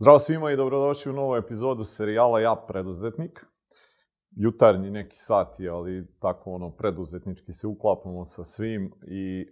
Zdravo 0.00 0.18
svima 0.18 0.52
i 0.52 0.56
dobrodošli 0.56 1.12
u 1.12 1.14
novu 1.14 1.36
epizodu 1.36 1.84
serijala 1.84 2.40
Ja 2.40 2.56
preduzetnik. 2.68 3.46
Jutarnji 4.30 4.90
neki 4.90 5.16
sati, 5.16 5.68
ali 5.68 6.06
tako 6.20 6.50
ono 6.50 6.70
preduzetnički 6.70 7.52
se 7.52 7.66
uklapamo 7.66 8.24
sa 8.24 8.44
svim 8.44 8.92
i 9.06 9.40
e, 9.40 9.44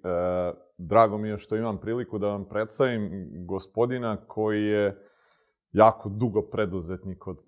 drago 0.78 1.18
mi 1.18 1.28
je 1.28 1.38
što 1.38 1.56
imam 1.56 1.80
priliku 1.80 2.18
da 2.18 2.26
vam 2.26 2.48
predstavim 2.48 3.30
gospodina 3.46 4.16
koji 4.26 4.62
je 4.62 5.08
jako 5.72 6.08
dugo 6.08 6.42
preduzetnik 6.42 7.26
od 7.26 7.38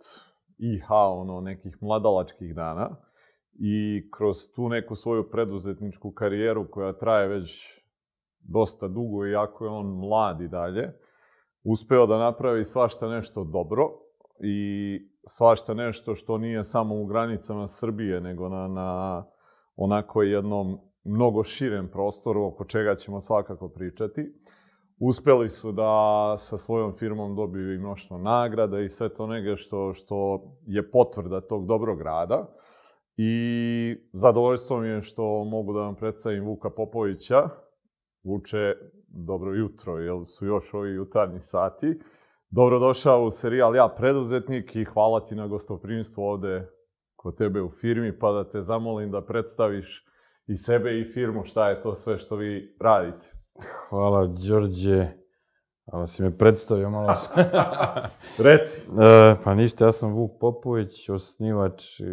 IH, 0.59 0.91
ono, 0.91 1.41
nekih 1.41 1.79
mladalačkih 1.81 2.55
dana 2.55 2.97
i 3.53 4.09
kroz 4.11 4.37
tu 4.55 4.69
neku 4.69 4.95
svoju 4.95 5.31
preduzetničku 5.31 6.13
karijeru 6.13 6.71
koja 6.71 6.93
traje 6.93 7.29
već 7.29 7.81
dosta 8.41 8.89
dugo, 8.89 9.27
iako 9.27 9.65
je 9.65 9.71
on 9.71 9.87
mlad 9.87 10.41
i 10.41 10.49
dalje, 10.49 10.93
uspeo 11.65 12.07
da 12.07 12.19
napravi 12.19 12.65
svašta 12.65 13.09
nešto 13.09 13.45
dobro 13.45 13.85
i 14.41 14.99
svašta 15.27 15.75
nešto 15.75 16.15
što 16.15 16.39
nije 16.39 16.65
samo 16.65 16.95
u 16.95 17.07
granicama 17.07 17.67
Srbije, 17.67 18.21
nego 18.21 18.49
na, 18.49 18.69
na 18.69 19.25
onako 19.77 20.23
jednom 20.23 20.79
mnogo 21.05 21.43
širem 21.43 21.89
prostoru 21.93 22.47
oko 22.47 22.65
čega 22.65 22.95
ćemo 22.95 23.21
svakako 23.21 23.69
pričati. 23.69 24.21
Uspeli 25.01 25.49
su 25.49 25.73
da 25.73 26.35
sa 26.39 26.59
svojom 26.59 26.93
firmom 26.99 27.37
dobiju 27.37 27.75
i 27.75 27.79
mnoštvo 27.79 28.19
nagrada 28.19 28.81
i 28.81 28.89
sve 28.89 29.15
to 29.15 29.27
nege 29.27 29.57
što, 29.57 29.93
što 29.93 30.43
je 30.67 30.91
potvrda 30.91 31.41
tog 31.41 31.67
dobrog 31.67 32.03
rada. 32.03 32.55
I 33.17 33.97
zadovoljstvo 34.13 34.81
mi 34.81 34.89
je 34.89 35.03
što 35.03 35.45
mogu 35.45 35.73
da 35.73 35.81
vam 35.81 35.95
predstavim 35.95 36.45
Vuka 36.45 36.71
Popovića. 36.71 37.49
Vuče, 38.25 38.75
dobro 39.09 39.55
jutro, 39.55 39.99
jel 39.99 40.25
su 40.25 40.47
još 40.47 40.75
ovi 40.75 40.91
jutarnji 40.91 41.41
sati. 41.41 42.01
Dobrodošao 42.51 43.25
u 43.25 43.31
serijal 43.31 43.77
Ja 43.77 43.89
preduzetnik 43.89 44.77
i 44.77 44.85
hvala 44.85 45.25
ti 45.25 45.35
na 45.35 45.47
gostoprimstvu 45.47 46.23
ovde 46.23 46.71
kod 47.17 47.37
tebe 47.37 47.63
u 47.63 47.71
firmi, 47.71 48.19
pa 48.19 48.33
da 48.33 48.49
te 48.49 48.61
zamolim 48.61 49.11
da 49.11 49.25
predstaviš 49.25 50.05
i 50.47 50.57
sebe 50.57 51.01
i 51.01 51.13
firmu, 51.13 51.45
šta 51.45 51.69
je 51.69 51.81
to 51.81 51.95
sve 51.95 52.19
što 52.19 52.37
vi 52.37 52.77
radite. 52.81 53.33
Hvala, 53.89 54.27
Đorđe. 54.27 55.07
Ali 55.93 56.09
si 56.09 56.23
me 56.23 56.39
predstavio 56.39 56.91
malo. 56.91 57.15
Reci. 58.45 58.81
e, 58.81 59.35
pa 59.45 59.55
ništa, 59.55 59.85
ja 59.85 59.93
sam 59.93 60.13
Vuk 60.13 60.31
Popović, 60.41 61.09
osnivač 61.09 62.01
e, 62.01 62.05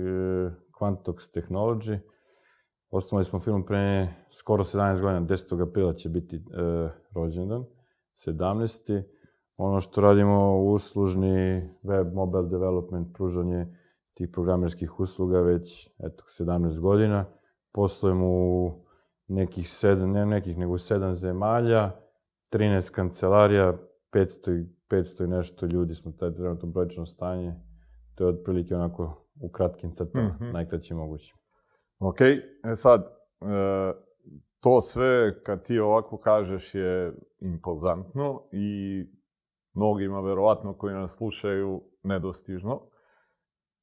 Quantox 0.80 1.33
Technology. 1.33 1.99
Osnovali 2.89 3.25
smo 3.25 3.39
firmu 3.39 3.66
pre 3.66 4.08
skoro 4.30 4.64
17 4.64 5.02
godina, 5.02 5.22
10. 5.22 5.69
aprila 5.69 5.94
će 5.94 6.09
biti 6.09 6.36
e, 6.36 6.41
rođendan, 7.11 7.66
17. 8.27 9.03
Ono 9.58 9.81
što 9.81 10.02
radimo, 10.02 10.64
uslužni 10.64 11.69
web, 11.83 12.14
mobile 12.14 12.50
development, 12.50 13.14
pružanje 13.14 13.77
tih 14.14 14.30
programerskih 14.33 15.00
usluga 15.00 15.39
već, 15.39 15.89
eto, 16.00 16.23
17 16.23 16.80
godina. 16.80 17.25
Poslujemo 17.72 18.25
u 18.27 18.72
nekih 19.27 19.70
sedam, 19.70 20.11
ne 20.11 20.25
nekih, 20.25 20.58
nego 20.58 20.77
sedam 20.77 21.16
zemalja, 21.16 21.92
13 22.52 22.92
kancelarija, 22.92 23.77
500 24.11 24.61
i, 24.61 24.66
500 24.89 25.23
i 25.23 25.27
nešto 25.27 25.65
ljudi 25.65 25.95
smo 25.95 26.11
taj 26.11 26.33
trenutno 26.33 26.70
brojčno 26.70 27.05
stanje. 27.05 27.55
To 28.15 28.23
je 28.23 28.30
otprilike 28.30 28.76
onako 28.76 29.27
u 29.42 29.49
kratkim 29.49 29.92
crtama, 29.92 30.27
mm 30.27 30.38
-hmm. 30.39 30.54
najkraće 30.54 30.95
moguće. 30.95 31.36
Ok, 32.00 32.22
e 32.22 32.76
sad, 32.76 33.02
e, 33.02 33.45
to 34.60 34.82
sve 34.82 35.44
kad 35.44 35.64
ti 35.64 35.80
ovako 35.80 36.17
kažeš 36.17 36.76
je 36.76 37.14
impozantno 37.39 38.44
i 38.52 39.00
mnogima 39.73 40.20
verovatno 40.20 40.73
koji 40.78 40.95
nas 40.95 41.17
slušaju 41.17 41.82
nedostižno 42.04 42.82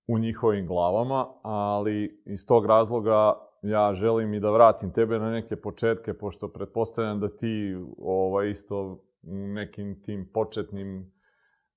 u 0.06 0.18
njihovim 0.18 0.66
glavama, 0.66 1.26
ali 1.42 2.22
iz 2.26 2.46
tog 2.46 2.66
razloga 2.66 3.34
ja 3.62 3.94
želim 3.94 4.34
i 4.34 4.40
da 4.40 4.50
vratim 4.50 4.92
tebe 4.92 5.18
na 5.18 5.30
neke 5.30 5.56
početke, 5.56 6.14
pošto 6.14 6.48
pretpostavljam 6.48 7.20
da 7.20 7.36
ti 7.36 7.76
ovaj, 7.98 8.50
isto 8.50 9.04
u 9.22 9.36
nekim 9.36 10.02
tim 10.02 10.30
početnim 10.34 11.12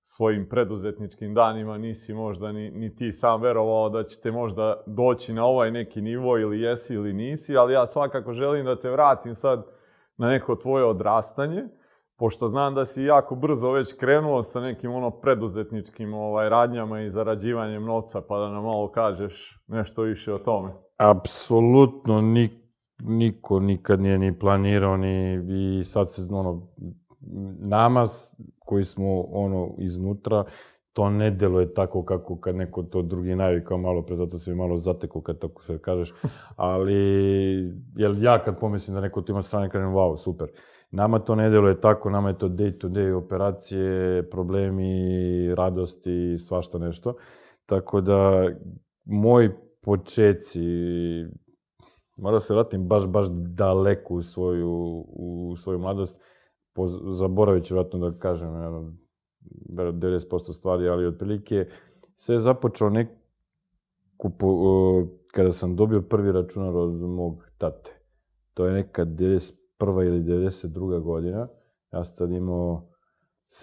svojim 0.08 0.50
preduzetničkim 0.50 1.34
danima 1.34 1.78
nisi 1.78 2.14
možda 2.14 2.52
ni, 2.52 2.72
ni 2.72 2.96
ti 2.96 3.12
sam 3.12 3.42
verovao 3.42 3.90
da 3.90 4.04
ćete 4.04 4.32
možda 4.32 4.84
doći 4.86 5.34
na 5.34 5.46
ovaj 5.46 5.72
neki 5.72 6.02
nivo 6.02 6.38
ili 6.38 6.62
jesi 6.62 6.94
ili 6.94 7.14
nisi, 7.14 7.58
ali 7.58 7.74
ja 7.74 7.86
svakako 7.86 8.34
želim 8.34 8.66
da 8.66 8.80
te 8.80 8.90
vratim 8.90 9.36
sad 9.36 9.66
na 10.18 10.28
neko 10.30 10.56
tvoje 10.56 10.86
odrastanje, 10.86 11.64
pošto 12.18 12.48
znam 12.48 12.76
da 12.76 12.86
si 12.86 13.04
jako 13.04 13.36
brzo 13.36 13.72
već 13.72 13.94
krenuo 13.94 14.42
sa 14.42 14.62
nekim 14.62 14.92
ono 14.92 15.12
preduzetničkim 15.12 16.14
ovaj, 16.14 16.50
radnjama 16.50 17.02
i 17.02 17.10
zarađivanjem 17.10 17.86
novca, 17.86 18.22
pa 18.22 18.40
da 18.40 18.50
nam 18.50 18.64
malo 18.64 18.92
kažeš 18.92 19.64
nešto 19.68 20.02
više 20.02 20.34
o 20.34 20.38
tome. 20.38 20.74
Apsolutno 20.98 22.22
nik, 22.22 22.52
niko 23.00 23.60
nikad 23.60 24.00
nije 24.00 24.18
ni 24.18 24.40
planirao 24.40 24.98
ni 24.98 25.34
i 25.80 25.84
sad 25.84 26.12
se 26.12 26.22
ono 26.32 26.68
nama 27.60 28.06
koji 28.60 28.84
smo 28.84 29.22
ono 29.22 29.76
iznutra 29.78 30.44
to 30.94 31.10
ne 31.10 31.32
deluje 31.32 31.74
tako 31.74 32.04
kako 32.04 32.40
kad 32.40 32.56
neko 32.56 32.84
to 32.84 33.02
drugi 33.02 33.36
navikao 33.36 33.78
malo 33.78 34.02
pre, 34.02 34.16
zato 34.16 34.38
se 34.38 34.52
mi 34.52 34.58
malo 34.58 34.78
zateko 34.78 35.22
kad 35.22 35.40
tako 35.40 35.64
se 35.64 35.78
kažeš, 35.78 36.14
ali 36.56 36.96
jel 37.96 38.24
ja 38.24 38.44
kad 38.44 38.60
pomislim 38.60 38.96
da 38.96 39.02
neko 39.02 39.22
to 39.22 39.32
ima 39.32 39.42
strane 39.42 39.70
kažem 39.70 39.90
wow, 39.90 40.18
super. 40.18 40.48
Nama 40.92 41.20
to 41.20 41.36
ne 41.36 41.50
deluje 41.50 41.82
tako, 41.82 42.10
nama 42.10 42.30
je 42.30 42.38
to 42.38 42.50
day 42.50 42.80
to 42.80 42.90
day 42.90 43.14
operacije, 43.14 44.30
problemi, 44.30 45.56
radosti, 45.56 46.38
svašta 46.38 46.78
nešto. 46.78 47.16
Tako 47.66 48.02
da, 48.02 48.50
moji 49.06 49.50
počeci, 49.82 50.66
mora 52.18 52.40
se 52.40 52.54
vratim 52.54 52.88
baš, 52.88 53.08
baš 53.08 53.26
daleko 53.32 54.14
u 54.14 54.22
svoju, 54.22 55.06
u 55.08 55.56
svoju 55.56 55.80
mladost, 55.80 56.22
zaboravit 57.08 57.64
ću 57.64 57.74
vratno 57.74 58.00
da 58.00 58.20
kažem, 58.20 58.50
90% 59.70 60.54
stvari, 60.54 60.90
ali 60.90 61.08
otprilike 61.08 61.66
sve 62.16 62.36
je 62.36 62.40
započeo 62.40 62.90
neku, 62.90 63.12
kada 65.34 65.52
sam 65.52 65.76
dobio 65.76 66.02
prvi 66.02 66.32
računar 66.32 66.76
od 66.76 66.94
mog 67.02 67.44
tate. 67.58 67.92
To 68.54 68.66
je 68.66 68.74
neka 68.74 69.06
91. 69.06 69.52
ili 70.08 70.20
92. 70.20 71.02
godina. 71.02 71.48
Ja 71.92 72.06
sam 72.06 72.18
tad 72.18 72.32
imao 72.32 72.90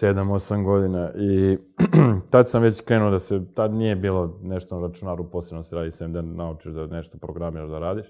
7-8 0.01 0.63
godina 0.63 1.11
i 1.15 1.57
tad 2.31 2.49
sam 2.49 2.61
već 2.61 2.81
krenuo 2.81 3.11
da 3.11 3.19
se, 3.19 3.41
tad 3.55 3.73
nije 3.73 3.95
bilo 3.95 4.39
nešto 4.41 4.79
na 4.79 4.87
računaru, 4.87 5.29
posebno 5.31 5.63
se 5.63 5.75
radi 5.75 5.91
sem 5.91 6.13
da 6.13 6.21
naučiš 6.21 6.73
da 6.73 6.87
nešto 6.87 7.17
programiraš 7.17 7.69
da 7.69 7.79
radiš. 7.79 8.07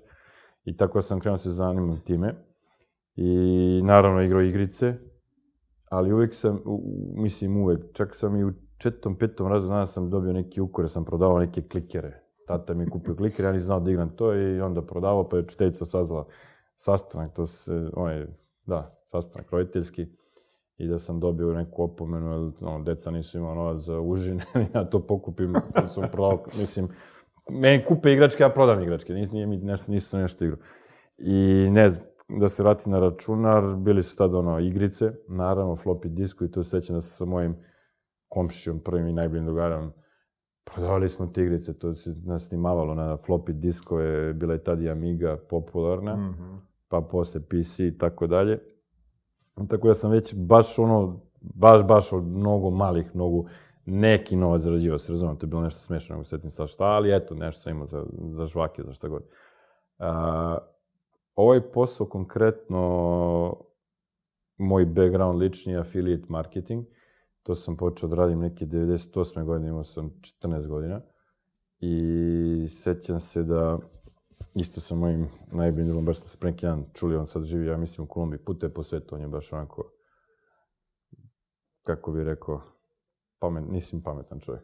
I 0.64 0.78
tako 0.78 1.02
sam 1.02 1.20
krenuo 1.20 1.34
da 1.34 1.44
se 1.44 1.52
zanimam 1.52 2.02
time. 2.06 2.53
I 3.16 3.82
naravno 3.84 4.22
igrao 4.22 4.42
igrice, 4.42 4.94
ali 5.90 6.14
uvek 6.14 6.34
sam, 6.34 6.62
u, 6.66 6.82
mislim 7.16 7.58
uvek, 7.58 7.94
čak 7.94 8.16
sam 8.16 8.36
i 8.36 8.46
u 8.46 8.54
četvrtom, 8.78 9.16
petom 9.16 9.48
razu 9.48 9.68
dana 9.68 9.86
sam 9.86 10.10
dobio 10.10 10.34
neki 10.34 10.62
ukore, 10.62 10.88
sam 10.88 11.06
prodavao 11.06 11.40
neke 11.40 11.62
klikere. 11.62 12.24
Tata 12.48 12.74
mi 12.74 12.84
je 12.84 12.90
kupio 12.90 13.16
klikere, 13.16 13.48
ja 13.48 13.52
nisam 13.52 13.66
znao 13.66 13.80
da 13.80 13.92
igram 13.92 14.10
to 14.16 14.36
i 14.36 14.62
onda 14.62 14.82
prodavao, 14.82 15.30
pa 15.30 15.38
je 15.38 15.44
učiteljica 15.44 15.86
sazvala 15.86 16.26
sastanak, 16.78 17.36
to 17.36 17.46
se, 17.46 17.90
onaj, 17.94 18.26
da, 18.66 19.04
sastanak 19.12 19.52
roditeljski 19.52 20.08
i 20.78 20.88
da 20.88 21.00
sam 21.00 21.20
dobio 21.20 21.54
neku 21.54 21.84
opomenu, 21.84 22.32
jer 22.32 22.52
ono, 22.62 22.84
deca 22.84 23.12
nisu 23.12 23.38
imao 23.38 23.56
novac 23.56 23.82
za 23.82 24.00
užine, 24.00 24.46
ja 24.76 24.86
to 24.86 25.08
pokupim, 25.08 25.54
sam 25.88 26.04
prodao, 26.12 26.46
mislim, 26.58 26.88
meni 27.50 27.86
kupe 27.86 28.14
igračke, 28.14 28.44
ja 28.44 28.50
prodam 28.50 28.82
igračke, 28.82 29.14
nis, 29.14 29.32
nije 29.32 29.48
nisam 29.88 30.22
nešto 30.22 30.46
igrao. 30.46 30.60
I 31.18 31.68
ne 31.72 31.90
znam, 31.90 32.08
da 32.30 32.50
se 32.50 32.64
vrati 32.64 32.90
na 32.90 33.00
računar, 33.00 33.76
bili 33.78 34.04
su 34.04 34.18
tada 34.18 34.38
ono 34.38 34.60
igrice, 34.60 35.14
naravno 35.28 35.76
floppy 35.76 36.08
disku 36.08 36.46
i 36.46 36.52
to 36.52 36.64
sećam 36.64 36.96
da 36.96 37.02
se 37.02 37.10
sa 37.10 37.26
mojim 37.26 37.56
komšijom, 38.28 38.80
prvim 38.80 39.08
i 39.08 39.14
najboljim 39.14 39.46
drugarom, 39.46 39.92
prodavali 40.64 41.10
smo 41.10 41.28
te 41.28 41.42
igrice, 41.42 41.74
to 41.74 41.96
se 41.96 42.16
nasnimavalo 42.26 42.96
na 42.96 43.18
floppy 43.18 43.52
diskove, 43.52 44.34
bila 44.34 44.54
je 44.54 44.64
tad 44.64 44.82
i 44.82 44.90
Amiga 44.90 45.38
popularna, 45.50 46.16
mm 46.16 46.36
-hmm. 46.40 46.58
pa 46.88 47.02
posle 47.02 47.42
PC 47.42 47.80
i 47.80 47.98
tako 47.98 48.28
dalje. 48.28 48.60
Tako 49.70 49.88
da 49.88 49.96
sam 49.96 50.12
već 50.12 50.36
baš 50.36 50.80
ono, 50.80 51.22
baš, 51.42 51.88
baš 51.88 52.14
od 52.14 52.24
mnogo 52.24 52.70
malih 52.70 53.16
nogu 53.16 53.48
neki 53.86 54.36
novac 54.36 54.62
zarađivao, 54.62 54.98
se 54.98 55.12
razumijem, 55.12 55.38
to 55.38 55.46
je 55.46 55.50
bilo 55.50 55.62
nešto 55.62 55.80
smešno, 55.80 56.16
nego 56.16 56.24
setim 56.24 56.50
sa 56.50 56.68
šta, 56.68 56.86
ali 56.86 57.16
eto, 57.16 57.36
nešto 57.36 57.62
sam 57.62 57.72
imao 57.72 57.86
za, 57.86 58.06
za 58.30 58.46
žvake, 58.46 58.84
za 58.84 58.94
šta 58.94 59.08
god. 59.08 59.24
A, 60.00 60.58
ovaj 61.36 61.72
posao 61.72 62.08
konkretno, 62.08 62.80
moj 64.58 64.86
background 64.86 65.40
lični 65.40 65.74
je 65.74 65.80
affiliate 65.80 66.26
marketing, 66.30 66.86
to 67.44 67.56
sam 67.56 67.78
počeo 67.78 68.10
da 68.10 68.16
radim 68.16 68.40
neke 68.40 68.66
98. 68.66 69.46
godine, 69.46 69.70
imao 69.70 69.84
sam 69.84 70.10
14 70.42 70.68
godina 70.68 71.02
i 71.80 72.68
sećam 72.70 73.20
se 73.20 73.44
da 73.44 73.80
isto 74.56 74.82
sa 74.82 74.96
mojim 74.96 75.28
najboljim 75.52 75.88
drugom, 75.88 76.06
baš 76.06 76.18
sam 76.18 76.54
jedan 76.62 76.86
čuli, 76.94 77.16
on 77.16 77.26
sad 77.26 77.44
živi, 77.44 77.68
ja 77.68 77.78
mislim, 77.78 78.06
u 78.06 78.08
Kolumbiji, 78.08 78.40
pute 78.46 78.70
po 78.70 78.84
svetu, 78.84 79.16
on 79.16 79.22
je 79.22 79.28
baš 79.28 79.54
onako, 79.54 79.92
kako 81.82 82.12
bi 82.12 82.24
rekao, 82.24 82.62
pamet, 83.40 83.64
nisam 83.70 84.02
pametan 84.02 84.40
čovjek. 84.40 84.64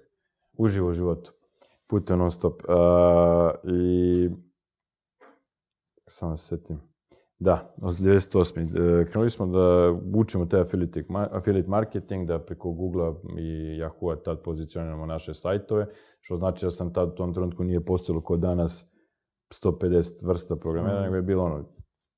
Uživo 0.57 0.89
u 0.89 0.93
životu. 0.93 1.33
Putuje 1.87 2.17
non 2.17 2.31
stop. 2.31 2.61
Uh, 2.63 3.71
I... 3.73 4.29
Samo 6.09 6.37
se 6.37 6.47
sjetim. 6.47 6.79
Da, 7.39 7.73
od 7.81 7.95
98. 7.95 9.01
E, 9.01 9.05
krenuli 9.05 9.29
smo 9.29 9.45
da 9.45 9.95
učimo 10.15 10.45
taj 10.45 10.61
affiliate, 10.61 11.69
marketing, 11.69 12.27
da 12.27 12.39
preko 12.39 12.71
Google 12.71 13.13
i 13.37 13.79
Yahoo-a 13.81 14.15
tad 14.15 14.41
pozicioniramo 14.43 15.05
naše 15.05 15.33
sajtove, 15.33 15.87
što 16.21 16.37
znači 16.37 16.65
da 16.65 16.71
sam 16.71 16.93
tad 16.93 17.09
u 17.09 17.15
tom 17.15 17.33
trenutku 17.33 17.63
nije 17.63 17.85
postojalo 17.85 18.21
kod 18.21 18.39
danas 18.39 18.85
150 19.63 20.27
vrsta 20.27 20.55
programera, 20.55 20.99
mm. 20.99 21.03
nego 21.03 21.15
je 21.15 21.21
bilo 21.21 21.43
ono, 21.43 21.65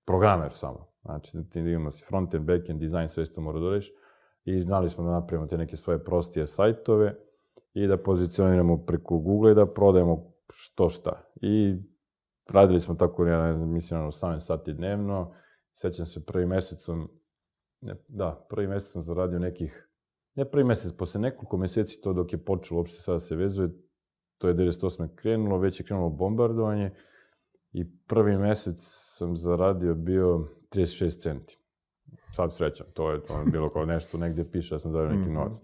programer 0.05 0.51
samo. 0.53 0.91
Znači, 1.01 1.38
da 1.38 1.43
ti 1.43 1.59
imamo 1.59 1.91
si 1.91 2.05
front-end, 2.09 2.45
back-end, 2.45 2.79
design, 2.79 3.09
sve 3.09 3.25
što 3.25 3.41
mora 3.41 3.59
da 3.59 3.79
I 4.45 4.61
znali 4.61 4.89
smo 4.89 5.03
da 5.03 5.11
napravimo 5.11 5.47
te 5.47 5.57
neke 5.57 5.77
svoje 5.77 6.03
prostije 6.03 6.47
sajtove 6.47 7.15
i 7.73 7.88
da 7.88 7.97
pozicioniramo 7.97 8.85
preko 8.85 9.17
Google 9.17 9.51
i 9.51 9.55
da 9.55 9.65
prodajemo 9.65 10.33
što 10.53 10.89
šta. 10.89 11.23
I 11.41 11.75
radili 12.49 12.79
smo 12.79 12.95
tako, 12.95 13.25
ja 13.25 13.43
ne 13.43 13.57
znam, 13.57 13.69
mislim, 13.69 13.99
18 13.99 14.39
sati 14.39 14.73
dnevno. 14.73 15.33
Sjećam 15.73 16.05
se, 16.05 16.25
prvi 16.25 16.45
mesec 16.45 16.85
sam, 16.85 17.07
ne, 17.81 17.95
da, 18.07 18.45
prvi 18.49 18.67
mesec 18.67 18.91
sam 18.91 19.01
zaradio 19.01 19.39
nekih, 19.39 19.89
ne 20.35 20.51
prvi 20.51 20.63
mesec, 20.63 20.93
posle 20.97 21.21
nekoliko 21.21 21.57
meseci 21.57 22.01
to 22.01 22.13
dok 22.13 22.33
je 22.33 22.45
počelo 22.45 22.79
uopšte 22.79 23.01
sada 23.01 23.19
se 23.19 23.35
vezuje, 23.35 23.69
to 24.38 24.47
je 24.47 24.55
98. 24.55 25.15
krenulo, 25.15 25.57
već 25.57 25.79
je 25.79 25.85
krenulo 25.85 26.09
bombardovanje 26.09 26.91
i 27.71 27.97
prvi 28.07 28.38
mesec 28.38 28.75
sam 29.17 29.38
zaradio 29.38 29.93
bio 29.93 30.47
36 30.71 31.21
centi. 31.21 31.57
Sad 32.35 32.55
srećam, 32.55 32.88
to 32.93 33.11
je, 33.11 33.23
to 33.23 33.39
je 33.39 33.45
bilo 33.45 33.69
kao 33.69 33.85
nešto, 33.85 34.17
negdje 34.17 34.51
piše 34.51 34.75
da 34.75 34.79
sam 34.79 34.91
zaradio 34.91 35.17
neki 35.17 35.29
mhm. 35.29 35.33
novac. 35.33 35.55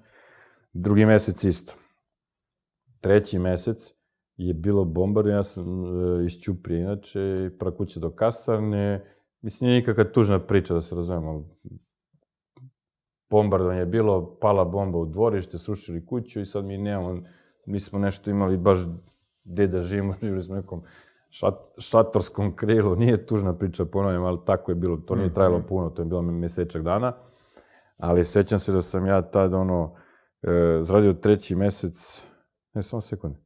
Drugi 0.74 1.06
mesec 1.06 1.44
isto. 1.44 1.74
Treći 3.02 3.40
mesec 3.40 3.97
je 4.38 4.54
bilo 4.54 4.86
bombardovanje, 4.86 5.38
ja 5.40 5.44
sam 5.44 5.84
e, 5.84 6.26
iz 6.26 6.32
Ćuprije 6.32 6.82
inače, 6.82 7.50
pra 7.60 7.72
kuće 7.72 8.00
do 8.00 8.12
kasarne. 8.12 9.06
Mislim, 9.42 9.68
nije 9.68 9.80
nikakva 9.80 10.04
tužna 10.04 10.40
priča, 10.40 10.74
da 10.74 10.82
se 10.82 10.96
razumemo, 10.96 11.30
ali 11.30 11.44
bombardovanje 13.30 13.80
je 13.80 13.86
bilo, 13.86 14.38
pala 14.42 14.66
bomba 14.66 14.98
u 14.98 15.06
dvorište, 15.06 15.58
srušili 15.58 16.06
kuću 16.06 16.42
i 16.42 16.46
sad 16.46 16.66
mi 16.66 16.78
nemamo, 16.78 17.22
mi 17.66 17.80
smo 17.80 18.00
nešto 18.00 18.30
imali 18.30 18.58
baš 18.58 18.80
gde 19.44 19.68
da 19.68 19.82
živimo, 19.82 20.14
živili 20.22 20.44
smo 20.44 20.56
nekom 20.56 20.84
šat, 21.30 21.56
šatorskom 21.78 22.56
krilu, 22.56 22.96
nije 22.96 23.26
tužna 23.26 23.58
priča, 23.58 23.86
ponavljam, 23.86 24.24
ali 24.24 24.38
tako 24.46 24.72
je 24.72 24.76
bilo, 24.76 24.98
to 24.98 25.16
nije 25.16 25.34
trajalo 25.34 25.58
mhm. 25.58 25.68
puno, 25.68 25.90
to 25.90 26.02
je 26.02 26.06
bilo 26.06 26.22
mesečak 26.22 26.84
dana, 26.84 27.14
ali 27.98 28.26
sećam 28.26 28.60
se 28.60 28.72
da 28.72 28.82
sam 28.82 29.06
ja 29.06 29.22
tad, 29.22 29.54
ono, 29.54 29.96
e, 30.42 30.80
zradio 30.82 31.14
treći 31.14 31.56
mesec, 31.56 32.26
ne, 32.74 32.84
samo 32.84 33.02
sekunde, 33.02 33.40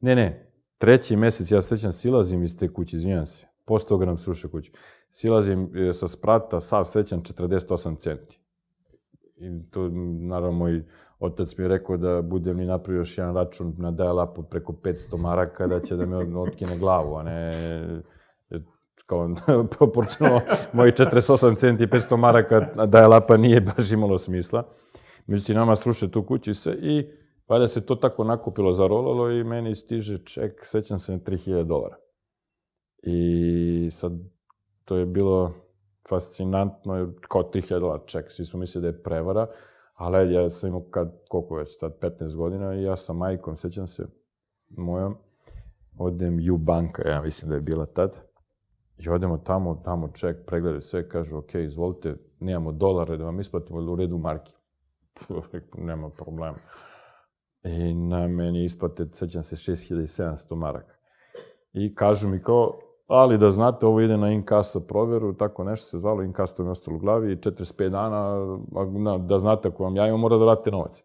ne, 0.00 0.14
ne, 0.14 0.52
treći 0.78 1.16
mesec, 1.16 1.50
ja 1.50 1.62
sećam, 1.62 1.92
silazim 1.92 2.42
iz 2.42 2.56
te 2.56 2.68
kuće, 2.68 2.96
izvinjam 2.96 3.26
se, 3.26 3.46
posle 3.64 3.88
toga 3.88 4.06
nam 4.06 4.18
sruše 4.18 4.48
kuću, 4.48 4.72
silazim 5.10 5.70
e, 5.76 5.92
sa 5.92 6.08
sprata, 6.08 6.60
sav 6.60 6.84
sećam, 6.84 7.22
48 7.22 7.98
centi. 7.98 8.40
I 9.36 9.70
to, 9.70 9.88
naravno, 10.20 10.58
moj 10.58 10.84
otac 11.18 11.56
mi 11.58 11.64
je 11.64 11.68
rekao 11.68 11.96
da 11.96 12.22
budem 12.22 12.56
mi 12.56 12.64
napravio 12.64 12.98
još 12.98 13.18
jedan 13.18 13.34
račun 13.34 13.74
na 13.78 13.90
dial-upu 13.90 14.42
preko 14.42 14.72
500 14.72 15.16
maraka, 15.16 15.66
da 15.66 15.80
će 15.80 15.96
da 15.96 16.06
mi 16.06 16.34
otkine 16.34 16.78
glavu, 16.78 17.16
a 17.16 17.22
ne 17.22 17.52
e, 18.50 18.60
kao 19.06 19.34
proporcionalno 19.78 20.40
moji 20.72 20.92
48 20.92 21.56
centi 21.56 21.84
i 21.84 21.86
500 21.86 22.16
maraka 22.16 22.60
dial-upa 22.86 23.36
nije 23.36 23.60
baš 23.60 23.92
imalo 23.92 24.18
smisla. 24.18 24.66
Međutim, 25.26 25.56
nama 25.56 25.76
sruše 25.76 26.10
tu 26.10 26.22
kući 26.22 26.54
se 26.54 26.78
i 26.82 27.10
valjda 27.50 27.68
se 27.68 27.86
to 27.86 27.94
tako 27.94 28.24
nakupilo, 28.24 28.72
zarolalo 28.72 29.30
i 29.30 29.44
meni 29.44 29.74
stiže 29.74 30.24
ček, 30.24 30.64
sećam 30.64 30.98
se, 30.98 31.12
na 31.12 31.18
3000 31.18 31.64
dolara. 31.64 31.96
I 33.02 33.88
sad, 33.92 34.12
to 34.84 34.96
je 34.96 35.06
bilo 35.06 35.52
fascinantno, 36.08 37.12
kao 37.28 37.42
3000 37.42 37.80
dolara 37.80 38.02
ček, 38.06 38.32
svi 38.32 38.44
smo 38.44 38.60
mislili 38.60 38.82
da 38.82 38.88
je 38.88 39.02
prevara, 39.02 39.46
Ali 39.94 40.34
ja 40.34 40.50
sam 40.50 40.68
imao 40.68 40.82
kad, 40.90 41.12
koliko 41.28 41.56
već, 41.56 41.78
tad 41.78 41.98
15 42.00 42.36
godina 42.36 42.74
i 42.74 42.82
ja 42.82 42.96
sa 42.96 43.12
majkom, 43.12 43.56
sećam 43.56 43.86
se, 43.86 44.06
mojom, 44.68 45.16
odem 45.98 46.38
u 46.52 46.56
banka, 46.56 47.08
ja 47.08 47.22
mislim 47.22 47.48
da 47.48 47.54
je 47.54 47.60
bila 47.60 47.86
tad, 47.86 48.20
i 48.98 49.08
odemo 49.08 49.38
tamo, 49.38 49.82
tamo 49.84 50.08
ček, 50.08 50.46
pregledaju 50.46 50.80
sve, 50.80 51.08
kažu, 51.08 51.38
ok, 51.38 51.54
izvolite, 51.54 52.16
nemamo 52.40 52.72
dolare 52.72 53.16
da 53.16 53.24
vam 53.24 53.40
isplatimo, 53.40 53.92
u 53.92 53.96
redu 53.96 54.18
marki. 54.18 54.52
nema 55.78 56.10
problema. 56.10 56.58
I 57.64 57.94
na 57.94 58.28
meni 58.28 58.64
isplate, 58.64 59.06
sećam 59.12 59.42
se, 59.42 59.56
6700 59.56 60.54
maraka. 60.54 60.94
I 61.72 61.94
kažu 61.94 62.28
mi 62.28 62.42
kao, 62.42 62.78
ali 63.06 63.38
da 63.38 63.50
znate, 63.50 63.86
ovo 63.86 64.00
ide 64.00 64.16
na 64.16 64.30
inkasa 64.30 64.80
proveru, 64.80 65.32
tako 65.32 65.64
nešto 65.64 65.88
se 65.88 65.98
zvalo, 65.98 66.22
inkasa 66.22 66.62
mi 66.62 66.70
ostalo 66.70 66.96
u 66.96 67.00
glavi, 67.00 67.36
45 67.36 67.88
dana, 67.88 68.36
da 69.18 69.38
znate 69.38 69.68
ako 69.68 69.84
vam 69.84 69.96
javimo, 69.96 70.16
mora 70.16 70.36
da 70.36 70.44
vratite 70.44 70.70
novac. 70.70 71.04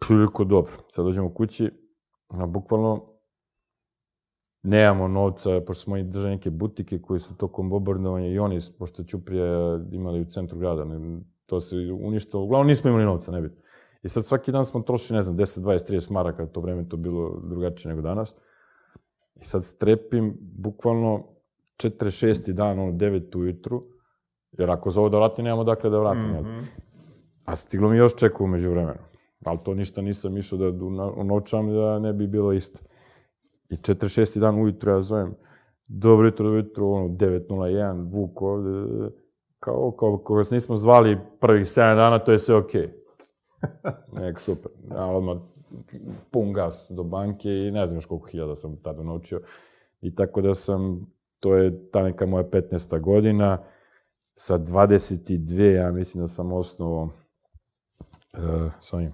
Priliku 0.00 0.44
dobro. 0.44 0.72
Sad 0.88 1.04
dođemo 1.04 1.34
kući, 1.34 1.70
a 2.28 2.46
bukvalno 2.46 3.06
nemamo 4.62 5.08
novca, 5.08 5.60
pošto 5.66 5.82
smo 5.82 5.96
i 5.96 6.02
držali 6.02 6.34
neke 6.34 6.50
butike 6.50 7.02
koji 7.02 7.20
su 7.20 7.36
tokom 7.36 7.70
bombardovanja 7.70 8.26
i 8.26 8.38
oni, 8.38 8.60
pošto 8.78 9.04
Ćuprije 9.04 9.80
imali 9.92 10.20
u 10.20 10.24
centru 10.24 10.58
grada, 10.58 10.84
to 11.46 11.60
se 11.60 11.76
uništilo, 12.02 12.42
uglavnom 12.42 12.66
nismo 12.66 12.90
imali 12.90 13.04
novca, 13.04 13.32
nebitno. 13.32 13.62
I 14.02 14.08
sad 14.08 14.26
svaki 14.26 14.52
dan 14.52 14.66
smo 14.66 14.80
trošili, 14.80 15.16
ne 15.16 15.22
znam, 15.22 15.36
10, 15.36 15.60
20, 15.60 15.92
30 15.92 16.12
maraka, 16.12 16.46
to 16.46 16.60
vreme 16.60 16.88
to 16.88 16.96
bilo 16.96 17.40
drugačije 17.44 17.88
nego 17.90 18.02
danas. 18.02 18.34
I 19.34 19.44
sad 19.44 19.64
strepim, 19.64 20.36
bukvalno 20.40 21.24
46. 21.76 22.52
dan, 22.52 22.78
ono, 22.78 22.92
9 22.92 23.38
ujutru, 23.38 23.82
jer 24.58 24.70
ako 24.70 24.90
za 24.90 25.00
ovo 25.00 25.08
da 25.08 25.18
vratim, 25.18 25.44
nemamo 25.44 25.64
dakle 25.64 25.90
da 25.90 25.98
vratim, 25.98 26.30
mm 26.30 26.44
-hmm. 26.44 26.62
A 27.44 27.56
stiglo 27.56 27.88
mi 27.88 27.96
još 27.96 28.16
čeka 28.16 28.44
umeđu 28.44 28.70
vremenu. 28.70 28.98
Ali 29.44 29.58
to 29.64 29.74
ništa 29.74 30.02
nisam 30.02 30.36
išao 30.36 30.58
da 30.58 30.84
unovčam 31.16 31.72
da 31.74 31.98
ne 31.98 32.12
bi 32.12 32.26
bilo 32.26 32.52
isto. 32.52 32.78
I 33.68 33.76
46. 33.76 34.40
dan 34.40 34.62
ujutru 34.62 34.92
ja 34.92 35.02
zovem, 35.02 35.34
dobro 35.88 36.26
jutro, 36.26 36.44
dobro 36.44 36.58
jutro, 36.58 36.88
ono, 36.88 37.08
9.01, 37.08 38.12
Vuk 38.12 38.42
ovde, 38.42 38.70
kao, 39.58 39.90
kao, 39.90 40.18
kao 40.18 40.36
vas 40.36 40.50
nismo 40.50 40.76
zvali 40.76 41.18
prvih 41.40 41.66
7 41.66 41.96
dana, 41.96 42.18
to 42.18 42.32
je 42.32 42.38
sve 42.38 42.56
okej. 42.56 42.82
Okay. 42.82 42.99
Nek, 44.20 44.40
super. 44.40 44.72
Ja 44.90 45.06
odmah 45.06 45.36
pun 46.30 46.52
gas 46.52 46.86
do 46.90 47.02
banke 47.02 47.48
i 47.48 47.70
ne 47.70 47.86
znam 47.86 47.96
još 47.96 48.06
koliko 48.06 48.26
hiljada 48.26 48.56
sam 48.56 48.76
tada 48.82 49.02
naučio. 49.02 49.40
I 50.00 50.14
tako 50.14 50.40
da 50.40 50.54
sam, 50.54 51.06
to 51.40 51.54
je 51.54 51.90
ta 51.90 52.02
neka 52.02 52.26
moja 52.26 52.44
15. 52.44 53.00
godina, 53.00 53.64
sa 54.34 54.58
22, 54.58 55.74
ja 55.74 55.92
mislim 55.92 56.22
da 56.22 56.28
sam 56.28 56.52
osnovao, 56.52 57.02
uh, 57.02 58.72
s 58.80 58.92
ovim, 58.92 59.12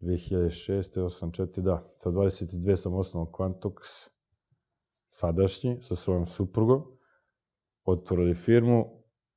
2006. 0.00 1.00
84, 1.00 1.60
da, 1.60 1.94
sa 1.98 2.10
22 2.10 2.76
sam 2.76 2.94
osnovao 2.94 3.32
Quantox, 3.32 4.08
sadašnji, 5.08 5.78
sa 5.80 5.94
svojom 5.94 6.26
suprugom, 6.26 6.82
otvorili 7.84 8.34
firmu 8.34 8.86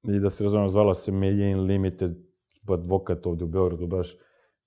i 0.03 0.19
da 0.19 0.29
se 0.29 0.43
razumemo, 0.43 0.69
zvala 0.69 0.93
se 0.93 1.11
Median 1.11 1.59
Limited, 1.59 2.28
advokat 2.73 3.25
ovde 3.25 3.43
u 3.43 3.47
Beogradu, 3.47 3.87
baš 3.87 4.17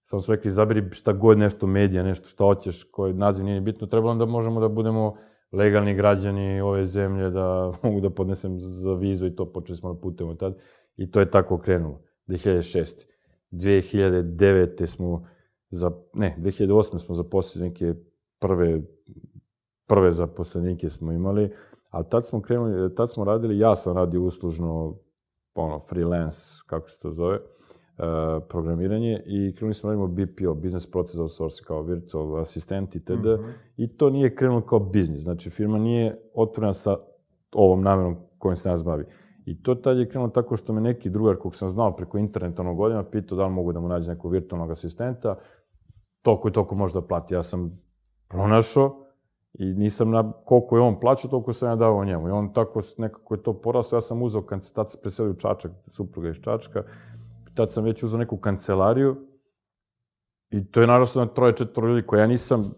Samo 0.03 0.21
smo 0.21 0.35
rekli, 0.35 0.49
izaberi 0.49 0.89
šta 0.91 1.13
god 1.13 1.39
nešto, 1.39 1.67
medija, 1.67 2.03
nešto 2.03 2.29
šta 2.29 2.45
hoćeš, 2.45 2.85
koji 2.85 3.15
naziv 3.15 3.45
nije 3.45 3.61
bitno, 3.61 3.87
trebalo 3.87 4.15
da 4.15 4.27
možemo 4.27 4.61
da 4.61 4.69
budemo 4.69 5.17
legalni 5.53 5.95
građani 5.95 6.61
ove 6.61 6.87
zemlje, 6.87 7.31
da 7.31 7.73
mogu 7.83 8.01
da 8.01 8.11
podnesem 8.11 8.59
za 8.61 8.93
vizu 8.93 9.27
i 9.27 9.37
to 9.37 9.53
počeli 9.53 9.77
smo 9.77 9.93
da 9.93 10.01
putujemo 10.01 10.35
tad. 10.35 10.59
I 10.97 11.11
to 11.11 11.21
je 11.21 11.31
tako 11.31 11.59
krenulo. 11.59 12.03
2006. 12.29 13.07
2009. 13.53 14.87
smo 14.87 15.27
za, 15.71 15.91
ne, 16.15 16.37
2008. 16.39 16.99
smo 16.99 17.15
zaposlili 17.15 17.69
neke 17.69 17.95
prve, 18.39 18.83
prve 19.87 20.13
zaposlenike 20.13 20.91
smo 20.91 21.13
imali, 21.13 21.53
ali 21.91 22.05
tad 22.09 22.27
smo 22.27 22.43
krenuli, 22.43 22.95
tad 22.95 23.11
smo 23.11 23.25
radili, 23.25 23.59
ja 23.59 23.77
sam 23.77 23.97
radio 23.97 24.23
uslužno, 24.23 24.99
ono, 25.55 25.81
freelance, 25.81 26.39
kako 26.67 26.89
se 26.89 27.01
to 27.03 27.11
zove, 27.11 27.39
programiranje 28.49 29.23
i 29.27 29.53
krenuli 29.57 29.75
smo 29.75 29.91
da 29.91 29.97
radimo 29.97 30.09
BPO, 30.09 30.55
Business 30.55 30.91
Process 30.91 31.19
Outsourcing, 31.19 31.67
kao 31.67 31.83
virtual 31.83 32.41
asistent 32.41 32.97
itd. 32.97 33.11
Mm 33.11 33.25
-hmm. 33.25 33.53
I 33.77 33.97
to 33.97 34.11
nije 34.11 34.35
krenulo 34.35 34.61
kao 34.61 34.79
biznis. 34.79 35.23
Znači, 35.23 35.51
firma 35.51 35.79
nije 35.79 36.21
otvorena 36.35 36.73
sa 36.73 36.97
ovom 37.53 37.83
namerom 37.83 38.17
kojim 38.39 38.57
se 38.57 38.69
nas 38.69 38.85
bavi. 38.85 39.05
I 39.45 39.63
to 39.63 39.75
tad 39.75 39.99
je 39.99 40.09
krenulo 40.09 40.31
tako 40.31 40.57
što 40.57 40.73
me 40.73 40.81
neki 40.81 41.11
drugar 41.11 41.37
kog 41.37 41.57
sam 41.57 41.69
znao 41.69 41.97
preko 41.97 42.19
interneta 42.19 42.63
ono 42.63 42.75
godina 42.75 43.05
pitao 43.05 43.39
da 43.39 43.47
li 43.47 43.53
mogu 43.53 43.73
da 43.73 43.81
mu 43.81 43.89
nađe 43.89 44.11
nekog 44.11 44.33
virtualnog 44.33 44.71
asistenta, 44.71 45.39
toliko 46.23 46.49
i 46.49 46.53
toliko 46.53 46.75
može 46.75 46.95
da 46.95 47.07
plati. 47.07 47.35
Ja 47.35 47.43
sam 47.43 47.81
pronašao 48.29 49.07
i 49.55 49.65
nisam 49.65 50.11
na 50.11 50.33
koliko 50.45 50.77
je 50.77 50.83
on 50.83 51.01
plaćao, 51.01 51.31
toliko 51.31 51.53
sam 51.53 51.69
ja 51.69 51.77
dao 51.77 52.05
njemu. 52.05 52.29
I 52.29 52.31
on 52.31 52.53
tako 52.53 52.83
nekako 52.99 53.35
je 53.35 53.43
to 53.43 53.61
porasao, 53.61 53.97
ja 53.97 54.01
sam 54.01 54.23
uzao, 54.23 54.43
kad 54.43 54.73
tad 54.73 54.91
se 54.91 54.99
preselio 55.03 55.33
u 55.33 55.37
Čačak, 55.37 55.73
supruga 55.87 56.29
iz 56.29 56.37
Čačka, 56.41 56.83
tad 57.55 57.73
sam 57.73 57.85
već 57.85 58.03
uzao 58.03 58.19
neku 58.19 58.37
kancelariju 58.37 59.17
I 60.53 60.65
to 60.65 60.81
je 60.81 60.87
naravno 60.87 61.07
na 61.15 61.27
troje, 61.27 61.57
četvoro 61.57 61.89
ljudi 61.89 62.07
koje 62.07 62.21
ja 62.21 62.27
nisam, 62.27 62.71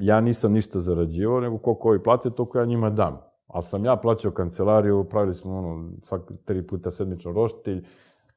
ja 0.00 0.20
nisam 0.20 0.52
ništa 0.52 0.80
zarađivao, 0.80 1.40
nego 1.40 1.58
koliko 1.58 1.88
ovi 1.88 2.02
plate, 2.02 2.30
toliko 2.30 2.58
ja 2.58 2.64
njima 2.64 2.90
dam. 2.90 3.20
Ali 3.46 3.64
sam 3.64 3.84
ja 3.84 3.96
plaćao 3.96 4.32
kancelariju, 4.32 5.04
pravili 5.04 5.34
smo 5.34 5.58
ono, 5.58 5.90
svak 6.02 6.32
tri 6.44 6.66
puta 6.66 6.90
sedmično 6.90 7.32
roštilj, 7.32 7.86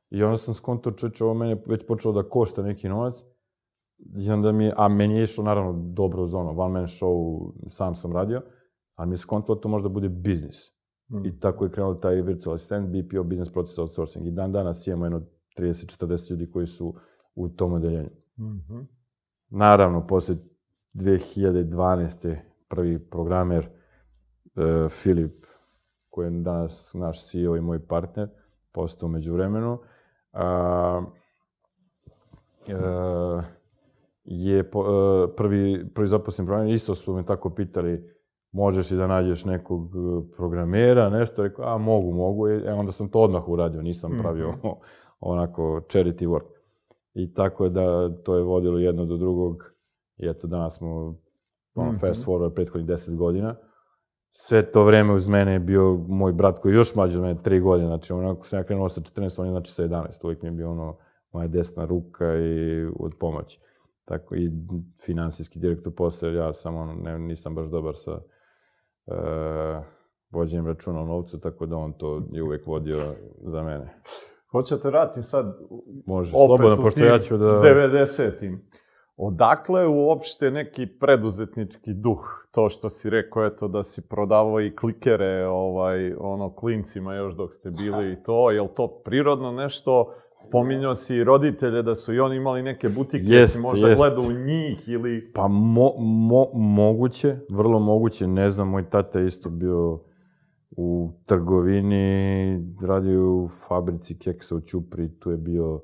i 0.09 0.23
onda 0.23 0.37
sam 0.37 0.53
skonto 0.53 0.91
čeče, 0.91 1.23
ovo 1.23 1.33
mene 1.33 1.61
već 1.65 1.85
počelo 1.87 2.13
da 2.13 2.29
košta 2.29 2.63
neki 2.63 2.89
novac, 2.89 3.23
i 4.15 4.31
onda 4.31 4.51
mi, 4.51 4.71
a 4.75 4.87
meni 4.87 5.17
je 5.17 5.23
išlo 5.23 5.43
naravno 5.43 5.73
dobro 5.73 6.27
za 6.27 6.37
ono, 6.37 6.61
one 6.61 6.73
man 6.73 6.87
show 6.87 7.51
sam 7.67 7.95
sam 7.95 8.11
radio, 8.11 8.41
ali 8.95 9.09
mi 9.09 9.13
je 9.13 9.17
skonto 9.17 9.55
da 9.55 9.61
to 9.61 9.69
možda 9.69 9.89
bude 9.89 10.09
biznis. 10.09 10.71
Mm. 11.11 11.25
I 11.25 11.39
tako 11.39 11.65
je 11.65 11.71
krenuo 11.71 11.93
taj 11.93 12.21
virtual 12.21 12.55
assistant, 12.55 12.89
BPO, 12.89 13.23
business 13.23 13.51
process 13.51 13.77
outsourcing. 13.77 14.27
I 14.27 14.31
dan 14.31 14.51
danas 14.51 14.87
imamo 14.87 15.05
jedno 15.05 15.21
30-40 15.57 16.31
ljudi 16.31 16.51
koji 16.51 16.67
su 16.67 16.95
u 17.35 17.49
tom 17.49 17.73
odeljenju. 17.73 18.09
Mm 18.37 18.43
-hmm. 18.43 18.85
Naravno, 19.49 20.07
posle 20.07 20.35
2012. 20.93 22.35
prvi 22.67 23.09
programer 23.09 23.69
uh, 24.55 24.89
Filip, 24.89 25.45
koji 26.09 26.25
je 26.25 26.41
danas 26.41 26.93
naš 26.93 27.29
CEO 27.29 27.57
i 27.57 27.61
moj 27.61 27.87
partner, 27.87 28.29
postao 28.71 29.09
među 29.09 29.33
vremenu, 29.33 29.73
uh, 29.73 31.03
uh, 32.67 33.43
je 34.23 34.71
po, 34.71 34.79
uh, 34.79 35.29
prvi, 35.37 35.89
prvi 35.95 36.07
zaposlen 36.07 36.47
programer, 36.47 36.73
isto 36.73 36.95
su 36.95 37.13
me 37.13 37.25
tako 37.25 37.49
pitali, 37.49 38.11
možeš 38.51 38.91
i 38.91 38.95
da 38.95 39.07
nađeš 39.07 39.45
nekog 39.45 39.91
programera, 40.37 41.09
nešto, 41.09 41.43
rekao, 41.43 41.65
a 41.65 41.77
mogu, 41.77 42.13
mogu, 42.13 42.47
e, 42.47 42.73
onda 42.73 42.91
sam 42.91 43.09
to 43.09 43.19
odmah 43.19 43.49
uradio, 43.49 43.81
nisam 43.81 44.17
pravio 44.21 44.51
mm 44.51 44.59
-hmm. 44.63 44.75
Onako 45.21 45.81
charity 45.87 46.27
work. 46.27 46.51
I 47.13 47.33
tako 47.33 47.63
je 47.63 47.69
da 47.69 48.09
to 48.23 48.35
je 48.35 48.43
vodilo 48.43 48.79
jedno 48.79 49.05
do 49.05 49.17
drugog, 49.17 49.73
i 50.17 50.29
eto 50.29 50.47
danas 50.47 50.77
smo 50.77 51.15
ono, 51.75 51.91
mm 51.91 51.95
-hmm. 51.95 51.99
fast 51.99 52.25
forward 52.25 52.53
prethodnih 52.53 52.87
deset 52.87 53.15
godina. 53.15 53.55
Sve 54.31 54.71
to 54.71 54.83
vreme 54.83 55.13
uz 55.13 55.27
mene 55.27 55.53
je 55.53 55.59
bio 55.59 56.05
moj 56.07 56.33
brat 56.33 56.59
koji 56.59 56.71
je 56.71 56.75
još 56.75 56.95
mlađi 56.95 57.17
od 57.17 57.21
mene, 57.21 57.41
tri 57.43 57.59
godine, 57.59 57.87
znači 57.87 58.13
onako 58.13 58.45
sam 58.45 58.59
ja 58.59 58.63
krenuo 58.63 58.89
sa 58.89 59.01
14, 59.01 59.41
on 59.41 59.45
je 59.45 59.51
znači 59.51 59.71
sa 59.71 59.83
11, 59.83 60.25
uvijek 60.25 60.41
mi 60.41 60.47
je 60.47 60.51
bio 60.51 60.71
ono 60.71 60.97
moja 61.31 61.47
desna 61.47 61.85
ruka 61.85 62.35
i 62.35 62.85
od 62.99 63.11
pomoći. 63.19 63.59
Tako 64.05 64.35
i 64.35 64.51
finansijski 65.05 65.59
direktor 65.59 65.93
posle, 65.95 66.33
ja 66.33 66.53
sam 66.53 66.75
ono, 66.75 66.93
ne, 66.93 67.19
nisam 67.19 67.55
baš 67.55 67.67
dobar 67.67 67.93
sa 67.95 68.11
uh, 68.13 69.85
vođenjem 70.29 70.67
računa 70.67 71.01
o 71.01 71.05
novcu, 71.05 71.39
tako 71.39 71.65
da 71.65 71.77
on 71.77 71.93
to 71.93 72.27
je 72.31 72.43
uvek 72.43 72.67
vodio 72.67 72.97
za 73.41 73.63
mene. 73.63 74.01
Hoćete 74.51 74.87
vratim 74.87 75.23
sad 75.23 75.57
Može, 76.05 76.29
slobodno, 76.29 76.75
pošto 76.75 77.05
ja 77.05 77.19
ću 77.19 77.37
da... 77.37 77.45
90-im. 77.45 78.61
Odakle 79.17 79.87
uopšte 79.87 80.51
neki 80.51 80.87
preduzetnički 80.99 81.93
duh? 81.93 82.47
To 82.51 82.69
što 82.69 82.89
si 82.89 83.09
rekao, 83.09 83.45
eto, 83.45 83.67
da 83.67 83.83
si 83.83 84.07
prodavao 84.09 84.61
i 84.61 84.75
klikere, 84.75 85.47
ovaj, 85.47 86.13
ono, 86.19 86.55
klincima 86.55 87.15
još 87.15 87.35
dok 87.35 87.53
ste 87.53 87.71
bili 87.71 88.13
i 88.13 88.23
to, 88.23 88.51
je 88.51 88.67
to 88.75 89.01
prirodno 89.05 89.51
nešto? 89.51 90.13
Spominjao 90.47 90.95
si 90.95 91.15
i 91.15 91.23
roditelje 91.23 91.83
da 91.83 91.95
su 91.95 92.13
i 92.13 92.19
oni 92.19 92.35
imali 92.35 92.63
neke 92.63 92.89
butike, 92.89 93.25
jest, 93.27 93.55
si 93.55 93.61
možda 93.61 93.87
jest. 93.87 94.01
gledao 94.01 94.23
u 94.23 94.45
njih 94.45 94.89
ili... 94.89 95.31
Pa 95.33 95.47
mo, 95.47 95.91
mo, 95.97 96.45
moguće, 96.53 97.35
vrlo 97.49 97.79
moguće, 97.79 98.27
ne 98.27 98.49
znam, 98.49 98.69
moj 98.69 98.89
tata 98.89 99.19
je 99.19 99.25
isto 99.25 99.49
bio 99.49 99.99
u 100.77 101.11
trgovini, 101.25 102.59
radio 102.87 103.35
u 103.35 103.47
fabrici 103.67 104.17
keksa 104.19 104.55
u 104.55 104.61
Ćupri, 104.61 105.19
tu 105.19 105.31
je 105.31 105.37
bio 105.37 105.81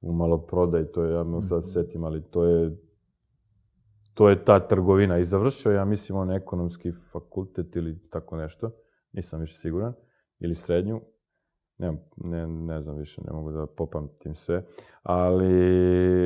u 0.00 0.12
maloprodaj, 0.12 0.92
to 0.92 1.04
je, 1.04 1.14
ja 1.14 1.24
me 1.24 1.42
sad 1.42 1.58
mhm. 1.58 1.66
setim, 1.66 2.04
ali 2.04 2.30
to 2.30 2.44
je 2.44 2.86
to 4.14 4.28
je 4.28 4.44
ta 4.44 4.68
trgovina. 4.68 5.18
I 5.18 5.24
završio 5.24 5.72
ja 5.72 5.84
mislim 5.84 6.18
on 6.18 6.30
ekonomski 6.30 6.92
fakultet 7.12 7.76
ili 7.76 8.08
tako 8.10 8.36
nešto, 8.36 8.70
nisam 9.12 9.40
više 9.40 9.54
siguran, 9.54 9.92
ili 10.38 10.54
srednju, 10.54 11.00
ne, 11.78 12.06
ne, 12.16 12.46
ne 12.46 12.82
znam 12.82 12.96
više, 12.96 13.22
ne 13.26 13.32
mogu 13.32 13.52
da 13.52 13.66
popamtim 13.66 14.34
sve, 14.34 14.64
ali 15.02 15.54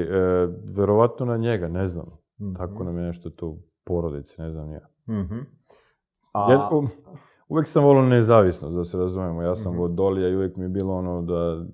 e, 0.01 0.49
verovatno 0.77 1.27
na 1.27 1.37
njega, 1.37 1.69
ne 1.69 1.89
znam. 1.89 2.07
Mm 2.07 2.45
-hmm. 2.45 2.57
Tako 2.57 2.85
nam 2.85 2.99
je 2.99 3.05
nešto 3.05 3.31
to 3.31 3.49
u 3.49 3.59
porodici, 3.85 4.41
ne 4.41 4.51
znam 4.51 4.73
ja. 4.73 4.89
Mm 5.09 5.13
-hmm. 5.13 5.45
A... 6.33 6.53
Ja, 6.53 6.69
u, 6.73 6.87
uvek 7.49 7.69
sam 7.69 7.85
volio 7.85 8.03
nezavisnost, 8.03 8.77
da 8.77 8.85
se 8.85 8.99
razumemo. 8.99 9.43
Ja 9.43 9.57
sam 9.57 9.75
mm 9.75 9.79
-hmm. 9.79 9.95
Dolija 9.95 10.29
i 10.29 10.37
uvek 10.37 10.57
mi 10.57 10.65
je 10.65 10.69
bilo 10.69 10.95
ono 10.95 11.23
da 11.23 11.67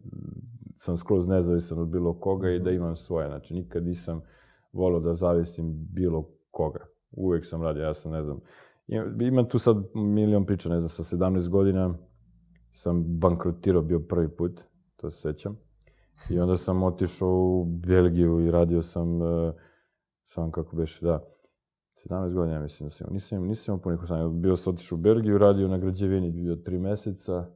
sam 0.76 0.96
skroz 0.96 1.28
nezavisan 1.28 1.78
od 1.78 1.88
bilo 1.88 2.20
koga 2.20 2.50
i 2.50 2.58
da 2.58 2.70
mhm. 2.70 2.76
imam 2.76 2.96
svoje. 2.96 3.28
Znači, 3.28 3.54
nikad 3.54 3.86
nisam 3.86 4.20
volio 4.72 5.00
da 5.00 5.14
zavisim 5.14 5.88
bilo 5.92 6.28
koga. 6.50 6.86
Uvek 7.10 7.46
sam 7.46 7.62
radio, 7.62 7.82
ja 7.82 7.94
sam, 7.94 8.12
ne 8.12 8.22
znam, 8.22 8.40
ima 9.20 9.48
tu 9.48 9.58
sad 9.58 9.76
milion 9.94 10.46
priča, 10.46 10.68
ne 10.68 10.80
znam, 10.80 10.88
sa 10.88 11.16
17 11.16 11.48
godina 11.48 11.94
sam 12.70 13.04
bankrotirao 13.18 13.82
bio 13.82 14.00
prvi 14.00 14.28
put, 14.28 14.60
to 14.96 15.10
se 15.10 15.20
sećam. 15.20 15.58
I 16.30 16.38
onda 16.38 16.56
sam 16.56 16.82
otišao 16.82 17.28
u 17.28 17.64
Belgiju 17.64 18.40
i 18.40 18.50
radio 18.50 18.82
sam, 18.82 19.22
uh, 19.22 19.54
sam 20.24 20.50
kako 20.50 20.76
beše, 20.76 21.06
da, 21.06 21.20
17 21.96 22.34
godina, 22.34 22.60
mislim 22.60 22.86
da 22.86 22.90
sam 22.90 23.04
imao. 23.04 23.12
Nisam, 23.12 23.46
nisam 23.46 23.72
imao 23.72 23.82
punih 23.82 24.00
18. 24.00 24.40
Bio 24.40 24.56
sam 24.56 24.74
otišao 24.74 24.96
u 24.96 25.00
Belgiju, 25.00 25.38
radio 25.38 25.68
na 25.68 25.78
građevini, 25.78 26.30
bio 26.30 26.56
tri 26.56 26.78
meseca 26.78 27.46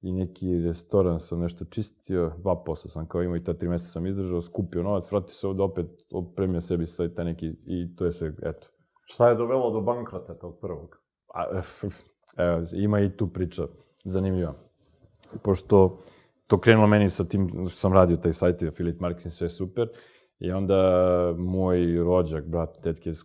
i 0.00 0.12
neki 0.12 0.58
restoran 0.58 1.20
sam 1.20 1.40
nešto 1.40 1.64
čistio, 1.64 2.32
dva 2.38 2.62
posla 2.64 2.90
sam 2.90 3.06
kao 3.06 3.22
imao 3.22 3.36
i 3.36 3.44
ta 3.44 3.54
tri 3.54 3.68
meseca 3.68 3.90
sam 3.90 4.06
izdržao, 4.06 4.42
skupio 4.42 4.82
novac, 4.82 5.12
vratio 5.12 5.34
se 5.34 5.46
ovde 5.46 5.62
opet, 5.62 5.86
opremio 6.12 6.60
sebi 6.60 6.86
sa 6.86 7.08
taj 7.14 7.24
neki, 7.24 7.46
i 7.66 7.96
to 7.96 8.04
je 8.04 8.12
sve, 8.12 8.32
eto. 8.42 8.68
Šta 9.04 9.28
je 9.28 9.34
dovelo 9.34 9.70
do 9.70 9.80
bankrota 9.80 10.34
tog 10.34 10.58
prvog? 10.60 10.98
A, 11.34 11.44
evo, 12.44 12.62
ima 12.72 13.00
i 13.00 13.16
tu 13.16 13.32
priča 13.32 13.66
zanimljiva. 14.04 14.54
Pošto 15.42 16.00
to 16.46 16.60
krenulo 16.60 16.86
meni 16.86 17.10
sa 17.10 17.24
tim 17.24 17.48
što 17.48 17.78
sam 17.78 17.92
radio 17.92 18.16
taj 18.16 18.32
sajt 18.32 18.62
i 18.62 18.68
affiliate 18.68 18.98
marketing, 19.00 19.32
sve 19.32 19.48
super, 19.48 19.88
I 20.42 20.52
onda 20.52 20.82
moj 21.38 21.96
rođak, 21.96 22.46
brat, 22.46 22.78
tetke 22.82 23.10
iz, 23.10 23.24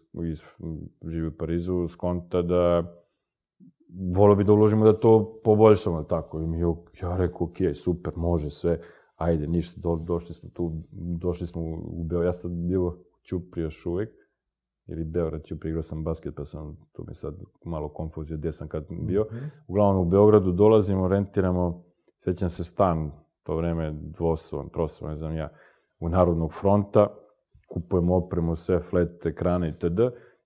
živi 1.06 1.28
u 1.28 1.38
Parizu, 1.38 1.88
skonta 1.88 2.42
da 2.42 2.94
volio 4.16 4.36
bi 4.36 4.44
da 4.44 4.54
uložimo 4.54 4.86
da 4.86 5.00
to 5.00 5.42
poboljšamo, 5.44 6.04
tako. 6.04 6.42
I 6.42 6.48
mi, 6.48 6.60
ja 7.02 7.18
rekao, 7.18 7.48
ok, 7.48 7.58
super, 7.76 8.14
može 8.16 8.50
sve, 8.50 8.80
ajde, 9.16 9.48
ništa, 9.48 9.82
do, 9.82 9.96
došli 9.96 10.36
smo 10.36 10.50
tu, 10.50 10.72
došli 10.92 11.48
smo 11.48 11.62
u 11.84 12.04
Beograd, 12.04 12.28
ja 12.28 12.34
sam 12.34 12.68
bio 12.68 12.98
Ćupri 13.26 13.62
još 13.62 13.86
uvek, 13.86 14.10
ili 14.88 15.04
Beograd 15.04 15.44
Ćupri, 15.44 15.70
igrao 15.70 15.84
sam 15.84 16.04
basket, 16.04 16.36
pa 16.36 16.46
sam, 16.46 16.78
tu 16.92 17.04
mi 17.08 17.14
sad 17.14 17.36
malo 17.66 17.90
konfuzija 17.90 18.38
gde 18.38 18.52
sam 18.52 18.68
kad 18.68 18.86
bio. 18.90 19.24
-hmm. 19.24 19.50
Uglavnom 19.68 20.08
u 20.08 20.10
Beogradu 20.10 20.52
dolazimo, 20.52 21.08
rentiramo, 21.08 21.84
sećam 22.18 22.50
se 22.50 22.64
stan, 22.64 23.12
to 23.44 23.56
vreme 23.56 23.92
dvosovan, 23.92 24.70
trosovan, 24.70 25.12
ne 25.12 25.16
znam 25.16 25.36
ja, 25.36 25.50
u 26.00 26.10
Narodnog 26.10 26.54
fronta, 26.54 27.08
kupujemo 27.68 28.16
opremu, 28.16 28.56
sve, 28.56 28.80
flat, 28.80 29.26
ekrane 29.26 29.70
itd. 29.70 30.00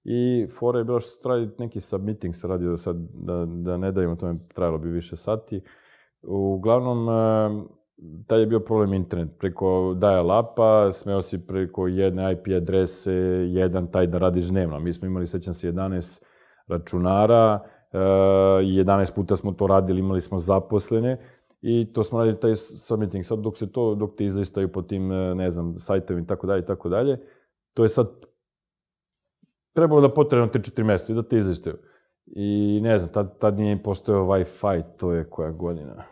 I 0.04 0.48
fora 0.60 0.80
je 0.80 0.86
bilo 0.86 1.00
što 1.00 1.10
su 1.10 1.22
trajali 1.22 1.50
neki 1.58 1.82
submitting 1.82 2.36
se 2.36 2.48
radio 2.48 2.70
da 2.70 2.78
sad, 2.78 2.96
da, 3.14 3.46
da 3.46 3.78
ne 3.78 3.92
dajemo, 3.92 4.16
to 4.16 4.34
mi 4.34 4.40
trajalo 4.48 4.78
bi 4.78 4.90
više 4.90 5.16
sati. 5.16 5.62
Uglavnom, 6.22 7.10
eh, 7.10 7.66
taj 8.28 8.40
je 8.40 8.46
bio 8.46 8.60
problem 8.60 8.94
internet. 8.94 9.30
Preko 9.40 9.96
daja 9.98 10.22
lapa, 10.22 10.92
smeo 10.92 11.22
si 11.22 11.48
preko 11.48 11.88
jedne 11.88 12.32
IP 12.32 12.48
adrese, 12.58 13.14
jedan 13.48 13.92
taj 13.92 14.08
da 14.08 14.18
radiš 14.18 14.50
dnevno. 14.50 14.80
Mi 14.80 14.94
smo 14.94 15.08
imali, 15.08 15.28
sećam 15.28 15.54
se, 15.54 15.72
11 15.72 16.24
računara, 16.68 17.60
11 17.94 19.12
eh, 19.12 19.16
puta 19.16 19.38
smo 19.38 19.52
to 19.52 19.68
radili, 19.68 20.00
imali 20.00 20.22
smo 20.22 20.40
zaposlene 20.40 21.18
i 21.62 21.94
to 21.94 22.04
smo 22.04 22.20
radili 22.20 22.40
taj 22.40 22.56
submitting. 22.56 23.26
Sad 23.26 23.40
dok 23.40 23.58
se 23.58 23.72
to, 23.72 23.96
dok 23.96 24.16
te 24.16 24.26
izlistaju 24.26 24.72
po 24.72 24.82
tim, 24.82 25.12
eh, 25.12 25.36
ne 25.36 25.52
znam, 25.52 25.78
sajtovima 25.78 26.24
i 26.24 26.28
tako 26.28 26.48
dalje 26.48 26.62
i 26.62 26.66
tako 26.66 26.90
dalje, 26.90 27.20
to 27.74 27.84
je 27.84 27.90
sad 27.90 28.08
trebalo 29.74 30.02
da 30.02 30.14
potrebno 30.14 30.48
te 30.48 30.62
četiri 30.64 30.84
meseca 30.84 31.12
i 31.12 31.16
da 31.16 31.24
te 31.24 31.38
izlistaju. 31.38 31.76
I 32.26 32.80
ne 32.84 33.00
znam, 33.00 33.14
tad, 33.14 33.40
tad 33.40 33.58
nije 33.58 33.84
postojao 33.84 34.26
Wi-Fi, 34.26 34.84
to 34.98 35.12
je 35.14 35.30
koja 35.30 35.52
godina. 35.52 36.04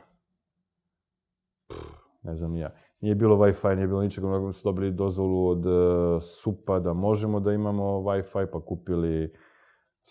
Pff, 1.67 1.99
ne 2.23 2.35
znam 2.35 2.55
ja. 2.55 2.75
Nije 3.01 3.15
bilo 3.15 3.37
Wi-Fi, 3.37 3.75
nije 3.75 3.87
bilo 3.87 4.01
ničega, 4.01 4.27
nego 4.27 4.53
su 4.53 4.61
dobili 4.63 4.91
dozvolu 4.91 5.47
od 5.47 5.65
uh, 5.65 6.21
SUPA 6.21 6.79
da 6.79 6.93
možemo 6.93 7.39
da 7.39 7.53
imamo 7.53 7.83
Wi-Fi, 7.83 8.45
pa 8.45 8.61
kupili 8.61 9.33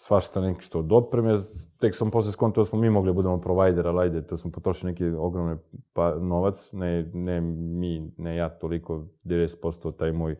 svašta 0.00 0.40
neki 0.40 0.60
što 0.60 0.78
od 0.78 0.92
opreme. 0.92 1.34
Tek 1.78 1.94
sam 1.94 2.10
posle 2.10 2.32
skontao 2.32 2.62
da 2.62 2.64
smo 2.64 2.78
mi 2.78 2.90
mogli 2.90 3.08
da 3.08 3.14
budemo 3.14 3.40
provider, 3.40 3.86
ali 3.86 4.02
ajde, 4.02 4.26
to 4.26 4.36
smo 4.36 4.50
potrošili 4.50 4.92
neki 4.92 5.04
ogromni 5.04 5.56
pa, 5.92 6.14
novac, 6.14 6.72
ne, 6.72 7.10
ne 7.14 7.40
mi, 7.40 8.12
ne 8.16 8.36
ja 8.36 8.48
toliko, 8.58 9.04
90% 9.24 9.96
taj 9.96 10.12
moj 10.12 10.36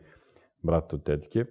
brat 0.61 0.93
od 0.93 1.03
tetke. 1.03 1.45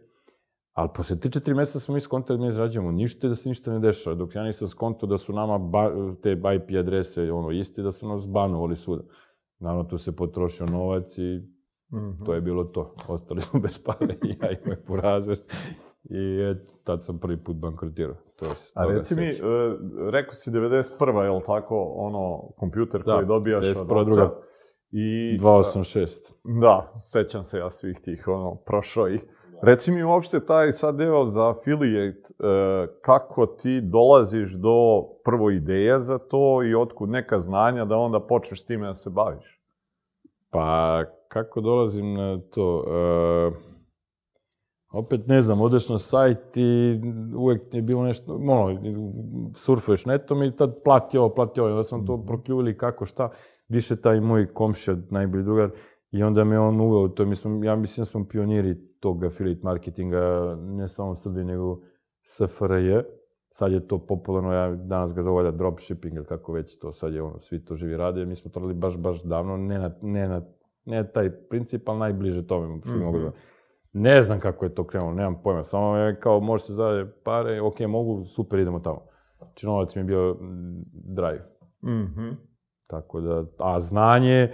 Ali 0.73 0.89
posle 0.95 1.17
3-4 1.17 1.55
meseca 1.55 1.79
smo 1.79 1.95
mi 1.95 2.01
skontali 2.01 2.39
da 2.39 2.43
mi 2.43 2.49
izrađujemo 2.49 2.93
ništa 2.93 3.27
i 3.27 3.31
da 3.31 3.37
se 3.37 3.49
ništa 3.49 3.73
ne 3.73 3.79
dešava. 3.79 4.17
Dok 4.17 4.35
ja 4.35 4.43
nisam 4.43 4.69
skonto 4.69 5.07
da 5.07 5.19
su 5.19 5.33
nama 5.33 5.59
ba, 5.59 5.91
te 6.23 6.33
IP 6.33 6.77
adrese 6.79 7.33
ono 7.33 7.51
isti, 7.51 7.83
da 7.83 7.93
su 7.93 8.09
nas 8.09 8.29
banovali 8.29 8.77
svuda. 8.77 9.03
Naravno, 9.59 9.85
tu 9.85 9.99
se 9.99 10.17
potrošio 10.17 10.67
novac 10.67 11.19
i 11.19 11.59
Mhm. 11.93 12.25
To 12.25 12.35
je 12.35 12.41
bilo 12.41 12.65
to. 12.65 12.95
Ostali 13.09 13.41
smo 13.41 13.61
bez 13.61 13.79
pare 13.79 14.17
i 14.25 14.37
ja 14.41 14.51
i 14.51 14.57
moj 14.67 14.85
porazer. 14.85 15.39
I 16.11 16.41
et, 16.51 16.75
tad 16.85 17.05
sam 17.05 17.19
prvi 17.19 17.37
put 17.37 17.57
bankrotirao. 17.57 18.15
To 18.39 18.45
se 18.45 18.73
A 18.77 18.85
reci 18.85 19.15
mi, 19.15 19.27
e, 19.27 19.33
rekao 20.11 20.33
si 20.33 20.51
91. 20.51 21.23
je 21.23 21.31
li 21.31 21.43
tako, 21.47 21.93
ono, 21.97 22.43
kompjuter 22.57 23.03
Da, 23.03 23.15
koji 23.15 23.27
dobijaš 23.27 23.65
od 23.81 23.89
91., 23.89 24.13
oca? 24.13 24.31
I, 24.91 25.39
286. 25.41 26.33
Da, 26.61 26.93
sećam 26.99 27.43
se 27.43 27.59
ja 27.59 27.71
svih 27.71 28.01
tih, 28.01 28.29
ono, 28.29 28.55
prošao 28.55 29.09
ih. 29.09 29.21
Reci 29.63 29.93
mi 29.93 30.03
uopšte 30.03 30.47
taj 30.47 30.73
sad 30.73 30.97
deo 30.97 31.25
za 31.25 31.49
affiliate, 31.51 32.35
e, 32.39 32.87
kako 33.03 33.47
ti 33.47 33.81
dolaziš 33.81 34.53
do 34.53 35.03
prvo 35.25 35.51
ideje 35.51 36.01
za 36.01 36.19
to 36.19 36.63
i 36.63 36.75
otkud 36.75 37.09
neka 37.09 37.39
znanja 37.39 37.85
da 37.85 37.97
onda 37.97 38.21
počneš 38.21 38.65
time 38.65 38.87
da 38.87 38.95
se 38.95 39.11
baviš? 39.11 39.61
Pa, 40.51 41.05
kako 41.29 41.61
dolazim 41.61 42.15
na 42.15 42.41
to? 42.55 42.85
E, 42.89 43.68
opet 44.91 45.27
ne 45.27 45.43
znam, 45.43 45.61
odeš 45.61 45.89
na 45.89 45.99
sajt 45.99 46.57
i 46.57 47.01
uvek 47.37 47.75
je 47.75 47.83
bilo 47.83 48.05
nešto, 48.05 48.35
ono, 48.35 48.81
surfuješ 49.55 50.07
netom 50.07 50.43
i 50.43 50.57
tad 50.57 50.83
plati 50.85 51.19
ovo, 51.19 51.35
plati 51.35 51.61
ovo. 51.61 51.71
Onda 51.71 51.85
sam 51.85 52.07
to 52.07 52.25
prokljuvili 52.27 52.79
kako 52.79 53.07
šta. 53.07 53.31
Više 53.69 53.97
taj 53.97 54.21
moj 54.21 54.53
komšija, 54.55 54.97
najbolji 55.11 55.45
drugar, 55.45 55.71
i 56.11 56.23
onda 56.23 56.45
me 56.45 56.59
on 56.59 56.81
uveo 56.81 57.09
to. 57.09 57.25
Mi 57.25 57.37
smo, 57.37 57.65
ja 57.65 57.77
mislim 57.77 58.03
da 58.03 58.07
smo 58.07 58.29
pioniri 58.29 58.75
tog 59.01 59.25
affiliate 59.25 59.61
marketinga, 59.63 60.57
ne 60.61 60.89
samo 60.89 61.11
u 61.11 61.15
Srbiji, 61.15 61.45
nego 61.45 61.81
SFRJ. 62.23 62.99
Sad 63.51 63.73
je 63.73 63.89
to 63.89 63.99
popularno, 64.07 64.53
ja 64.53 64.75
danas 64.75 65.15
ga 65.15 65.23
zovu 65.23 65.37
valjda 65.37 65.51
dropshipping 65.51 66.17
ili 66.17 66.27
kako 66.27 66.53
već 66.53 66.79
to, 66.79 66.93
sad 66.93 67.15
je 67.15 67.23
ono, 67.23 67.39
svi 67.39 67.65
to 67.65 67.77
živi 67.77 67.97
rade. 67.97 68.27
Mi 68.27 68.35
smo 68.35 68.51
to 68.51 68.61
radili 68.61 68.75
baš, 68.75 68.99
baš 68.99 69.23
davno, 69.23 69.57
ne 69.57 69.79
na, 69.79 69.95
ne 70.03 70.29
na, 70.29 70.43
ne 70.85 71.13
taj 71.13 71.31
princip, 71.31 71.89
ali 71.89 71.99
najbliže 71.99 72.47
tome, 72.47 72.81
što 72.85 72.95
mm 72.95 73.03
mogu 73.03 73.19
da... 73.19 73.33
Ne 73.93 74.23
znam 74.23 74.41
kako 74.41 74.65
je 74.65 74.75
to 74.75 74.87
krenulo, 74.87 75.13
nemam 75.13 75.43
pojma, 75.43 75.65
samo 75.65 75.97
je 75.97 76.21
kao 76.21 76.41
može 76.41 76.63
se 76.63 76.73
zarade 76.73 77.11
pare, 77.25 77.61
ok, 77.61 77.81
mogu, 77.81 78.25
super, 78.25 78.59
idemo 78.59 78.79
tamo. 78.79 79.07
Znači, 79.39 79.67
novac 79.67 79.95
mi 79.95 80.01
je 80.01 80.05
bio 80.05 80.35
mm, 80.35 80.83
drive. 80.93 81.45
Mhm. 81.85 82.31
Tako 82.87 83.21
da, 83.21 83.45
a 83.59 83.81
znanje 83.81 84.51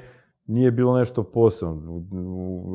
nije 0.47 0.71
bilo 0.71 0.99
nešto 0.99 1.23
posebno. 1.23 2.03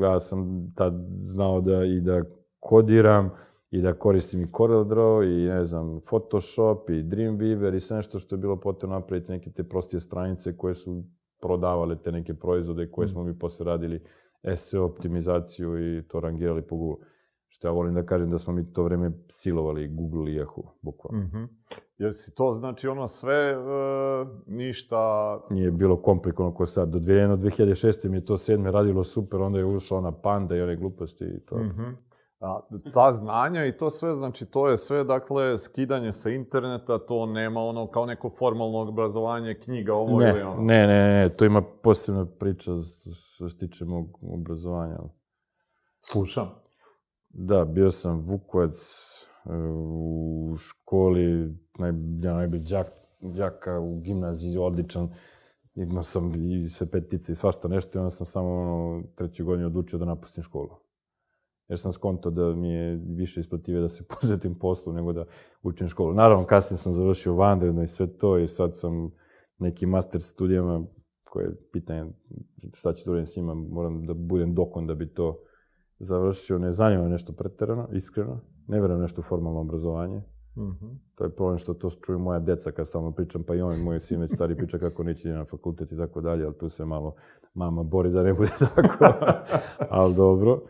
Ja 0.02 0.20
sam 0.20 0.72
tad 0.74 0.94
znao 1.16 1.60
da 1.60 1.84
i 1.84 2.00
da 2.00 2.22
kodiram, 2.60 3.30
i 3.70 3.80
da 3.80 3.94
koristim 3.94 4.42
i 4.42 4.46
CorelDRAW, 4.46 5.22
i 5.22 5.48
ne 5.48 5.64
znam, 5.64 5.98
Photoshop, 6.08 6.90
i 6.90 6.92
Dreamweaver, 6.92 7.76
i 7.76 7.80
sve 7.80 7.96
nešto 7.96 8.18
što 8.18 8.34
je 8.34 8.38
bilo 8.38 8.60
potrebno 8.60 8.98
napraviti, 8.98 9.32
neke 9.32 9.50
te 9.50 9.64
prostije 9.64 10.00
stranice 10.00 10.56
koje 10.56 10.74
su 10.74 11.04
prodavale 11.40 11.96
te 12.02 12.12
neke 12.12 12.34
proizvode 12.34 12.90
koje 12.90 13.08
smo 13.08 13.24
mi 13.24 13.38
posle 13.38 13.66
radili 13.66 14.04
SEO 14.56 14.84
optimizaciju 14.84 15.96
i 15.98 16.02
to 16.08 16.20
rangirali 16.20 16.62
po 16.62 16.76
Google. 16.76 17.06
Što 17.48 17.68
ja 17.68 17.72
volim 17.72 17.94
da 17.94 18.06
kažem 18.06 18.30
da 18.30 18.38
smo 18.38 18.52
mi 18.52 18.72
to 18.72 18.82
vreme 18.82 19.12
silovali 19.28 19.88
Google 19.88 20.32
i 20.32 20.40
Yahoo, 20.40 20.68
bukvalno. 20.82 21.24
Mhm. 21.26 21.44
Jesi 21.98 22.34
to, 22.34 22.52
znači, 22.52 22.88
ono 22.88 23.06
sve, 23.06 23.34
e, 23.34 23.56
ništa... 24.46 24.96
nije 25.50 25.70
bilo 25.70 26.02
komplikovano 26.02 26.54
ko 26.54 26.66
sad. 26.66 26.88
Do 26.88 26.98
2001, 26.98 27.36
2006. 27.36 28.08
mi 28.08 28.16
je 28.16 28.24
to 28.24 28.38
sedme 28.38 28.70
radilo 28.70 29.04
super, 29.04 29.40
onda 29.40 29.58
je 29.58 29.64
ušla 29.64 29.98
ona 29.98 30.12
panda 30.12 30.56
i 30.56 30.62
one 30.62 30.76
gluposti 30.76 31.24
i 31.24 31.40
to. 31.40 31.58
Mhm. 31.58 31.82
A, 31.82 31.94
ta 32.94 33.12
znanja 33.12 33.66
i 33.66 33.76
to 33.76 33.90
sve, 33.90 34.14
znači, 34.14 34.46
to 34.46 34.68
je 34.68 34.76
sve, 34.76 35.04
dakle, 35.04 35.58
skidanje 35.58 36.12
sa 36.12 36.30
interneta, 36.30 36.98
to 36.98 37.26
nema 37.26 37.60
ono 37.60 37.86
kao 37.86 38.06
neko 38.06 38.30
formalno 38.38 38.78
obrazovanje, 38.78 39.54
knjiga, 39.64 39.94
ovo 39.94 40.18
Ne, 40.18 40.30
ili 40.30 40.42
ono. 40.42 40.62
ne, 40.62 40.86
ne, 40.86 41.08
ne, 41.08 41.28
to 41.28 41.44
ima 41.44 41.62
posebna 41.82 42.26
priča 42.38 42.70
što 43.12 43.48
se 43.48 43.58
tiče 43.58 43.84
mog 43.84 44.18
obrazovanja. 44.22 44.98
Slušam. 46.00 46.50
Da, 47.28 47.64
bio 47.64 47.90
sam 47.90 48.20
Vukovac 48.20 48.76
e, 49.44 49.50
u 49.78 50.54
školi, 50.58 51.54
naj, 51.78 51.90
ja 52.22 52.34
najbolji 52.34 52.62
đak, 52.62 52.90
đaka 53.20 53.78
u 53.78 54.00
gimnaziji, 54.00 54.58
odličan. 54.58 55.08
Imao 55.74 56.02
sam 56.02 56.32
i 56.34 56.68
sve 56.68 56.90
petice 56.90 57.32
i 57.32 57.34
svašta 57.34 57.68
nešto 57.68 57.98
i 57.98 58.00
onda 58.00 58.10
sam 58.10 58.26
samo 58.26 58.48
ono, 58.48 59.02
treće 59.14 59.44
godine 59.44 59.66
odlučio 59.66 59.98
da 59.98 60.04
napustim 60.04 60.42
školu. 60.42 60.89
Jer 61.70 61.78
sam 61.78 61.92
skonto 61.92 62.30
da 62.30 62.54
mi 62.54 62.70
je 62.70 63.00
više 63.06 63.40
isplative 63.40 63.80
da 63.80 63.88
se 63.88 64.04
posvetim 64.20 64.58
poslu 64.58 64.92
nego 64.92 65.12
da 65.12 65.24
učim 65.62 65.88
školu. 65.88 66.14
Naravno, 66.14 66.46
kasnije 66.46 66.78
sam 66.78 66.94
završio 66.94 67.34
vanredno 67.34 67.82
i 67.82 67.86
sve 67.86 68.06
to 68.18 68.38
i 68.38 68.48
sad 68.48 68.78
sam 68.78 69.10
neki 69.58 69.86
master 69.86 70.22
studijama 70.22 70.84
koje 71.30 71.44
je 71.44 71.56
pitanje 71.72 72.12
šta 72.74 72.92
ću 72.92 73.04
da 73.04 73.10
uradim 73.10 73.26
s 73.26 73.36
njima, 73.36 73.54
moram 73.54 74.06
da 74.06 74.14
budem 74.14 74.54
dokon 74.54 74.86
da 74.86 74.94
bi 74.94 75.14
to 75.14 75.38
završio, 75.98 76.58
ne 76.58 76.72
zanima 76.72 77.08
nešto 77.08 77.32
preterano, 77.32 77.88
iskreno. 77.92 78.40
Ne 78.68 78.80
verujem 78.80 79.00
nešto 79.00 79.22
formalno 79.22 79.60
obrazovanje. 79.60 80.22
Mhm. 80.56 80.86
To 81.14 81.24
je 81.24 81.34
problem 81.34 81.58
što 81.58 81.74
to 81.74 81.90
čuju 81.90 82.18
moja 82.18 82.38
deca 82.38 82.70
kad 82.70 82.88
stalno 82.88 83.12
pričam, 83.12 83.42
pa 83.42 83.54
i 83.54 83.60
on, 83.60 83.80
moj 83.80 84.00
sin 84.00 84.20
već 84.20 84.34
stari 84.34 84.56
priča 84.56 84.78
kako 84.78 85.02
neće 85.02 85.28
na 85.28 85.44
fakultet 85.44 85.92
i 85.92 85.96
tako 85.96 86.20
dalje, 86.20 86.44
ali 86.44 86.58
tu 86.58 86.68
se 86.68 86.84
malo 86.84 87.14
mama 87.54 87.82
bori 87.82 88.10
da 88.10 88.22
ne 88.22 88.34
bude 88.34 88.50
tako, 88.74 89.04
ali 89.98 90.14
dobro. 90.14 90.62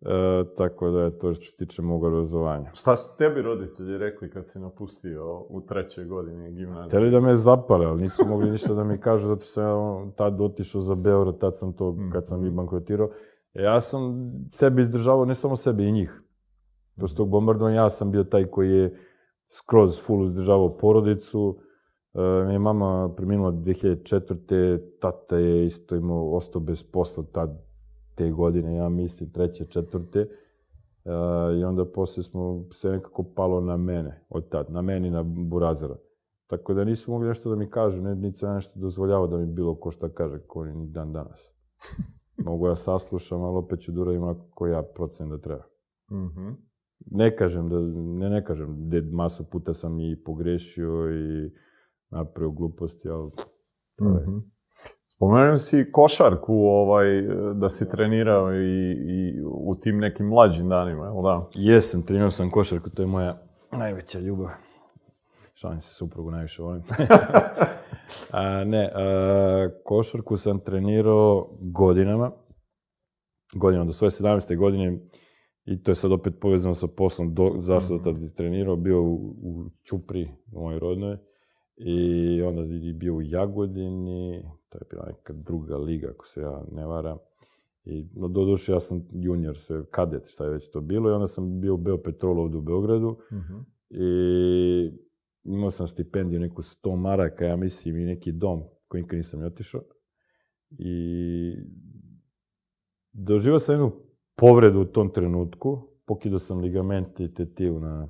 E, 0.00 0.44
tako 0.56 0.90
da 0.90 1.00
je 1.00 1.18
to 1.18 1.32
što 1.32 1.44
se 1.44 1.56
tiče 1.56 1.82
mog 1.82 2.04
obrazovanja. 2.04 2.70
Šta 2.74 2.96
su 2.96 3.16
tebi 3.18 3.42
roditelji 3.42 3.98
rekli 3.98 4.30
kad 4.30 4.48
si 4.48 4.58
napustio 4.58 5.46
u 5.48 5.60
trećoj 5.60 6.04
godini 6.04 6.52
gimnazije? 6.52 6.88
Hteli 6.88 7.10
da 7.10 7.20
me 7.20 7.36
zapale, 7.36 7.86
ali 7.86 8.00
nisu 8.00 8.26
mogli 8.26 8.50
ništa 8.50 8.74
da 8.74 8.84
mi 8.84 9.00
kažu, 9.00 9.28
zato 9.28 9.40
sam 9.40 9.64
ja 9.64 10.12
tad 10.16 10.40
otišao 10.40 10.80
za 10.80 10.94
Beograd, 10.94 11.38
tad 11.38 11.58
sam 11.58 11.72
to, 11.72 11.96
kad 12.12 12.26
sam 12.26 12.46
i 12.46 12.50
bankrotirao. 12.50 13.10
Ja 13.54 13.80
sam 13.80 14.32
sebe 14.52 14.82
izdržavao, 14.82 15.24
ne 15.24 15.34
samo 15.34 15.56
sebe, 15.56 15.84
i 15.84 15.92
njih. 15.92 16.22
Posle 17.00 17.16
tog 17.16 17.28
bombardovanja 17.28 17.76
ja 17.76 17.90
sam 17.90 18.10
bio 18.10 18.24
taj 18.24 18.44
koji 18.44 18.70
je 18.70 18.96
skroz 19.46 20.06
full 20.06 20.24
izdržavao 20.24 20.76
porodicu. 20.76 21.58
E, 22.14 22.44
mi 22.46 22.52
je 22.52 22.58
mama 22.58 23.14
preminula 23.16 23.52
2004. 23.52 24.80
Tata 25.00 25.36
je 25.36 25.64
isto 25.64 25.96
imao, 25.96 26.34
ostao 26.36 26.62
bez 26.62 26.82
posla 26.82 27.24
tad, 27.32 27.69
te 28.20 28.30
godine, 28.30 28.76
ja 28.76 28.88
mislim, 28.88 29.30
treće, 29.30 29.64
četvrte. 29.64 30.20
E, 30.20 30.28
I 31.60 31.64
onda 31.64 31.84
posle 31.84 32.22
smo, 32.22 32.64
sve 32.70 32.92
nekako 32.92 33.22
palo 33.36 33.60
na 33.60 33.76
mene, 33.76 34.24
od 34.28 34.48
tad, 34.48 34.70
na 34.70 34.82
meni, 34.82 35.10
na 35.10 35.22
Burazara. 35.22 35.96
Tako 36.46 36.74
da 36.74 36.84
nisu 36.84 37.10
mogli 37.10 37.28
nešto 37.28 37.50
da 37.50 37.56
mi 37.56 37.70
kažu, 37.70 38.02
ne, 38.02 38.14
niti 38.14 38.44
ja 38.44 38.54
nešto 38.54 38.80
dozvoljavao 38.80 39.26
da 39.26 39.36
mi 39.36 39.46
bilo 39.46 39.74
ko 39.74 39.90
šta 39.90 40.08
kaže, 40.08 40.38
ko 40.38 40.64
ni 40.64 40.86
dan 40.86 41.12
danas. 41.12 41.48
Mogu 42.46 42.66
ja 42.66 42.76
saslušam, 42.76 43.42
ali 43.42 43.56
opet 43.56 43.80
ću 43.80 43.92
da 43.92 44.00
uradim 44.00 44.24
ako 44.24 44.66
ja 44.66 44.82
procenim 44.82 45.30
da 45.30 45.38
treba. 45.38 45.64
Mhm. 46.10 46.48
Ne 47.10 47.36
kažem 47.36 47.68
da, 47.68 47.80
ne, 47.94 48.30
ne 48.30 48.44
kažem, 48.44 48.88
de, 48.88 49.00
masu 49.00 49.50
puta 49.50 49.74
sam 49.74 50.00
i 50.00 50.22
pogrešio 50.24 51.10
i 51.12 51.50
napravio 52.10 52.50
gluposti, 52.50 53.08
ali 53.08 53.30
to 53.96 54.04
je. 54.04 54.26
Mhm. 54.26 54.38
Spomenuo 55.20 55.58
si 55.58 55.92
košarku, 55.92 56.54
ovaj, 56.54 57.06
da 57.54 57.68
si 57.68 57.90
trenirao 57.90 58.54
i, 58.54 58.92
i 58.92 59.42
u 59.44 59.74
tim 59.74 59.98
nekim 59.98 60.26
mlađim 60.26 60.68
danima, 60.68 61.04
jel 61.04 61.22
da? 61.22 61.48
Jesam, 61.54 62.02
trenirao 62.02 62.30
sam 62.30 62.50
košarku, 62.50 62.90
to 62.90 63.02
je 63.02 63.06
moja 63.06 63.42
najveća 63.72 64.18
ljubav. 64.18 64.48
Šalim 65.54 65.80
se, 65.80 65.94
suprugu 65.94 66.30
najviše 66.30 66.62
volim. 66.62 66.82
a, 68.30 68.64
ne, 68.64 68.90
a, 68.94 69.68
košarku 69.84 70.36
sam 70.36 70.58
trenirao 70.58 71.48
godinama, 71.60 72.30
godinama, 73.54 73.86
do 73.86 73.92
svoje 73.92 74.10
17. 74.10 74.56
godine, 74.56 74.98
i 75.64 75.82
to 75.82 75.90
je 75.90 75.94
sad 75.94 76.12
opet 76.12 76.34
povezano 76.40 76.74
sa 76.74 76.86
poslom, 76.96 77.34
do, 77.34 77.52
zašto 77.58 77.94
mm 77.94 78.02
tad 78.02 78.34
trenirao, 78.36 78.76
bio 78.76 79.02
u, 79.02 79.14
u 79.42 79.64
Ćupri, 79.84 80.28
u 80.52 80.62
mojoj 80.62 80.78
rodnoj, 80.78 81.16
i 81.76 82.42
onda 82.42 82.62
bio 82.98 83.14
u 83.14 83.22
Jagodini, 83.22 84.42
to 84.70 84.78
je 84.78 84.86
bila 84.90 85.06
neka 85.06 85.32
druga 85.32 85.76
liga, 85.76 86.10
ako 86.10 86.26
se 86.26 86.40
ja 86.40 86.64
ne 86.72 86.86
varam. 86.86 87.18
I, 87.84 88.08
no, 88.14 88.28
doduše, 88.28 88.72
ja 88.72 88.80
sam 88.80 89.08
junior, 89.10 89.58
sve, 89.58 89.84
kadet, 89.90 90.26
šta 90.26 90.44
je 90.44 90.50
već 90.50 90.70
to 90.70 90.80
bilo, 90.80 91.10
i 91.10 91.12
onda 91.12 91.26
sam 91.26 91.60
bio 91.60 91.74
u 91.74 91.76
Beopetrolu 91.76 92.42
ovdje 92.42 92.58
u 92.58 92.62
Beogradu, 92.62 93.18
Mhm. 93.32 93.58
i 93.90 94.90
imao 95.44 95.70
sam 95.70 95.86
stipendiju, 95.86 96.40
neku 96.40 96.62
100 96.62 96.96
maraka, 96.96 97.44
ja 97.44 97.56
mislim, 97.56 97.98
i 97.98 98.04
neki 98.04 98.32
dom 98.32 98.62
koji 98.88 99.02
nikad 99.02 99.16
nisam 99.16 99.40
ni 99.40 99.46
otišao. 99.46 99.82
I 100.78 101.54
doživao 103.12 103.58
sam 103.58 103.74
jednu 103.74 103.92
povredu 104.36 104.80
u 104.80 104.84
tom 104.84 105.12
trenutku, 105.12 105.88
pokidao 106.06 106.38
sam 106.38 106.58
ligament 106.60 107.20
i 107.20 107.34
tetivu 107.34 107.80
na, 107.80 108.08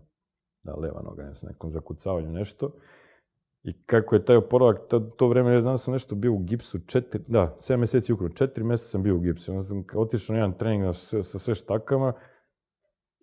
na 0.63 0.75
leva 0.75 1.03
noga, 1.03 1.23
ne 1.23 1.35
znam, 1.35 1.53
nekom 1.53 1.71
zakucavanju 1.71 2.33
nešto. 2.33 2.73
I 3.63 3.73
kako 3.87 4.15
je 4.15 4.25
taj 4.25 4.37
oporavak, 4.37 4.79
to, 5.17 5.29
vreme, 5.29 5.53
ja 5.53 5.61
znam 5.61 5.75
da 5.75 5.79
sam 5.79 5.93
nešto 5.93 6.15
bio 6.15 6.33
u 6.33 6.39
gipsu, 6.39 6.79
četiri, 6.87 7.23
da, 7.27 7.55
7 7.59 7.77
mjeseci 7.77 8.13
ukupno, 8.13 8.35
četiri 8.35 8.65
mjeseca 8.65 8.89
sam 8.89 9.03
bio 9.03 9.17
u 9.17 9.21
gipsu. 9.21 9.53
Onda 9.53 9.65
sam 9.65 9.85
otišao 9.95 10.35
na 10.35 10.41
jedan 10.41 10.59
trening 10.59 10.85
na 10.85 10.93
sve, 10.93 11.23
sa 11.23 11.39
sve 11.39 11.55
štakama 11.55 12.13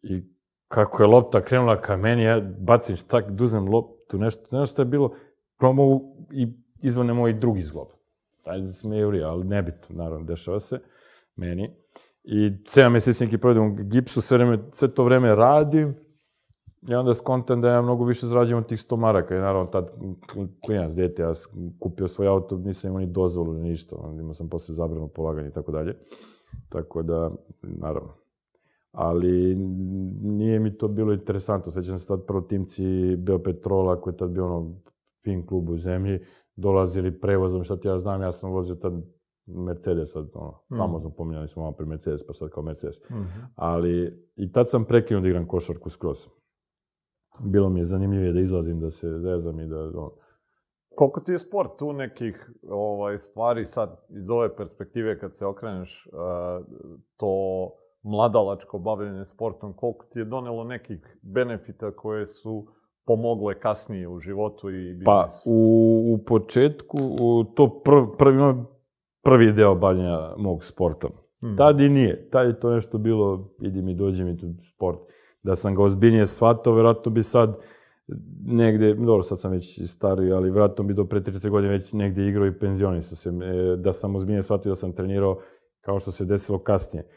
i 0.04 0.24
kako 0.68 1.04
je 1.04 1.08
lopta 1.08 1.46
krenula 1.46 1.82
ka 1.82 1.98
meni, 1.98 2.24
ja 2.24 2.40
bacim 2.60 2.96
štak, 2.96 3.32
duzem 3.32 3.68
loptu, 3.70 4.18
nešto, 4.18 4.46
znaš 4.50 4.72
šta 4.72 4.82
je 4.82 4.86
bilo, 4.86 5.14
promo 5.58 6.02
i 6.32 6.48
izvane 6.82 7.14
moj 7.14 7.34
drugi 7.34 7.62
zglob. 7.62 7.88
Ajde 8.46 8.66
da 8.66 8.72
se 8.72 8.88
me 8.88 8.98
jevrija, 8.98 9.30
ali 9.30 9.46
nebitno, 9.46 9.96
naravno, 9.96 10.26
dešava 10.26 10.60
se. 10.60 10.80
meni. 11.36 11.76
I 12.24 12.50
7 12.50 12.90
meseci 12.90 13.26
neki 13.26 13.38
provedem 13.38 13.64
u 13.64 13.76
gipsu, 13.76 14.22
sve, 14.22 14.38
vreme, 14.38 14.60
sve 14.72 14.88
to 14.88 15.04
vreme 15.04 15.36
radim, 15.36 15.96
I 16.82 16.96
onda 16.96 17.16
skontam 17.16 17.62
da 17.62 17.70
ja 17.70 17.82
mnogo 17.82 18.06
više 18.06 18.28
zarađujem 18.28 18.58
od 18.58 18.68
tih 18.68 18.80
100 18.80 18.98
maraka. 18.98 19.36
I 19.36 19.40
naravno, 19.40 19.66
tad 19.66 19.90
klinac, 20.66 20.94
dete, 20.94 21.22
ja 21.22 21.34
sam 21.34 21.78
kupio 21.80 22.08
svoj 22.08 22.28
auto, 22.28 22.58
nisam 22.58 22.90
imao 22.90 23.00
ni 23.00 23.08
dozvolu 23.08 23.54
ni 23.54 23.70
ništa. 23.70 23.96
Imao 24.20 24.34
sam 24.34 24.50
posle 24.50 24.76
zabrano 24.76 25.08
polaganje 25.08 25.48
i 25.48 25.52
tako 25.52 25.72
dalje. 25.72 25.96
Tako 26.70 27.02
da, 27.02 27.32
naravno. 27.62 28.14
Ali 28.92 29.56
nije 30.22 30.60
mi 30.60 30.78
to 30.78 30.88
bilo 30.88 31.14
interesantno. 31.14 31.72
Sećam 31.72 31.98
se 31.98 32.08
tad 32.08 32.26
prvo 32.26 32.42
timci 32.42 33.16
Beopetrola, 33.16 34.02
koji 34.02 34.14
je 34.14 34.18
tad 34.18 34.30
bio 34.30 34.46
ono 34.46 34.76
fin 35.24 35.46
klub 35.48 35.70
u 35.70 35.76
zemlji, 35.76 36.20
dolazili 36.56 37.20
prevozom, 37.20 37.64
šta 37.64 37.78
ti 37.78 37.88
ja 37.88 38.00
znam, 38.00 38.22
ja 38.22 38.32
sam 38.32 38.52
vozio 38.52 38.76
tad 38.76 38.94
Mercedes, 39.46 40.12
sad, 40.12 40.30
ono, 40.34 40.62
mm. 40.70 40.78
famozno 40.78 41.10
pominjali 41.10 41.48
smo 41.48 41.62
malo 41.62 41.76
pre 41.76 41.86
Mercedes, 41.86 42.28
pa 42.28 42.34
sad 42.34 42.50
kao 42.50 42.64
Mercedes. 42.64 43.02
Mm 43.10 43.14
-hmm. 43.14 43.46
Ali, 43.56 44.24
i 44.36 44.52
tad 44.52 44.70
sam 44.70 44.84
prekinuo 44.84 45.22
da 45.22 45.28
igram 45.28 45.48
košarku 45.48 45.90
skroz 45.90 46.28
bilo 47.40 47.70
mi 47.70 47.80
je 47.80 47.84
zanimljivije 47.84 48.34
da 48.34 48.40
izlazim, 48.40 48.80
da 48.80 48.90
se 48.90 49.20
zezam 49.20 49.60
i 49.60 49.68
da... 49.68 49.80
On... 49.80 50.10
Koliko 50.96 51.20
ti 51.20 51.32
je 51.32 51.40
sport 51.40 51.70
tu 51.80 51.94
nekih 51.94 52.52
ovaj, 52.70 53.18
stvari 53.18 53.66
sad 53.66 54.06
iz 54.10 54.30
ove 54.30 54.56
perspektive 54.56 55.20
kad 55.20 55.36
se 55.36 55.46
okreneš 55.46 56.08
uh, 56.12 56.66
to 57.18 57.30
mladalačko 58.04 58.80
bavljenje 58.80 59.26
sportom, 59.26 59.74
koliko 59.74 60.06
ti 60.06 60.20
je 60.20 60.26
donelo 60.26 60.64
nekih 60.64 61.20
benefita 61.22 61.92
koje 61.92 62.28
su 62.28 62.68
pomogle 63.06 63.60
kasnije 63.60 64.08
u 64.08 64.20
životu 64.20 64.70
i 64.70 64.94
biznisu? 64.94 65.06
Pa, 65.06 65.28
u, 65.46 66.14
u 66.14 66.26
početku, 66.26 66.98
u 67.22 67.44
to 67.44 67.82
prv, 67.86 68.04
prvi, 68.18 68.64
prvi 69.24 69.52
deo 69.52 69.76
bavljenja 69.76 70.34
mog 70.38 70.64
sporta. 70.64 71.08
Hmm. 71.40 71.58
Tad 71.58 71.80
i 71.80 71.90
nije. 71.90 72.30
Tad 72.30 72.48
je 72.48 72.60
to 72.60 72.70
nešto 72.70 72.98
bilo, 72.98 73.56
idi 73.62 73.82
mi, 73.82 73.96
dođi 73.96 74.24
mi 74.24 74.38
tu 74.38 74.48
sport 74.76 75.00
da 75.48 75.56
sam 75.56 75.76
ga 75.76 75.84
ozbiljnije 75.84 76.28
shvatao, 76.28 76.74
verovatno 76.74 77.12
bi 77.12 77.24
sad 77.24 77.58
negde, 78.46 78.94
dobro, 78.94 79.24
sad 79.24 79.40
sam 79.40 79.52
već 79.52 79.90
stari, 79.90 80.32
ali 80.32 80.52
vratno 80.52 80.84
bi 80.84 80.94
do 80.94 81.06
pre 81.06 81.22
30 81.22 81.50
godine 81.50 81.74
već 81.74 81.94
negde 81.94 82.28
igrao 82.28 82.48
i 82.48 82.60
penzionisao 82.60 83.16
se. 83.16 83.30
E, 83.30 83.78
da 83.78 83.94
sam 83.94 84.16
ozbiljnije 84.16 84.44
shvatio 84.44 84.70
da 84.70 84.76
sam 84.76 84.94
trenirao 84.94 85.40
kao 85.82 86.00
što 86.00 86.12
se 86.12 86.26
desilo 86.26 86.60
kasnije. 86.60 87.08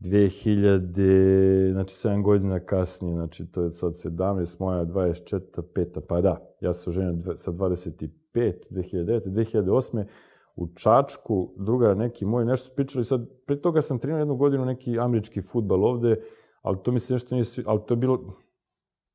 2000, 0.00 1.72
znači 1.72 1.94
7 1.94 2.22
godina 2.22 2.60
kasnije, 2.60 3.14
znači 3.14 3.46
to 3.46 3.62
je 3.62 3.72
sad 3.72 3.92
17, 3.92 4.60
moja 4.60 4.84
24, 4.84 5.40
5, 5.74 6.00
pa 6.08 6.20
da, 6.20 6.56
ja 6.60 6.72
sam 6.72 6.90
oženio 6.90 7.20
sa 7.34 7.52
25, 7.52 8.08
2009, 8.34 9.26
2008, 9.26 10.04
u 10.56 10.68
Čačku, 10.74 11.54
druga 11.56 11.94
neki 11.94 12.24
moj, 12.24 12.44
nešto 12.44 12.74
pričali 12.76 13.04
sad, 13.04 13.26
pre 13.46 13.60
toga 13.60 13.82
sam 13.82 13.98
trenirao 13.98 14.18
jednu 14.18 14.36
godinu 14.36 14.64
neki 14.64 14.98
američki 14.98 15.42
futbal 15.42 15.84
ovde, 15.84 16.16
ali 16.62 16.76
to 16.84 16.92
mi 16.92 17.00
se 17.00 17.12
nešto 17.12 17.34
nije 17.34 17.44
svi, 17.44 17.64
ali 17.66 17.80
to 17.86 17.94
je 17.94 17.98
bilo 17.98 18.18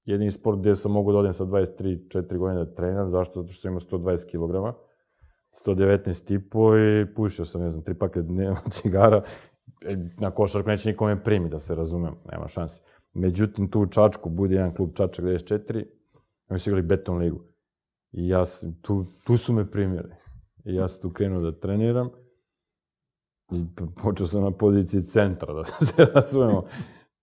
jedini 0.05 0.31
sport 0.31 0.59
gde 0.59 0.75
sam 0.75 0.91
mogu 0.91 1.11
da 1.11 1.17
odem 1.17 1.33
sa 1.33 1.45
23-4 1.45 2.37
godine 2.37 2.65
da 2.65 2.73
trenam, 2.73 3.09
zašto? 3.09 3.41
Zato 3.41 3.53
što 3.53 3.61
sam 3.61 3.71
imao 3.71 3.79
120 3.79 4.25
kg, 4.31 4.77
119 5.65 6.27
tipo 6.27 6.77
i 6.77 7.13
pušio 7.15 7.45
sam, 7.45 7.61
ne 7.61 7.69
znam, 7.69 7.83
tri 7.83 7.93
paket 7.93 8.25
dnevno 8.25 8.59
cigara, 8.69 9.21
e, 9.85 9.97
na 10.17 10.31
košarku 10.31 10.69
neće 10.69 10.89
nikome 10.89 11.23
primi, 11.23 11.49
da 11.49 11.59
se 11.59 11.75
razumem, 11.75 12.15
nema 12.31 12.47
šanse. 12.47 12.81
Međutim, 13.13 13.71
tu 13.71 13.81
u 13.81 13.87
Čačku 13.87 14.29
bude 14.29 14.55
jedan 14.55 14.75
klub 14.75 14.89
Čačak 14.93 15.25
94, 15.25 15.85
oni 16.49 16.59
su 16.59 16.69
igrali 16.69 16.87
beton 16.87 17.17
ligu. 17.17 17.39
I 18.11 18.27
ja 18.27 18.45
sam, 18.45 18.81
tu, 18.81 19.05
tu 19.23 19.37
su 19.37 19.53
me 19.53 19.71
primili. 19.71 20.09
I 20.65 20.75
ja 20.75 20.87
sam 20.87 21.01
tu 21.01 21.09
krenuo 21.09 21.41
da 21.41 21.59
treniram. 21.59 22.09
I 23.51 23.65
počeo 24.03 24.27
sam 24.27 24.43
na 24.43 24.51
poziciji 24.51 25.01
centra, 25.01 25.53
da 25.53 25.63
se 25.85 26.05
razumemo 26.05 26.63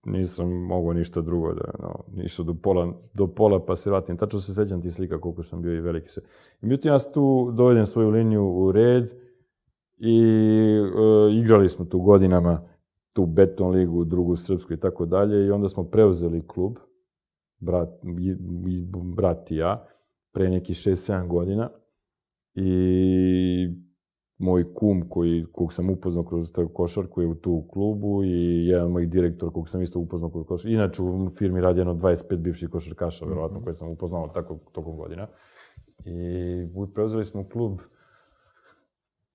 nisam 0.05 0.49
mogao 0.49 0.93
ništa 0.93 1.21
drugo 1.21 1.53
da, 1.53 1.71
no, 1.79 2.03
nisu 2.13 2.43
do 2.43 2.53
pola, 2.53 2.93
do 3.13 3.27
pola 3.27 3.65
pa 3.65 3.75
se 3.75 3.89
vratim. 3.89 4.17
Tačno 4.17 4.39
se 4.39 4.53
sećam 4.53 4.81
ti 4.81 4.91
slika 4.91 5.21
koliko 5.21 5.43
sam 5.43 5.61
bio 5.61 5.73
i 5.73 5.81
veliki 5.81 6.09
se. 6.09 6.21
I 6.61 6.65
međutim, 6.65 6.91
ja 6.91 6.99
tu 6.99 7.51
dovedem 7.51 7.85
svoju 7.85 8.09
liniju 8.09 8.43
u 8.43 8.71
red 8.71 9.11
i 9.97 10.21
e, 10.21 11.39
igrali 11.41 11.69
smo 11.69 11.85
tu 11.85 11.99
godinama 11.99 12.61
tu 13.15 13.25
beton 13.25 13.71
ligu, 13.71 14.05
drugu 14.05 14.35
srpsku 14.35 14.73
i 14.73 14.79
tako 14.79 15.05
dalje 15.05 15.45
i 15.45 15.51
onda 15.51 15.69
smo 15.69 15.83
preuzeli 15.83 16.47
klub, 16.47 16.77
brat, 17.59 17.89
i, 18.19 18.29
i, 18.67 18.85
brat 19.15 19.51
i 19.51 19.55
ja, 19.55 19.85
pre 20.31 20.49
nekih 20.49 20.75
6-7 20.75 21.27
godina 21.27 21.69
i 22.53 23.67
moj 24.41 24.73
kum 24.73 25.01
koji, 25.09 25.45
kog 25.51 25.73
sam 25.73 25.89
upoznao 25.89 26.23
kroz 26.23 26.51
košarku 26.73 27.21
je 27.21 27.27
u 27.27 27.35
tu 27.35 27.67
klubu 27.69 28.23
i 28.23 28.65
jedan 28.67 28.91
moj 28.91 29.05
direktor 29.05 29.53
kog 29.53 29.69
sam 29.69 29.81
isto 29.81 29.99
upoznao 29.99 30.29
kroz 30.29 30.45
košarku. 30.47 30.73
Inače 30.73 31.03
u 31.03 31.29
firmi 31.29 31.61
radi 31.61 31.79
jedno 31.79 31.93
25 31.93 32.37
bivših 32.37 32.69
košarkaša, 32.69 33.25
verovatno, 33.25 33.57
mm 33.57 33.61
-hmm. 33.61 33.63
koje 33.63 33.73
sam 33.73 33.89
upoznao 33.89 34.27
tako 34.27 34.59
tokom 34.71 34.97
godina. 34.97 35.27
I 36.05 36.93
preuzeli 36.93 37.25
smo 37.25 37.49
klub, 37.49 37.79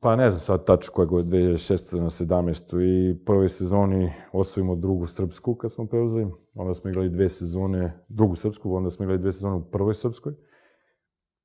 pa 0.01 0.17
ne 0.17 0.31
znam 0.31 0.41
sad 0.41 0.67
tačno 0.67 0.95
koje 0.95 1.07
godine, 1.07 1.49
2006. 1.49 2.01
na 2.01 2.11
17. 2.11 2.83
I 2.83 3.25
prvoj 3.25 3.49
sezoni 3.49 4.11
osvojimo 4.33 4.77
drugu 4.77 5.07
srpsku 5.07 5.55
kad 5.55 5.73
smo 5.73 5.87
preuzeli. 5.87 6.33
Onda 6.55 6.75
smo 6.75 6.91
igrali 6.91 7.11
dve 7.11 7.29
sezone, 7.29 8.05
drugu 8.09 8.35
srpsku, 8.35 8.75
onda 8.75 8.91
smo 8.91 9.05
igrali 9.05 9.21
dve 9.21 9.33
sezone 9.33 9.57
u 9.57 9.71
prvoj 9.71 9.95
srpskoj. 9.95 10.33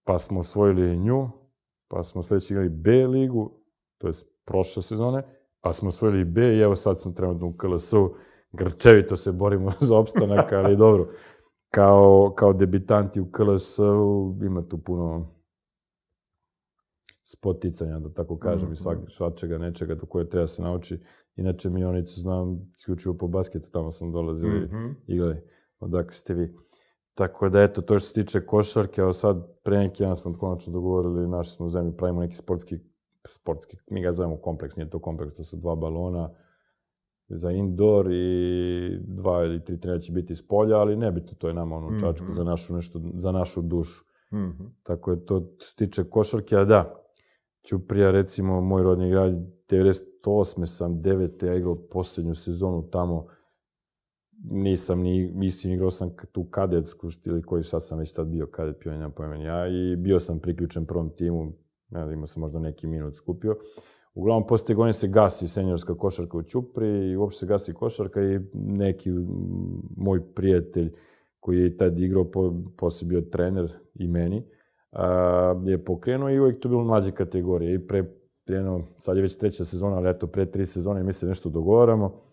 Pa 0.03 0.19
smo 0.19 0.39
osvojili 0.39 0.97
nju, 0.97 1.29
pa 1.91 2.03
smo 2.03 2.23
sledeći 2.23 2.53
igrali 2.53 2.69
B 2.69 3.07
ligu, 3.07 3.51
to 3.97 4.07
je 4.07 4.13
prošle 4.45 4.83
sezone, 4.83 5.23
pa 5.61 5.73
smo 5.73 5.89
osvojili 5.89 6.25
B 6.25 6.41
i 6.41 6.59
evo 6.59 6.75
sad 6.75 6.99
smo 6.99 7.11
trenutno 7.11 7.47
u 7.47 7.53
KLS-u, 7.53 8.15
grčevito 8.51 9.17
se 9.17 9.31
borimo 9.31 9.71
za 9.87 9.97
opstanak, 9.97 10.51
ali 10.51 10.77
dobro, 10.77 11.07
kao, 11.69 12.33
kao 12.35 12.53
debitanti 12.53 13.21
u 13.21 13.31
KLS-u 13.31 14.37
ima 14.45 14.67
tu 14.67 14.77
puno 14.77 15.35
spoticanja, 17.23 17.99
da 17.99 18.13
tako 18.13 18.37
kažem, 18.37 18.67
mm 18.67 18.71
-hmm. 18.71 18.73
i 18.73 18.75
svak, 18.75 18.97
svačega, 19.07 19.57
nečega 19.57 19.95
do 19.95 20.05
koje 20.05 20.29
treba 20.29 20.47
se 20.47 20.61
nauči. 20.61 20.99
Inače, 21.35 21.69
Mionicu 21.69 22.19
znam 22.19 22.71
isključivo 22.77 23.17
po 23.17 23.27
basketu, 23.27 23.71
tamo 23.71 23.91
sam 23.91 24.11
dolazili 24.11 24.59
mm 24.59 24.69
-hmm. 24.71 24.93
igrali. 25.07 25.41
Odakle 25.79 26.13
ste 26.13 26.33
vi? 26.33 26.55
Tako 27.13 27.49
da, 27.49 27.61
eto, 27.61 27.81
to 27.81 27.99
što 27.99 28.07
se 28.07 28.13
tiče 28.13 28.45
košarke, 28.45 29.01
evo 29.01 29.13
sad, 29.13 29.61
pre 29.63 29.77
neki 29.77 30.03
dan 30.03 30.17
smo 30.17 30.37
konačno 30.37 30.73
dogovorili, 30.73 31.27
našli 31.27 31.55
smo 31.55 31.65
u 31.65 31.69
zemlju, 31.69 31.97
pravimo 31.97 32.21
neki 32.21 32.35
sportski, 32.35 32.79
sportski, 33.27 33.77
mi 33.89 34.01
ga 34.01 34.11
zovemo 34.11 34.37
kompleks, 34.37 34.75
nije 34.75 34.89
to 34.89 34.99
kompleks, 34.99 35.35
to 35.35 35.43
su 35.43 35.57
dva 35.57 35.75
balona 35.75 36.29
za 37.27 37.51
indoor 37.51 38.07
i 38.11 38.97
dva 39.01 39.43
ili 39.43 39.63
tri 39.63 39.79
trenera 39.79 39.99
će 39.99 40.11
biti 40.11 40.33
iz 40.33 40.47
polja, 40.47 40.77
ali 40.77 40.95
nebitno, 40.95 41.33
to 41.37 41.47
je 41.47 41.53
nama 41.53 41.75
ono 41.75 41.99
čačko 41.99 42.25
mm 42.25 42.27
-hmm. 42.27 42.35
za 42.35 42.43
našu 42.43 42.73
nešto, 42.73 43.01
za 43.13 43.31
našu 43.31 43.61
dušu. 43.61 44.05
Mm 44.31 44.37
-hmm. 44.37 44.69
Tako 44.83 45.11
je 45.11 45.25
to 45.25 45.51
se 45.59 45.75
tiče 45.75 46.03
košarke, 46.03 46.55
a 46.55 46.65
da, 46.65 47.01
Ćuprija, 47.63 48.11
recimo, 48.11 48.61
moj 48.61 48.83
rodni 48.83 49.09
grad, 49.09 49.33
98. 49.69 50.65
sam, 50.65 50.93
9. 50.93 51.45
ja 51.45 51.55
igrao 51.55 51.75
poslednju 51.75 52.35
sezonu 52.35 52.89
tamo, 52.89 53.27
nisam 54.43 54.99
ni, 54.99 55.31
mislim, 55.35 55.73
igrao 55.73 55.91
sam 55.91 56.09
tu 56.31 56.43
kadetsku, 56.43 57.07
ili 57.25 57.41
koji 57.41 57.63
sad 57.63 57.85
sam 57.85 57.99
već 57.99 58.13
tad 58.13 58.27
bio 58.27 58.47
kadet 58.47 58.79
pionja 58.79 59.09
pojemen 59.09 59.41
ja, 59.41 59.67
i 59.67 59.95
bio 59.95 60.19
sam 60.19 60.39
priključen 60.39 60.85
prvom 60.85 61.09
timu, 61.09 61.51
ja, 61.89 62.11
imao 62.11 62.27
sam 62.27 62.41
možda 62.41 62.59
neki 62.59 62.87
minut 62.87 63.15
skupio. 63.15 63.57
Uglavnom, 64.13 64.47
posle 64.47 64.75
godine 64.75 64.93
se 64.93 65.07
gasi 65.07 65.47
senjorska 65.47 65.97
košarka 65.97 66.37
u 66.37 66.43
Ćupri 66.43 66.87
i 66.87 67.15
uopšte 67.15 67.39
se 67.39 67.45
gasi 67.45 67.73
košarka 67.73 68.21
i 68.21 68.39
neki 68.53 69.11
moj 69.97 70.33
prijatelj 70.33 70.93
koji 71.39 71.59
je 71.59 71.77
tad 71.77 71.99
igrao, 71.99 72.31
po, 72.31 72.53
posle 72.77 73.07
bio 73.07 73.21
trener 73.21 73.71
i 73.95 74.07
meni, 74.07 74.43
a, 74.91 75.61
je 75.65 75.85
pokrenuo 75.85 76.29
i 76.29 76.39
uvijek 76.39 76.59
to 76.59 76.69
bilo 76.69 76.83
mlađe 76.83 77.11
kategorije. 77.11 77.75
I 77.75 77.87
pre, 77.87 78.03
jedno, 78.45 78.83
sad 78.97 79.15
je 79.15 79.21
već 79.21 79.37
treća 79.37 79.65
sezona, 79.65 79.97
ali 79.97 80.09
eto, 80.09 80.27
pre 80.27 80.51
tri 80.51 80.65
sezone 80.65 81.03
mi 81.03 81.13
se 81.13 81.27
nešto 81.27 81.49
dogovaramo 81.49 82.30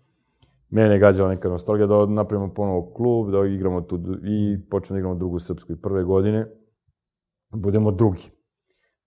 mene 0.70 0.94
je 0.94 0.98
gađala 0.98 1.28
neka 1.28 1.48
nostalgija 1.48 1.86
da 1.86 2.06
napravimo 2.06 2.54
ponovo 2.54 2.92
klub, 2.96 3.30
da 3.30 3.46
igramo 3.46 3.80
tu 3.80 4.00
i 4.24 4.68
počnemo 4.70 4.96
da 4.96 4.98
igramo 4.98 5.14
drugu 5.14 5.38
srpsku. 5.38 5.72
I 5.72 5.80
prve 5.80 6.04
godine 6.04 6.46
budemo 7.50 7.90
drugi. 7.90 8.30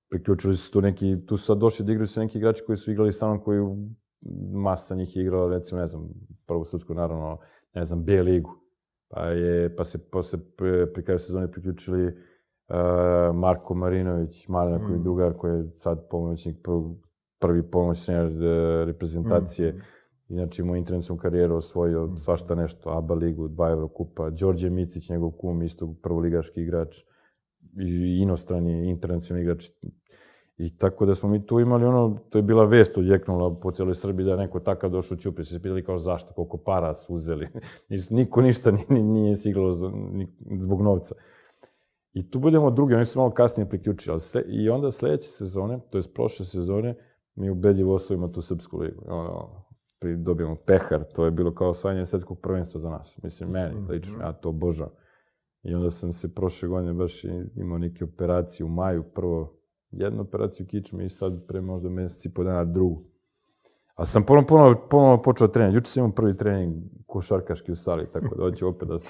Priključili 0.09 0.55
su 0.55 0.71
tu 0.71 0.81
neki, 0.81 1.25
tu 1.25 1.37
su 1.37 1.45
sad 1.45 1.57
došli 1.57 1.85
da 1.85 1.91
igraju 1.91 2.07
se 2.07 2.19
neki 2.19 2.37
igrači 2.37 2.63
koji 2.65 2.77
su 2.77 2.91
igrali 2.91 3.13
sa 3.13 3.27
mnom, 3.27 3.43
koji 3.43 3.59
masa 4.53 4.95
njih 4.95 5.15
je 5.15 5.23
igrala, 5.23 5.49
recimo, 5.49 5.81
ne 5.81 5.87
znam, 5.87 6.09
prvu 6.45 6.65
srpsku, 6.65 6.93
naravno, 6.93 7.37
ne 7.73 7.85
znam, 7.85 8.03
B 8.03 8.21
ligu. 8.21 8.51
Pa, 9.09 9.25
je, 9.25 9.75
pa 9.75 9.83
se 9.83 10.09
posle 10.11 10.39
pri 10.93 11.03
kraju 11.03 11.19
sezone 11.19 11.51
priključili 11.51 12.05
uh, 12.05 12.15
Marko 13.35 13.73
Marinović, 13.73 14.47
Malina 14.47 14.77
mm. 14.77 15.03
drugar 15.03 15.33
koji 15.37 15.57
je 15.57 15.71
sad 15.75 16.07
pomoćnik, 16.09 16.55
prvi 17.39 17.71
pomoćnik 17.71 18.17
reprezentacije. 18.85 19.73
Mm 19.73 19.81
Inače 20.31 20.61
imao 20.61 20.75
internacionalnu 20.75 21.21
karijeru, 21.21 21.55
osvojio 21.55 22.17
svašta 22.17 22.55
nešto, 22.55 22.89
ABA 22.89 23.13
ligu, 23.13 23.47
dva 23.47 23.71
Evrokupa, 23.71 24.29
Đorđe 24.29 24.69
Micić, 24.69 25.09
njegov 25.09 25.31
kum, 25.31 25.61
isto 25.61 25.93
prvoligaški 26.03 26.61
igrač, 26.61 26.97
i 27.79 28.19
inostrani 28.21 28.89
internacionalni 28.89 29.43
igrač. 29.43 29.65
I 30.57 30.77
tako 30.77 31.05
da 31.05 31.15
smo 31.15 31.29
mi 31.29 31.45
tu 31.45 31.59
imali 31.59 31.85
ono, 31.85 32.17
to 32.29 32.37
je 32.37 32.41
bila 32.41 32.65
vest 32.65 32.97
odjeknula 32.97 33.59
po 33.59 33.71
cijeloj 33.71 33.95
Srbiji 33.95 34.25
da 34.25 34.35
neko 34.35 34.59
takav 34.59 34.89
došao 34.89 35.15
u 35.15 35.19
Ćupriju. 35.19 35.45
Se 35.45 35.61
pitali 35.61 35.83
kao 35.83 35.99
zašto, 35.99 36.33
koliko 36.33 36.57
para 36.57 36.95
su 36.95 37.15
uzeli. 37.15 37.47
Niko 38.09 38.41
ništa 38.41 38.71
nije, 38.71 39.03
nije 39.03 39.37
siglalo 39.37 39.71
za, 39.71 39.91
zbog 40.59 40.81
novca. 40.81 41.15
I 42.13 42.29
tu 42.29 42.39
budemo 42.39 42.71
drugi, 42.71 42.93
oni 42.93 43.05
su 43.05 43.19
malo 43.19 43.31
kasnije 43.31 43.69
priključili. 43.69 44.13
Ali 44.13 44.21
se, 44.21 44.45
I 44.47 44.69
onda 44.69 44.91
sledeće 44.91 45.27
sezone, 45.27 45.79
to 45.91 45.97
je 45.97 46.03
prošle 46.13 46.45
sezone, 46.45 46.95
mi 47.35 47.49
ubedljivo 47.49 47.93
osvojimo 47.93 48.27
tu 48.27 48.41
srpsku 48.41 48.77
ligu. 48.77 49.01
Ono, 49.07 49.65
pri, 50.01 50.17
dobijemo 50.17 50.55
pehar, 50.55 51.03
to 51.13 51.25
je 51.25 51.31
bilo 51.31 51.53
kao 51.53 51.69
osvajanje 51.69 52.05
svetskog 52.05 52.39
prvenstva 52.41 52.79
za 52.79 52.89
nas. 52.89 53.19
Mislim, 53.23 53.49
meni, 53.49 53.75
mm 53.75 53.85
-hmm. 53.85 53.89
lično, 53.89 54.21
ja 54.21 54.33
to 54.33 54.49
obožavam. 54.49 54.93
I 55.63 55.75
onda 55.75 55.89
sam 55.89 56.11
se 56.11 56.33
prošle 56.35 56.69
godine 56.69 56.93
baš 56.93 57.23
imao 57.55 57.77
neke 57.77 58.03
operacije 58.03 58.65
u 58.65 58.69
maju, 58.69 59.03
prvo 59.03 59.57
jednu 59.91 60.21
operaciju 60.21 60.67
kičme 60.67 61.05
i 61.05 61.09
sad 61.09 61.47
pre 61.47 61.61
možda 61.61 61.89
meseci 61.89 62.27
i 62.27 62.33
po 62.33 62.43
dana 62.43 62.65
drugu. 62.65 63.03
A 63.95 64.05
sam 64.05 64.23
ponovno, 64.23 64.47
ponovno, 64.47 64.87
ponovno 64.89 65.21
počeo 65.21 65.47
trening. 65.47 65.75
Juče 65.75 65.91
sam 65.91 66.03
imao 66.03 66.15
prvi 66.15 66.37
trening 66.37 66.75
košarkaški 67.05 67.71
u 67.71 67.75
sali, 67.75 68.11
tako 68.11 68.35
da 68.35 68.43
hoću 68.43 68.67
opet 68.67 68.87
da 68.87 68.99
se 68.99 69.09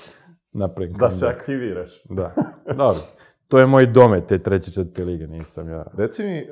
napravim. 0.51 0.93
Da 0.93 1.09
se 1.09 1.27
aktiviraš. 1.27 2.03
Da, 2.09 2.35
dobro. 2.77 3.01
To 3.47 3.59
je 3.59 3.65
moj 3.65 3.85
dome, 3.85 4.25
te 4.25 4.39
treće, 4.39 4.71
četvrte 4.71 5.05
lige, 5.05 5.27
nisam 5.27 5.69
ja. 5.69 5.85
Reci 5.93 6.23
mi, 6.23 6.37
e, 6.37 6.47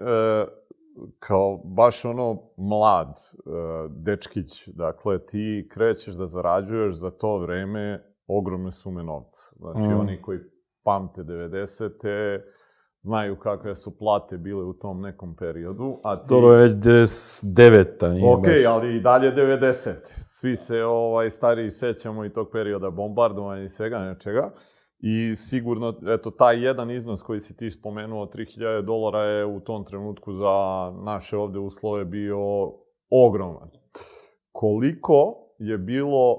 kao 1.20 1.62
baš 1.64 2.06
ono 2.06 2.42
mlad 2.58 3.10
e, 3.10 3.50
dečkić, 3.90 4.68
dakle, 4.68 5.26
ti 5.26 5.70
krećeš 5.72 6.14
da 6.14 6.26
zarađuješ 6.26 6.96
za 6.96 7.12
to 7.12 7.38
vreme 7.38 8.04
ogromne 8.28 8.72
sume 8.72 9.04
novca. 9.04 9.56
Znači, 9.56 9.88
mm. 9.88 10.00
oni 10.00 10.22
koji 10.22 10.40
pamte 10.84 11.22
90. 11.22 12.40
znaju 13.02 13.36
kakve 13.36 13.76
su 13.76 13.98
plate 13.98 14.38
bile 14.38 14.64
u 14.64 14.74
tom 14.74 15.02
nekom 15.02 15.36
periodu, 15.36 16.00
a 16.04 16.24
ti... 16.24 16.34
Je 16.34 16.58
već 16.58 16.72
99-a, 16.72 18.10
nije 18.10 18.34
Ok, 18.34 18.44
baš... 18.44 18.66
ali 18.68 18.96
i 18.96 19.00
dalje 19.00 19.32
90. 19.32 19.94
Svi 20.26 20.56
se 20.56 20.84
ovaj, 20.84 21.30
stariji 21.30 21.72
sećamo 21.72 22.26
i 22.26 22.34
tog 22.34 22.50
perioda 22.52 22.90
bombardovanja 22.90 23.64
i 23.64 23.70
svega 23.70 24.00
nečega. 24.00 24.52
I 25.00 25.36
sigurno, 25.36 25.94
eto, 26.08 26.32
taj 26.32 26.66
jedan 26.66 26.92
iznos 26.92 27.24
koji 27.24 27.40
si 27.40 27.58
ti 27.58 27.72
spomenuo, 27.72 28.26
3000 28.26 28.82
dolara 28.82 29.24
je 29.24 29.46
u 29.46 29.60
tom 29.60 29.86
trenutku 29.86 30.34
za 30.34 30.92
naše 31.04 31.38
ovde 31.38 31.60
uslove 31.60 32.06
bio 32.06 32.38
ogroman. 33.10 33.70
Koliko 34.52 35.36
je 35.60 35.78
bilo 35.78 36.38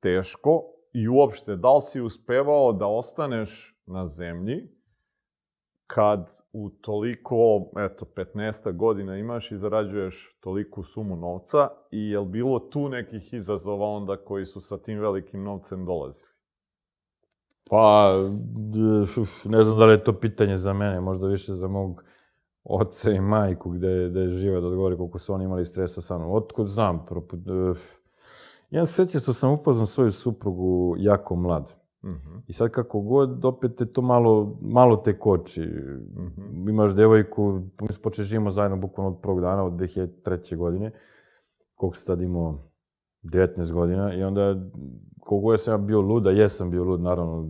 teško 0.00 0.62
i 0.94 1.08
uopšte, 1.08 1.56
da 1.56 1.74
li 1.74 1.80
si 1.80 2.00
uspevao 2.00 2.72
da 2.72 2.86
ostaneš 2.86 3.76
na 3.86 4.06
zemlji 4.06 4.68
kad 5.86 6.30
u 6.52 6.70
toliko, 6.70 7.70
eto, 7.78 8.06
15 8.16 8.76
godina 8.76 9.16
imaš 9.16 9.52
i 9.52 9.56
zarađuješ 9.56 10.38
toliku 10.40 10.82
sumu 10.82 11.16
novca 11.16 11.68
i 11.90 12.10
je 12.10 12.18
li 12.18 12.28
bilo 12.28 12.58
tu 12.58 12.88
nekih 12.88 13.34
izazova 13.34 13.86
onda 13.86 14.16
koji 14.16 14.46
su 14.46 14.60
sa 14.60 14.78
tim 14.78 15.00
velikim 15.00 15.42
novcem 15.42 15.84
dolazili? 15.86 16.31
Pa, 17.70 18.12
ne 19.44 19.64
znam 19.64 19.78
da 19.78 19.86
li 19.86 19.92
je 19.92 20.04
to 20.04 20.12
pitanje 20.12 20.58
za 20.58 20.72
mene, 20.72 21.00
možda 21.00 21.26
više 21.26 21.52
za 21.52 21.68
mog 21.68 22.04
oca 22.64 23.10
i 23.10 23.20
majku 23.20 23.70
gde, 23.70 24.08
gde 24.10 24.28
žive 24.28 24.60
da 24.60 24.66
odgovori 24.66 24.96
koliko 24.96 25.18
su 25.18 25.34
oni 25.34 25.44
imali 25.44 25.66
stresa 25.66 26.00
sa 26.00 26.18
mnom. 26.18 26.32
Otkud 26.32 26.66
znam, 26.66 27.06
proput, 27.06 27.40
Ja 28.70 28.86
sećam 28.86 29.20
što 29.20 29.32
sam 29.32 29.52
upoznao 29.52 29.86
svoju 29.86 30.12
suprugu 30.12 30.94
jako 30.98 31.36
mlad. 31.36 31.74
-hmm. 32.02 32.40
I 32.46 32.52
sad 32.52 32.70
kako 32.70 33.00
god, 33.00 33.44
opet 33.44 33.76
te 33.76 33.86
to 33.86 34.02
malo, 34.02 34.58
malo 34.60 34.96
te 34.96 35.18
koči. 35.18 35.60
-hmm. 35.60 36.70
Imaš 36.70 36.94
devojku, 36.94 37.60
počeš 38.02 38.26
živimo 38.26 38.50
zajedno 38.50 38.76
bukvalno 38.76 39.12
od 39.12 39.20
prvog 39.22 39.40
dana, 39.40 39.64
od 39.64 39.72
2003. 39.72 40.56
godine, 40.56 40.90
koliko 41.74 41.96
se 41.96 42.06
tad 42.06 42.22
imao 42.22 42.71
19 43.22 43.72
godina, 43.72 44.14
i 44.14 44.22
onda 44.22 44.56
koliko 45.20 45.52
ja 45.52 45.58
sam 45.58 45.72
ja 45.74 45.78
bio 45.78 46.00
lud, 46.00 46.26
a 46.26 46.30
jesam 46.30 46.70
bio 46.70 46.84
lud, 46.84 47.00
naravno, 47.00 47.48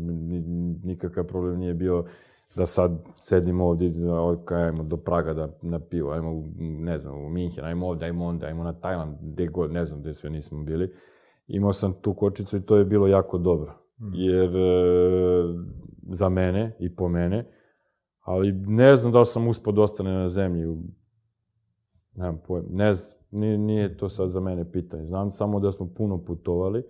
nikakav 0.84 1.24
problem 1.24 1.58
nije 1.58 1.74
bio 1.74 2.04
da 2.56 2.66
sad 2.66 2.92
sedim 3.22 3.60
ovdje, 3.60 3.94
ajmo 4.50 4.82
do 4.82 4.96
Praga 4.96 5.34
da, 5.34 5.48
na 5.62 5.78
pivo, 5.78 6.10
ajmo, 6.10 6.44
ne 6.58 6.98
znam, 6.98 7.24
u 7.24 7.28
Minhen, 7.28 7.64
ajmo 7.64 7.88
ovdje, 7.88 8.06
ajmo 8.06 8.26
onda, 8.26 8.46
ajmo 8.46 8.64
na 8.64 8.72
Tajland, 8.72 9.16
gde 9.20 9.46
god, 9.46 9.72
ne 9.72 9.86
znam 9.86 10.00
gde 10.00 10.14
sve 10.14 10.30
nismo 10.30 10.64
bili 10.64 10.92
imao 11.46 11.72
sam 11.72 11.92
tu 11.92 12.14
kočicu 12.14 12.56
i 12.56 12.62
to 12.62 12.76
je 12.76 12.84
bilo 12.84 13.06
jako 13.06 13.38
dobro. 13.38 13.74
Mm. 14.00 14.10
Jer 14.14 14.50
e, 14.56 14.62
za 16.02 16.28
mene 16.28 16.76
i 16.78 16.96
po 16.96 17.08
mene, 17.08 17.46
ali 18.20 18.52
ne 18.52 18.96
znam 18.96 19.12
da 19.12 19.18
li 19.18 19.26
sam 19.26 19.48
uspod 19.48 19.74
da 19.74 19.82
ostane 19.82 20.12
na 20.12 20.28
zemlji. 20.28 20.76
Nemam 22.14 22.40
pojem, 22.46 22.66
ne 22.70 22.94
znam, 22.94 23.21
nije, 23.32 23.58
nije 23.58 23.96
to 23.96 24.08
sad 24.08 24.28
za 24.28 24.40
mene 24.40 24.72
pitanje. 24.72 25.06
Znam 25.06 25.30
samo 25.30 25.60
da 25.60 25.72
smo 25.72 25.88
puno 25.96 26.24
putovali, 26.24 26.84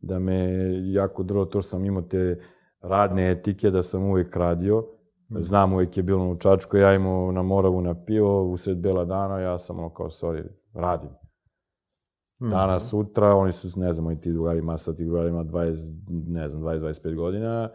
da 0.00 0.18
me 0.18 0.58
jako 0.92 1.22
drlo 1.22 1.44
to 1.44 1.60
što 1.60 1.68
sam 1.68 1.84
imao 1.84 2.02
te 2.02 2.40
radne 2.80 3.30
etike, 3.30 3.70
da 3.70 3.82
sam 3.82 4.04
uvijek 4.04 4.36
radio. 4.36 4.86
Mm. 5.30 5.40
Znam, 5.40 5.72
uvijek 5.72 5.96
je 5.96 6.02
bilo 6.02 6.30
u 6.30 6.36
Čačku, 6.36 6.76
ja 6.76 6.94
imao 6.94 7.32
na 7.32 7.42
Moravu 7.42 7.80
na 7.80 8.04
pivo, 8.04 8.42
usred 8.42 8.78
bela 8.78 9.04
dana, 9.04 9.40
ja 9.40 9.58
sam 9.58 9.78
ono 9.78 9.90
kao, 9.90 10.08
sorry, 10.08 10.44
radim. 10.74 11.10
Mm. 12.40 12.50
Danas, 12.50 12.90
sutra, 12.90 13.34
oni 13.34 13.52
su, 13.52 13.80
ne 13.80 13.92
znam, 13.92 14.06
oni 14.06 14.20
ti 14.20 14.32
drugari, 14.32 14.62
masa 14.62 14.94
ti 14.94 15.04
drugari 15.04 15.28
ima 15.28 15.44
20, 15.44 15.92
ne 16.26 16.48
znam, 16.48 16.62
20-25 16.62 17.14
godina, 17.14 17.70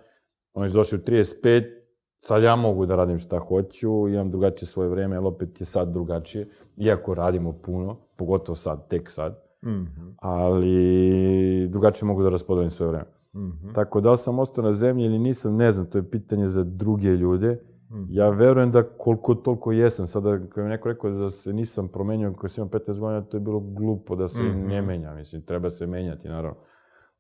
oni 0.54 0.70
su 0.70 0.76
došli 0.76 0.98
u 0.98 1.02
35, 1.02 1.79
sad 2.20 2.44
ja 2.44 2.56
mogu 2.56 2.86
da 2.86 2.96
radim 2.96 3.20
šta 3.20 3.40
hoću, 3.40 4.08
imam 4.08 4.32
drugačije 4.32 4.68
svoje 4.68 4.90
vreme, 4.90 5.16
ali 5.16 5.28
opet 5.28 5.62
je 5.62 5.66
sad 5.66 5.94
drugačije, 5.94 6.50
iako 6.78 7.14
radimo 7.14 7.54
puno, 7.54 7.98
pogotovo 8.18 8.56
sad, 8.56 8.88
tek 8.88 9.12
sad, 9.12 9.44
mm 9.64 9.70
-hmm. 9.70 10.14
ali 10.18 11.68
drugačije 11.70 12.08
mogu 12.08 12.24
da 12.24 12.30
raspodelim 12.30 12.70
svoje 12.70 12.90
vreme. 12.90 13.08
Mm 13.34 13.40
-hmm. 13.40 13.74
Tako 13.74 14.02
da 14.02 14.12
li 14.12 14.18
sam 14.18 14.40
ostao 14.40 14.64
na 14.64 14.74
zemlji 14.74 15.06
ili 15.06 15.20
nisam, 15.20 15.56
ne 15.56 15.72
znam, 15.72 15.86
to 15.86 15.98
je 15.98 16.10
pitanje 16.10 16.48
za 16.48 16.64
druge 16.64 17.10
ljude, 17.10 17.60
Mm. 17.92 18.06
Ja 18.10 18.30
verujem 18.30 18.72
da 18.72 18.84
koliko 18.84 19.36
toliko 19.36 19.72
jesam. 19.72 20.08
Sada, 20.08 20.40
kada 20.50 20.64
mi 20.64 20.70
neko 20.70 20.88
rekao 20.88 21.12
da 21.12 21.32
se 21.32 21.54
nisam 21.54 21.88
promenio 21.88 22.34
kada 22.34 22.50
sam 22.50 22.62
imao 22.62 22.80
15 22.80 23.00
godina, 23.00 23.22
to 23.22 23.38
je 23.38 23.42
bilo 23.42 23.60
glupo 23.60 24.16
da 24.16 24.28
se 24.28 24.44
mm 24.44 24.46
-hmm. 24.46 24.68
ne 24.68 24.82
menja. 24.82 25.14
Mislim, 25.14 25.42
treba 25.42 25.70
se 25.72 25.88
menjati, 25.88 26.28
naravno. 26.28 26.60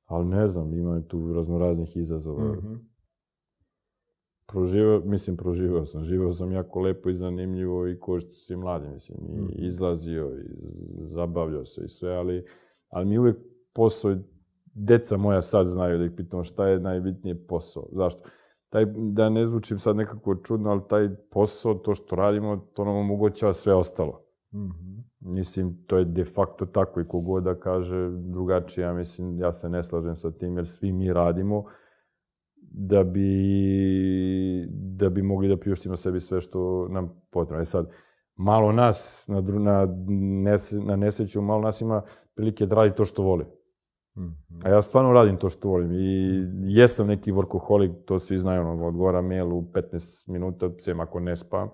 Ali 0.05 0.25
ne 0.25 0.47
znam, 0.47 0.73
ima 0.73 1.01
tu 1.07 1.33
raznoraznih 1.33 1.97
izazova. 1.97 2.43
Mm 2.43 2.59
-hmm. 2.61 2.77
Proživao, 4.51 5.01
mislim, 5.05 5.37
proživao 5.37 5.85
sam. 5.85 6.03
Živao 6.03 6.31
sam 6.31 6.51
jako 6.51 6.79
lepo 6.79 7.09
i 7.09 7.13
zanimljivo 7.13 7.87
i 7.87 7.99
ko 7.99 8.19
što 8.19 8.31
si 8.31 8.55
mladi, 8.55 8.87
mislim. 8.89 9.17
I 9.29 9.41
mm. 9.41 9.49
izlazio 9.55 10.31
i 10.35 11.05
zabavljao 11.05 11.65
se 11.65 11.81
i 11.85 11.89
sve, 11.89 12.15
ali, 12.15 12.45
ali 12.89 13.05
mi 13.05 13.17
uvek 13.17 13.37
posao, 13.73 14.15
deca 14.73 15.17
moja 15.17 15.41
sad 15.41 15.67
znaju 15.67 15.97
da 15.97 16.05
ih 16.05 16.11
pitamo 16.17 16.43
šta 16.43 16.67
je 16.67 16.79
najbitnije 16.79 17.47
posao. 17.47 17.87
Zašto? 17.91 18.29
taj, 18.69 18.85
da 18.95 19.29
ne 19.29 19.47
zvučim 19.47 19.79
sad 19.79 19.95
nekako 19.95 20.35
čudno, 20.35 20.69
ali 20.69 20.81
taj 20.89 21.09
posao, 21.31 21.73
to 21.73 21.93
što 21.93 22.15
radimo, 22.15 22.57
to 22.73 22.85
nam 22.85 22.95
omogućava 22.95 23.53
sve 23.53 23.73
ostalo. 23.73 24.25
Mm 24.53 24.57
-hmm. 24.57 25.03
Mislim, 25.19 25.77
to 25.87 25.97
je 25.97 26.05
de 26.05 26.25
facto 26.25 26.65
tako 26.65 27.01
i 27.01 27.07
kogod 27.07 27.43
da 27.43 27.59
kaže 27.59 28.09
drugačije, 28.09 28.83
ja 28.83 28.93
mislim, 28.93 29.39
ja 29.39 29.53
se 29.53 29.69
ne 29.69 29.83
slažem 29.83 30.15
sa 30.15 30.31
tim, 30.31 30.55
jer 30.55 30.67
svi 30.67 30.91
mi 30.91 31.13
radimo 31.13 31.63
da 32.71 33.03
bi, 33.03 34.67
da 34.71 35.09
bi 35.09 35.21
mogli 35.21 35.47
da 35.47 35.57
priuštimo 35.57 35.97
sebi 35.97 36.21
sve 36.21 36.41
što 36.41 36.87
nam 36.89 37.21
potrebno. 37.31 37.61
E 37.61 37.65
sad, 37.65 37.89
malo 38.35 38.71
nas, 38.71 39.25
na, 39.27 39.41
na, 39.41 39.87
nes, 40.43 40.71
na 40.71 40.95
nesreću, 40.95 41.41
malo 41.41 41.61
nas 41.61 41.81
ima 41.81 42.01
prilike 42.35 42.65
da 42.65 42.75
radi 42.75 42.95
to 42.95 43.05
što 43.05 43.23
voli. 43.23 43.45
-hmm. 44.19 44.65
A 44.65 44.69
ja 44.69 44.81
stvarno 44.81 45.13
radim 45.13 45.37
to 45.37 45.49
što 45.49 45.69
volim 45.69 45.91
i 45.91 46.47
jesam 46.63 47.07
neki 47.07 47.31
workaholic, 47.31 48.05
to 48.05 48.19
svi 48.19 48.39
znaju, 48.39 48.61
ono, 48.61 48.87
odgovara 48.87 49.21
mail 49.21 49.53
u 49.53 49.61
15 49.61 50.29
minuta, 50.29 50.69
sem 50.77 50.99
ako 50.99 51.19
ne 51.19 51.37
spam. 51.37 51.69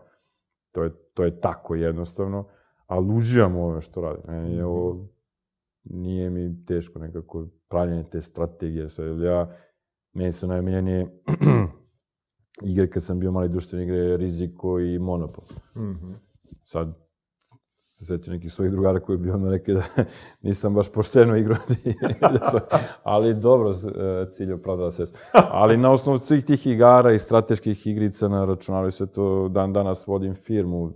To 0.71 0.83
je, 0.83 0.91
to 1.13 1.23
je 1.23 1.39
tako 1.39 1.75
jednostavno, 1.75 2.47
ali 2.87 3.15
uživam 3.15 3.55
u 3.55 3.63
ovome 3.63 3.81
što 3.81 4.01
radim. 4.01 4.23
Meni 4.27 4.55
je 4.55 4.65
ovo, 4.65 5.07
nije 5.83 6.29
mi 6.29 6.65
teško 6.65 6.99
nekako 6.99 7.47
pravljanje 7.69 8.03
te 8.03 8.21
strategije. 8.21 8.89
Sad, 8.89 9.19
ja, 9.19 9.55
meni 10.15 10.31
su 10.31 10.47
najmiljenije 10.47 11.07
igre 12.71 12.89
kad 12.89 13.03
sam 13.03 13.19
bio 13.19 13.31
mali 13.31 13.49
društvene 13.49 13.83
igre, 13.83 14.17
Riziko 14.17 14.79
i 14.79 14.99
Monopol. 14.99 15.45
Mm 15.75 15.81
-hmm. 15.81 16.15
Sad, 16.63 17.05
se 17.97 18.05
sećam 18.05 18.33
nekih 18.33 18.53
svojih 18.53 18.71
drugara 18.71 18.99
koji 18.99 19.17
bi 19.17 19.29
ono 19.29 19.51
rekli 19.51 19.73
da 19.73 19.83
nisam 20.47 20.73
baš 20.73 20.91
pošteno 20.91 21.37
igrao, 21.37 21.57
da 22.39 22.49
sam, 22.51 22.59
ali 23.03 23.33
dobro, 23.33 23.71
e, 23.71 23.73
cilj 24.31 24.53
opravdava 24.53 24.91
se. 24.91 25.03
Ali 25.33 25.77
na 25.77 25.91
osnovu 25.91 26.19
svih 26.19 26.45
tih 26.45 26.67
igara 26.67 27.13
i 27.13 27.19
strateških 27.19 27.87
igrica 27.87 28.27
na 28.27 28.45
računaru 28.45 28.91
se 28.91 29.11
to 29.11 29.49
dan 29.49 29.73
danas 29.73 30.07
vodim 30.07 30.33
firmu 30.33 30.77
u 30.83 30.91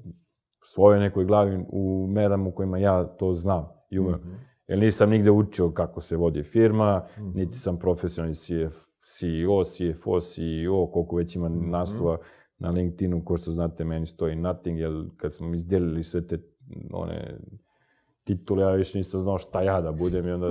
svojoj 0.62 1.00
nekoj 1.00 1.26
glavi 1.26 1.66
u 1.70 2.08
merama 2.10 2.50
u 2.50 2.52
kojima 2.52 2.78
ja 2.78 3.04
to 3.04 3.34
znam 3.34 3.68
i 3.90 4.00
umem. 4.00 4.14
Mm 4.14 4.24
-hmm. 4.24 4.50
Jer 4.68 4.80
nisam 4.80 5.10
nigde 5.10 5.32
učio 5.32 5.72
kako 5.72 6.02
se 6.02 6.18
vodi 6.18 6.44
firma, 6.44 7.00
mm 7.18 7.22
-hmm. 7.22 7.36
niti 7.36 7.58
sam 7.58 7.80
profesionalni 7.80 8.36
CF, 8.36 8.89
CEO, 9.10 9.64
CFO, 9.64 10.20
CEO, 10.20 10.88
koliko 10.94 11.16
već 11.16 11.36
ima 11.36 11.50
mm 11.50 11.54
-hmm. 11.54 11.70
naslova 11.70 12.18
na 12.60 12.70
LinkedInu, 12.70 13.26
ko 13.26 13.38
što 13.38 13.52
znate, 13.52 13.84
meni 13.84 14.06
stoji 14.06 14.36
nothing, 14.36 14.80
jer 14.80 14.92
kad 15.18 15.34
smo 15.34 15.54
izdelili 15.54 16.04
sve 16.04 16.28
te 16.28 16.38
one 16.94 17.40
titule, 18.24 18.64
ja 18.64 18.72
više 18.72 18.98
nisam 18.98 19.20
znao 19.20 19.38
šta 19.38 19.62
ja 19.62 19.82
da 19.82 19.92
budem 19.92 20.28
i 20.28 20.32
onda... 20.32 20.48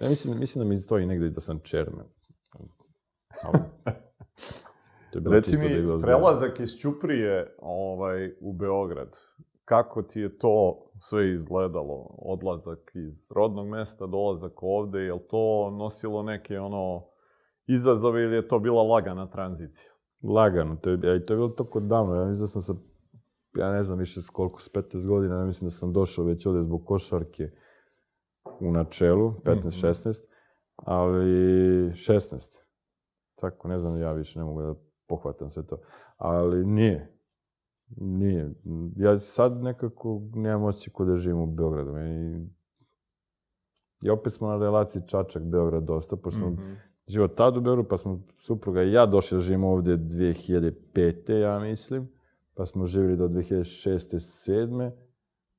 Ja 0.00 0.08
mislim, 0.08 0.38
mislim 0.38 0.64
da 0.64 0.68
mi 0.68 0.80
stoji 0.80 1.06
negdje 1.06 1.30
da 1.30 1.40
sam 1.40 1.60
chairman. 1.64 2.06
Ali, 3.42 3.58
to 5.12 5.18
je 5.18 5.24
Reci 5.26 5.56
da 5.56 5.62
mi, 5.62 5.78
izgleda 5.78 6.02
prelazak 6.02 6.60
iz 6.60 6.70
Ćuprije 6.80 7.56
ovaj, 7.58 8.32
u 8.40 8.52
Beograd, 8.52 9.16
kako 9.64 10.02
ti 10.02 10.20
je 10.20 10.38
to 10.38 10.86
sve 10.98 11.32
izgledalo? 11.34 12.16
Odlazak 12.18 12.92
iz 12.94 13.32
rodnog 13.34 13.68
mesta, 13.68 14.06
dolazak 14.06 14.62
ovde, 14.62 15.00
je 15.00 15.12
li 15.12 15.20
to 15.30 15.70
nosilo 15.70 16.22
neke 16.22 16.58
ono 16.58 17.09
izazove 17.74 18.22
ili 18.22 18.36
je 18.36 18.48
to 18.48 18.58
bila 18.58 18.82
lagana 18.82 19.30
tranzicija? 19.30 19.90
Lagano, 20.22 20.76
to 20.76 20.90
je, 20.90 20.96
i 20.96 21.26
to 21.26 21.32
je 21.32 21.36
bilo 21.36 21.48
toliko 21.48 21.80
davno, 21.80 22.14
ja 22.14 22.24
mislim 22.24 22.44
da 22.44 22.48
sam 22.48 22.62
sa, 22.62 22.74
ja 23.56 23.72
ne 23.72 23.84
znam 23.84 23.98
više 23.98 24.22
s 24.22 24.30
koliko, 24.30 24.60
s 24.60 24.72
15 24.72 25.06
godina, 25.06 25.38
ja 25.38 25.44
mislim 25.44 25.66
da 25.66 25.70
sam 25.70 25.92
došao 25.92 26.24
već 26.24 26.46
ovdje 26.46 26.62
zbog 26.62 26.84
košarke 26.86 27.50
u 28.60 28.72
načelu, 28.72 29.34
15-16, 29.44 30.22
ali 30.76 31.30
16. 31.90 32.58
Tako, 33.40 33.68
ne 33.68 33.78
znam, 33.78 34.00
ja 34.00 34.12
više 34.12 34.38
ne 34.38 34.44
mogu 34.44 34.62
da 34.62 34.74
pohvatam 35.06 35.50
sve 35.50 35.66
to. 35.66 35.80
Ali 36.16 36.66
nije. 36.66 37.16
Nije. 37.96 38.54
Ja 38.96 39.18
sad 39.18 39.62
nekako 39.62 40.22
nemam 40.34 40.64
osjećaj 40.64 40.92
kod 40.92 41.08
da 41.08 41.16
živim 41.16 41.40
u 41.40 41.46
Beogradu. 41.46 41.92
Meni... 41.92 42.48
I 44.02 44.10
opet 44.10 44.32
smo 44.32 44.48
na 44.48 44.58
relaciji 44.58 45.02
Čačak-Beograd 45.02 45.84
dosta, 45.84 46.16
pošto 46.16 46.40
smo 46.40 46.50
Mhm. 46.50 46.72
Živio 47.10 47.28
tad 47.28 47.56
u 47.56 47.60
Beogradu, 47.60 47.88
pa 47.88 47.96
smo 47.96 48.20
supruga 48.38 48.82
i 48.82 48.92
ja 48.92 49.06
došli 49.06 49.36
da 49.36 49.42
živimo 49.42 49.70
ovdje 49.70 49.96
2005. 49.96 51.32
ja 51.32 51.58
mislim, 51.58 52.08
pa 52.54 52.66
smo 52.66 52.86
živjeli 52.86 53.16
do 53.16 53.28
2006. 53.28 54.14
7. 54.48 54.90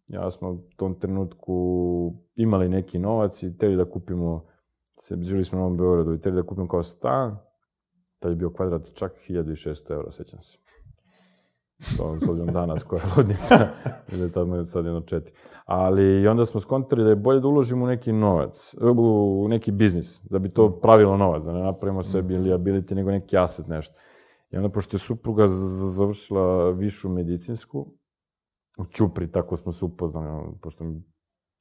Ja 0.08 0.32
smo 0.32 0.50
u 0.50 0.62
tom 0.76 1.00
trenutku 1.00 2.14
imali 2.36 2.70
neki 2.70 3.00
novac 3.00 3.44
i 3.44 3.52
htjeli 3.52 3.76
da 3.76 3.86
kupimo, 3.86 4.46
se, 4.98 5.18
živjeli 5.22 5.46
smo 5.46 5.58
u 5.58 5.62
Novom 5.62 5.78
Beogradu 5.78 6.14
i 6.14 6.18
htjeli 6.18 6.36
da 6.36 6.48
kupimo 6.48 6.68
kao 6.68 6.84
stan, 6.84 7.38
tad 8.20 8.32
je 8.32 8.36
bio 8.36 8.50
kvadrat 8.50 8.94
čak 8.94 9.12
1600 9.30 9.94
eura, 9.94 10.12
sećam 10.12 10.42
se. 10.42 10.58
S 11.82 12.00
obzirom 12.00 12.54
danas 12.54 12.84
koja 12.84 13.02
je 13.02 13.10
ludnica, 13.18 13.70
ili 14.12 14.22
je 14.22 14.32
tad 14.32 14.48
sad 14.68 14.86
jedno 14.86 15.02
četiri. 15.02 15.34
Ali 15.66 16.22
i 16.22 16.28
onda 16.28 16.46
smo 16.46 16.60
skontali 16.60 17.04
da 17.04 17.10
je 17.10 17.16
bolje 17.16 17.40
da 17.40 17.48
uložimo 17.48 17.86
u 17.86 17.88
neki 17.88 18.12
novac, 18.12 18.76
u 18.98 19.48
neki 19.50 19.72
biznis, 19.72 20.22
da 20.30 20.40
bi 20.40 20.50
to 20.50 20.80
pravilo 20.80 21.18
novac, 21.18 21.44
da 21.44 21.54
ne 21.54 21.64
napravimo 21.64 22.04
sebi 22.04 22.34
liability, 22.34 22.96
nego 22.96 23.12
neki 23.12 23.38
asset 23.38 23.68
nešto. 23.68 23.96
I 24.52 24.58
onda, 24.58 24.70
pošto 24.70 24.96
je 24.96 25.00
supruga 25.00 25.48
završila 25.48 26.70
višu 26.70 27.10
medicinsku, 27.10 27.88
u 28.78 28.86
Ćupri, 28.86 29.32
tako 29.32 29.58
smo 29.58 29.72
se 29.72 29.86
upoznali, 29.86 30.54
pošto 30.62 30.86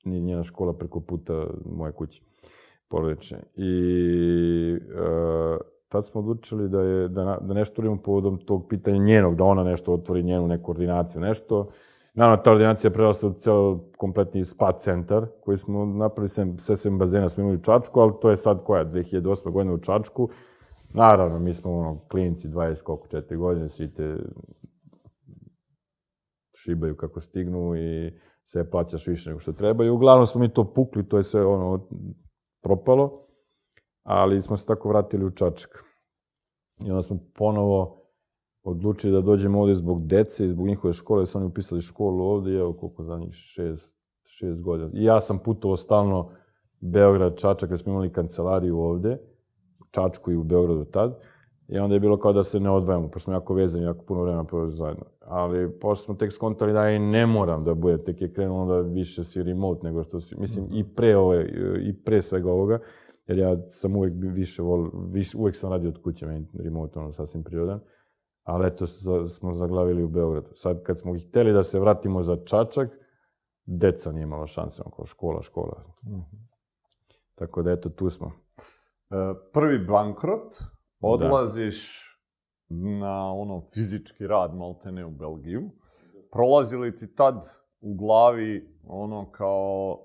nije 0.04 0.20
njena 0.20 0.42
škola 0.42 0.72
preko 0.78 1.00
puta 1.00 1.46
moje 1.64 1.92
kuće, 1.92 2.22
porodične. 2.88 3.42
I 3.54 3.70
e, 4.74 5.56
tad 5.90 6.06
smo 6.06 6.20
odlučili 6.20 6.68
da, 6.68 6.80
je, 6.80 7.08
da, 7.08 7.38
da 7.40 7.54
nešto 7.54 7.82
uradimo 7.82 8.02
povodom 8.02 8.38
tog 8.38 8.68
pitanja 8.68 8.98
njenog, 8.98 9.36
da 9.36 9.44
ona 9.44 9.64
nešto 9.64 9.92
otvori 9.92 10.22
njenu 10.22 10.48
neku 10.48 10.70
ordinaciju, 10.70 11.22
nešto. 11.22 11.68
Naravno, 12.14 12.42
ta 12.42 12.52
ordinacija 12.52 12.90
prerasla 12.90 13.28
u 13.28 13.32
ceo 13.32 13.78
kompletni 13.96 14.44
spa 14.44 14.72
centar, 14.72 15.26
koji 15.40 15.58
smo 15.58 15.86
napravili 15.86 16.28
sem, 16.28 16.58
sve 16.58 16.76
sem 16.76 16.98
bazena, 16.98 17.28
smo 17.28 17.42
imali 17.42 17.56
u 17.56 17.62
Čačku, 17.62 18.00
ali 18.00 18.12
to 18.20 18.30
je 18.30 18.36
sad 18.36 18.64
koja, 18.64 18.84
2008. 18.84 19.50
godina 19.50 19.74
u 19.74 19.78
Čačku. 19.78 20.28
Naravno, 20.94 21.38
mi 21.38 21.54
smo 21.54 21.72
ono, 21.72 21.98
klinci, 22.08 22.48
20, 22.48 22.82
koliko, 22.82 23.06
4 23.06 23.36
godine, 23.36 23.68
svi 23.68 23.94
te 23.94 24.16
šibaju 26.54 26.96
kako 26.96 27.20
stignu 27.20 27.76
i 27.76 28.12
sve 28.44 28.70
plaćaš 28.70 29.06
više 29.06 29.30
nego 29.30 29.40
što 29.40 29.52
treba. 29.52 29.84
I 29.84 29.90
uglavnom 29.90 30.26
smo 30.26 30.40
mi 30.40 30.52
to 30.52 30.72
pukli, 30.74 31.08
to 31.08 31.16
je 31.16 31.24
sve 31.24 31.46
ono 31.46 31.88
propalo, 32.62 33.29
ali 34.02 34.42
smo 34.42 34.56
se 34.56 34.66
tako 34.66 34.88
vratili 34.88 35.24
u 35.24 35.30
Čačak. 35.30 35.84
I 36.84 36.90
onda 36.90 37.02
smo 37.02 37.18
ponovo 37.34 38.00
odlučili 38.62 39.12
da 39.12 39.20
dođemo 39.20 39.60
ovdje 39.60 39.74
zbog 39.74 40.06
dece 40.06 40.46
i 40.46 40.48
zbog 40.48 40.66
njihove 40.66 40.92
škole, 40.92 41.26
su 41.26 41.38
oni 41.38 41.46
upisali 41.46 41.82
školu 41.82 42.24
ovdje, 42.24 42.54
i 42.54 42.58
evo 42.58 42.72
koliko 42.72 43.04
za 43.04 43.18
njih, 43.18 43.34
šest, 43.34 43.96
šest 44.24 44.62
godina. 44.62 44.90
I 44.94 45.04
ja 45.04 45.20
sam 45.20 45.38
putovao 45.38 45.76
stalno 45.76 46.30
Beograd, 46.80 47.36
Čačak, 47.36 47.70
jer 47.70 47.78
smo 47.78 47.92
imali 47.92 48.12
kancelariju 48.12 48.78
ovdje, 48.78 49.18
u 49.80 49.84
Čačku 49.90 50.32
i 50.32 50.36
u 50.36 50.44
Beogradu 50.44 50.84
tad. 50.84 51.20
I 51.68 51.78
onda 51.78 51.94
je 51.94 52.00
bilo 52.00 52.18
kao 52.18 52.32
da 52.32 52.44
se 52.44 52.60
ne 52.60 52.70
odvajamo, 52.70 53.08
pošto 53.08 53.24
smo 53.24 53.32
jako 53.32 53.54
vezani, 53.54 53.84
jako 53.84 54.04
puno 54.04 54.22
vremena 54.22 54.44
proveli 54.44 54.72
zajedno. 54.72 55.04
Ali 55.20 55.78
pošto 55.80 56.04
smo 56.04 56.14
tek 56.14 56.32
skontali 56.32 56.72
da 56.72 56.90
i 56.90 56.98
ne 56.98 57.26
moram 57.26 57.64
da 57.64 57.74
bude, 57.74 58.04
tek 58.04 58.20
je 58.20 58.32
krenulo 58.32 58.74
da 58.74 58.88
više 58.88 59.24
si 59.24 59.42
remote 59.42 59.80
nego 59.86 60.02
što 60.02 60.20
si, 60.20 60.40
mislim, 60.40 60.66
i 60.72 60.94
pre, 60.94 61.16
ove, 61.16 61.48
i 61.82 62.02
pre 62.04 62.22
svega 62.22 62.50
ovoga, 62.50 62.78
jer 63.30 63.38
ja 63.38 63.68
sam 63.68 63.96
uvek 63.96 64.12
više 64.16 64.62
vol, 64.62 64.90
više, 65.14 65.36
uvek 65.38 65.56
sam 65.56 65.70
radio 65.70 65.88
od 65.88 66.02
kuće, 66.02 66.26
meni 66.26 66.46
remote 66.64 66.98
ono 66.98 67.12
sasvim 67.12 67.42
prirodan. 67.44 67.80
Ali 68.42 68.66
eto, 68.66 68.86
smo 69.26 69.52
zaglavili 69.52 70.04
u 70.04 70.08
Beogradu. 70.08 70.48
Sad 70.52 70.82
kad 70.82 70.98
smo 70.98 71.14
hteli 71.28 71.52
da 71.52 71.62
se 71.62 71.80
vratimo 71.80 72.22
za 72.22 72.36
Čačak, 72.44 72.88
deca 73.66 74.12
nije 74.12 74.22
imala 74.22 74.46
šanse, 74.46 74.82
ono 74.84 74.94
kao 74.96 75.04
škola, 75.04 75.42
škola. 75.42 75.84
Tako 77.34 77.62
da 77.62 77.72
eto, 77.72 77.88
tu 77.88 78.10
smo. 78.10 78.32
E, 79.10 79.14
prvi 79.52 79.86
bankrot, 79.86 80.54
odlaziš 81.00 82.06
na 82.68 83.32
ono 83.32 83.60
fizički 83.74 84.26
rad 84.26 84.54
maltene 84.54 85.04
u 85.06 85.10
Belgiju. 85.10 85.70
Prolazi 86.32 86.76
li 86.76 86.96
ti 86.96 87.14
tad 87.14 87.48
u 87.80 87.94
glavi 87.94 88.78
ono 88.86 89.30
kao 89.30 89.98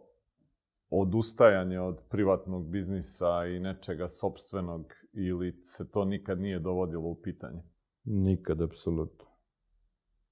odustajanje 1.02 1.80
od 1.80 2.00
privatnog 2.10 2.68
biznisa 2.70 3.46
i 3.46 3.60
nečega 3.60 4.08
sopstvenog 4.08 4.94
ili 5.14 5.60
se 5.64 5.92
to 5.92 6.06
nikad 6.06 6.40
nije 6.40 6.60
dovodilo 6.60 7.10
u 7.10 7.16
pitanje? 7.16 7.62
Nikad, 8.04 8.62
apsolutno. 8.62 9.26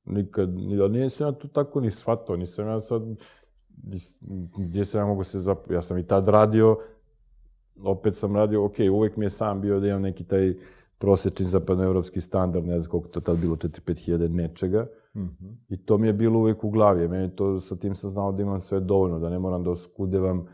Nikad, 0.05 0.53
ni- 0.53 0.79
ali 0.81 0.99
nisam 0.99 1.27
ja 1.27 1.31
to 1.31 1.47
tako 1.47 1.81
ni 1.81 1.91
shvatao, 1.91 2.35
nisam 2.35 2.67
ja 2.67 2.81
sad, 2.81 3.01
gdje 4.57 4.85
sam 4.85 5.01
ja 5.01 5.05
mogu 5.05 5.23
se 5.23 5.39
zap... 5.39 5.71
Ja 5.71 5.81
sam 5.81 5.97
i 5.97 6.07
tad 6.07 6.27
radio, 6.27 6.77
opet 7.83 8.15
sam 8.15 8.35
radio, 8.35 8.65
ok, 8.65 8.75
uvek 8.91 9.17
mi 9.17 9.25
je 9.25 9.29
sam 9.29 9.61
bio 9.61 9.79
da 9.79 9.87
imam 9.87 10.01
neki 10.01 10.23
taj 10.23 10.53
prosječni 10.97 11.45
zapadnoevropski 11.45 12.21
standard, 12.21 12.65
ne 12.65 12.79
znam 12.79 12.91
koliko 12.91 13.09
to 13.09 13.21
tad 13.21 13.39
bilo, 13.41 13.55
4-5 13.55 14.05
hiljade 14.05 14.29
nečega. 14.29 14.87
Mhm. 15.15 15.47
I 15.69 15.85
to 15.85 15.97
mi 15.97 16.07
je 16.07 16.13
bilo 16.13 16.39
uvek 16.39 16.63
u 16.63 16.69
glavi. 16.69 17.07
Meni 17.07 17.35
to, 17.35 17.59
sa 17.59 17.75
tim 17.75 17.95
sam 17.95 18.09
znao 18.09 18.31
da 18.31 18.41
imam 18.41 18.59
sve 18.59 18.79
dovoljno, 18.79 19.19
da 19.19 19.29
ne 19.29 19.39
moram 19.39 19.63
da 19.63 19.71
oskudevam, 19.71 20.47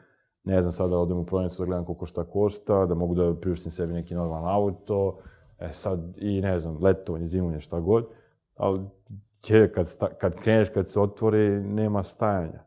ne 0.43 0.61
znam, 0.61 0.71
sada 0.71 0.97
odem 0.97 1.17
u 1.17 1.25
prodavnicu 1.25 1.61
da 1.61 1.65
gledam 1.65 1.85
koliko 1.85 2.05
šta 2.05 2.23
košta, 2.23 2.85
da 2.85 2.95
mogu 2.95 3.15
da 3.15 3.35
priuštim 3.41 3.71
sebi 3.71 3.93
neki 3.93 4.15
normalan 4.15 4.55
auto, 4.55 5.17
e 5.59 5.73
sad, 5.73 6.17
i 6.17 6.41
ne 6.41 6.59
znam, 6.59 6.77
letovanje, 6.81 7.27
zimovanje, 7.27 7.59
šta 7.59 7.79
god. 7.79 8.07
Ali 8.55 8.81
je, 9.47 9.73
kad, 9.73 9.87
sta, 9.87 10.13
kad 10.13 10.35
kreneš, 10.35 10.69
kad 10.69 10.89
se 10.89 10.99
otvori, 10.99 11.49
nema 11.63 12.03
stajanja. 12.03 12.63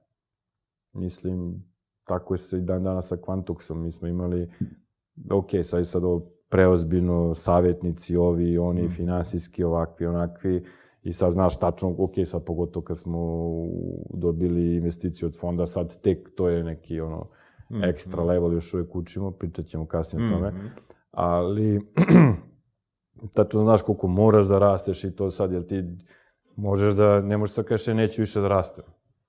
Mislim, 0.93 1.65
tako 2.07 2.35
je 2.35 2.39
se 2.39 2.59
i 2.59 2.61
dan 2.61 2.85
danas 2.85 3.09
sa 3.09 3.17
Quantuxom. 3.17 3.75
Mi 3.75 3.93
smo 3.93 4.09
imali, 4.09 4.51
ok, 5.31 5.51
sad 5.65 5.81
je 5.81 5.85
sad 5.85 6.05
ovo 6.05 6.31
preozbiljno, 6.49 7.35
savjetnici 7.35 8.17
ovi 8.17 8.59
oni, 8.59 8.88
finansijski, 8.88 9.65
ovakvi, 9.65 10.07
onakvi, 10.07 10.65
i 11.03 11.13
sad 11.13 11.33
znaš 11.33 11.59
tačno, 11.59 11.94
ok, 11.98 12.13
sad 12.25 12.44
pogotovo 12.44 12.85
kad 12.85 12.98
smo 12.98 13.48
dobili 14.15 14.77
investiciju 14.77 15.27
od 15.27 15.38
fonda, 15.40 15.67
sad 15.67 16.00
tek 16.00 16.35
to 16.37 16.48
je 16.48 16.65
neki 16.65 17.00
ono 17.00 17.29
ekstra 17.85 18.23
level, 18.23 18.53
još 18.53 18.75
uvijek 18.75 18.96
učimo, 18.96 19.31
pričat 19.31 19.67
ćemo 19.67 19.87
kasnije 19.87 20.27
o 20.27 20.31
tome. 20.31 20.50
Mhm. 20.50 20.67
Ali, 21.11 21.81
tačno 23.37 23.61
znaš 23.63 23.83
koliko 23.83 24.07
moraš 24.07 24.46
da 24.46 24.59
rasteš 24.59 25.05
i 25.05 25.17
to 25.17 25.31
sad, 25.31 25.53
jer 25.53 25.67
ti 25.67 25.85
možeš 26.57 26.94
da, 26.94 27.21
ne 27.21 27.37
možeš 27.37 27.55
sad 27.55 27.65
kažeš, 27.65 27.88
"E, 27.88 27.94
neću 27.94 28.23
više 28.23 28.40
da 28.40 28.48
rastem. 28.48 28.85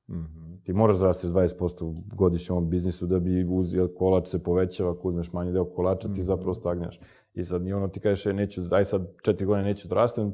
Mhm. 0.09 0.53
Ti 0.63 0.73
moraš 0.73 0.97
da 0.97 1.05
rasteš 1.05 1.29
20% 1.29 2.03
godišnje 2.15 2.53
u 2.53 2.57
ovom 2.57 2.69
biznisu 2.69 3.05
da 3.07 3.19
bi 3.19 3.45
uz, 3.49 3.73
jer 3.73 3.87
kolač 3.97 4.27
se 4.27 4.43
povećava, 4.43 4.91
ako 4.91 5.07
uzmeš 5.07 5.33
manji 5.33 5.51
deo 5.51 5.65
kolača, 5.65 6.13
ti 6.13 6.23
zapravo 6.23 6.53
stagneš. 6.53 6.99
I 7.33 7.43
sad 7.43 7.61
ni 7.61 7.73
ono 7.73 7.87
ti 7.87 7.99
kažeš, 7.99 8.25
"E, 8.25 8.33
neću, 8.33 8.61
aj 8.71 8.85
sad 8.85 9.07
četiri 9.23 9.45
godine 9.45 9.67
neću 9.67 9.87
da 9.87 9.95
rastem, 9.95 10.33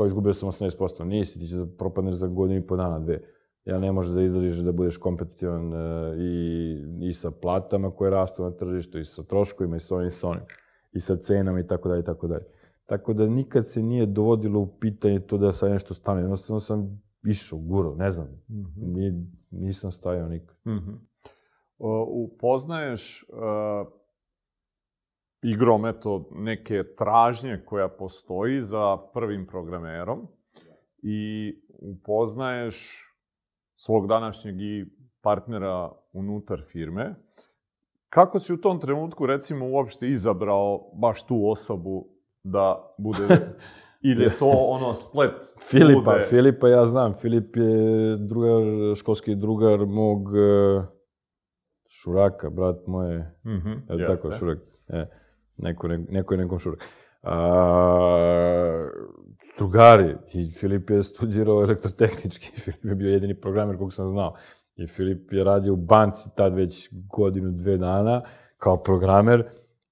kao 0.00 0.06
izgubio 0.06 0.34
sam 0.34 0.48
18%. 0.48 1.04
Nisi, 1.04 1.38
ti 1.38 1.46
će 1.46 1.56
da 1.56 1.66
propadneš 1.78 2.14
za 2.14 2.26
godinu 2.26 2.60
i 2.60 2.66
po 2.66 2.76
dana, 2.76 2.98
dve. 2.98 3.20
Ja 3.64 3.78
ne 3.78 3.92
možeš 3.92 4.12
da 4.12 4.22
izdržiš 4.22 4.56
da 4.56 4.72
budeš 4.72 4.96
kompetitivan 4.96 5.72
e, 5.74 6.16
i, 6.18 7.08
i 7.08 7.12
sa 7.12 7.30
platama 7.30 7.90
koje 7.90 8.10
rastu 8.10 8.42
na 8.42 8.50
tržištu, 8.50 8.98
i 8.98 9.04
sa 9.04 9.22
troškovima, 9.22 9.76
i 9.76 9.80
sa 9.80 9.94
ovim 9.94 10.06
i 10.06 10.10
sa 10.10 10.28
onim, 10.28 10.42
i 10.92 11.00
sa 11.00 11.16
cenama 11.16 11.60
i 11.60 11.66
tako 11.66 11.88
dalje, 11.88 12.00
i 12.00 12.04
tako 12.04 12.26
dalje. 12.26 12.44
Tako 12.86 13.12
da 13.12 13.26
nikad 13.26 13.66
se 13.66 13.82
nije 13.82 14.06
dovodilo 14.06 14.60
u 14.60 14.78
pitanje 14.80 15.20
to 15.20 15.38
da 15.38 15.52
sad 15.52 15.70
nešto 15.70 15.94
stane. 15.94 16.20
Jednostavno 16.20 16.60
sam 16.60 17.02
išao, 17.24 17.58
guro, 17.58 17.94
ne 17.94 18.12
znam. 18.12 18.28
Nije, 18.76 19.24
nisam 19.50 19.90
stajao 19.90 20.28
nikad. 20.28 20.56
Mhm. 20.66 20.90
O, 21.78 22.06
upoznaješ 22.10 23.24
uh, 23.28 23.92
igrom, 25.42 25.86
eto, 25.86 26.28
neke 26.32 26.84
tražnje 26.98 27.62
koja 27.64 27.88
postoji 27.88 28.60
za 28.60 28.96
prvim 29.14 29.46
programerom 29.46 30.28
i 31.02 31.52
upoznaješ 31.78 33.06
svog 33.74 34.08
današnjeg 34.08 34.60
i 34.60 34.86
partnera 35.22 35.92
unutar 36.12 36.62
firme. 36.72 37.14
Kako 38.08 38.38
si 38.38 38.52
u 38.52 38.56
tom 38.56 38.80
trenutku, 38.80 39.26
recimo, 39.26 39.68
uopšte 39.68 40.08
izabrao 40.08 40.92
baš 41.00 41.26
tu 41.26 41.48
osobu 41.50 42.08
da 42.44 42.94
bude... 42.98 43.26
Ili 44.02 44.24
je 44.24 44.30
to 44.38 44.46
ono 44.46 44.94
splet 44.94 45.34
Filipa, 45.70 46.12
bude... 46.12 46.24
Filipa 46.24 46.68
ja 46.68 46.86
znam. 46.86 47.14
Filip 47.14 47.56
je 47.56 48.16
drugar, 48.16 48.62
školski 48.96 49.34
drugar 49.34 49.86
mog 49.86 50.28
uh, 50.28 50.84
Šuraka, 51.88 52.50
brat 52.50 52.86
moje. 52.86 53.14
Je 53.88 53.94
li 53.94 54.02
jeste. 54.02 54.16
tako, 54.16 54.30
Šurak? 54.30 54.58
E, 54.88 55.06
neko, 55.62 55.88
ne, 55.88 55.98
neko 55.98 56.34
je 56.34 56.38
nekom 56.38 56.58
Šurak. 56.58 56.80
A, 57.22 58.88
drugari. 59.58 60.16
I 60.32 60.50
Filip 60.50 60.90
je 60.90 61.02
studirao 61.02 61.62
elektrotehnički. 61.62 62.46
Filip 62.60 62.84
je 62.84 62.94
bio 62.94 63.10
jedini 63.10 63.40
programer 63.40 63.78
kog 63.78 63.92
sam 63.92 64.06
znao. 64.06 64.34
I 64.76 64.86
Filip 64.86 65.32
je 65.32 65.44
radio 65.44 65.72
u 65.72 65.76
banci 65.76 66.30
tad 66.36 66.54
već 66.54 66.88
godinu, 66.92 67.50
dve 67.50 67.76
dana 67.76 68.22
kao 68.58 68.82
programer 68.82 69.44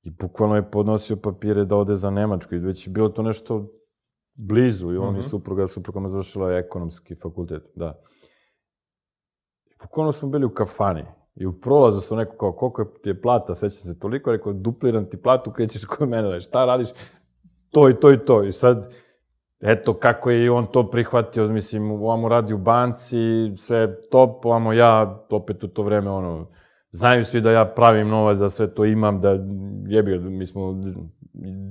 i 0.03 0.11
bukvalno 0.11 0.57
je 0.57 0.71
podnosio 0.71 1.17
papire 1.17 1.65
da 1.65 1.77
ode 1.77 1.95
za 1.97 2.11
Nemačku. 2.11 2.55
I 2.55 2.59
već 2.59 2.87
je 2.87 2.93
bilo 2.93 3.09
to 3.09 3.23
nešto 3.23 3.67
blizu 4.35 4.93
i 4.93 4.97
on 4.97 5.11
Mhm. 5.11 5.21
i 5.21 5.23
supruga, 5.23 5.67
supruga 5.67 6.01
me 6.01 6.09
završila 6.09 6.53
ekonomski 6.53 7.15
fakultet, 7.15 7.63
da. 7.75 8.01
I 9.67 9.75
bukvalno 9.83 10.13
smo 10.13 10.29
bili 10.29 10.47
u 10.47 10.51
kafani. 10.55 11.05
I 11.41 11.47
u 11.47 11.53
prolazu 11.53 12.01
sam 12.01 12.19
rekao 12.19 12.37
kao, 12.37 12.53
koliko 12.53 12.85
ti 12.85 13.11
je 13.11 13.21
plata, 13.21 13.55
sećam 13.55 13.71
se 13.71 13.99
toliko, 13.99 14.33
rekao, 14.33 14.53
dupliram 14.53 15.11
ti 15.11 15.17
platu, 15.23 15.51
krećeš 15.53 15.85
kod 15.85 16.09
mene, 16.09 16.41
šta 16.41 16.65
radiš? 16.65 16.89
To 17.71 17.89
i 17.89 17.95
to 17.95 18.13
i 18.13 18.19
to. 18.19 18.45
I 18.45 18.53
sad, 18.53 18.93
eto, 19.61 19.95
kako 19.95 20.31
je 20.31 20.45
i 20.45 20.49
on 20.49 20.67
to 20.67 20.91
prihvatio, 20.91 21.49
mislim, 21.49 21.91
ovamo 21.91 22.29
radi 22.29 22.55
u 22.55 22.59
banci, 22.59 23.17
sve 23.57 24.01
top, 24.11 24.47
ovamo 24.47 24.73
ja, 24.73 25.25
opet 25.31 25.65
u 25.65 25.69
to 25.69 25.83
vreme, 25.83 26.11
ono, 26.11 26.47
znaju 26.91 27.25
svi 27.25 27.41
da 27.41 27.51
ja 27.51 27.65
pravim 27.65 28.09
novac, 28.09 28.39
da 28.39 28.51
sve 28.51 28.75
to 28.75 28.85
imam, 28.85 29.19
da 29.19 29.39
jebi, 29.89 30.19
mi 30.19 30.47
smo 30.47 30.75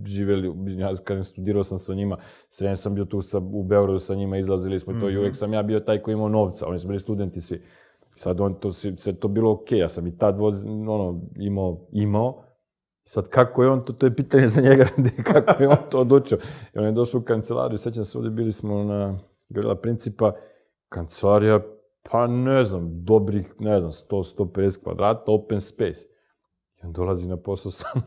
živeli, 0.05 0.53
ja 0.77 0.91
kažem, 1.03 1.23
studirao 1.23 1.63
sam 1.63 1.77
sa 1.77 1.93
njima, 1.93 2.17
srednje 2.49 2.75
sam 2.75 2.95
bio 2.95 3.05
tu 3.05 3.21
sa, 3.21 3.37
u 3.37 3.63
Beogradu 3.63 3.99
sa 3.99 4.15
njima, 4.15 4.37
izlazili 4.37 4.79
smo 4.79 4.93
i 4.93 4.99
to 4.99 5.09
i 5.09 5.11
Mhm. 5.11 5.19
uvek 5.19 5.35
sam 5.35 5.53
ja 5.53 5.63
bio 5.63 5.79
taj 5.79 6.01
koji 6.01 6.13
imao 6.13 6.29
novca, 6.29 6.67
oni 6.67 6.79
su 6.79 6.87
bili 6.87 6.99
studenti 6.99 7.41
svi. 7.41 7.61
Sad 8.17 8.41
on 8.41 8.59
to, 8.59 8.73
sve 8.73 9.13
to 9.19 9.27
bilo 9.27 9.51
okej, 9.51 9.79
ja 9.79 9.89
sam 9.89 10.07
i 10.07 10.17
tad 10.17 10.37
voz, 10.37 10.65
ono, 10.65 11.21
imao, 11.35 11.87
imao, 11.91 12.47
Sad, 13.09 13.29
kako 13.29 13.63
je 13.63 13.69
on 13.69 13.85
to, 13.85 13.93
to 13.93 14.05
je 14.05 14.15
pitanje 14.15 14.47
za 14.47 14.61
njega, 14.61 14.85
kako 15.33 15.63
je 15.63 15.69
on 15.69 15.77
to 15.91 15.99
odlučio. 15.99 16.37
I 16.73 16.79
on 16.79 16.85
je 16.85 16.91
došao 16.91 17.21
u 17.21 17.23
kancelariju, 17.23 17.77
sećam 17.77 18.05
se, 18.05 18.17
ovde 18.17 18.29
bili 18.29 18.51
smo 18.51 18.83
na 18.83 19.19
Gorila 19.49 19.75
Principa, 19.75 20.33
kancelarija, 20.89 21.59
pa 22.11 22.27
ne 22.27 22.65
znam, 22.65 23.05
dobrih, 23.05 23.53
ne 23.59 23.79
znam, 23.79 23.91
100-150 23.91 24.83
kvadrata, 24.83 25.31
open 25.31 25.61
space. 25.61 26.01
I 26.75 26.85
on 26.85 26.93
dolazi 26.93 27.27
na 27.27 27.37
posao 27.37 27.71
samo 27.81 28.03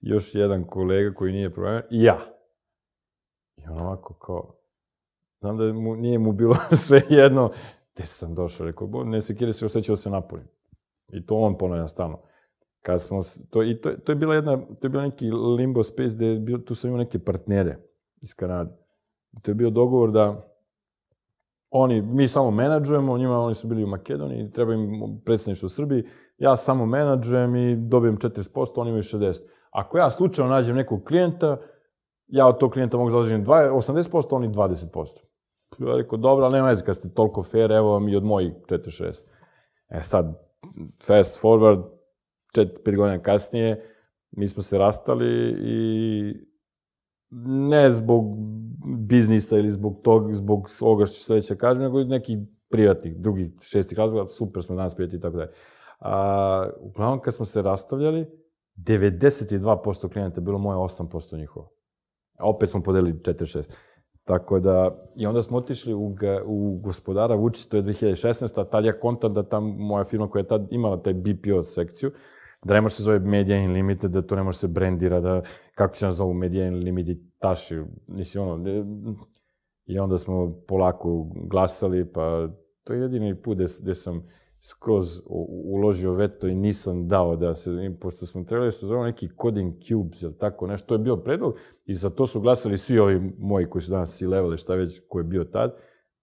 još 0.00 0.34
jedan 0.34 0.64
kolega 0.64 1.14
koji 1.14 1.32
nije 1.32 1.52
programer, 1.52 1.84
i 1.90 2.02
ja. 2.02 2.18
I 3.56 3.62
on 3.70 3.80
ovako 3.80 4.14
kao, 4.14 4.56
znam 5.40 5.58
da 5.58 5.72
mu, 5.72 5.96
nije 5.96 6.18
mu 6.18 6.32
bilo 6.32 6.54
sve 6.86 7.02
jedno, 7.08 7.50
gde 7.96 8.06
sam 8.06 8.34
došao, 8.34 8.66
rekao, 8.66 8.86
"Bo, 8.86 9.04
ne 9.04 9.22
sekire 9.22 9.52
se, 9.52 9.66
osjećao 9.66 9.92
da 9.92 9.96
se 9.96 10.10
napunim. 10.10 10.46
I 11.12 11.26
to 11.26 11.34
on 11.36 11.58
ponavlja 11.58 11.88
stalno. 11.88 12.18
Kad 12.82 13.02
smo, 13.02 13.20
to, 13.50 13.62
i 13.62 13.80
to, 13.80 13.90
to 14.04 14.12
je 14.12 14.16
bila 14.16 14.34
jedna, 14.34 14.56
to 14.56 14.86
je 14.86 14.88
bio 14.88 15.00
neki 15.00 15.30
limbo 15.30 15.82
space 15.82 16.16
gde 16.16 16.26
je 16.26 16.40
bio, 16.40 16.58
tu 16.58 16.74
sam 16.74 16.88
imao 16.88 16.98
neke 16.98 17.18
partnere 17.18 17.76
iz 18.22 18.34
Kanade. 18.34 18.70
To 19.42 19.50
je 19.50 19.54
bio 19.54 19.70
dogovor 19.70 20.10
da 20.10 20.52
oni, 21.70 22.02
mi 22.02 22.28
samo 22.28 22.50
menadžujemo, 22.50 23.18
njima 23.18 23.40
oni 23.40 23.54
su 23.54 23.68
bili 23.68 23.84
u 23.84 23.86
Makedoniji, 23.86 24.50
treba 24.50 24.74
im 24.74 25.20
predstavništvo 25.24 25.66
u 25.66 25.68
Srbiji, 25.68 26.04
ja 26.38 26.56
samo 26.56 26.86
menadžujem 26.86 27.56
i 27.56 27.76
dobijem 27.76 28.16
40%, 28.16 28.66
oni 28.76 28.90
imaju 28.90 29.02
60%. 29.02 29.40
Ako 29.70 29.98
ja 29.98 30.10
slučajno 30.10 30.50
nađem 30.50 30.76
nekog 30.76 31.04
klijenta, 31.04 31.56
ja 32.26 32.46
od 32.48 32.58
tog 32.58 32.72
klijenta 32.72 32.96
mogu 32.96 33.10
zadržati 33.10 33.44
80%, 33.44 34.26
oni 34.30 34.48
20%. 34.48 35.25
Ja 35.78 35.96
rekao, 35.96 36.18
dobro, 36.18 36.44
ali 36.44 36.54
nema 36.54 36.68
veze, 36.68 36.84
kad 36.84 36.96
ste 36.96 37.08
toliko 37.08 37.42
fair, 37.42 37.72
evo 37.72 37.92
vam 37.92 38.08
i 38.08 38.16
od 38.16 38.24
mojih 38.24 38.52
46. 38.68 39.24
E 39.88 40.02
sad, 40.02 40.42
fast 41.06 41.42
forward, 41.44 41.82
4-5 42.56 42.96
godina 42.96 43.22
kasnije, 43.22 43.96
mi 44.30 44.48
smo 44.48 44.62
se 44.62 44.78
rastali 44.78 45.56
i 45.58 46.32
ne 47.70 47.90
zbog 47.90 48.24
biznisa 48.98 49.58
ili 49.58 49.72
zbog 49.72 50.00
tog, 50.02 50.34
zbog 50.34 50.68
ovoga 50.80 51.06
što 51.06 51.16
sledeće 51.16 51.56
kažem, 51.56 51.82
nego 51.82 52.04
nekih 52.04 52.38
privatnih, 52.70 53.16
drugih, 53.16 53.50
šestih 53.60 53.98
razloga, 53.98 54.30
super 54.30 54.62
smo 54.62 54.76
danas 54.76 54.94
prijatelji 54.94 55.18
i 55.18 55.22
tako 55.22 55.36
dalje. 55.36 55.50
A, 56.00 56.70
uglavnom, 56.80 57.20
kad 57.20 57.34
smo 57.34 57.44
se 57.44 57.62
rastavljali, 57.62 58.26
92% 58.76 60.12
klijenata 60.12 60.40
je 60.40 60.44
bilo 60.44 60.58
moje, 60.58 60.76
8% 60.76 61.38
njihovo. 61.38 61.72
A 62.38 62.48
opet 62.48 62.68
smo 62.68 62.82
podelili 62.82 63.12
4-6. 63.12 63.70
Tako 64.26 64.58
da, 64.60 65.04
i 65.16 65.26
onda 65.26 65.42
smo 65.42 65.58
otišli 65.58 65.94
u, 65.94 66.16
u 66.44 66.80
gospodara 66.82 67.34
Vučić, 67.34 67.66
to 67.66 67.76
je 67.76 67.82
2016. 67.82 68.60
A 68.60 68.64
tad 68.64 68.84
ja 68.84 69.00
kontam 69.00 69.34
da 69.34 69.42
tam 69.42 69.64
moja 69.78 70.04
firma 70.04 70.30
koja 70.30 70.40
je 70.40 70.46
tad 70.48 70.66
imala 70.70 71.02
taj 71.02 71.14
BPO 71.14 71.64
sekciju, 71.64 72.10
da 72.64 72.74
ne 72.74 72.80
može 72.80 72.94
se 72.94 73.02
zove 73.02 73.18
Media 73.18 73.56
Unlimited, 73.56 74.10
da 74.10 74.22
to 74.22 74.36
ne 74.36 74.42
može 74.42 74.58
se 74.58 74.68
brendira, 74.68 75.20
da 75.20 75.42
kako 75.74 75.94
će 75.94 76.06
nas 76.06 76.14
zovu 76.14 76.34
Media 76.34 76.68
Unlimited 76.68 77.18
taši, 77.38 77.82
mislim 78.06 78.44
ono, 78.44 78.56
ne, 78.56 78.84
i 79.86 79.98
onda 79.98 80.18
smo 80.18 80.62
polako 80.68 81.26
glasali, 81.34 82.12
pa 82.12 82.48
to 82.84 82.92
je 82.92 83.00
jedini 83.00 83.42
put 83.42 83.56
gde, 83.56 83.66
gde 83.82 83.94
sam 83.94 84.28
skroz 84.68 85.22
uložio 85.74 86.12
veto 86.12 86.48
i 86.48 86.54
nisam 86.54 87.08
dao 87.08 87.36
da 87.36 87.54
se, 87.54 87.70
pošto 88.00 88.26
smo 88.26 88.44
trebali 88.44 88.66
da 88.66 88.72
se 88.72 88.86
zove 88.86 89.04
neki 89.04 89.28
Coding 89.42 89.74
Cubes, 89.88 90.22
ili 90.22 90.38
tako 90.38 90.66
nešto, 90.66 90.86
to 90.86 90.94
je 90.94 90.98
bio 90.98 91.16
predlog 91.16 91.54
i 91.84 91.94
za 91.94 92.10
to 92.10 92.26
su 92.26 92.40
glasali 92.40 92.78
svi 92.78 92.98
ovi 92.98 93.32
moji 93.38 93.66
koji 93.70 93.82
su 93.82 93.90
danas 93.90 94.20
i 94.20 94.26
šta 94.56 94.74
već, 94.74 95.00
ko 95.08 95.18
je 95.18 95.24
bio 95.24 95.44
tad. 95.44 95.76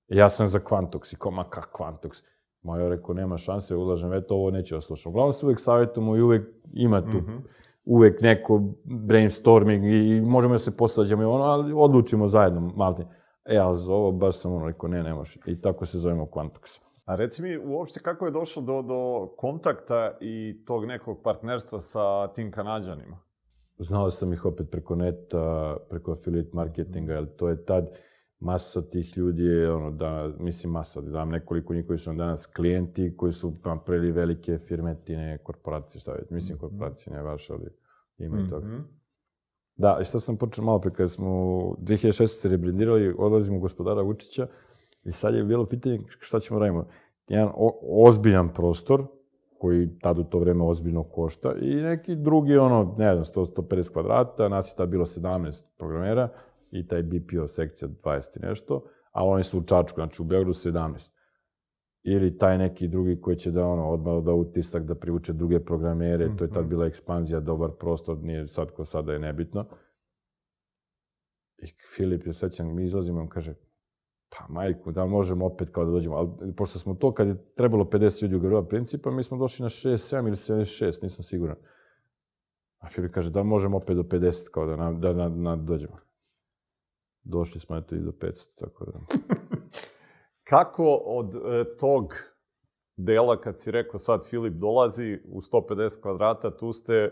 Ja 0.07 0.29
sam 0.29 0.47
za 0.47 0.59
Quantox 0.59 1.13
i 1.13 1.15
ko, 1.15 1.31
ma 1.31 1.49
kak 1.49 1.69
Quantox? 1.79 2.23
Ma 2.61 2.79
ja 2.79 2.89
rekao, 2.89 3.15
nema 3.15 3.37
šanse, 3.37 3.75
ulažem 3.75 4.09
veto, 4.09 4.35
ovo 4.35 4.51
neće 4.51 4.77
oslušati. 4.77 5.09
Uglavnom 5.09 5.33
se 5.33 5.45
uvek 5.45 5.59
savjetujemo 5.59 6.17
i 6.17 6.21
uvek 6.21 6.47
ima 6.73 7.01
tu 7.01 7.17
Mhm. 7.17 7.37
uvek 7.85 8.21
neko 8.21 8.61
brainstorming 8.83 9.85
i 9.85 10.21
možemo 10.21 10.53
da 10.53 10.59
se 10.59 10.77
posađamo 10.77 11.21
i 11.21 11.25
ono, 11.25 11.43
ali 11.43 11.73
odlučimo 11.75 12.27
zajedno, 12.27 12.73
malte. 12.75 13.05
E, 13.45 13.57
ali 13.57 13.77
za 13.77 13.93
ovo 13.93 14.11
baš 14.11 14.37
sam 14.37 14.53
ono 14.53 14.67
rekao, 14.67 14.89
ne, 14.89 15.03
ne 15.03 15.13
može. 15.13 15.39
I 15.45 15.61
tako 15.61 15.85
se 15.85 15.97
zovemo 15.99 16.25
Quantox. 16.25 16.79
A 17.05 17.15
reci 17.15 17.41
mi 17.41 17.57
uopšte 17.57 17.99
kako 17.99 18.25
je 18.25 18.31
došlo 18.31 18.61
do, 18.61 18.81
do 18.81 19.29
kontakta 19.37 20.17
i 20.21 20.63
tog 20.65 20.85
nekog 20.85 21.21
partnerstva 21.23 21.81
sa 21.81 22.27
tim 22.33 22.51
Kanadžanima? 22.51 23.19
Znao 23.77 24.11
sam 24.11 24.33
ih 24.33 24.45
opet 24.45 24.71
preko 24.71 24.95
neta, 24.95 25.77
preko 25.89 26.11
affiliate 26.11 26.49
marketinga, 26.53 27.13
jer 27.13 27.35
to 27.35 27.49
je 27.49 27.65
tad 27.65 27.89
masa 28.39 28.81
tih 28.89 29.17
ljudi 29.17 29.43
je, 29.43 29.73
ono, 29.73 29.91
da, 29.91 30.31
mislim 30.39 30.71
masa, 30.71 31.01
da 31.01 31.11
dam 31.11 31.29
nekoliko 31.29 31.73
njih 31.73 31.87
koji 31.87 31.97
su 31.97 32.09
nam 32.09 32.17
danas 32.17 32.45
klijenti, 32.45 33.17
koji 33.17 33.31
su 33.31 33.53
napravili 33.65 34.11
velike 34.11 34.57
firmetine, 34.57 35.37
korporacije, 35.43 36.01
šta 36.01 36.11
već, 36.11 36.29
mislim 36.29 36.57
korporacije, 36.57 37.15
ne 37.15 37.23
baš, 37.23 37.49
ali 37.49 37.69
ima 38.17 38.39
i 38.39 38.49
toga. 38.49 38.67
Mhm. 38.67 38.81
Da, 39.75 39.97
i 40.01 40.05
šta 40.05 40.19
sam 40.19 40.37
počeo 40.37 40.63
malo 40.63 40.81
pre, 40.81 40.91
kada 40.91 41.09
smo 41.09 41.27
2016. 41.79 42.27
se 42.27 42.49
rebrendirali, 42.49 43.15
odlazimo 43.17 43.57
u 43.57 43.61
gospodara 43.61 44.01
Vučića 44.01 44.47
i 45.03 45.11
sad 45.11 45.35
je 45.35 45.43
bilo 45.43 45.65
pitanje 45.65 45.99
šta 46.19 46.39
ćemo 46.39 46.59
radimo. 46.59 46.87
Jedan 47.27 47.49
o, 47.55 47.79
ozbiljan 48.07 48.53
prostor, 48.53 49.03
koji 49.59 49.99
tad 49.99 50.19
u 50.19 50.23
to 50.23 50.39
vreme 50.39 50.63
ozbiljno 50.63 51.03
košta, 51.03 51.53
i 51.61 51.75
neki 51.75 52.15
drugi, 52.15 52.57
ono, 52.57 52.95
ne 52.97 53.15
znam, 53.15 53.45
100-150 53.45 53.93
kvadrata, 53.93 54.49
nas 54.49 54.71
je 54.71 54.75
tad 54.75 54.89
bilo 54.89 55.05
17 55.05 55.63
programera, 55.77 56.29
i 56.71 56.87
taj 56.87 57.03
BPO 57.03 57.47
sekcija 57.47 57.89
20 58.03 58.37
i 58.37 58.45
nešto, 58.45 58.83
a 59.11 59.25
oni 59.25 59.43
su 59.43 59.59
u 59.59 59.63
Čačku, 59.63 59.95
znači 59.95 60.21
u 60.21 60.25
Beogradu 60.25 60.53
17. 60.53 61.11
Ili 62.03 62.37
taj 62.37 62.57
neki 62.57 62.87
drugi 62.87 63.21
koji 63.21 63.35
će 63.35 63.51
da, 63.51 63.65
ono, 63.65 63.89
odmah 63.89 64.23
da 64.23 64.33
utisak, 64.33 64.83
da 64.83 64.95
privuče 64.95 65.33
druge 65.33 65.59
programere, 65.65 66.35
to 66.37 66.43
je 66.43 66.51
tad 66.51 66.63
Mhm. 66.63 66.69
bila 66.69 66.85
ekspanzija, 66.85 67.39
dobar 67.39 67.71
prostor, 67.79 68.17
nije 68.17 68.47
sad 68.47 68.71
ko 68.71 68.85
sada 68.85 69.13
je 69.13 69.19
nebitno. 69.19 69.65
I 71.57 71.67
Filip 71.95 72.25
je 72.25 72.33
sećam, 72.33 72.75
mi 72.75 72.83
izlazimo, 72.83 73.21
on 73.21 73.29
kaže, 73.29 73.53
pa 74.37 74.53
majku, 74.53 74.91
da 74.91 75.05
možemo 75.05 75.45
opet 75.45 75.69
kao 75.69 75.85
da 75.85 75.91
dođemo, 75.91 76.15
ali 76.15 76.55
pošto 76.55 76.79
smo 76.79 76.93
to, 76.93 77.13
kad 77.13 77.27
je 77.27 77.53
trebalo 77.55 77.83
50 77.83 78.21
ljudi 78.21 78.35
u 78.35 78.39
Gorila 78.39 78.67
Principa, 78.67 79.11
mi 79.11 79.23
smo 79.23 79.37
došli 79.37 79.63
na 79.63 79.69
67 79.69 80.27
ili 80.27 80.35
76, 80.35 81.03
nisam 81.03 81.23
siguran. 81.23 81.55
A 82.79 82.87
Filip 82.87 83.13
kaže, 83.13 83.29
da 83.29 83.43
možemo 83.43 83.77
opet 83.77 83.95
do 83.95 84.03
50 84.03 84.51
kao 84.53 84.65
da, 84.65 84.75
na, 84.75 84.91
da, 84.91 85.13
na, 85.13 85.29
na, 85.29 85.55
dođemo. 85.55 85.97
Došli 87.23 87.59
smo 87.59 87.77
eto 87.77 87.95
i 87.95 87.99
do 87.99 88.11
500, 88.11 88.47
tako 88.59 88.85
da... 88.85 88.99
Kako 90.49 91.01
od 91.05 91.35
e, 91.35 91.39
tog 91.79 92.13
dela, 92.97 93.41
kad 93.41 93.59
si 93.59 93.71
rekao 93.71 93.99
sad 93.99 94.29
Filip 94.29 94.53
dolazi 94.53 95.19
u 95.25 95.41
150 95.41 96.01
kvadrata, 96.01 96.57
tu 96.57 96.73
ste 96.73 97.11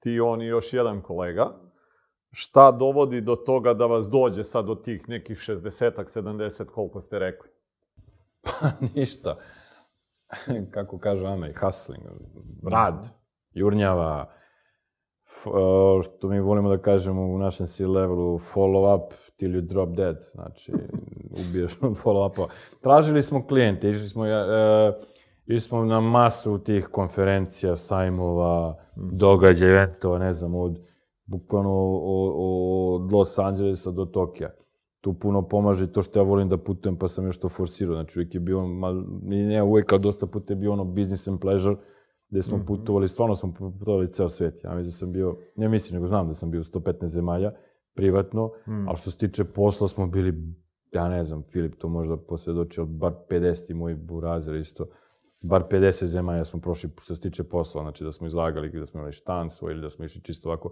ti, 0.00 0.20
on 0.20 0.42
i 0.42 0.46
još 0.46 0.72
jedan 0.72 1.02
kolega. 1.02 1.67
Šta 2.30 2.70
dovodi 2.72 3.20
do 3.20 3.36
toga 3.36 3.74
da 3.74 3.86
vas 3.86 4.08
dođe 4.08 4.44
sad 4.44 4.66
do 4.66 4.74
tih 4.74 5.08
nekih 5.08 5.38
60-ak, 5.38 6.18
70, 6.18 6.64
koliko 6.64 7.00
ste 7.00 7.18
rekli? 7.18 7.48
Pa 8.42 8.70
ništa. 8.94 9.36
Kako 10.74 10.98
kaže 10.98 11.26
Ame, 11.26 11.54
hustling, 11.60 12.02
rad, 12.70 13.08
jurnjava, 13.50 14.30
što 16.02 16.28
mi 16.28 16.40
volimo 16.40 16.68
da 16.68 16.78
kažemo 16.78 17.22
u 17.22 17.38
našem 17.38 17.66
C-levelu, 17.66 18.38
follow 18.38 18.96
up 18.96 19.12
till 19.36 19.50
you 19.50 19.60
drop 19.60 19.88
dead, 19.96 20.16
znači 20.32 20.72
ubiješ 21.40 21.78
od 21.82 21.96
follow 22.04 22.32
upa. 22.32 22.48
Tražili 22.80 23.22
smo 23.22 23.46
klijente, 23.46 23.90
išli 23.90 24.08
smo, 24.08 24.22
uh, 24.22 24.28
išli 25.46 25.60
smo 25.60 25.84
na 25.84 26.00
masu 26.00 26.58
tih 26.58 26.88
konferencija, 26.92 27.76
sajmova, 27.76 28.76
događaja, 28.96 29.70
eventova, 29.70 30.18
ne 30.18 30.34
znam, 30.34 30.54
od 30.54 30.87
bukvalno 31.28 32.00
od 32.94 33.12
Los 33.12 33.38
Angelesa 33.38 33.90
do 33.90 34.04
Tokija 34.04 34.50
tu 35.00 35.14
puno 35.14 35.48
pomaže 35.48 35.92
to 35.92 36.02
što 36.02 36.18
ja 36.18 36.22
volim 36.22 36.48
da 36.48 36.58
putujem, 36.58 36.96
pa 36.98 37.08
sam 37.08 37.26
još 37.26 37.38
to 37.40 37.48
forsirao. 37.48 37.94
Znači, 37.94 38.18
uvijek 38.18 38.34
je 38.34 38.40
bio, 38.40 38.66
ma, 38.66 38.92
ne 39.22 39.62
uvijek, 39.62 39.92
ali 39.92 40.02
dosta 40.02 40.26
puta 40.26 40.52
je 40.52 40.56
bio 40.56 40.72
ono 40.72 40.84
business 40.84 41.28
and 41.28 41.40
pleasure, 41.40 41.76
gde 42.30 42.42
smo 42.42 42.56
mm 42.56 42.60
-hmm. 42.60 42.66
putovali, 42.66 43.08
stvarno 43.08 43.34
smo 43.34 43.52
putovali 43.52 44.12
ceo 44.12 44.28
svet. 44.28 44.64
Ja 44.64 44.74
mislim 44.74 44.86
da 44.86 44.90
sam 44.90 45.12
bio, 45.12 45.36
ne 45.56 45.68
mislim, 45.68 45.94
nego 45.94 46.06
znam 46.06 46.28
da 46.28 46.34
sam 46.34 46.50
bio 46.50 46.60
u 46.60 46.64
115 46.64 47.06
zemalja, 47.06 47.52
privatno, 47.94 48.50
mm. 48.66 48.88
ali 48.88 48.96
što 48.96 49.10
se 49.10 49.18
tiče 49.18 49.44
posla 49.44 49.88
smo 49.88 50.06
bili, 50.06 50.34
ja 50.92 51.08
ne 51.08 51.24
znam, 51.24 51.42
Filip 51.42 51.74
to 51.78 51.88
možda 51.88 52.16
posvjedoči, 52.16 52.80
ali 52.80 52.88
bar 52.88 53.12
50 53.30 53.70
i 53.70 53.74
moj 53.74 53.94
burazer 53.94 54.54
isto, 54.54 54.86
bar 55.42 55.62
50 55.70 56.04
zemalja 56.04 56.44
smo 56.44 56.60
prošli 56.60 56.90
što 57.00 57.14
se 57.14 57.20
tiče 57.20 57.44
posla, 57.44 57.82
znači 57.82 58.04
da 58.04 58.12
smo 58.12 58.26
izlagali, 58.26 58.80
da 58.80 58.86
smo 58.86 59.00
imali 59.00 59.12
štan 59.12 59.50
svoj 59.50 59.72
ili 59.72 59.82
da 59.82 59.90
smo 59.90 60.04
išli 60.04 60.20
čisto 60.22 60.48
ovako. 60.48 60.70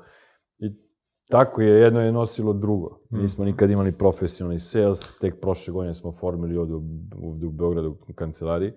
I 0.59 0.87
Tako 1.31 1.63
je, 1.63 1.81
jedno 1.81 2.01
je 2.01 2.13
nosilo 2.13 2.53
drugo. 2.53 2.99
Nismo 3.11 3.45
mm. 3.45 3.47
nikad 3.47 3.71
imali 3.71 3.93
profesionalni 3.93 4.61
sales, 4.61 5.19
tek 5.19 5.41
prošle 5.41 5.73
godine 5.73 5.95
smo 5.95 6.13
formili 6.13 6.57
ovde 6.57 6.75
u, 6.75 6.83
ovde 7.23 7.47
u 7.47 7.51
Beogradu 7.51 7.97
u 8.09 8.13
kancelariji. 8.15 8.73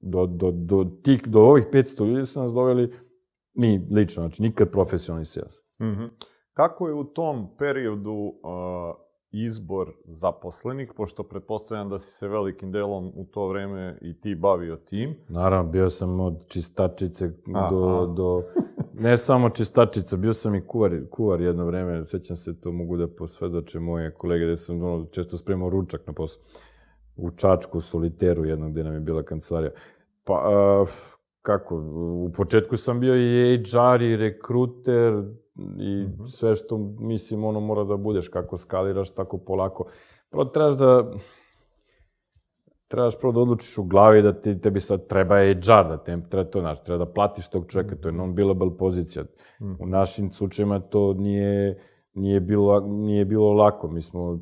Do, 0.00 0.26
do, 0.26 0.50
do, 0.50 0.84
tih, 1.02 1.22
do 1.26 1.40
ovih 1.40 1.64
500 1.72 2.06
ljudi 2.06 2.26
su 2.26 2.42
nas 2.42 2.52
doveli, 2.52 2.92
mi 3.54 3.88
lično, 3.90 4.22
znači 4.22 4.42
nikad 4.42 4.70
profesionalni 4.70 5.26
sales. 5.26 5.54
Mm 5.80 5.84
-hmm. 5.84 6.08
Kako 6.52 6.88
je 6.88 6.94
u 6.94 7.04
tom 7.04 7.48
periodu 7.58 8.12
uh, 8.12 8.32
izbor 9.30 9.92
zaposlenih, 10.04 10.92
pošto 10.96 11.22
pretpostavljam 11.22 11.88
da 11.88 11.98
si 11.98 12.10
se 12.10 12.28
velikim 12.28 12.72
delom 12.72 13.12
u 13.14 13.24
to 13.24 13.48
vreme 13.48 13.98
i 14.02 14.20
ti 14.20 14.34
bavio 14.34 14.76
tim? 14.76 15.16
Naravno, 15.28 15.70
bio 15.70 15.90
sam 15.90 16.20
od 16.20 16.48
čistačice 16.48 17.30
Aha. 17.54 17.68
do, 17.70 18.06
do 18.16 18.42
Ne 19.00 19.18
samo 19.18 19.50
čistačica, 19.50 20.16
bio 20.16 20.34
sam 20.34 20.54
i 20.54 20.66
kuvar, 20.66 20.92
kuvar 21.10 21.40
jedno 21.40 21.64
vreme, 21.64 22.04
sećam 22.04 22.36
se, 22.36 22.60
to 22.60 22.72
mogu 22.72 22.96
da 22.96 23.08
posvedoče 23.08 23.80
moje 23.80 24.14
kolege, 24.14 24.46
da 24.46 24.56
sam 24.56 24.82
ono, 24.82 25.06
često 25.06 25.36
spremao 25.36 25.70
ručak 25.70 26.06
na 26.06 26.12
poslu. 26.12 26.42
U 27.16 27.30
Čačku, 27.30 27.78
u 27.78 27.80
Soliteru, 27.80 28.44
jedno 28.44 28.70
gde 28.70 28.84
nam 28.84 28.94
je 28.94 29.00
bila 29.00 29.22
kancelarija. 29.22 29.70
Pa, 30.24 30.34
uh, 30.34 30.88
kako, 31.42 31.76
u 32.24 32.30
početku 32.36 32.76
sam 32.76 33.00
bio 33.00 33.16
i 33.16 33.64
HR 33.64 34.02
i 34.02 34.16
rekruter 34.16 35.12
i 35.78 36.06
mm 36.06 36.16
-hmm. 36.18 36.28
sve 36.28 36.56
što, 36.56 36.78
mislim, 37.00 37.44
ono 37.44 37.60
mora 37.60 37.84
da 37.84 37.96
budeš, 37.96 38.28
kako 38.28 38.56
skaliraš, 38.56 39.10
tako 39.10 39.38
polako. 39.38 39.90
Prvo 40.30 40.44
trebaš 40.44 40.76
da, 40.76 41.12
trebaš 42.88 43.18
prvo 43.20 43.32
da 43.32 43.40
odlučiš 43.40 43.78
u 43.78 43.84
glavi 43.84 44.22
da 44.22 44.32
ti, 44.32 44.60
tebi 44.60 44.80
sad 44.80 45.06
treba 45.06 45.36
HR, 45.36 45.88
da 45.88 45.96
te 46.04 46.18
treba 46.30 46.50
to, 46.50 46.60
znaš, 46.60 46.82
treba 46.82 47.04
da 47.04 47.12
platiš 47.12 47.48
tog 47.48 47.66
čoveka, 47.66 47.96
to 47.96 48.08
je 48.08 48.12
non-billable 48.12 48.76
pozicija. 48.78 49.24
Mm. 49.60 49.72
U 49.80 49.86
našim 49.86 50.32
slučajima 50.32 50.80
to 50.80 51.14
nije, 51.14 51.78
nije, 52.14 52.40
bilo, 52.40 52.80
nije 52.80 53.24
bilo 53.24 53.52
lako. 53.52 53.88
Mi 53.88 54.02
smo, 54.02 54.40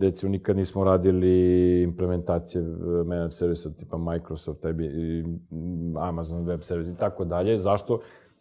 recimo, 0.00 0.32
nikad 0.32 0.56
nismo 0.56 0.84
radili 0.84 1.82
implementacije 1.82 2.64
managed 3.06 3.34
servisa 3.34 3.70
tipa 3.70 3.98
Microsoft, 3.98 4.60
tebi, 4.60 4.88
Amazon 6.00 6.44
web 6.44 6.60
service 6.62 6.90
i 6.90 6.96
tako 6.96 7.24
dalje. 7.24 7.58
Zašto? 7.58 8.00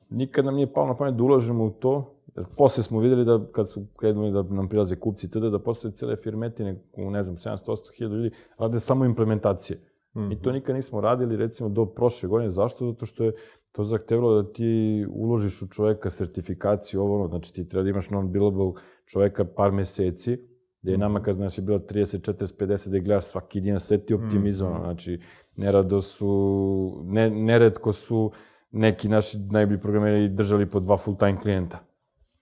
Nikad 0.10 0.46
nam 0.46 0.56
nije 0.56 0.74
palo 0.74 0.88
na 0.88 0.96
pamet 0.96 1.16
da 1.16 1.24
ulažemo 1.24 1.66
u 1.66 1.70
to, 1.70 2.19
Posle 2.58 2.84
smo 2.84 3.00
videli 3.00 3.26
da, 3.26 3.40
kad 3.52 3.70
su 3.70 3.86
krenuli 3.98 4.32
da 4.32 4.44
nam 4.44 4.70
prilaze 4.70 4.96
kupci 4.96 5.32
tada, 5.32 5.50
da 5.50 5.60
posle 5.60 5.92
cele 5.92 6.16
firmetine, 6.16 6.82
u 6.98 7.12
ne 7.12 7.24
znam, 7.24 7.38
700-800 7.38 8.10
ljudi, 8.10 8.32
rade 8.58 8.80
samo 8.80 9.06
implementacije. 9.06 9.80
Mm 10.14 10.20
-hmm. 10.20 10.34
I 10.34 10.42
to 10.42 10.52
nikad 10.52 10.76
nismo 10.76 11.02
radili, 11.02 11.38
recimo, 11.38 11.70
do 11.70 11.86
prošle 11.86 12.30
godine. 12.30 12.52
Zašto? 12.52 12.86
Zato 12.86 13.06
što 13.06 13.24
je 13.24 13.34
to 13.72 13.84
zahtevalo 13.84 14.42
da 14.42 14.54
ti 14.54 15.06
uložiš 15.10 15.62
u 15.62 15.68
čoveka 15.68 16.10
sertifikaciju, 16.10 17.02
ovo 17.02 17.16
ono, 17.16 17.28
znači 17.28 17.54
ti 17.54 17.68
treba 17.68 17.84
da 17.84 17.90
imaš 17.90 18.10
non-billable 18.10 18.74
čoveka 19.06 19.46
par 19.46 19.72
meseci, 19.72 20.38
gde 20.82 20.92
je 20.92 20.98
mhm. 20.98 21.02
nama 21.02 21.22
kad 21.22 21.40
nas 21.40 21.58
je 21.58 21.62
bilo 21.62 21.80
30, 21.80 22.32
40, 22.32 22.66
50, 22.66 22.90
da 22.90 23.00
gledaš 23.00 23.26
svaki 23.26 23.62
din 23.62 23.80
sve 23.80 23.98
ti 23.98 24.14
optimizovano, 24.14 24.78
mm 24.78 24.82
-hmm. 24.82 24.86
znači 24.86 25.22
nerado 25.58 26.02
su, 26.02 27.04
ne, 27.06 27.30
neredko 27.30 27.94
su 27.94 28.32
neki 28.72 29.08
naši 29.08 29.38
najbolji 29.40 29.82
programeri 29.82 30.30
držali 30.30 30.70
po 30.70 30.80
dva 30.80 30.98
full-time 30.98 31.42
klijenta. 31.42 31.89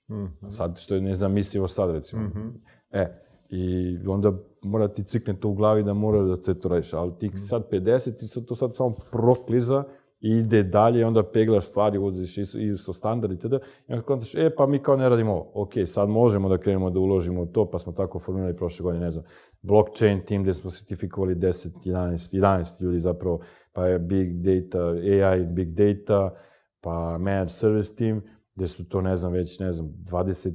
Mm 0.09 0.15
-hmm. 0.15 0.49
Sad, 0.49 0.79
što 0.79 0.95
je 0.95 1.01
nezamislivo 1.01 1.67
sad, 1.67 1.91
recimo. 1.91 2.21
Mm 2.21 2.31
-hmm. 2.33 2.51
E, 2.91 3.27
i 3.49 3.97
onda 4.07 4.33
mora 4.61 4.87
ti 4.87 5.03
cikne 5.03 5.39
to 5.39 5.49
u 5.49 5.53
glavi 5.53 5.83
da 5.83 5.93
mora 5.93 6.23
da 6.23 6.35
se 6.35 6.59
to 6.59 6.69
radiš, 6.69 6.93
ali 6.93 7.11
ti 7.19 7.31
sad 7.37 7.69
50 7.71 8.23
i 8.23 8.27
sad 8.27 8.45
to 8.45 8.55
sad 8.55 8.75
samo 8.75 8.95
prokliza 9.11 9.83
i 10.19 10.29
ide 10.29 10.63
dalje, 10.63 11.05
onda 11.05 11.23
peglaš 11.23 11.65
stvari, 11.65 11.97
uziš 11.97 12.37
i 12.37 12.77
su 12.77 12.93
standard 12.93 13.33
i 13.33 13.39
tada, 13.39 13.59
i 13.87 13.93
onda 13.93 14.05
kontaš, 14.05 14.35
e, 14.35 14.49
pa 14.57 14.67
mi 14.67 14.79
kao 14.79 14.95
ne 14.95 15.09
radimo 15.09 15.31
ovo. 15.31 15.51
Ok, 15.53 15.71
sad 15.85 16.09
možemo 16.09 16.49
da 16.49 16.57
krenemo 16.57 16.89
da 16.89 16.99
uložimo 16.99 17.41
u 17.41 17.45
to, 17.45 17.69
pa 17.71 17.79
smo 17.79 17.93
tako 17.93 18.19
formirali 18.19 18.55
prošle 18.55 18.83
godine, 18.83 19.05
ne 19.05 19.11
znam, 19.11 19.23
blockchain 19.61 20.21
team 20.25 20.43
gde 20.43 20.53
smo 20.53 20.71
sertifikovali 20.71 21.35
10, 21.35 21.69
11, 21.85 22.37
11 22.37 22.83
ljudi 22.83 22.99
zapravo, 22.99 23.39
pa 23.73 23.85
je 23.85 23.99
big 23.99 24.33
data, 24.33 24.87
AI, 24.87 25.45
big 25.45 25.67
data, 25.67 26.35
pa 26.81 27.17
managed 27.17 27.51
service 27.51 27.95
team, 27.95 28.21
gde 28.57 28.67
su 28.67 28.89
to, 28.89 29.01
ne 29.01 29.17
znam, 29.17 29.33
već, 29.33 29.59
ne 29.59 29.73
znam, 29.73 29.89
20 29.89 30.53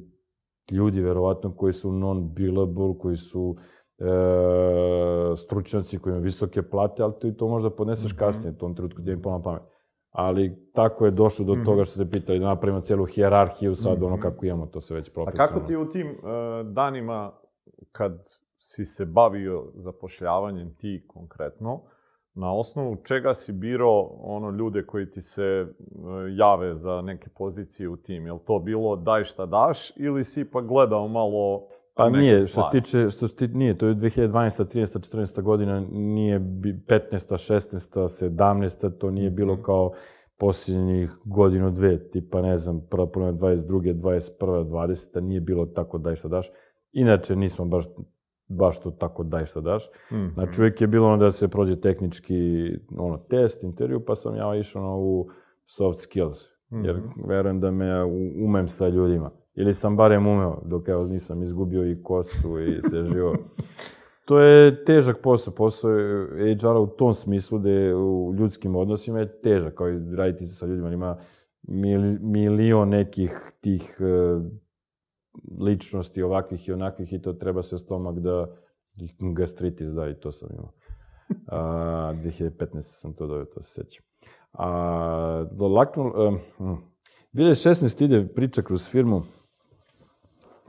ljudi, 0.71 1.01
verovatno, 1.01 1.55
koji 1.55 1.73
su 1.73 1.91
non-billable, 1.91 2.97
koji 2.97 3.17
su 3.17 3.55
e, 3.99 4.05
stručnjaci 5.35 5.99
koji 5.99 6.11
imaju 6.11 6.23
visoke 6.23 6.61
plate, 6.61 7.03
ali 7.03 7.13
ti 7.21 7.37
to 7.37 7.47
možda 7.47 7.69
podneseš 7.69 8.11
mm 8.11 8.15
-hmm. 8.15 8.19
kasnije, 8.19 8.51
u 8.51 8.57
tom 8.57 8.75
trenutku 8.75 9.01
ti 9.01 9.09
je 9.09 9.15
na 9.15 9.41
pamet. 9.41 9.61
Ali 10.09 10.71
tako 10.73 11.05
je 11.05 11.11
došlo 11.11 11.45
do 11.45 11.55
mm 11.55 11.59
-hmm. 11.59 11.65
toga 11.65 11.83
što 11.83 11.93
se 11.95 12.09
pitali 12.09 12.39
da 12.39 12.45
napravimo 12.45 12.81
celu 12.81 13.05
hijerarhiju 13.05 13.75
sad, 13.75 13.97
mm 13.97 14.01
-hmm. 14.01 14.05
ono 14.05 14.15
mhm. 14.15 14.21
kako 14.21 14.45
imamo, 14.45 14.65
to 14.65 14.81
se 14.81 14.93
već 14.93 15.13
profesionalno. 15.13 15.51
A 15.51 15.53
kako 15.53 15.67
ti 15.67 15.75
u 15.75 15.89
tim 15.89 16.07
uh, 16.07 16.73
danima, 16.73 17.31
kad 17.91 18.23
si 18.57 18.85
se 18.85 19.05
bavio 19.05 19.71
zapošljavanjem 19.75 20.75
ti 20.75 21.05
konkretno, 21.07 21.81
na 22.35 22.53
osnovu 22.53 22.95
čega 22.95 23.33
si 23.33 23.51
birao 23.51 24.17
ono 24.21 24.49
ljude 24.49 24.85
koji 24.85 25.09
ti 25.09 25.21
se 25.21 25.43
e, 25.43 25.65
jave 26.37 26.75
za 26.75 27.01
neke 27.01 27.29
pozicije 27.29 27.89
u 27.89 27.97
tim? 27.97 28.27
Je 28.27 28.33
to 28.45 28.59
bilo 28.59 28.95
daj 28.95 29.23
šta 29.23 29.45
daš 29.45 29.97
ili 29.97 30.23
si 30.23 30.45
pa 30.45 30.61
gledao 30.61 31.07
malo 31.07 31.67
Pa 31.95 32.09
nije, 32.09 32.47
što 32.47 32.61
se 32.61 32.69
tiče, 32.71 33.09
što 33.09 33.27
se 33.27 33.35
tiče, 33.35 33.53
nije, 33.53 33.77
to 33.77 33.87
je 33.87 33.95
2012. 33.95 34.29
13. 34.29 35.11
14. 35.11 35.41
godina, 35.41 35.85
nije 35.91 36.39
15. 36.39 36.83
16. 36.89 38.29
17. 38.29 38.97
to 38.97 39.11
nije 39.11 39.29
bilo 39.29 39.53
mhm. 39.53 39.63
kao 39.63 39.91
posljednjih 40.37 41.11
godinu, 41.25 41.71
dve, 41.71 42.09
tipa, 42.09 42.41
ne 42.41 42.57
znam, 42.57 42.81
prva 42.89 43.07
polovina 43.07 43.37
22. 43.37 43.93
21. 43.93 44.69
20. 44.69 45.21
nije 45.21 45.41
bilo 45.41 45.65
tako 45.65 45.97
daj 45.97 46.15
šta 46.15 46.27
daš. 46.27 46.51
Inače, 46.91 47.35
nismo 47.35 47.65
baš 47.65 47.85
baš 48.57 48.81
to 48.81 48.91
tako 48.91 49.23
daj 49.23 49.45
šta 49.45 49.61
daš. 49.61 49.89
Mm 50.11 50.15
-hmm. 50.15 50.33
Znači, 50.33 50.61
uvijek 50.61 50.81
je 50.81 50.87
bilo 50.87 51.07
ono 51.07 51.17
da 51.17 51.31
se 51.31 51.47
prođe 51.47 51.81
tehnički 51.81 52.35
ono, 52.97 53.17
test, 53.17 53.63
intervju, 53.63 54.05
pa 54.05 54.15
sam 54.15 54.35
ja 54.35 54.55
išao 54.55 54.81
na 54.81 54.89
ovu 54.89 55.29
soft 55.65 55.99
skills. 55.99 56.49
Mm 56.71 56.77
-hmm. 56.77 56.85
Jer 56.85 57.01
verujem 57.27 57.59
da 57.59 57.71
me 57.71 58.03
umem 58.45 58.67
sa 58.67 58.87
ljudima. 58.87 59.31
Ili 59.55 59.73
sam 59.73 59.97
barem 59.97 60.27
umeo, 60.27 60.61
dok 60.65 60.87
evo 60.87 61.05
nisam 61.05 61.43
izgubio 61.43 61.91
i 61.91 62.03
kosu 62.03 62.59
i 62.59 62.81
se 62.81 63.03
živo. 63.03 63.35
to 64.27 64.39
je 64.39 64.83
težak 64.85 65.17
posao. 65.23 65.53
Posao 65.53 65.91
HR-a 66.61 66.79
u 66.79 66.87
tom 66.87 67.13
smislu 67.13 67.59
da 67.59 67.69
je 67.69 67.95
u 67.95 68.33
ljudskim 68.37 68.75
odnosima 68.75 69.19
je 69.19 69.41
težak, 69.41 69.73
kao 69.73 69.89
i 69.89 70.15
raditi 70.15 70.45
se 70.45 70.55
sa 70.55 70.65
ljudima. 70.65 70.91
Ima 70.91 71.17
mil, 71.67 72.01
milion 72.21 72.89
nekih 72.89 73.31
tih 73.61 73.97
uh, 73.99 74.43
ličnosti 75.59 76.23
ovakvih 76.23 76.67
i 76.67 76.71
onakvih 76.71 77.13
i 77.13 77.21
to 77.21 77.33
treba 77.33 77.63
se 77.63 77.77
stomak 77.77 78.19
da 78.19 78.47
gastritis 79.35 79.87
da 79.87 80.09
i 80.09 80.19
to 80.19 80.31
sam 80.31 80.49
imao. 80.53 80.71
A, 81.47 82.13
2015. 82.23 82.81
sam 82.81 83.13
to 83.13 83.27
dobio, 83.27 83.45
to 83.45 83.61
se 83.61 83.83
sećam. 83.83 84.05
A, 84.53 85.45
do 85.51 85.67
laknul, 85.67 86.11
um, 86.59 86.77
2016. 87.33 88.03
ide 88.03 88.27
priča 88.27 88.61
kroz 88.61 88.87
firmu, 88.89 89.21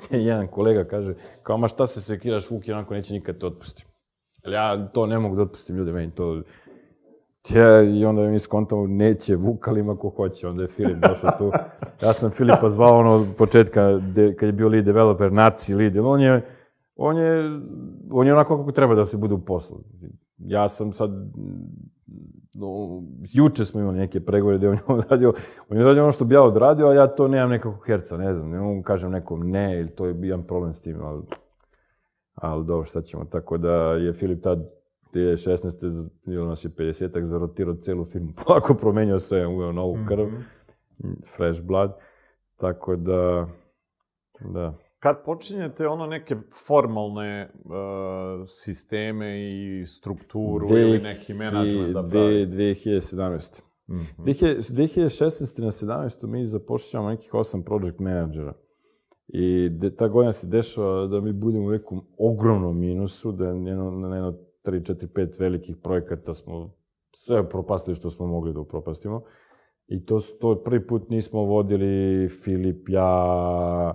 jedan 0.10 0.46
kolega 0.46 0.84
kaže, 0.84 1.14
kao, 1.42 1.58
ma 1.58 1.68
šta 1.68 1.86
se 1.86 2.00
sekiraš, 2.00 2.50
Vuki, 2.50 2.72
onako 2.72 2.94
neće 2.94 3.14
nikad 3.14 3.38
te 3.38 3.46
otpusti. 3.46 3.86
Ali 4.44 4.54
ja 4.54 4.88
to 4.88 5.06
ne 5.06 5.18
mogu 5.18 5.36
da 5.36 5.42
otpustim 5.42 5.76
ljude, 5.76 5.92
meni 5.92 6.14
to... 6.14 6.42
Ja, 7.50 7.82
I 7.82 8.04
onda 8.04 8.22
mi 8.22 8.38
skontamo, 8.38 8.86
neće 8.86 9.36
Vuk, 9.36 9.68
ali 9.68 9.80
ima 9.80 9.96
ko 9.96 10.08
hoće. 10.08 10.48
Onda 10.48 10.62
je 10.62 10.68
Filip 10.68 10.98
došao 11.08 11.30
tu. 11.38 11.52
Ja 12.02 12.12
sam 12.12 12.30
Filipa 12.30 12.68
zvao 12.68 12.98
ono 12.98 13.10
od 13.10 13.26
početka, 13.38 13.98
de, 14.14 14.36
kad 14.36 14.46
je 14.46 14.52
bio 14.52 14.68
lead 14.68 14.84
developer, 14.84 15.32
naci 15.32 15.74
lead. 15.74 15.96
On 15.96 16.20
je, 16.20 16.42
on 16.96 17.18
je, 17.18 17.60
on 18.10 18.26
je 18.26 18.32
onako 18.32 18.58
kako 18.58 18.72
treba 18.72 18.94
da 18.94 19.06
se 19.06 19.16
bude 19.16 19.34
u 19.34 19.44
poslu. 19.44 19.80
Ja 20.38 20.68
sam 20.68 20.92
sad, 20.92 21.10
no, 22.54 23.02
juče 23.32 23.64
smo 23.64 23.80
imali 23.80 23.98
neke 23.98 24.20
pregovore 24.20 24.58
gde 24.58 24.68
on 24.68 24.74
je 24.74 24.80
odradio, 24.98 25.32
on 25.68 25.76
je 25.76 25.82
odradio 25.82 26.02
ono 26.02 26.12
što 26.12 26.24
bi 26.24 26.34
ja 26.34 26.42
odradio, 26.42 26.86
a 26.86 26.94
ja 26.94 27.06
to 27.06 27.28
nemam 27.28 27.50
nekako 27.50 27.84
herca, 27.86 28.16
ne 28.16 28.34
znam, 28.34 28.50
ne 28.50 28.60
mogu 28.60 28.82
kažem 28.82 29.10
nekom 29.10 29.50
ne, 29.50 29.80
ili 29.80 29.88
to 29.88 30.06
je 30.06 30.16
jedan 30.22 30.42
problem 30.42 30.74
s 30.74 30.80
tim, 30.80 31.00
ali, 31.02 31.22
ali 32.34 32.66
dobro, 32.66 32.84
šta 32.84 33.02
ćemo, 33.02 33.24
tako 33.24 33.58
da 33.58 33.72
je 33.74 34.12
Filip 34.12 34.42
tad 34.42 34.70
2016. 35.14 36.08
bilo 36.26 36.46
nas 36.46 36.64
je 36.64 36.70
50-ak, 36.70 37.24
zarotirao 37.24 37.74
celu 37.74 38.04
firmu, 38.04 38.32
polako 38.46 38.74
promenio 38.74 39.18
sve, 39.18 39.46
uveo 39.46 39.72
novu 39.72 39.98
krv, 40.08 40.26
mm 40.26 40.44
-hmm. 40.98 41.36
fresh 41.36 41.62
blood, 41.62 41.92
tako 42.56 42.96
da, 42.96 43.46
da. 44.40 44.74
Kad 44.98 45.24
počinjete 45.24 45.88
ono 45.88 46.06
neke 46.06 46.36
formalne 46.66 47.50
uh, 47.64 48.48
sisteme 48.48 49.40
i 49.40 49.86
strukturu 49.86 50.68
dve, 50.68 50.80
ili 50.80 50.98
neki 50.98 51.34
menadžment 51.34 51.92
da 51.92 52.02
pravi? 52.02 52.46
2017. 52.46 53.62
Mm 53.86 53.94
-hmm. 53.94 54.24
2016. 54.24 55.62
na 55.62 55.70
17. 55.70 56.26
mi 56.26 56.46
zapošljamo 56.46 57.08
nekih 57.08 57.34
osam 57.34 57.62
project 57.64 57.98
menadžera. 57.98 58.54
I 59.28 59.68
de, 59.68 59.94
ta 59.96 60.08
godina 60.08 60.32
se 60.32 60.46
dešava 60.46 61.06
da 61.06 61.20
mi 61.20 61.32
budemo 61.32 61.66
u 61.66 61.70
nekom 61.70 62.06
ogromnom 62.18 62.78
minusu, 62.78 63.32
da 63.32 63.44
je 63.44 63.50
jedno, 63.50 63.90
na 63.90 64.16
jedno 64.16 64.38
3, 64.64 64.94
4, 64.94 65.06
5 65.06 65.40
velikih 65.40 65.76
projekata 65.76 66.34
smo 66.34 66.74
sve 67.16 67.48
propastili 67.48 67.94
što 67.94 68.10
smo 68.10 68.26
mogli 68.26 68.52
da 68.52 68.60
upropastimo. 68.60 69.22
I 69.86 70.04
to, 70.04 70.18
to 70.40 70.62
prvi 70.64 70.86
put 70.86 71.10
nismo 71.10 71.40
vodili 71.40 72.28
Filip, 72.28 72.88
ja, 72.88 73.94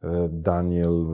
e, 0.00 0.06
Daniel, 0.30 1.04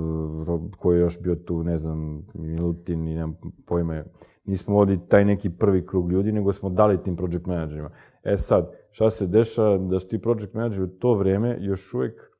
koji 0.78 0.96
je 0.96 1.00
još 1.00 1.22
bio 1.22 1.34
tu, 1.34 1.62
ne 1.62 1.78
znam, 1.78 2.26
Milutin, 2.34 3.08
i 3.08 3.14
nemam 3.14 3.36
pojma. 3.66 4.04
Nismo 4.44 4.74
vodili 4.74 5.00
taj 5.08 5.24
neki 5.24 5.50
prvi 5.50 5.86
krug 5.86 6.12
ljudi, 6.12 6.32
nego 6.32 6.52
smo 6.52 6.70
dali 6.70 7.02
tim 7.02 7.16
project 7.16 7.46
managerima. 7.46 7.90
E 8.22 8.36
sad, 8.36 8.70
šta 8.90 9.10
se 9.10 9.26
dešava, 9.26 9.78
da 9.78 9.98
su 9.98 10.08
ti 10.08 10.18
project 10.18 10.54
manageri 10.54 10.82
u 10.82 10.98
to 10.98 11.14
vreme 11.14 11.56
još 11.60 11.94
uvek 11.94 12.31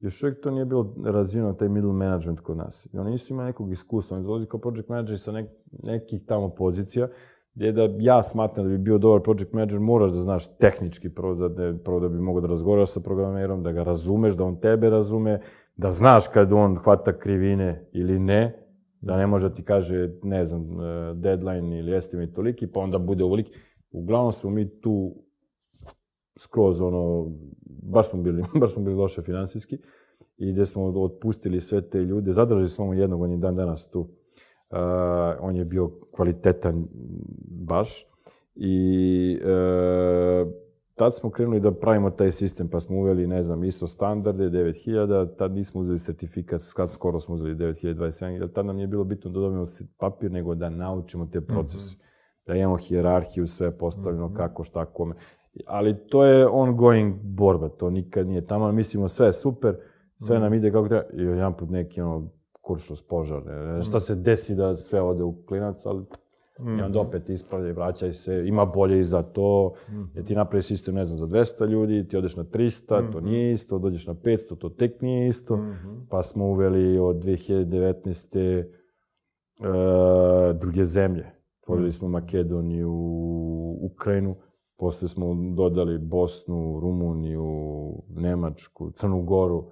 još 0.00 0.22
uvijek 0.22 0.40
to 0.40 0.50
nije 0.50 0.64
bilo 0.64 0.94
razvijeno, 1.04 1.52
taj 1.52 1.68
middle 1.68 1.92
management 1.92 2.40
kod 2.40 2.56
nas. 2.56 2.88
I 2.92 2.98
oni 2.98 3.10
nisu 3.10 3.32
imali 3.32 3.46
nekog 3.46 3.72
iskustva. 3.72 4.16
Oni 4.16 4.26
dolazi 4.26 4.46
kao 4.46 4.60
project 4.60 4.88
manager 4.88 5.18
sa 5.18 5.32
nek, 5.32 5.50
nekih 5.82 6.20
tamo 6.26 6.48
pozicija, 6.48 7.08
gdje 7.54 7.72
da 7.72 7.88
ja 7.98 8.22
smatram 8.22 8.66
da 8.66 8.70
bi 8.70 8.78
bio 8.78 8.98
dobar 8.98 9.22
project 9.22 9.52
manager, 9.52 9.80
moraš 9.80 10.10
da 10.10 10.20
znaš 10.20 10.56
tehnički 10.56 11.08
prvo 11.10 11.34
da, 11.34 11.48
ne, 11.48 11.78
prvo 11.78 12.00
da 12.00 12.08
bi 12.08 12.20
mogao 12.20 12.40
da 12.40 12.48
razgovaraš 12.48 12.90
sa 12.90 13.00
programerom, 13.00 13.62
da 13.62 13.72
ga 13.72 13.82
razumeš, 13.82 14.36
da 14.36 14.44
on 14.44 14.60
tebe 14.60 14.90
razume, 14.90 15.40
da 15.76 15.90
znaš 15.90 16.28
kad 16.28 16.52
on 16.52 16.76
hvata 16.76 17.18
krivine 17.18 17.88
ili 17.92 18.18
ne, 18.18 18.68
da 19.00 19.16
ne 19.16 19.26
može 19.26 19.48
da 19.48 19.54
ti 19.54 19.62
kaže, 19.62 20.10
ne 20.22 20.44
znam, 20.46 20.62
eh, 20.62 21.14
deadline 21.14 21.78
ili 21.78 21.96
estimate 21.96 22.32
toliki, 22.32 22.66
pa 22.66 22.80
onda 22.80 22.98
bude 22.98 23.24
ovoliki. 23.24 23.52
Uglavnom 23.90 24.32
smo 24.32 24.50
mi 24.50 24.80
tu 24.80 25.14
skroz 26.38 26.80
ono, 26.80 27.32
baš 27.82 28.10
smo 28.10 28.22
bili, 28.22 28.42
baš 28.60 28.72
smo 28.72 28.82
bili 28.82 28.96
loše 28.96 29.22
finansijski 29.22 29.78
i 30.38 30.52
gde 30.52 30.66
smo 30.66 30.84
otpustili 30.84 31.60
sve 31.60 31.80
te 31.80 31.98
ljude, 31.98 32.32
zadržali 32.32 32.68
smo 32.68 32.94
jednog, 32.94 33.22
on 33.22 33.30
je 33.30 33.36
dan 33.36 33.56
danas 33.56 33.90
tu. 33.90 34.00
Uh, 34.00 34.78
on 35.40 35.56
je 35.56 35.64
bio 35.64 35.90
kvalitetan 36.10 36.86
baš 37.50 38.06
i 38.54 39.38
uh, 39.42 40.52
tad 40.98 41.14
smo 41.14 41.30
krenuli 41.30 41.60
da 41.60 41.72
pravimo 41.72 42.10
taj 42.10 42.32
sistem, 42.32 42.68
pa 42.68 42.80
smo 42.80 42.96
uveli, 42.96 43.26
ne 43.26 43.42
znam, 43.42 43.64
ISO 43.64 43.86
standarde 43.86 44.50
9000, 44.50 45.36
tad 45.36 45.52
nismo 45.52 45.80
uzeli 45.80 45.98
sertifikat, 45.98 46.62
kad 46.76 46.90
skoro 46.90 47.20
smo 47.20 47.34
uzeli 47.34 47.54
9027, 47.54 48.26
jer 48.26 48.52
tad 48.52 48.66
nam 48.66 48.76
nije 48.76 48.86
bilo 48.86 49.04
bitno 49.04 49.30
da 49.30 49.40
dobijemo 49.40 49.64
papir, 49.98 50.30
nego 50.30 50.54
da 50.54 50.70
naučimo 50.70 51.26
te 51.26 51.40
procese. 51.40 51.94
Mm 51.94 51.98
-hmm. 51.98 52.04
Da 52.46 52.54
imamo 52.54 52.76
hijerarhiju, 52.76 53.46
sve 53.46 53.78
postavljeno, 53.78 54.28
mm 54.28 54.32
-hmm. 54.32 54.36
kako, 54.36 54.64
šta, 54.64 54.84
kome 54.84 55.14
ali 55.66 55.96
to 56.08 56.24
je 56.24 56.46
ongoing 56.46 57.14
borba, 57.22 57.68
to 57.68 57.90
nikad 57.90 58.26
nije 58.26 58.46
tamo, 58.46 58.72
mislimo 58.72 59.08
sve 59.08 59.26
je 59.26 59.32
super, 59.32 59.76
sve 60.18 60.38
mm. 60.38 60.40
nam 60.40 60.54
ide 60.54 60.72
kako 60.72 60.88
treba, 60.88 61.04
i 61.12 61.22
jedan 61.22 61.56
put 61.56 61.70
neki 61.70 62.00
ono 62.00 62.28
kuršos 62.62 63.02
požar, 63.02 63.46
ne, 63.46 63.82
šta 63.82 64.00
se 64.00 64.14
desi 64.14 64.54
da 64.54 64.76
sve 64.76 65.00
ode 65.00 65.22
u 65.22 65.34
klinac, 65.46 65.86
ali 65.86 66.04
mm. 66.60 66.78
i 66.78 66.82
onda 66.82 67.00
opet 67.00 67.28
ispravlja 67.28 67.68
i 67.68 67.72
vraćaj 67.72 68.12
se, 68.12 68.44
ima 68.46 68.64
bolje 68.64 69.00
i 69.00 69.04
za 69.04 69.22
to, 69.22 69.74
mm. 69.88 70.02
jer 70.14 70.24
ti 70.24 70.34
napravi 70.34 70.62
sistem, 70.62 70.94
ne 70.94 71.04
znam, 71.04 71.18
za 71.18 71.26
200 71.26 71.68
ljudi, 71.68 72.08
ti 72.08 72.16
odeš 72.16 72.36
na 72.36 72.44
300, 72.44 73.08
mm. 73.08 73.12
to 73.12 73.20
nije 73.20 73.52
isto, 73.52 73.78
dođeš 73.78 74.06
na 74.06 74.14
500, 74.14 74.58
to 74.58 74.68
tek 74.68 75.02
nije 75.02 75.28
isto, 75.28 75.56
mm. 75.56 76.06
pa 76.10 76.22
smo 76.22 76.46
uveli 76.46 76.98
od 76.98 77.16
2019. 77.16 78.64
Uh, 79.60 79.66
e, 80.50 80.52
druge 80.52 80.84
zemlje. 80.84 81.26
Otvorili 81.62 81.92
smo 81.92 82.08
Makedoniju, 82.08 82.92
Ukrajinu, 83.80 84.36
Posle 84.78 85.08
smo 85.08 85.36
dodali 85.56 85.98
Bosnu, 85.98 86.80
Rumuniju, 86.80 87.46
Nemačku, 88.08 88.90
Crnu 88.90 89.22
Goru, 89.22 89.70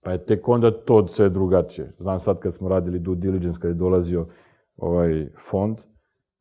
pa 0.00 0.12
je 0.12 0.24
tek 0.24 0.48
onda 0.48 0.84
to 0.84 1.08
sve 1.08 1.30
drugačije. 1.30 1.92
Znam 1.98 2.20
sad 2.20 2.38
kad 2.38 2.54
smo 2.54 2.68
radili 2.68 2.98
due 2.98 3.16
diligence, 3.16 3.60
kad 3.60 3.70
je 3.70 3.74
dolazio 3.74 4.26
ovaj 4.76 5.28
fond, 5.50 5.78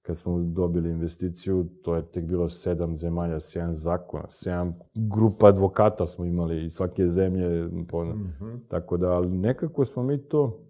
kad 0.01 0.18
smo 0.18 0.39
dobili 0.39 0.89
investiciju, 0.89 1.66
to 1.84 1.95
je 1.95 2.12
tek 2.12 2.26
bilo 2.26 2.49
sedam 2.49 2.95
zemalja, 2.95 3.39
sedam 3.39 3.74
zakona, 3.74 4.28
sedam 4.30 4.80
grupa 4.93 5.47
advokata 5.47 6.07
smo 6.07 6.26
imali 6.26 6.66
iz 6.66 6.74
svake 6.74 7.10
zemlje. 7.10 7.68
Mm 7.68 7.86
-hmm. 7.89 8.60
Tako 8.68 8.97
da, 8.97 9.12
ali 9.12 9.30
nekako 9.30 9.86
smo 9.86 10.03
mi 10.03 10.28
to, 10.28 10.66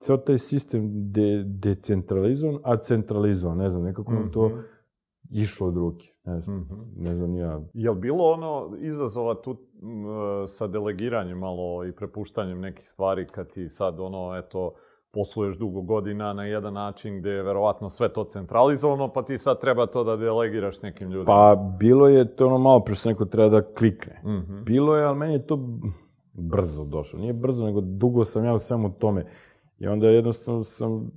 ceo 0.00 0.16
taj 0.16 0.38
sistem 0.38 1.12
de, 1.12 1.44
decentralizovan, 1.46 2.60
a 2.64 2.76
centralizovan, 2.76 3.58
ne 3.58 3.70
znam, 3.70 3.82
nekako 3.82 4.12
mm 4.12 4.14
-hmm. 4.14 4.20
nam 4.20 4.32
to 4.32 4.48
mhm. 4.48 4.58
išlo 5.30 5.66
od 5.66 5.76
ruke. 5.76 6.06
Ne 6.28 6.40
znam, 6.40 6.56
mm 6.56 6.66
-hmm. 6.70 7.08
ne 7.08 7.14
znam 7.14 7.36
ja. 7.36 7.60
Je 7.74 7.90
li 7.90 7.96
bilo 7.96 8.24
ono 8.24 8.76
izazova 8.80 9.34
tu 9.34 9.50
m, 9.82 10.04
sa 10.48 10.66
delegiranjem 10.66 11.38
malo 11.38 11.84
i 11.86 11.92
prepuštanjem 11.92 12.60
nekih 12.60 12.88
stvari 12.88 13.26
kad 13.26 13.50
ti 13.50 13.68
sad 13.68 14.00
ono, 14.00 14.36
eto, 14.36 14.74
posluješ 15.12 15.56
dugo 15.58 15.82
godina 15.82 16.32
na 16.32 16.44
jedan 16.44 16.74
način 16.74 17.18
gde 17.18 17.30
je 17.30 17.42
verovatno 17.42 17.90
sve 17.90 18.12
to 18.12 18.24
centralizovano, 18.24 19.12
pa 19.12 19.22
ti 19.22 19.38
sad 19.38 19.60
treba 19.60 19.86
to 19.86 20.04
da 20.04 20.16
delegiraš 20.16 20.82
nekim 20.82 21.08
ljudima. 21.08 21.24
Pa 21.26 21.56
bilo 21.78 22.08
je 22.08 22.36
to 22.36 22.46
ono 22.46 22.58
malo 22.58 22.80
pre 22.80 22.94
što 22.94 23.08
neko 23.08 23.24
treba 23.24 23.48
da 23.48 23.74
klikne. 23.74 24.20
Mm 24.24 24.28
-hmm. 24.28 24.64
Bilo 24.64 24.96
je, 24.96 25.04
ali 25.04 25.18
meni 25.18 25.32
je 25.32 25.46
to 25.46 25.58
brzo 26.32 26.84
došlo. 26.84 27.18
Nije 27.18 27.32
brzo, 27.32 27.64
nego 27.64 27.80
dugo 27.80 28.24
sam 28.24 28.44
ja 28.44 28.54
u 28.54 28.58
svemu 28.58 28.92
tome. 28.92 29.24
I 29.78 29.86
onda 29.86 30.08
jednostavno 30.08 30.64
sam 30.64 31.10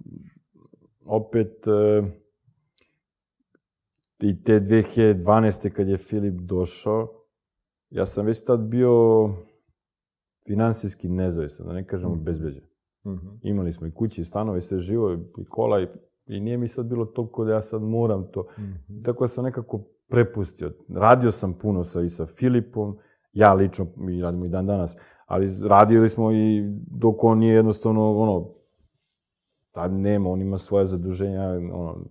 opet... 1.06 1.68
E, 1.68 2.21
i 4.22 4.44
te 4.44 4.60
2012. 4.60 5.70
kad 5.70 5.88
je 5.88 5.98
Filip 5.98 6.42
došao, 6.42 7.08
ja 7.90 8.06
sam 8.06 8.26
već 8.26 8.44
tad 8.44 8.60
bio 8.60 9.30
finansijski 10.48 11.10
nezavisan, 11.10 11.68
da 11.68 11.74
ne 11.74 11.88
kažem 11.88 12.12
mm. 12.12 12.24
bezbeđen. 12.24 12.64
Mm 13.06 13.10
-hmm. 13.10 13.40
Imali 13.42 13.74
smo 13.74 13.88
i 13.88 13.92
kući, 13.92 14.22
i 14.22 14.26
stanove, 14.26 14.62
sve 14.62 14.80
živo, 14.80 15.14
i 15.14 15.46
kola, 15.50 15.82
i, 15.82 15.88
i 16.26 16.40
nije 16.40 16.58
mi 16.58 16.68
sad 16.68 16.86
bilo 16.86 17.06
toliko 17.06 17.46
da 17.46 17.54
ja 17.54 17.62
sad 17.62 17.82
moram 17.82 18.32
to. 18.32 18.42
Mm 18.42 18.62
-hmm. 18.62 19.06
Tako 19.06 19.24
da 19.24 19.28
sam 19.28 19.44
nekako 19.44 19.84
prepustio. 20.10 20.74
Radio 20.96 21.32
sam 21.32 21.54
puno 21.54 21.84
sa, 21.84 22.02
i 22.02 22.10
sa 22.10 22.26
Filipom, 22.26 22.98
ja 23.34 23.54
lično, 23.54 23.88
mi 23.96 24.22
radimo 24.22 24.46
i 24.46 24.50
dan 24.50 24.66
danas, 24.66 24.98
ali 25.26 25.50
radili 25.68 26.10
smo 26.10 26.32
i 26.32 26.64
dok 26.88 27.24
on 27.24 27.38
nije 27.38 27.56
jednostavno, 27.56 28.18
ono, 28.18 28.50
tad 29.72 29.94
nema, 29.94 30.30
on 30.30 30.42
ima 30.42 30.58
svoje 30.58 30.86
zaduženja, 30.86 31.50
ono, 31.74 32.06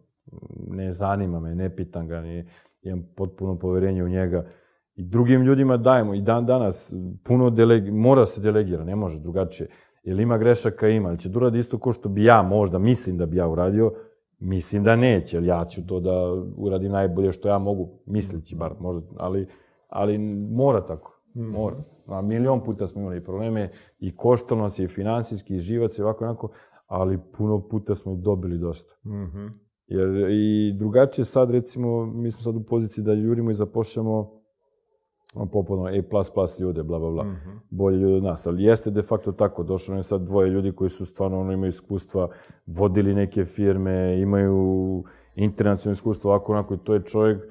ne 0.69 0.93
zanima 0.93 1.41
me, 1.41 1.55
ne 1.55 1.77
pitam 1.77 2.09
ga, 2.09 2.21
ni, 2.21 2.49
imam 2.83 3.05
potpuno 3.17 3.59
poverenje 3.59 4.05
u 4.05 4.09
njega. 4.09 4.47
I 4.95 5.03
drugim 5.03 5.43
ljudima 5.43 5.77
dajemo, 5.77 6.15
i 6.15 6.21
dan 6.21 6.47
danas, 6.47 6.95
puno 7.25 7.51
delegi, 7.51 7.91
mora 7.91 8.27
se 8.27 8.41
delegira, 8.41 8.85
ne 8.85 8.97
može 8.97 9.19
drugačije. 9.19 9.69
Jel 10.03 10.21
ima 10.21 10.39
grešaka? 10.39 10.89
Ima. 10.89 11.09
Ali 11.09 11.19
će 11.19 11.29
da 11.29 11.39
uradi 11.39 11.59
isto 11.59 11.79
ko 11.79 11.93
što 11.93 12.09
bi 12.09 12.25
ja 12.25 12.43
možda, 12.43 12.79
mislim 12.79 13.19
da 13.19 13.27
bi 13.27 13.37
ja 13.37 13.49
uradio, 13.49 13.93
mislim 14.39 14.85
da 14.85 14.97
neće, 14.97 15.37
jer 15.37 15.45
ja 15.45 15.65
ću 15.65 15.87
to 15.87 16.01
da 16.01 16.13
uradim 16.57 16.93
najbolje 16.93 17.33
što 17.33 17.49
ja 17.49 17.59
mogu, 17.59 17.89
mislići 18.07 18.57
bar, 18.57 18.75
možda, 18.81 19.09
ali, 19.17 19.49
ali 19.89 20.19
mora 20.53 20.87
tako, 20.87 21.21
mhm. 21.37 21.47
mora. 21.47 21.77
A 22.07 22.23
milion 22.23 22.65
puta 22.65 22.89
smo 22.89 23.01
imali 23.01 23.25
probleme 23.25 23.71
i 23.99 24.17
koštalo 24.17 24.63
nas 24.63 24.79
je 24.79 24.85
i 24.85 24.89
finansijski, 24.89 25.55
i 25.55 25.61
živac 25.61 25.99
i 25.99 26.03
ovako, 26.03 26.25
onako, 26.25 26.49
ali 26.87 27.19
puno 27.39 27.69
puta 27.69 27.95
smo 27.95 28.13
i 28.13 28.17
dobili 28.17 28.59
dosta. 28.59 28.95
Mm 29.05 29.11
-hmm. 29.11 29.51
Jer 29.91 30.31
i 30.31 30.73
drugačije 30.73 31.25
sad, 31.25 31.51
recimo, 31.51 32.07
mi 32.07 32.31
smo 32.31 32.43
sad 32.43 32.57
u 32.57 32.63
poziciji 32.63 33.05
da 33.05 33.13
jurimo 33.13 33.51
i 33.51 33.55
zapošljamo 33.55 34.41
popuno 35.53 35.85
A++ 35.85 35.91
ljude, 36.61 36.83
bla, 36.83 36.99
bla, 36.99 37.11
bla, 37.11 37.25
mm 37.25 37.29
-hmm. 37.29 37.59
bolje 37.71 37.99
ljude 37.99 38.15
od 38.15 38.23
nas. 38.23 38.47
Ali 38.47 38.65
jeste 38.65 38.91
de 38.91 39.03
facto 39.03 39.33
tako, 39.33 39.63
došlo 39.63 39.97
je 39.97 40.03
sad 40.03 40.23
dvoje 40.23 40.51
ljudi 40.51 40.73
koji 40.73 40.91
su 40.91 41.07
stvarno, 41.07 41.41
ono, 41.41 41.53
imaju 41.53 41.69
iskustva, 41.69 42.29
vodili 42.67 43.15
neke 43.15 43.45
firme, 43.45 44.21
imaju 44.21 45.05
internacionalno 45.35 45.93
iskustvo, 45.93 46.31
ovako, 46.31 46.53
onako, 46.53 46.75
i 46.75 46.79
to 46.85 46.95
je 46.95 47.05
čovjek 47.05 47.43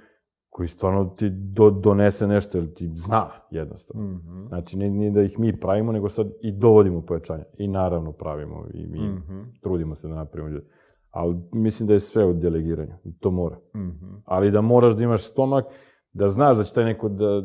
koji 0.50 0.68
stvarno 0.68 1.06
ti 1.06 1.30
do, 1.30 1.70
donese 1.70 2.28
nešto, 2.28 2.58
jer 2.58 2.74
ti 2.74 2.92
zna 2.96 3.30
jednostavno. 3.52 4.04
Mm 4.04 4.22
-hmm. 4.26 4.48
Znači, 4.48 4.78
ne, 4.78 4.90
ne 4.90 5.12
da 5.12 5.22
ih 5.22 5.40
mi 5.40 5.60
pravimo, 5.60 5.92
nego 5.92 6.10
sad 6.10 6.28
i 6.42 6.52
dovodimo 6.52 7.02
pojačanja. 7.02 7.44
I 7.58 7.68
naravno 7.68 8.12
pravimo 8.12 8.66
i 8.74 8.88
mi 8.88 9.00
Mm 9.00 9.24
-hmm. 9.30 9.46
trudimo 9.62 9.96
se 9.96 10.08
da 10.08 10.16
napravimo 10.16 10.50
ljude. 10.50 10.66
Ali 11.12 11.36
mislim 11.52 11.88
da 11.88 11.94
je 11.94 12.00
sve 12.00 12.26
od 12.26 12.36
delegiranja. 12.36 12.98
To 13.20 13.32
mora. 13.32 13.56
Mm 13.76 13.80
-hmm. 13.80 14.22
Ali 14.26 14.52
da 14.52 14.62
moraš 14.62 14.96
da 14.96 15.04
imaš 15.04 15.24
stomak, 15.24 15.66
da 16.14 16.30
znaš 16.30 16.58
da 16.58 16.64
će 16.64 16.74
taj 16.74 16.86
neko 16.86 17.10
da... 17.10 17.44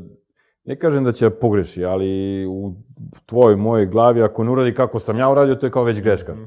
Ne 0.65 0.79
kažem 0.79 1.05
da 1.05 1.13
će 1.13 1.29
da 1.29 1.37
pogreši, 1.37 1.85
ali 1.85 2.47
u 2.47 2.75
tvojoj, 3.27 3.57
mojoj 3.57 3.87
glavi, 3.87 4.23
ako 4.23 4.45
ne 4.45 4.51
uradi 4.51 4.75
kako 4.75 4.99
sam 4.99 5.19
ja 5.19 5.31
uradio, 5.31 5.55
to 5.55 5.67
je 5.67 5.71
kao 5.71 5.85
već 5.85 6.03
greška. 6.03 6.35
Mhm. 6.35 6.45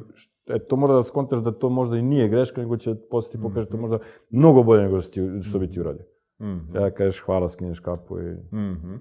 E, 0.48 0.60
to 0.60 0.76
mora 0.76 0.94
da 0.94 1.04
skontraš 1.04 1.42
da 1.42 1.52
to 1.52 1.70
možda 1.70 1.98
i 1.98 2.02
nije 2.02 2.28
greška, 2.30 2.62
nego 2.62 2.78
će 2.78 2.96
posle 3.12 3.32
ti 3.32 3.42
pokaže 3.42 3.68
to 3.68 3.78
Mhm. 3.78 3.82
možda 3.82 4.00
mnogo 4.30 4.64
bolje 4.64 4.84
nego 4.84 5.02
što, 5.02 5.12
ti, 5.12 5.22
što 5.42 5.60
bi 5.60 5.72
ti 5.72 5.80
uradio. 5.80 6.06
Mm 6.40 6.46
-hmm. 6.46 6.82
Ja 6.82 6.92
kažeš 6.92 7.20
hvala, 7.22 7.50
skineš 7.50 7.80
kapu 7.80 8.20
i... 8.20 8.56
Mhm. 8.56 8.96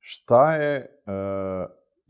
Šta 0.00 0.54
je 0.54 0.76
e, 0.76 1.12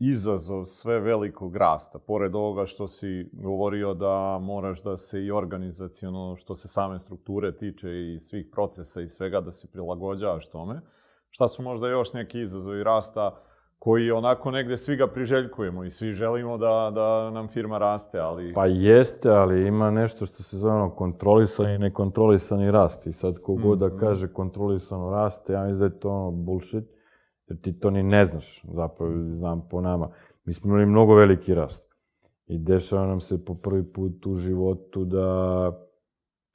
izazov 0.09 0.65
sve 0.65 0.99
velikog 0.99 1.55
rasta? 1.55 1.99
Pored 1.99 2.35
ovoga 2.35 2.65
što 2.65 2.87
si 2.87 3.29
govorio 3.33 3.93
da 3.93 4.39
moraš 4.41 4.83
da 4.83 4.97
se 4.97 5.23
i 5.23 5.31
organizacijono, 5.31 6.35
što 6.35 6.55
se 6.55 6.67
same 6.67 6.99
strukture 6.99 7.57
tiče 7.57 7.89
i 7.89 8.19
svih 8.19 8.45
procesa 8.51 9.01
i 9.01 9.09
svega, 9.09 9.41
da 9.41 9.51
se 9.51 9.67
prilagođavaš 9.67 10.49
tome. 10.49 10.81
Šta 11.29 11.47
su 11.47 11.63
možda 11.63 11.87
još 11.87 12.13
neki 12.13 12.41
izazovi 12.41 12.83
rasta 12.83 13.39
koji 13.79 14.11
onako 14.11 14.51
negde 14.51 14.77
svi 14.77 14.95
ga 14.95 15.07
priželjkujemo 15.07 15.83
i 15.83 15.89
svi 15.91 16.13
želimo 16.13 16.57
da, 16.57 16.91
da 16.95 17.29
nam 17.29 17.47
firma 17.47 17.77
raste, 17.77 18.19
ali... 18.19 18.53
Pa 18.53 18.65
jeste, 18.65 19.29
ali 19.29 19.67
ima 19.67 19.91
nešto 19.91 20.25
što 20.25 20.43
se 20.43 20.57
zove 20.57 20.75
ono 20.75 20.89
kontrolisani 20.89 21.75
i 21.75 21.77
nekontrolisani 21.77 22.71
rast. 22.71 23.07
I 23.07 23.13
sad 23.13 23.39
kogod 23.39 23.79
da 23.79 23.87
Mhm. 23.87 23.97
kaže 23.99 24.33
kontrolisano 24.33 25.09
raste, 25.11 25.53
ja 25.53 25.61
mislim 25.63 25.79
da 25.79 25.85
je 25.85 25.99
to 25.99 26.09
ono 26.09 26.31
bullshit, 26.31 26.83
jer 27.47 27.61
ti 27.61 27.79
to 27.79 27.89
ni 27.89 28.03
ne 28.03 28.25
znaš, 28.25 28.61
zapravo 28.63 29.13
znam 29.29 29.67
po 29.69 29.81
nama. 29.81 30.09
Mi 30.45 30.53
smo 30.53 30.69
imali 30.69 30.85
mnogo 30.85 31.15
veliki 31.15 31.53
rast. 31.53 31.93
I 32.47 32.57
dešava 32.57 33.07
nam 33.07 33.21
se 33.21 33.45
po 33.45 33.55
prvi 33.55 33.93
put 33.93 34.25
u 34.25 34.37
životu 34.37 35.05
da... 35.05 35.79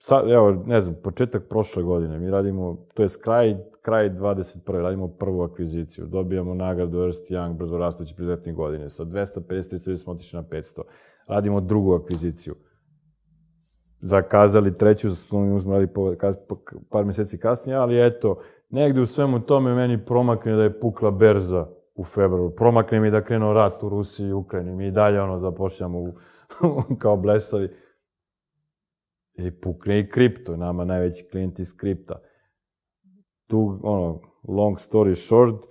Sad, 0.01 0.31
evo, 0.31 0.63
ne 0.67 0.81
znam, 0.81 0.97
početak 1.03 1.49
prošle 1.49 1.83
godine, 1.83 2.19
mi 2.19 2.31
radimo, 2.31 2.87
to 2.95 3.03
je 3.03 3.09
kraj, 3.25 3.57
kraj 3.83 4.11
21. 4.11 4.73
radimo 4.73 5.09
prvu 5.09 5.43
akviziciju, 5.43 6.07
dobijamo 6.07 6.55
nagradu 6.55 7.03
Ernst 7.03 7.31
Young, 7.31 7.57
brzo 7.57 7.79
rastući 7.79 8.15
preduzetnik 8.17 8.57
godine, 8.57 8.89
sa 8.89 9.05
250 9.05 9.89
ljudi 9.89 9.99
smo 9.99 10.13
otišli 10.13 10.37
na 10.37 10.43
500. 10.43 10.83
Radimo 11.27 11.61
drugu 11.61 11.95
akviziciju. 11.95 12.55
Zakazali 14.01 14.79
treću, 14.79 15.15
smo 15.15 15.41
radili 15.67 15.93
par 16.91 17.05
meseci 17.05 17.39
kasnije, 17.39 17.77
ali 17.77 18.07
eto, 18.07 18.39
negde 18.71 19.01
u 19.01 19.07
svemu 19.07 19.41
tome 19.41 19.75
meni 19.75 20.05
promakne 20.05 20.57
da 20.57 20.63
je 20.63 20.81
pukla 20.81 21.11
berza 21.11 21.67
u 21.95 22.05
februaru. 22.05 22.55
Promakne 22.55 23.01
mi 23.01 23.11
da 23.11 23.25
krenuo 23.25 23.53
rat 23.53 23.83
u 23.83 23.89
Rusiji 23.89 24.27
i 24.27 24.33
Ukrajini. 24.33 24.77
Mi 24.77 24.87
i 24.87 24.91
dalje 24.91 25.21
ono 25.21 25.39
zapošljamo 25.39 25.99
u, 25.99 26.13
kao 27.01 27.17
blesavi. 27.17 27.71
I 29.35 29.61
pukne 29.61 30.01
i 30.01 30.09
kripto, 30.11 30.57
nama 30.57 30.85
najveći 30.85 31.29
klijent 31.31 31.59
iz 31.59 31.77
kripta. 31.77 32.21
Tu, 33.47 33.81
ono, 33.83 34.21
long 34.49 34.77
story 34.77 35.15
short, 35.15 35.65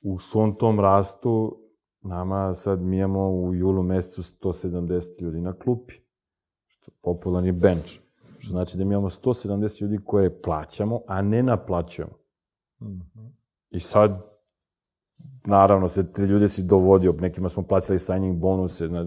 u 0.00 0.18
svom 0.18 0.54
tom 0.54 0.80
rastu, 0.80 1.58
nama 2.00 2.54
sad 2.54 2.82
mi 2.82 2.96
imamo 2.96 3.30
u 3.30 3.54
julu 3.54 3.82
mesecu 3.82 4.22
170 4.22 5.22
ljudi 5.22 5.40
na 5.40 5.52
klupi. 5.52 5.94
Što 6.66 6.92
popularni 7.02 7.52
bench. 7.52 8.01
Što 8.42 8.50
znači 8.50 8.78
da 8.78 8.84
mi 8.84 8.94
imamo 8.94 9.10
170 9.10 9.82
ljudi 9.82 9.98
koje 10.04 10.42
plaćamo, 10.42 11.00
a 11.06 11.22
ne 11.22 11.42
naplaćujemo. 11.42 12.12
Mhm. 12.82 13.26
I 13.70 13.80
sad, 13.80 14.26
naravno, 15.44 15.88
se 15.88 16.12
te 16.12 16.26
ljude 16.26 16.48
si 16.48 16.62
dovodio, 16.62 17.12
nekima 17.20 17.48
smo 17.48 17.62
plaćali 17.62 17.98
signing 17.98 18.38
bonuse, 18.38 18.88
na, 18.88 19.06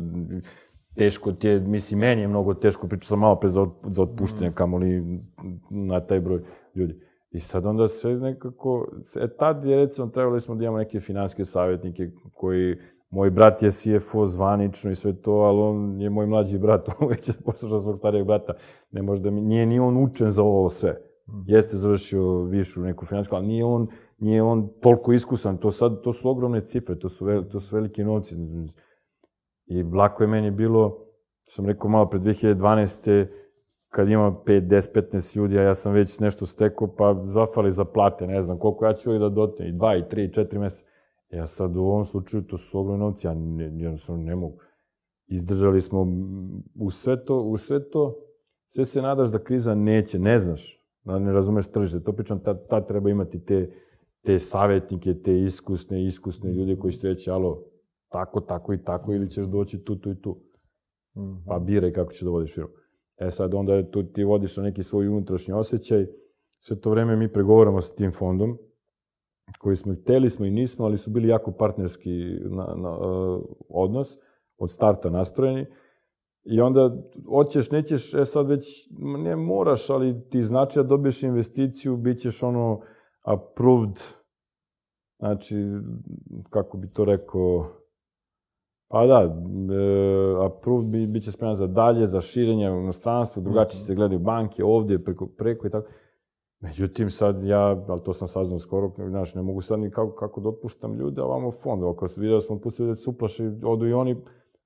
teško 0.95 1.31
ti 1.31 1.47
je, 1.47 1.59
mislim, 1.59 1.99
meni 1.99 2.21
je 2.21 2.27
mnogo 2.27 2.53
teško, 2.53 2.87
pričao 2.87 3.07
sam 3.07 3.19
malo 3.19 3.35
pre 3.35 3.49
za, 3.49 3.67
za 3.83 4.03
otpuštanje, 4.03 4.51
kamoli 4.51 5.19
na 5.69 5.99
taj 5.99 6.19
broj 6.19 6.43
ljudi. 6.75 7.01
I 7.31 7.39
sad 7.39 7.65
onda 7.65 7.87
sve 7.87 8.15
nekako, 8.15 8.87
e 9.21 9.27
tad 9.37 9.65
je 9.65 9.75
recimo 9.75 10.07
trebali 10.07 10.41
smo 10.41 10.55
da 10.55 10.63
imamo 10.63 10.77
neke 10.77 10.99
finanske 10.99 11.45
savjetnike 11.45 12.11
koji, 12.33 12.77
moj 13.15 13.29
brat 13.29 13.61
je 13.63 13.71
CFO 13.71 14.25
zvanično 14.25 14.91
i 14.91 14.95
sve 14.95 15.13
to, 15.21 15.31
ali 15.31 15.59
on 15.59 16.01
je 16.01 16.09
moj 16.09 16.25
mlađi 16.25 16.57
brat, 16.59 16.89
on 16.99 17.07
već 17.07 17.27
je 17.27 17.33
poslušao 17.45 17.79
svog 17.79 17.97
starijeg 17.97 18.25
brata, 18.25 18.53
ne 18.91 19.01
može 19.01 19.21
da 19.21 19.31
mi, 19.31 19.41
nije 19.41 19.65
ni 19.65 19.79
on 19.79 20.03
učen 20.03 20.31
za 20.31 20.43
ovo 20.43 20.69
sve. 20.69 21.01
Jeste 21.45 21.77
završio 21.77 22.41
višu 22.43 22.81
neku 22.81 23.05
finansku, 23.05 23.35
ali 23.35 23.47
nije 23.47 23.65
on, 23.65 23.87
nije 24.17 24.43
on 24.43 24.67
toliko 24.81 25.13
iskusan, 25.13 25.57
to 25.57 25.71
sad, 25.71 26.01
to 26.01 26.13
su 26.13 26.29
ogromne 26.29 26.61
cifre, 26.61 26.99
to 26.99 27.09
su, 27.09 27.25
vel, 27.25 27.43
to 27.43 27.59
su 27.59 27.75
veliki 27.75 28.03
novci. 28.03 28.35
I 29.65 29.83
lako 29.83 30.23
je 30.23 30.27
meni 30.27 30.51
bilo, 30.51 30.97
sam 31.43 31.65
rekao 31.65 31.89
malo 31.89 32.09
pre 32.09 32.19
2012. 32.19 33.27
kad 33.89 34.09
ima 34.09 34.31
5, 34.45 34.67
10, 34.67 34.93
15 34.93 35.37
ljudi, 35.37 35.59
a 35.59 35.61
ja 35.61 35.75
sam 35.75 35.93
već 35.93 36.19
nešto 36.19 36.45
stekao, 36.45 36.95
pa 36.95 37.21
zafali 37.25 37.71
za 37.71 37.85
plate, 37.85 38.27
ne 38.27 38.41
znam 38.41 38.59
koliko 38.59 38.85
ja 38.85 38.93
ću 38.93 39.19
da 39.19 39.29
dotim, 39.29 39.65
i 39.67 39.73
2, 39.73 39.99
i 39.99 40.03
3, 40.15 40.25
i 40.25 40.45
4 40.45 40.59
meseca. 40.59 40.94
Ja 41.35 41.47
sad 41.47 41.75
u 41.75 41.81
ovom 41.81 42.05
slučaju 42.05 42.43
to 42.43 42.57
su 42.57 42.79
ogromne 42.79 43.05
novci, 43.05 43.27
ja 43.27 43.33
ne, 43.33 43.63
jednostavno 43.63 44.23
ne 44.23 44.35
mogu. 44.35 44.57
Izdržali 45.27 45.81
smo 45.81 46.07
u 46.75 46.91
sve 46.91 47.25
to, 47.25 47.41
u 47.41 47.57
sve 47.57 47.89
to, 47.89 48.15
sve 48.67 48.85
se 48.85 49.01
nadaš 49.01 49.31
da 49.31 49.43
kriza 49.43 49.75
neće, 49.75 50.19
ne 50.19 50.39
znaš, 50.39 50.79
da 51.03 51.19
ne 51.19 51.33
razumeš 51.33 51.71
tržište. 51.71 52.03
To 52.03 52.13
pričam, 52.13 52.39
tad, 52.39 52.67
tad 52.67 52.87
treba 52.87 53.09
imati 53.09 53.45
te, 53.45 53.71
te 54.21 54.39
savjetnike, 54.39 55.13
te 55.23 55.39
iskusne, 55.41 56.05
iskusne 56.05 56.53
ljude 56.53 56.77
koji 56.77 56.93
će 56.93 57.07
reći, 57.07 57.29
alo, 57.29 57.63
tako, 58.09 58.41
tako 58.41 58.73
i 58.73 58.83
tako, 58.83 59.13
ili 59.13 59.31
ćeš 59.31 59.45
doći 59.45 59.83
tu, 59.83 59.95
tu 59.95 60.11
i 60.11 60.21
tu. 60.21 60.37
Mhm. 61.17 61.33
Pa 61.45 61.59
biraj 61.59 61.93
kako 61.93 62.13
ćeš 62.13 62.21
da 62.21 62.29
vodiš 62.29 62.53
firmu. 62.53 62.69
E 63.17 63.31
sad, 63.31 63.53
onda 63.53 63.91
tu 63.91 64.03
ti 64.03 64.23
vodiš 64.23 64.57
na 64.57 64.63
neki 64.63 64.83
svoj 64.83 65.07
unutrašnji 65.07 65.53
osjećaj. 65.53 66.07
Sve 66.59 66.79
to 66.79 66.89
vreme 66.89 67.15
mi 67.15 67.31
pregovaramo 67.31 67.81
sa 67.81 67.95
tim 67.95 68.11
fondom, 68.11 68.57
koji 69.59 69.75
smo 69.75 69.93
hteli 69.93 70.29
smo 70.29 70.45
i 70.45 70.51
nismo, 70.51 70.85
ali 70.85 70.97
su 70.97 71.09
bili 71.09 71.27
jako 71.27 71.51
partnerski 71.51 72.09
na, 72.43 72.75
na, 72.75 72.97
uh, 72.97 73.43
odnos, 73.69 74.17
od 74.57 74.71
starta 74.71 75.09
nastrojeni. 75.09 75.65
I 76.43 76.61
onda, 76.61 76.97
hoćeš, 77.29 77.71
nećeš, 77.71 78.13
e 78.13 78.25
sad 78.25 78.47
već, 78.47 78.89
ne 78.99 79.35
moraš, 79.35 79.89
ali 79.89 80.29
ti 80.29 80.43
znači 80.43 80.79
da 80.79 80.83
dobiješ 80.83 81.23
investiciju, 81.23 81.97
bit 81.97 82.19
ćeš 82.19 82.43
ono 82.43 82.81
approved, 83.21 83.99
znači, 85.19 85.55
kako 86.49 86.77
bi 86.77 86.89
to 86.89 87.05
rekao, 87.05 87.75
Pa 88.87 89.05
da, 89.07 89.21
e, 89.21 90.45
approved 90.45 90.89
bi, 90.89 91.07
bit 91.07 91.23
će 91.23 91.31
spreman 91.31 91.55
za 91.55 91.67
dalje, 91.67 92.05
za 92.05 92.21
širenje 92.21 92.71
u 92.71 92.81
inostranstvu, 92.81 93.43
drugačije 93.43 93.83
se 93.83 93.95
gledaju 93.95 94.19
banke, 94.19 94.63
ovdje, 94.63 95.03
preko, 95.03 95.27
preko 95.27 95.67
i 95.67 95.69
tako. 95.69 95.87
Međutim, 96.65 97.11
sad 97.11 97.43
ja, 97.43 97.83
ali 97.87 98.01
to 98.03 98.13
sam 98.13 98.27
saznao 98.27 98.59
skoro, 98.59 98.91
znaš, 99.09 99.35
ne 99.35 99.41
mogu 99.41 99.61
sad 99.61 99.79
ni 99.79 99.91
kako, 99.91 100.11
kako 100.11 100.41
da 100.41 100.49
otpuštam 100.49 100.95
ljude, 100.95 101.21
a 101.21 101.25
ovamo 101.25 101.51
fond, 101.51 101.83
ako 101.83 102.07
se 102.07 102.21
vidio 102.21 102.35
da 102.35 102.41
smo 102.41 102.59
pustili 102.59 102.89
da 102.89 102.95
se 102.95 103.09
uplaše, 103.09 103.51
odu 103.63 103.87
i 103.87 103.93
oni, 103.93 104.15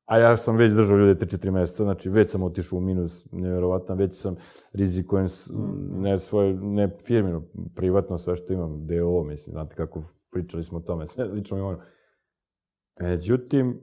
a 0.06 0.20
ja 0.20 0.38
sam 0.38 0.58
već 0.58 0.72
držao 0.72 0.98
ljude 0.98 1.26
3-4 1.26 1.52
meseca, 1.52 1.84
znači 1.84 2.10
već 2.10 2.30
sam 2.30 2.44
otišao 2.44 2.78
u 2.78 2.82
minus, 2.82 3.28
nevjerovatan, 3.32 3.98
već 3.98 4.14
sam 4.14 4.36
rizikujem 4.74 5.28
s, 5.28 5.52
ne 5.92 6.20
svoje, 6.20 6.54
ne 6.54 6.98
firmino, 7.08 7.44
privatno 7.76 8.18
sve 8.18 8.36
što 8.36 8.54
imam, 8.54 8.88
DO, 8.88 9.24
mislim, 9.24 9.54
znate 9.54 9.76
kako 9.76 10.02
pričali 10.32 10.64
smo 10.64 10.78
o 10.78 10.82
tome, 10.82 11.08
sve 11.12 11.26
lično 11.26 11.58
imamo. 11.58 11.80
Međutim, 13.00 13.80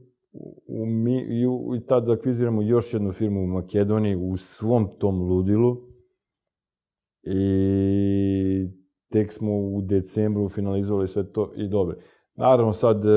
u, 0.68 0.86
mi, 0.86 1.16
i, 1.20 1.44
i 1.76 1.86
tad 1.86 2.10
akviziramo 2.10 2.62
još 2.62 2.94
jednu 2.94 3.12
firmu 3.12 3.40
u 3.40 3.46
Makedoniji 3.46 4.16
u 4.16 4.36
svom 4.36 4.88
tom 4.98 5.22
ludilu 5.22 5.95
i 7.26 8.68
tek 9.08 9.32
smo 9.32 9.52
u 9.52 9.80
decembru 9.82 10.48
finalizovali 10.48 11.08
sve 11.08 11.32
to 11.32 11.52
i 11.56 11.68
dobro. 11.68 11.96
Naravno 12.34 12.72
sad, 12.72 13.04
e, 13.04 13.08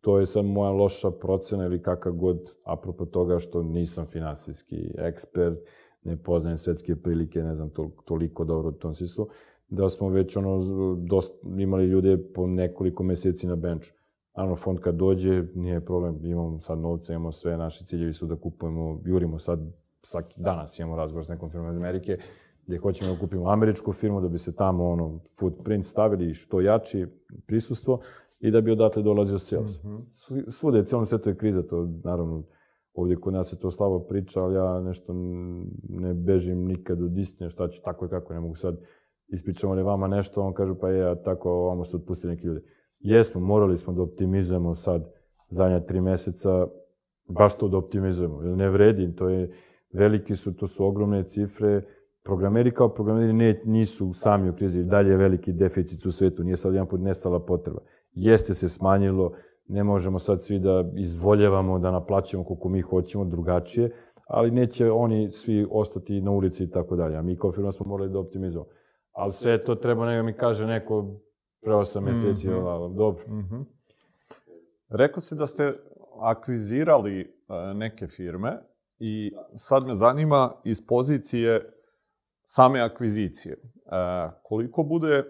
to 0.00 0.18
je 0.18 0.26
sad 0.26 0.44
moja 0.44 0.70
loša 0.70 1.10
procena 1.10 1.64
ili 1.64 1.82
kakav 1.82 2.12
god, 2.12 2.50
apropo 2.64 3.04
toga 3.04 3.38
što 3.38 3.62
nisam 3.62 4.06
finansijski 4.06 4.90
ekspert, 4.98 5.58
ne 6.04 6.16
poznajem 6.16 6.58
svetske 6.58 6.96
prilike, 6.96 7.42
ne 7.42 7.54
znam 7.54 7.70
to, 7.70 7.90
toliko 8.04 8.44
dobro 8.44 8.68
u 8.68 8.72
tom 8.72 8.94
smislu, 8.94 9.28
da 9.68 9.90
smo 9.90 10.08
već 10.08 10.36
ono, 10.36 10.58
dost, 10.94 11.32
imali 11.58 11.86
ljude 11.86 12.18
po 12.34 12.46
nekoliko 12.46 13.02
meseci 13.02 13.46
na 13.46 13.56
benču. 13.56 13.92
Naravno, 14.36 14.56
fond 14.56 14.80
kad 14.80 14.94
dođe, 14.94 15.44
nije 15.54 15.84
problem, 15.84 16.20
imamo 16.24 16.60
sad 16.60 16.78
novce, 16.78 17.12
imamo 17.12 17.32
sve, 17.32 17.56
naši 17.56 17.84
ciljevi 17.84 18.12
su 18.12 18.26
da 18.26 18.36
kupujemo, 18.36 19.00
jurimo 19.04 19.38
sad, 19.38 19.60
svaki 20.02 20.34
danas 20.40 20.78
imamo 20.78 20.96
razgovor 20.96 21.24
s 21.24 21.28
nekom 21.28 21.50
firmom 21.50 21.70
iz 21.70 21.76
Amerike, 21.76 22.18
gde 22.66 22.78
hoćemo 22.78 23.12
da 23.12 23.18
kupimo 23.18 23.48
američku 23.50 23.92
firmu, 23.92 24.20
da 24.20 24.28
bi 24.28 24.38
se 24.38 24.54
tamo 24.54 24.88
ono, 24.88 25.20
footprint 25.38 25.84
stavili 25.86 26.34
što 26.34 26.60
jači 26.60 27.06
prisustvo 27.46 28.00
i 28.40 28.50
da 28.50 28.60
bi 28.60 28.70
odatle 28.70 29.02
dolazio 29.02 29.38
sales. 29.38 29.84
Mhm. 29.84 29.96
Svi- 30.10 30.50
Svude 30.50 30.78
je 30.78 30.84
cijelom 30.84 31.06
svetu 31.06 31.28
je 31.28 31.36
kriza, 31.36 31.62
to 31.62 31.88
naravno 32.04 32.42
ovdje 32.94 33.16
kod 33.16 33.32
nas 33.34 33.52
je 33.52 33.58
to 33.58 33.70
slabo 33.70 33.98
priča, 34.00 34.42
ali 34.42 34.54
ja 34.54 34.80
nešto 34.80 35.12
ne 35.88 36.14
bežim 36.14 36.58
nikad 36.64 37.02
od 37.02 37.18
istine, 37.18 37.50
šta 37.50 37.68
ću 37.68 37.82
tako 37.82 38.06
i 38.06 38.08
kako, 38.08 38.34
ne 38.34 38.40
mogu 38.40 38.54
sad 38.54 38.76
ispričamo 39.28 39.74
li 39.74 39.82
vama 39.82 40.06
nešto, 40.08 40.42
on 40.42 40.52
kažu 40.54 40.74
pa 40.74 40.88
je, 40.88 41.10
a 41.10 41.14
tako 41.14 41.50
ovamo 41.50 41.84
ste 41.84 41.96
otpustili 41.96 42.32
neki 42.34 42.46
ljudi. 42.46 42.60
Jesmo, 43.00 43.40
morali 43.40 43.76
smo 43.76 43.92
da 43.92 44.02
optimizujemo 44.02 44.74
sad 44.74 45.12
zadnja 45.48 45.80
tri 45.80 46.00
meseca, 46.00 46.66
baš 47.28 47.56
to 47.56 47.68
da 47.68 47.76
optimizujemo. 47.76 48.40
Ne 48.42 48.70
vredi, 48.70 49.16
to 49.16 49.28
je, 49.28 49.52
veliki 49.92 50.36
su, 50.36 50.54
to 50.54 50.66
su 50.66 50.86
ogromne 50.86 51.24
cifre, 51.24 51.82
programeri 52.24 52.70
kao 52.70 52.88
programeri 52.88 53.32
ne, 53.32 53.62
nisu 53.64 54.14
sami 54.14 54.50
u 54.50 54.54
krizi, 54.54 54.84
dalje 54.84 55.10
je 55.10 55.16
veliki 55.16 55.52
deficit 55.52 56.06
u 56.06 56.12
svetu, 56.12 56.44
nije 56.44 56.56
sad 56.56 56.74
jedan 56.74 56.88
put 56.88 57.00
nestala 57.00 57.44
potreba. 57.44 57.80
Jeste 58.12 58.54
se 58.54 58.68
smanjilo, 58.68 59.32
ne 59.68 59.84
možemo 59.84 60.18
sad 60.18 60.42
svi 60.42 60.58
da 60.58 60.84
izvoljevamo, 60.96 61.78
da 61.78 61.90
naplaćamo 61.90 62.44
koliko 62.44 62.68
mi 62.68 62.80
hoćemo, 62.80 63.24
drugačije, 63.24 63.90
ali 64.26 64.50
neće 64.50 64.90
oni 64.90 65.30
svi 65.30 65.66
ostati 65.70 66.20
na 66.20 66.30
ulici 66.30 66.64
i 66.64 66.70
tako 66.70 66.96
dalje. 66.96 67.16
A 67.16 67.22
mi 67.22 67.36
kao 67.36 67.52
firma 67.52 67.72
smo 67.72 67.86
morali 67.86 68.10
da 68.10 68.18
optimizujemo. 68.18 68.68
Ali 69.12 69.32
sve 69.32 69.64
to 69.64 69.74
treba 69.74 70.06
neka 70.06 70.22
mi 70.22 70.32
kaže 70.32 70.66
neko 70.66 71.20
pre 71.62 71.72
8 71.72 72.00
meseci, 72.00 72.48
mm 72.48 72.52
-hmm. 72.52 72.96
dobro. 72.96 73.24
Mm 73.28 73.48
-hmm. 73.50 73.64
Rekao 74.88 75.20
si 75.20 75.34
da 75.34 75.46
ste 75.46 75.74
akvizirali 76.20 77.20
e, 77.20 77.74
neke 77.74 78.06
firme 78.06 78.58
i 78.98 79.32
sad 79.56 79.86
me 79.86 79.94
zanima 79.94 80.52
iz 80.64 80.86
pozicije 80.86 81.71
same 82.54 82.80
akvizicije. 82.80 83.52
E, 83.52 83.58
koliko 84.42 84.82
bude 84.82 85.24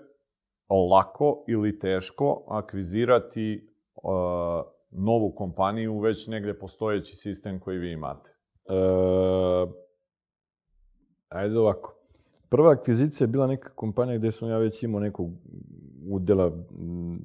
lako 0.91 1.45
ili 1.49 1.79
teško 1.79 2.45
akvizirati 2.49 3.53
e, 3.53 3.61
novu 4.91 5.35
kompaniju 5.35 6.01
već 6.01 6.27
negde 6.27 6.59
postojeći 6.59 7.17
sistem 7.17 7.61
koji 7.61 7.79
vi 7.79 7.93
imate? 7.93 8.31
E, 8.31 8.75
ajde 11.29 11.59
ovako. 11.59 11.95
Prva 12.51 12.73
akvizicija 12.73 13.25
je 13.25 13.29
bila 13.29 13.47
neka 13.47 13.75
kompanija 13.75 14.19
gde 14.19 14.33
sam 14.33 14.49
ja 14.49 14.59
već 14.59 14.83
imao 14.83 15.01
nekog 15.01 15.31
udela 16.11 16.47
u, 16.47 17.17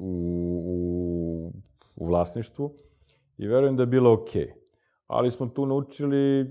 u, 0.00 1.52
u 1.96 2.06
vlasništvu 2.06 2.74
i 3.38 3.46
verujem 3.46 3.76
da 3.76 3.82
je 3.82 3.86
bilo 3.86 4.12
okej. 4.12 4.42
Okay. 4.42 4.52
Ali 5.06 5.30
smo 5.30 5.46
tu 5.46 5.66
naučili, 5.66 6.50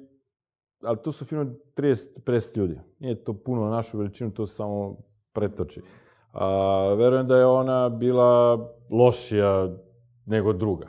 ali 0.86 0.97
to 1.03 1.11
su 1.11 1.25
firme 1.25 1.45
30, 1.75 2.19
50 2.25 2.57
ljudi. 2.57 2.79
Nije 2.99 3.23
to 3.23 3.33
puno 3.33 3.63
na 3.63 3.69
našu 3.69 3.97
veličinu, 3.97 4.31
to 4.31 4.47
samo 4.47 4.97
pretoči. 5.33 5.81
A, 6.33 6.93
verujem 6.97 7.27
da 7.27 7.38
je 7.38 7.45
ona 7.45 7.89
bila 7.89 8.59
lošija 8.89 9.69
nego 10.25 10.53
druga. 10.53 10.88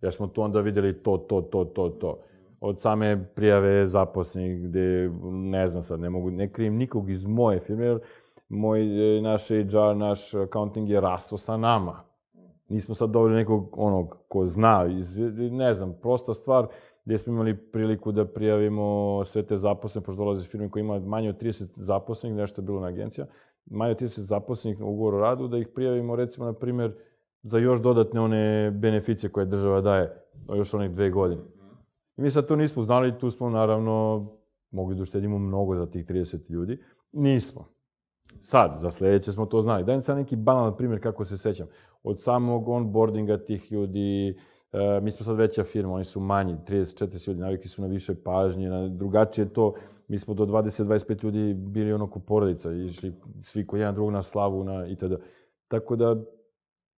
Jer 0.00 0.12
smo 0.12 0.26
tu 0.26 0.42
onda 0.42 0.60
videli 0.60 1.02
to, 1.02 1.16
to, 1.18 1.40
to, 1.40 1.64
to, 1.64 1.88
to. 1.88 2.18
Od 2.60 2.80
same 2.80 3.24
prijave 3.34 3.86
zaposlenih, 3.86 4.62
gde, 4.62 5.10
ne 5.32 5.68
znam 5.68 5.82
sad, 5.82 6.00
ne 6.00 6.10
mogu, 6.10 6.30
ne 6.30 6.52
krijem 6.52 6.76
nikog 6.76 7.10
iz 7.10 7.26
moje 7.26 7.60
firme, 7.60 7.84
jer 7.84 7.98
moj, 8.48 9.18
e, 9.18 9.22
naš 9.22 9.48
HR, 9.48 9.96
naš 9.96 10.34
accounting 10.34 10.90
je 10.90 11.00
rasto 11.00 11.38
sa 11.38 11.56
nama. 11.56 12.04
Nismo 12.68 12.94
sad 12.94 13.10
dobili 13.10 13.34
nekog 13.34 13.74
onog 13.78 14.18
ko 14.28 14.46
zna, 14.46 14.86
iz, 14.98 15.18
ne 15.50 15.74
znam, 15.74 15.94
prosta 16.02 16.34
stvar 16.34 16.66
gde 17.04 17.18
smo 17.18 17.32
imali 17.32 17.56
priliku 17.56 18.12
da 18.12 18.24
prijavimo 18.24 19.20
sve 19.24 19.42
te 19.42 19.56
zaposlene, 19.56 20.04
pošto 20.04 20.18
dolaze 20.18 20.48
firme 20.48 20.70
koja 20.70 20.80
ima 20.80 20.98
manje 21.00 21.28
od 21.28 21.42
30 21.42 21.66
zaposlenih, 21.74 22.36
nešto 22.36 22.60
je 22.60 22.66
bilo 22.66 22.80
na 22.80 22.86
agencija, 22.86 23.26
manje 23.66 23.90
od 23.90 24.00
30 24.00 24.20
zaposlenih 24.20 24.80
na 24.80 24.86
ugovor 24.86 25.14
o 25.14 25.20
radu, 25.20 25.48
da 25.48 25.58
ih 25.58 25.68
prijavimo, 25.68 26.16
recimo, 26.16 26.46
na 26.46 26.52
primer, 26.52 26.94
za 27.42 27.58
još 27.58 27.80
dodatne 27.80 28.20
one 28.20 28.70
beneficije 28.70 29.30
koje 29.30 29.46
država 29.46 29.80
daje, 29.80 30.24
još 30.48 30.74
onih 30.74 30.90
dve 30.90 31.10
godine. 31.10 31.42
I 32.16 32.22
mi 32.22 32.30
sad 32.30 32.46
to 32.46 32.56
nismo 32.56 32.82
znali, 32.82 33.18
tu 33.18 33.30
smo 33.30 33.50
naravno 33.50 34.26
mogli 34.70 34.96
da 34.96 35.02
uštedimo 35.02 35.38
mnogo 35.38 35.76
za 35.76 35.86
tih 35.86 36.06
30 36.06 36.50
ljudi. 36.50 36.78
Nismo. 37.12 37.64
Sad, 38.42 38.78
za 38.78 38.90
sledeće 38.90 39.32
smo 39.32 39.46
to 39.46 39.60
znali. 39.60 39.84
Dajem 39.84 40.02
sad 40.02 40.16
neki 40.16 40.36
banalan 40.36 40.76
primjer 40.76 41.02
kako 41.02 41.24
se 41.24 41.38
sećam. 41.38 41.66
Od 42.02 42.20
samog 42.20 42.68
onboardinga 42.68 43.44
tih 43.44 43.72
ljudi, 43.72 44.38
e, 44.74 45.00
mi 45.00 45.10
smo 45.10 45.24
sad 45.24 45.36
veća 45.36 45.64
firma, 45.64 45.94
oni 45.94 46.04
su 46.04 46.20
manji, 46.20 46.56
34 46.68 47.28
ljudi, 47.28 47.40
naviki 47.40 47.68
su 47.68 47.82
na 47.82 47.88
više 47.88 48.14
pažnje, 48.14 48.68
na 48.68 48.88
drugačije 48.88 49.48
to, 49.48 49.74
mi 50.08 50.18
smo 50.18 50.34
do 50.34 50.46
20-25 50.46 51.24
ljudi 51.24 51.54
bili 51.54 51.92
ono 51.92 52.10
ko 52.10 52.18
porodica, 52.18 52.72
išli 52.72 53.12
svi 53.42 53.66
ko 53.66 53.76
jedan 53.76 53.94
drug 53.94 54.10
na 54.10 54.22
slavu 54.22 54.64
na 54.64 54.86
itd. 54.86 55.14
Tako 55.68 55.96
da, 55.96 56.16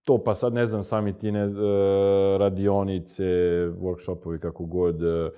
to 0.05 0.25
pa 0.25 0.35
sad 0.35 0.53
ne 0.53 0.67
znam, 0.67 0.83
sami 0.83 1.19
ti 1.19 1.33
ne, 1.33 1.41
e, 1.41 1.49
radionice, 2.39 3.25
workshopovi, 3.81 4.39
kako 4.39 4.65
god, 4.65 5.03
e, 5.03 5.31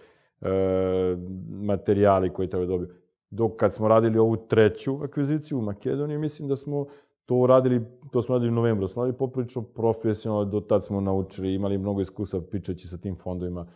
materijali 1.51 2.33
koji 2.33 2.49
treba 2.49 2.67
dobiti 2.67 2.93
dok 3.31 3.57
kad 3.57 3.75
smo 3.75 3.89
radili 3.89 4.19
ovu 4.19 4.37
treću 4.37 4.99
akviziciju 5.03 5.59
u 5.59 5.63
Makedoniji, 5.63 6.19
mislim 6.19 6.49
da 6.49 6.57
smo 6.57 6.87
to 7.29 7.47
radili, 7.47 7.85
to 8.13 8.23
smo 8.23 8.35
radili 8.35 8.53
u 8.53 8.55
novembru, 8.55 8.85
da 8.85 8.89
smo 8.89 9.03
radili 9.03 9.19
poprilično 9.19 9.63
profesionalno, 9.63 10.45
do 10.45 10.61
tad 10.61 10.85
smo 10.85 11.01
naučili, 11.01 11.55
imali 11.55 11.79
mnogo 11.79 12.01
iskustva 12.01 12.41
pričajući 12.41 12.89
sa 12.89 12.99
tim 12.99 13.17
fondovima. 13.17 13.67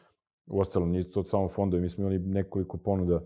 U 0.47 0.61
ostalom, 0.61 0.91
nisu 0.91 1.11
to 1.11 1.23
samo 1.25 1.49
fondovi, 1.49 1.83
mi 1.83 1.89
smo 1.89 2.03
imali 2.03 2.19
nekoliko 2.19 2.77
ponuda, 2.77 3.21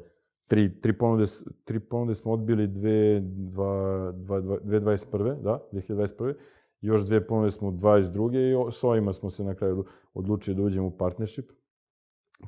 tri, 0.48 0.80
tri, 0.80 0.98
ponude, 0.98 1.24
tri 1.64 1.80
ponude 1.80 2.14
smo 2.14 2.32
odbili 2.32 2.66
dve, 2.66 3.20
dva, 3.20 4.12
dva, 4.12 4.40
dva, 4.40 4.58
2021. 4.64 5.42
da, 5.42 5.60
2021. 5.72 6.34
Još 6.80 7.06
dve 7.06 7.26
ponude 7.26 7.50
smo 7.50 7.68
u 7.68 7.72
22. 7.72 8.68
i 8.68 8.72
s 8.72 8.84
ovima 8.84 9.12
smo 9.12 9.30
se 9.30 9.44
na 9.44 9.54
kraju 9.54 9.84
odlučili 10.14 10.56
da 10.56 10.62
uđemo 10.62 10.86
u 10.86 10.96
partnership 10.98 11.50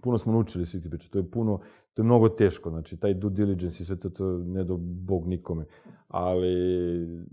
puno 0.02 0.18
smo 0.18 0.32
naučili 0.32 0.66
svi 0.66 0.80
ti 0.80 0.90
priče. 0.90 1.10
To 1.10 1.18
je 1.18 1.30
puno, 1.30 1.60
to 1.94 2.02
je 2.02 2.04
mnogo 2.04 2.28
teško, 2.28 2.70
znači 2.70 2.96
taj 2.96 3.14
due 3.14 3.30
diligence 3.30 3.82
i 3.82 3.86
sve 3.86 3.96
to, 3.96 4.10
to 4.10 4.38
ne 4.38 4.64
do 4.64 4.76
bog 4.80 5.26
nikome. 5.26 5.64
Ali, 6.08 7.26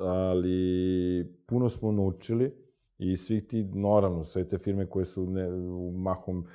ali 0.00 1.34
puno 1.46 1.68
smo 1.68 1.92
naučili 1.92 2.54
i 2.98 3.16
svih 3.16 3.46
ti, 3.46 3.64
naravno, 3.64 4.24
sve 4.24 4.48
te 4.48 4.58
firme 4.58 4.86
koje 4.86 5.04
su 5.04 5.26
ne, 5.26 5.52
u 5.54 5.92
mahom, 5.96 6.46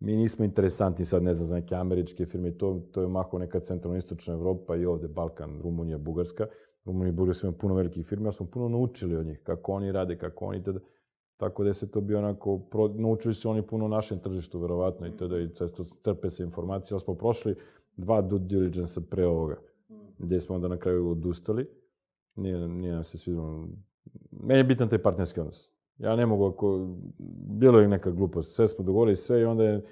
mi 0.00 0.16
nismo 0.16 0.44
interesantni 0.44 1.04
sad, 1.04 1.22
ne 1.22 1.34
znam, 1.34 1.46
za 1.46 1.54
neke 1.54 1.74
američke 1.74 2.26
firme, 2.26 2.58
to, 2.58 2.88
to 2.92 3.02
je 3.02 3.08
mahom 3.08 3.40
neka 3.40 3.60
centralno-istočna 3.60 4.34
Evropa 4.34 4.76
i 4.76 4.86
ovde 4.86 5.08
Balkan, 5.08 5.60
Rumunija, 5.62 5.98
Bugarska. 5.98 6.46
Rumunija 6.84 7.08
i 7.08 7.16
Bugarska 7.16 7.46
ima 7.46 7.56
puno 7.56 7.74
velikih 7.74 8.06
firme, 8.06 8.26
ali 8.26 8.34
smo 8.34 8.46
puno 8.46 8.68
naučili 8.68 9.16
od 9.16 9.26
njih, 9.26 9.40
kako 9.42 9.72
oni 9.72 9.92
rade, 9.92 10.18
kako 10.18 10.44
oni 10.44 10.62
tada 10.62 10.80
Tako 11.40 11.64
da 11.64 11.74
se 11.74 11.90
to 11.90 12.00
bio 12.00 12.18
onako, 12.18 12.58
pro, 12.58 12.88
naučili 12.88 13.34
su 13.34 13.50
oni 13.50 13.62
puno 13.62 13.84
o 13.84 13.88
našem 13.88 14.18
tržištu, 14.18 14.58
verovatno, 14.58 15.06
i 15.06 15.16
tada 15.16 15.38
i 15.38 15.54
često 15.54 15.84
strpe 15.84 16.30
se 16.30 16.42
informacije, 16.42 16.94
ali 16.94 17.00
smo 17.00 17.14
prošli 17.14 17.56
dva 17.96 18.22
due 18.22 18.38
diligence 18.38 19.00
pre 19.10 19.26
ovoga, 19.26 19.56
gde 20.18 20.40
smo 20.40 20.54
onda 20.54 20.68
na 20.68 20.76
kraju 20.76 21.10
odustali. 21.10 21.66
Nije, 22.36 22.68
nije 22.68 22.94
nam 22.94 23.04
se 23.04 23.18
svidilo. 23.18 23.68
Meni 24.30 24.60
je 24.60 24.64
bitan 24.64 24.88
taj 24.88 25.02
partnerski 25.02 25.40
odnos. 25.40 25.70
Ja 25.98 26.16
ne 26.16 26.26
mogu 26.26 26.46
ako... 26.46 26.96
Bilo 27.46 27.80
je 27.80 27.88
neka 27.88 28.10
glupost. 28.10 28.54
Sve 28.54 28.68
smo 28.68 28.84
dogovorili, 28.84 29.16
sve 29.16 29.40
i 29.40 29.44
onda 29.44 29.64
je... 29.64 29.84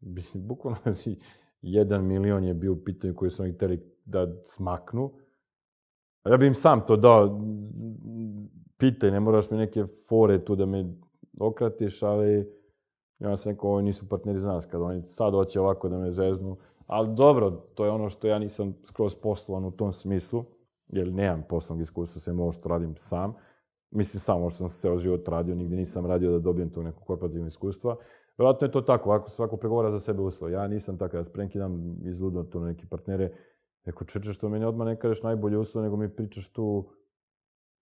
Bukvalno 0.34 0.78
jedan 1.62 2.04
milion 2.04 2.44
je 2.44 2.54
bio 2.54 2.72
u 2.72 2.84
pitanju 2.84 3.14
koji 3.14 3.30
su 3.30 3.42
oni 3.42 3.52
hteli 3.52 3.82
da 4.04 4.42
smaknu. 4.42 5.12
Ja 6.24 6.36
bi 6.36 6.46
im 6.46 6.54
sam 6.54 6.86
to 6.86 6.96
dao 6.96 7.40
pitaj, 8.78 9.10
ne 9.10 9.20
moraš 9.20 9.50
mi 9.50 9.56
neke 9.56 9.84
fore 10.08 10.44
tu 10.44 10.56
da 10.56 10.66
me 10.66 10.94
okratiš, 11.40 12.02
ali 12.02 12.58
ja 13.18 13.36
sam 13.36 13.52
rekao, 13.52 13.70
ovo 13.70 13.80
nisu 13.80 14.08
partneri 14.08 14.40
za 14.40 14.52
nas, 14.52 14.66
kad 14.66 14.82
oni 14.82 15.02
sad 15.06 15.32
hoće 15.32 15.60
ovako 15.60 15.88
da 15.88 15.98
me 15.98 16.12
zeznu. 16.12 16.56
Ali 16.86 17.14
dobro, 17.14 17.50
to 17.50 17.84
je 17.84 17.90
ono 17.90 18.10
što 18.10 18.26
ja 18.26 18.38
nisam 18.38 18.74
skroz 18.84 19.14
poslovan 19.14 19.64
u 19.64 19.70
tom 19.70 19.92
smislu, 19.92 20.44
jer 20.88 21.12
nemam 21.12 21.42
poslovnog 21.48 21.82
iskustva, 21.82 22.20
sve 22.20 22.32
ovo 22.32 22.52
što 22.52 22.68
radim 22.68 22.96
sam. 22.96 23.34
Mislim, 23.90 24.20
samo 24.20 24.40
možda 24.40 24.56
sam 24.56 24.68
se 24.68 24.80
ceo 24.80 24.98
život 24.98 25.28
radio, 25.28 25.54
nigde 25.54 25.76
nisam 25.76 26.06
radio 26.06 26.32
da 26.32 26.38
dobijem 26.38 26.70
to 26.70 26.82
neko 26.82 27.04
korporativno 27.04 27.46
iskustva. 27.46 27.96
Vjerojatno 28.38 28.66
je 28.66 28.72
to 28.72 28.80
tako, 28.80 29.10
ovako 29.10 29.30
svako 29.30 29.56
pregovara 29.56 29.90
za 29.90 30.00
sebe 30.00 30.22
uslov. 30.22 30.50
Ja 30.50 30.68
nisam 30.68 30.98
takav, 30.98 31.20
ja 31.20 31.24
sprenkinam 31.24 31.96
izludno 32.04 32.46
na 32.54 32.66
neke 32.66 32.86
partnere. 32.86 33.32
Neko 33.86 34.04
čeče 34.04 34.32
što 34.32 34.48
meni 34.48 34.64
odmah 34.64 34.86
ne 34.86 34.98
kažeš 34.98 35.22
najbolje 35.22 35.58
uslov, 35.58 35.84
nego 35.84 35.96
mi 35.96 36.16
pričaš 36.16 36.52
tu 36.52 36.88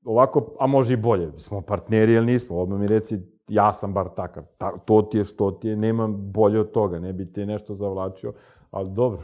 ovako, 0.07 0.57
a 0.61 0.67
može 0.67 0.93
i 0.93 0.97
bolje. 0.97 1.33
Smo 1.39 1.61
partneri 1.61 2.13
ili 2.13 2.27
nismo, 2.27 2.57
odmah 2.57 2.81
mi 2.81 2.87
reci, 2.87 3.19
ja 3.49 3.73
sam 3.73 3.95
bar 3.95 4.09
takav. 4.17 4.45
Ta, 4.59 4.79
to 4.79 5.03
ti 5.03 5.19
je 5.19 5.25
što 5.25 5.51
ti 5.51 5.69
je, 5.69 5.77
nemam 5.77 6.33
bolje 6.33 6.61
od 6.61 6.71
toga, 6.71 6.99
ne 6.99 7.13
bi 7.13 7.33
ti 7.33 7.47
nešto 7.47 7.75
zavlačio, 7.75 8.33
ali 8.71 8.91
dobro. 8.91 9.21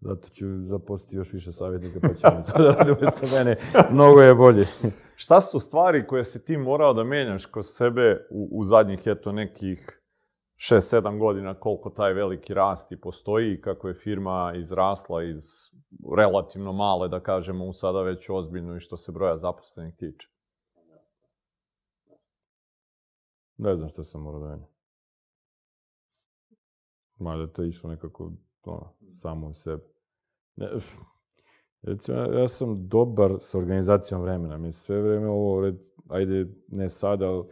Zato 0.00 0.28
ću 0.28 0.46
zaposliti 0.62 1.16
još 1.16 1.32
više 1.32 1.52
savjetnika, 1.52 2.00
pa 2.00 2.14
ćemo 2.14 2.42
to 2.42 2.62
da 2.62 2.74
radi 2.74 2.90
umesto 2.90 3.26
mene. 3.36 3.56
Mnogo 3.90 4.20
je 4.20 4.34
bolje. 4.34 4.64
Šta 5.16 5.40
su 5.40 5.60
stvari 5.60 6.06
koje 6.06 6.24
se 6.24 6.44
ti 6.44 6.56
morao 6.56 6.94
da 6.94 7.04
menjaš 7.04 7.46
kroz 7.46 7.66
sebe 7.66 8.26
u, 8.30 8.48
u 8.52 8.64
zadnjih, 8.64 9.00
eto, 9.04 9.32
nekih 9.32 9.99
6-7 10.60 11.18
godina, 11.18 11.54
koliko 11.54 11.90
taj 11.90 12.12
veliki 12.12 12.54
rast 12.54 12.92
i 12.92 13.00
postoji 13.00 13.52
i 13.52 13.60
kako 13.60 13.88
je 13.88 13.94
firma 13.94 14.52
izrasla 14.56 15.24
iz 15.24 15.44
relativno 16.16 16.72
male, 16.72 17.08
da 17.08 17.20
kažemo, 17.20 17.66
u 17.66 17.72
sada 17.72 18.02
već 18.02 18.30
ozbiljno 18.30 18.76
i 18.76 18.80
što 18.80 18.96
se 18.96 19.12
broja 19.12 19.38
zaposlenih 19.38 19.94
tiče. 19.96 20.28
Ne 23.56 23.76
znam 23.76 23.88
šta 23.88 24.02
sam 24.02 24.22
morao 24.22 24.40
da 24.40 24.48
menjam. 24.48 24.68
Mada 27.18 27.46
to 27.46 27.62
je 27.62 27.68
išlo 27.68 27.90
nekako 27.90 28.32
ono, 28.64 28.94
samo 29.12 29.46
u 29.46 29.52
sebi. 29.52 29.82
Ne, 30.56 30.68
Recimo, 31.82 32.18
ja 32.18 32.48
sam 32.48 32.88
dobar 32.88 33.36
sa 33.40 33.58
organizacijom 33.58 34.22
vremena. 34.22 34.58
Mi 34.58 34.72
sve 34.72 35.02
vreme 35.02 35.28
ovo, 35.28 35.60
red, 35.60 35.76
ajde, 36.08 36.46
ne 36.68 36.90
sada, 36.90 37.26
ali 37.26 37.44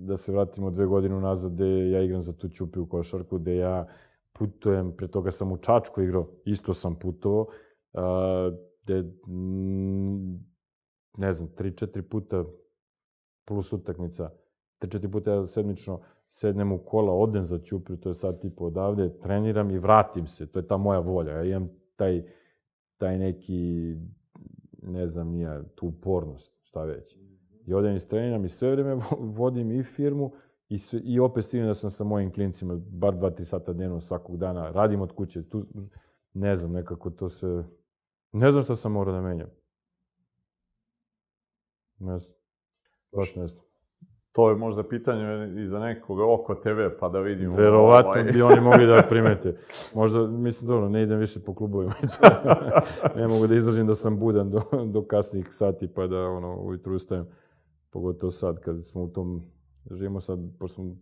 da 0.00 0.16
se 0.16 0.32
vratimo 0.32 0.70
dve 0.70 0.86
godine 0.86 1.14
unazad 1.14 1.52
gde 1.52 1.90
ja 1.90 2.02
igram 2.02 2.22
za 2.22 2.32
tu 2.32 2.48
Ćupi 2.48 2.78
u 2.78 2.88
košarku, 2.88 3.38
gde 3.38 3.56
ja 3.56 3.86
putujem, 4.32 4.96
pre 4.96 5.08
toga 5.08 5.30
sam 5.30 5.52
u 5.52 5.56
Čačku 5.56 6.02
igrao, 6.02 6.28
isto 6.44 6.74
sam 6.74 6.98
putovao, 6.98 7.46
a, 7.92 8.50
gde, 8.82 9.12
ne 11.18 11.32
znam, 11.32 11.48
tri, 11.54 11.76
četiri 11.76 12.02
puta 12.02 12.44
plus 13.44 13.72
utakmica, 13.72 14.30
tri, 14.78 14.90
četiri 14.90 15.10
puta 15.10 15.32
ja 15.32 15.46
sedmično 15.46 16.00
sednem 16.30 16.72
u 16.72 16.78
kola, 16.78 17.12
odem 17.12 17.44
za 17.44 17.58
Ćupriju, 17.58 18.00
to 18.00 18.08
je 18.08 18.14
sad 18.14 18.40
tipa 18.40 18.64
odavde, 18.64 19.18
treniram 19.22 19.70
i 19.70 19.78
vratim 19.78 20.26
se, 20.26 20.52
to 20.52 20.58
je 20.58 20.66
ta 20.66 20.76
moja 20.76 21.00
volja. 21.00 21.32
Ja 21.32 21.44
imam 21.44 21.68
taj, 21.96 22.24
taj 22.96 23.18
neki, 23.18 23.94
ne 24.82 25.08
znam, 25.08 25.28
nija, 25.28 25.62
tu 25.74 25.86
upornost, 25.86 26.52
šta 26.62 26.84
već. 26.84 27.29
I 27.70 27.74
odem 27.74 27.96
i 27.96 28.00
treniram 28.00 28.44
i 28.44 28.48
sve 28.48 28.70
vreme 28.70 28.94
vo- 28.94 29.16
vodim 29.20 29.70
i 29.70 29.82
firmu 29.82 30.32
i, 30.68 30.78
sve, 30.78 31.00
i 31.04 31.20
opet 31.20 31.44
stignem 31.44 31.68
da 31.68 31.74
sam 31.74 31.90
sa 31.90 32.04
mojim 32.04 32.32
klincima, 32.32 32.76
bar 32.90 33.14
2-3 33.14 33.44
sata 33.44 33.72
dnevno 33.72 34.00
svakog 34.00 34.36
dana, 34.36 34.70
radim 34.70 35.00
od 35.00 35.12
kuće, 35.12 35.48
tu, 35.48 35.66
ne 36.34 36.56
znam, 36.56 36.72
nekako 36.72 37.10
to 37.10 37.28
sve, 37.28 37.64
ne 38.32 38.50
znam 38.50 38.62
šta 38.62 38.76
sam 38.76 38.92
morao 38.92 39.14
da 39.14 39.20
menjam. 39.20 39.48
Ne 41.98 42.18
znam, 42.18 42.36
baš 43.16 43.36
ne 43.36 43.46
znam. 43.46 43.64
To 44.32 44.50
je 44.50 44.56
možda 44.56 44.88
pitanje 44.88 45.54
i 45.62 45.66
za 45.66 45.78
nekog 45.78 46.18
oko 46.18 46.54
TV, 46.54 46.98
pa 47.00 47.08
da 47.08 47.20
vidimo. 47.20 47.56
Verovatno 47.56 48.10
ovaj. 48.10 48.32
bi 48.32 48.42
oni 48.42 48.60
mogli 48.60 48.86
da 48.86 49.06
primete. 49.08 49.56
Možda, 49.94 50.26
mislim, 50.26 50.68
dobro, 50.68 50.88
ne 50.88 51.02
idem 51.02 51.18
više 51.18 51.40
po 51.40 51.54
klubovima. 51.54 51.92
i 52.02 52.06
to. 52.06 52.28
ne 53.20 53.28
mogu 53.28 53.46
da 53.46 53.54
izdržim 53.54 53.86
da 53.86 53.94
sam 53.94 54.18
budan 54.18 54.50
do, 54.50 54.62
do 54.86 55.02
kasnih 55.02 55.48
sati, 55.50 55.88
pa 55.94 56.06
da, 56.06 56.20
ono, 56.20 56.56
ujutru 56.62 56.94
ustajem. 56.94 57.26
Pogotovo 57.90 58.30
sad, 58.30 58.60
kad 58.60 58.86
smo 58.86 59.02
u 59.02 59.08
tom, 59.08 59.42
živimo 59.90 60.20
sad, 60.20 60.38
pošto 60.58 60.74
smo 60.74 60.96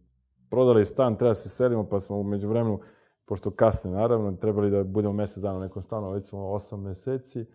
prodali 0.50 0.84
stan, 0.84 1.16
treba 1.16 1.34
se 1.34 1.48
selimo, 1.48 1.88
pa 1.88 2.00
smo 2.00 2.16
umeđu 2.16 2.48
vremenu, 2.48 2.80
pošto 3.24 3.50
kasne, 3.50 3.90
naravno, 3.90 4.32
trebali 4.32 4.70
da 4.70 4.84
budemo 4.84 5.14
mesec 5.14 5.42
dana 5.42 5.58
u 5.58 5.60
nekom 5.60 5.82
stanu, 5.82 6.10
već 6.10 6.28
smo 6.28 6.38
8 6.38 6.76
meseci, 6.76 7.46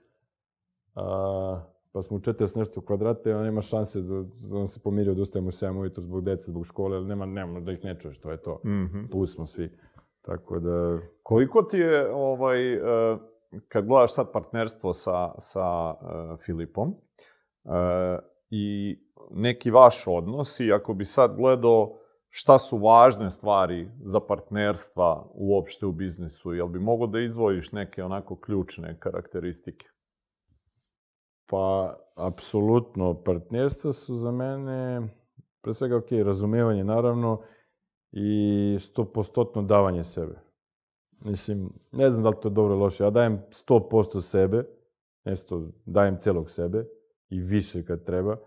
a, 0.95 1.63
pa 1.91 2.01
smo 2.01 2.17
u 2.17 2.19
40 2.19 2.57
nešto 2.57 2.81
kvadrata 2.81 3.29
i 3.29 3.33
nema 3.33 3.61
šanse 3.61 4.01
da, 4.01 4.23
da 4.23 4.57
on 4.57 4.67
se 4.67 4.79
pomirio 4.83 5.13
da 5.13 5.21
ustajemo 5.21 5.47
u 5.47 5.51
7 5.51 5.79
ujutru 5.79 6.03
zbog 6.03 6.23
dece, 6.23 6.51
zbog 6.51 6.65
škole, 6.65 6.97
ali 6.97 7.07
nema, 7.07 7.25
nema 7.25 7.59
da 7.59 7.71
ih 7.71 7.83
ne 7.83 7.99
čuješ, 7.99 8.19
to 8.19 8.31
je 8.31 8.41
to. 8.41 8.61
Mhm. 8.65 9.05
Tu 9.11 9.25
smo 9.25 9.45
svi. 9.45 9.77
Tako 10.21 10.59
da, 10.59 10.97
Koliko 11.23 11.61
ti 11.63 11.77
je, 11.77 12.13
ovaj, 12.13 12.73
e, 12.73 12.79
kad 13.67 13.85
gledaš 13.85 14.13
sad 14.13 14.31
partnerstvo 14.31 14.93
sa, 14.93 15.31
sa 15.37 15.93
e, 15.93 16.37
Filipom 16.37 16.93
e, 17.65 18.19
i 18.53 18.97
neki 19.31 19.71
vaš 19.71 20.03
odnos 20.07 20.59
i 20.59 20.71
ako 20.73 20.93
bi 20.93 21.05
sad 21.05 21.35
gledao 21.37 21.99
šta 22.29 22.57
su 22.57 22.77
važne 22.77 23.29
stvari 23.29 23.91
za 24.05 24.19
partnerstva 24.19 25.29
uopšte 25.33 25.85
u 25.85 25.91
biznisu, 25.91 26.53
jel 26.53 26.67
bi 26.67 26.79
mogo 26.79 27.07
da 27.07 27.19
izvojiš 27.19 27.71
neke 27.71 28.03
onako 28.03 28.35
ključne 28.35 28.97
karakteristike? 28.99 29.93
pa, 31.53 31.97
apsolutno, 32.15 33.23
partnerstva 33.23 33.93
su 33.93 34.15
za 34.15 34.31
mene, 34.31 35.07
pre 35.61 35.73
svega, 35.73 35.97
ok, 35.97 36.11
razumevanje, 36.11 36.83
naravno, 36.83 37.41
i 38.11 38.77
stopostotno 38.79 39.61
davanje 39.61 40.03
sebe. 40.03 40.39
Mislim, 41.19 41.69
ne 41.91 42.09
znam 42.09 42.23
da 42.23 42.29
li 42.29 42.35
to 42.41 42.47
je 42.47 42.53
dobro 42.53 42.73
ili 42.73 42.81
loše, 42.81 43.03
ja 43.03 43.09
dajem 43.09 43.41
100% 43.67 44.21
sebe, 44.21 44.65
ne 45.25 45.35
100, 45.35 45.71
dajem 45.85 46.17
celog 46.19 46.49
sebe, 46.49 46.85
i 47.33 47.39
više 47.39 47.85
kad 47.85 48.03
treba, 48.03 48.37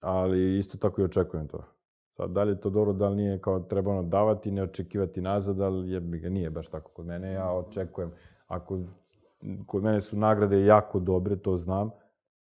ali 0.00 0.58
isto 0.58 0.78
tako 0.78 1.00
i 1.00 1.04
očekujem 1.04 1.48
to. 1.48 1.64
Sad, 2.10 2.30
da 2.30 2.42
li 2.42 2.52
je 2.52 2.60
to 2.60 2.70
dobro, 2.70 2.92
da 2.92 3.08
li 3.08 3.16
nije, 3.16 3.40
kao 3.40 3.60
treba 3.60 3.90
ono 3.90 4.02
davati, 4.02 4.50
ne 4.50 4.62
očekivati 4.62 5.20
nazad, 5.20 5.60
ali 5.60 5.90
jebi 5.90 6.18
ga, 6.18 6.28
nije 6.28 6.50
baš 6.50 6.68
tako 6.68 6.90
kod 6.90 7.06
mene, 7.06 7.32
ja 7.32 7.52
očekujem, 7.52 8.10
ako, 8.46 8.80
kod 9.66 9.82
mene 9.82 10.00
su 10.00 10.16
nagrade 10.16 10.64
jako 10.64 11.00
dobre, 11.00 11.36
to 11.36 11.56
znam, 11.56 11.90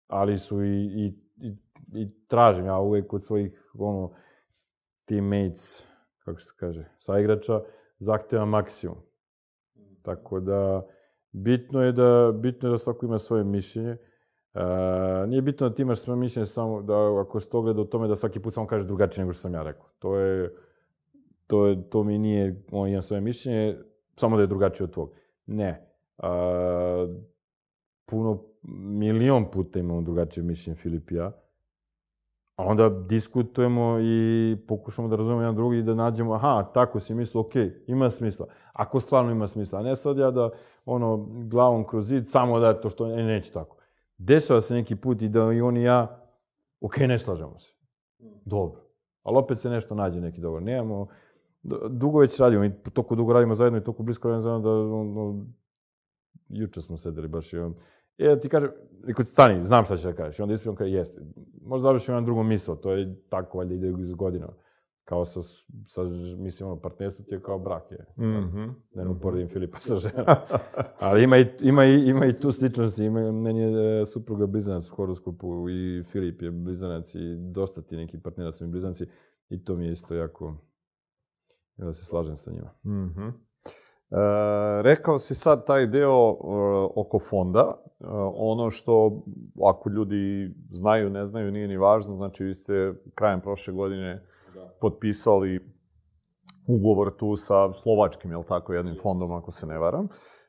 ali 0.07 0.39
su 0.39 0.64
i, 0.64 0.86
i, 0.86 1.05
i, 1.38 1.57
i 1.93 2.28
tražim, 2.28 2.66
ja 2.66 2.80
uvek 2.80 3.07
kod 3.07 3.24
svojih, 3.24 3.72
ono, 3.80 4.11
teammates, 5.05 5.86
kako 6.26 6.39
se 6.39 6.53
kaže, 6.59 6.89
saigrača, 6.97 7.61
zahtevam 7.99 8.49
maksimum. 8.49 8.97
Tako 10.03 10.39
da, 10.39 10.86
bitno 11.32 11.84
je 11.84 11.91
da, 11.91 12.32
bitno 12.36 12.70
je 12.70 12.72
da 12.72 12.78
svako 12.78 13.05
ima 13.05 13.20
svoje 13.20 13.43
mišljenje. 13.43 13.97
E, 14.54 15.28
nije 15.28 15.41
bitno 15.41 15.70
da 15.70 15.76
ti 15.76 15.82
imaš 15.82 15.99
svoje 15.99 16.18
mišljenje 16.18 16.45
samo 16.45 16.82
da, 16.82 17.22
ako 17.22 17.39
se 17.39 17.49
to 17.49 17.62
gleda 17.62 17.82
o 17.82 17.86
tome 17.86 18.08
da 18.08 18.16
svaki 18.16 18.39
put 18.39 18.54
samo 18.54 18.68
kažeš 18.68 18.88
drugačije 18.88 19.24
nego 19.24 19.34
što 19.34 19.41
sam 19.41 19.54
ja 19.54 19.64
rekao. 19.64 19.86
To 19.99 20.18
je, 20.18 20.56
to 21.47 21.68
je, 21.68 21.89
to 21.89 22.04
mi 22.04 22.18
nije, 22.18 22.64
on 22.72 22.89
ima 22.89 23.01
svoje 23.01 23.22
mišljenje, 23.22 23.78
samo 24.16 24.36
da 24.36 24.43
je 24.43 24.47
drugačije 24.47 24.86
od 24.86 24.91
tvog. 24.91 25.12
Ne. 25.45 25.93
A, 26.18 27.08
puno, 28.06 28.43
milion 28.99 29.51
puta 29.51 29.80
imamo 29.80 30.01
drugačije 30.01 30.43
mišljenje 30.43 30.76
Filip 30.76 31.12
i 31.12 31.16
ja. 31.16 31.32
A 32.56 32.66
onda 32.66 32.89
diskutujemo 32.89 33.97
i 34.01 34.58
pokušamo 34.68 35.08
da 35.08 35.16
razumemo 35.16 35.41
jedan 35.41 35.56
drugi 35.56 35.78
i 35.78 35.84
da 35.84 35.95
nađemo, 35.95 36.34
aha, 36.34 36.70
tako 36.74 36.99
si 36.99 37.16
mislio, 37.16 37.41
okej, 37.41 37.84
ima 37.88 38.12
smisla. 38.12 38.47
Ako 38.74 38.99
stvarno 38.99 39.32
ima 39.32 39.47
smisla. 39.47 39.80
A 39.80 39.84
ne 39.84 39.95
sad 39.95 40.18
ja 40.18 40.32
da, 40.32 40.49
ono, 40.86 41.30
glavom 41.36 41.88
kroz 41.88 42.08
zid, 42.08 42.28
samo 42.28 42.60
da 42.60 42.82
to 42.82 42.89
što, 42.89 43.08
ne, 43.08 43.24
neće 43.24 43.51
tako. 43.51 43.78
Dešava 44.26 44.61
se 44.61 44.74
neki 44.74 44.95
put 44.95 45.21
i 45.21 45.30
da 45.30 45.51
i 45.53 45.61
on 45.61 45.78
i 45.78 45.84
ja, 45.84 46.26
okej, 46.82 47.07
ne 47.07 47.19
slažemo 47.19 47.59
se. 47.59 47.69
Dobro. 48.45 48.82
Ali 49.24 49.38
opet 49.38 49.59
se 49.59 49.69
nešto 49.69 49.95
nađe 49.95 50.21
neki 50.21 50.41
dogovor. 50.41 50.63
Nemamo, 50.63 51.07
dugo 51.89 52.19
već 52.19 52.39
radimo 52.39 52.65
i 52.65 52.71
toliko 52.93 53.15
dugo 53.15 53.34
radimo 53.34 53.55
zajedno 53.55 53.80
i 53.80 53.84
toliko 53.84 54.03
blisko 54.03 54.28
radimo 54.28 54.41
zajedno 54.41 54.69
da, 54.69 55.45
juče 56.49 56.82
smo 56.82 56.97
sedeli 56.97 57.28
baš 57.28 57.53
i 57.53 57.57
on, 57.57 57.76
e, 58.17 58.28
da 58.28 58.39
ti 58.39 58.49
kažem, 58.49 58.69
rekao 59.07 59.26
stani, 59.26 59.63
znam 59.63 59.86
šta 59.86 59.97
će 59.97 60.07
da 60.07 60.13
kažeš. 60.13 60.39
I 60.39 60.41
onda 60.41 60.53
ispričam 60.53 60.76
kao, 60.76 60.88
jeste. 60.88 61.21
Možda 61.61 61.84
završim 61.84 62.13
jedan 62.13 62.26
drugo 62.26 62.43
misao, 62.43 62.76
to 62.76 62.91
je 62.91 63.15
tako, 63.30 63.57
valjda 63.57 63.74
ide 63.74 63.93
iz 63.99 64.13
godina. 64.13 64.47
Kao 65.06 65.26
sa, 65.26 65.41
sa 65.88 66.04
mislim, 66.38 66.70
ono, 66.70 66.82
partnerstvo 66.82 67.26
ti 67.26 67.34
je 67.34 67.41
kao 67.41 67.60
brak 67.60 67.91
je. 67.91 68.06
Mhm. 68.18 68.70
Da 68.95 69.04
ne 69.04 69.10
uporedim 69.10 69.47
Filipa 69.47 69.78
sa 69.78 69.95
ženom. 69.95 70.26
Ali 70.99 71.24
ima 71.24 71.38
i, 71.38 71.45
ima 71.62 71.86
i, 71.86 72.10
ima 72.10 72.26
i 72.26 72.39
tu 72.39 72.51
sličnosti. 72.51 73.04
Ima, 73.04 73.32
meni 73.32 73.62
je 73.62 74.01
e, 74.01 74.06
supruga 74.06 74.45
blizanac 74.45 74.89
u 74.89 74.95
horoskopu 74.95 75.70
i 75.70 76.04
Filip 76.04 76.41
je 76.41 76.51
blizanac 76.51 77.16
i 77.16 77.36
dosta 77.51 77.82
ti 77.82 77.97
neki 77.97 78.20
partnera 78.20 78.51
su 78.51 78.66
mi 78.66 78.72
blizanci. 78.72 79.06
I 79.49 79.64
to 79.64 79.76
mi 79.76 79.86
je 79.86 79.91
isto 79.91 80.16
jako, 80.16 80.58
ja 81.78 81.86
da 81.86 81.93
se 81.93 82.06
slažem 82.06 82.36
sa 82.36 82.51
njima. 82.51 82.74
Mhm. 82.86 83.28
E, 83.28 83.32
rekao 84.82 85.20
si 85.20 85.36
sad 85.36 85.66
taj 85.66 85.88
deo 85.88 86.30
e, 86.30 86.36
oko 86.95 87.20
fonda. 87.20 87.84
E, 87.99 88.06
ono 88.36 88.70
što, 88.70 89.24
ako 89.64 89.89
ljudi 89.89 90.54
znaju, 90.72 91.10
ne 91.10 91.26
znaju, 91.26 91.51
nije 91.51 91.68
ni 91.68 91.78
važno, 91.78 92.16
znači 92.16 92.43
vi 92.43 92.54
ste 92.54 92.93
krajem 93.16 93.41
prošle 93.41 93.74
godine 93.74 94.33
potpisali 94.84 95.60
ugovor 96.68 97.14
tu 97.18 97.36
sa 97.36 97.74
slovačkim, 97.74 98.32
jel 98.32 98.44
tako, 98.44 98.74
jednim 98.74 98.96
fondom, 99.02 99.32
ako 99.32 99.52
se 99.52 99.68
ne 99.68 99.78
varam. 99.80 100.08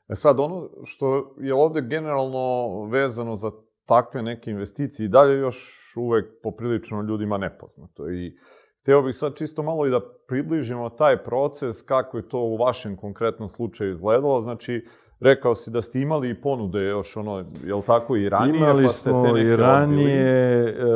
E 0.08 0.14
sad, 0.14 0.40
ono 0.40 0.68
što 0.84 1.34
je 1.40 1.54
ovde 1.54 1.82
generalno 1.82 2.84
vezano 2.90 3.36
za 3.36 3.50
takve 3.86 4.22
neke 4.22 4.50
investicije 4.50 5.06
i 5.06 5.08
dalje 5.08 5.38
još 5.38 5.56
uvek 5.96 6.42
poprilično 6.42 7.02
ljudima 7.02 7.38
nepoznato. 7.38 8.10
I 8.10 8.36
Hteo 8.82 9.02
bih 9.02 9.16
sad 9.16 9.36
čisto 9.36 9.62
malo 9.62 9.86
i 9.86 9.90
da 9.90 10.00
približimo 10.28 10.90
taj 10.90 11.24
proces, 11.24 11.82
kako 11.82 12.16
je 12.16 12.28
to 12.28 12.38
u 12.38 12.56
vašem 12.56 12.96
konkretnom 12.96 13.48
slučaju 13.48 13.90
izgledalo. 13.90 14.40
Znači, 14.40 14.86
rekao 15.20 15.54
si 15.54 15.70
da 15.70 15.82
ste 15.82 16.00
imali 16.00 16.30
i 16.30 16.40
ponude 16.40 16.80
još 16.80 17.16
ono, 17.16 17.44
jel 17.64 17.82
tako, 17.82 18.16
i 18.16 18.28
ranije, 18.28 18.56
imali 18.56 18.84
pa 18.84 18.88
ste 18.88 19.10
smo 19.10 19.22
te 19.22 19.40
i 19.40 19.56
ranije, 19.56 20.64
odbili? 20.68 20.90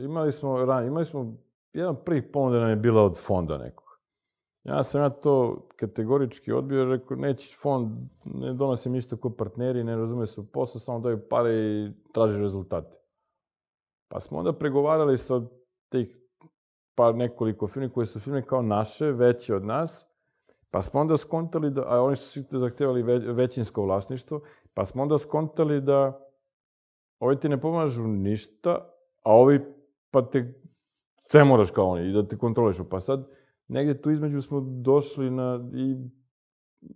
e, 0.00 0.04
imali 0.04 0.32
smo 0.32 0.64
ranije, 0.64 0.88
imali 0.88 1.04
smo, 1.04 1.34
jedan 1.74 1.96
prvih 2.04 2.22
ponuda 2.32 2.60
nam 2.60 2.70
je 2.70 2.76
bila 2.76 3.02
od 3.02 3.18
fonda 3.18 3.58
nekog. 3.58 3.84
Ja 4.64 4.82
sam 4.82 5.02
ja 5.02 5.10
to 5.10 5.66
kategorički 5.76 6.52
odbio, 6.52 6.84
rekao, 6.84 7.16
neće 7.16 7.56
fond, 7.62 7.88
ne 8.24 8.52
donosi 8.52 8.90
mi 8.90 8.98
isto 8.98 9.16
ko 9.16 9.30
partneri, 9.30 9.84
ne 9.84 9.96
razume 9.96 10.26
se 10.26 10.40
u 10.40 10.46
posao, 10.46 10.80
samo 10.80 11.00
daju 11.00 11.28
pare 11.28 11.50
i 11.54 11.92
traži 12.12 12.38
rezultate. 12.38 12.96
Pa 14.08 14.20
smo 14.20 14.38
onda 14.38 14.52
pregovarali 14.52 15.18
sa 15.18 15.42
tih 15.88 16.24
pa 16.94 17.12
nekoliko 17.12 17.68
firmi 17.68 17.92
koje 17.92 18.06
su 18.06 18.20
firme 18.20 18.46
kao 18.46 18.62
naše, 18.62 19.10
veće 19.10 19.54
od 19.54 19.64
nas, 19.64 20.06
pa 20.70 20.82
smo 20.82 21.00
onda 21.00 21.16
skontali 21.16 21.70
da, 21.70 21.82
a 21.86 22.02
oni 22.02 22.16
su 22.16 22.24
svi 22.24 22.46
te 22.48 22.58
zahtevali 22.58 23.02
ve, 23.02 23.18
većinsko 23.18 23.82
vlasništvo, 23.82 24.40
pa 24.74 24.84
smo 24.84 25.02
onda 25.02 25.18
skontali 25.18 25.80
da 25.80 26.20
ovi 27.20 27.40
ti 27.40 27.48
ne 27.48 27.60
pomažu 27.60 28.06
ništa, 28.06 28.70
a 29.22 29.36
ovi 29.36 29.60
pa 30.10 30.22
te 30.22 30.62
sve 31.24 31.44
moraš 31.44 31.70
kao 31.70 31.88
oni 31.88 32.08
i 32.08 32.12
da 32.12 32.28
te 32.28 32.38
kontrolišu. 32.38 32.84
Pa 32.84 33.00
sad 33.00 33.28
negde 33.68 34.00
tu 34.00 34.10
između 34.10 34.42
smo 34.42 34.60
došli 34.60 35.30
na 35.30 35.70
i 35.74 35.96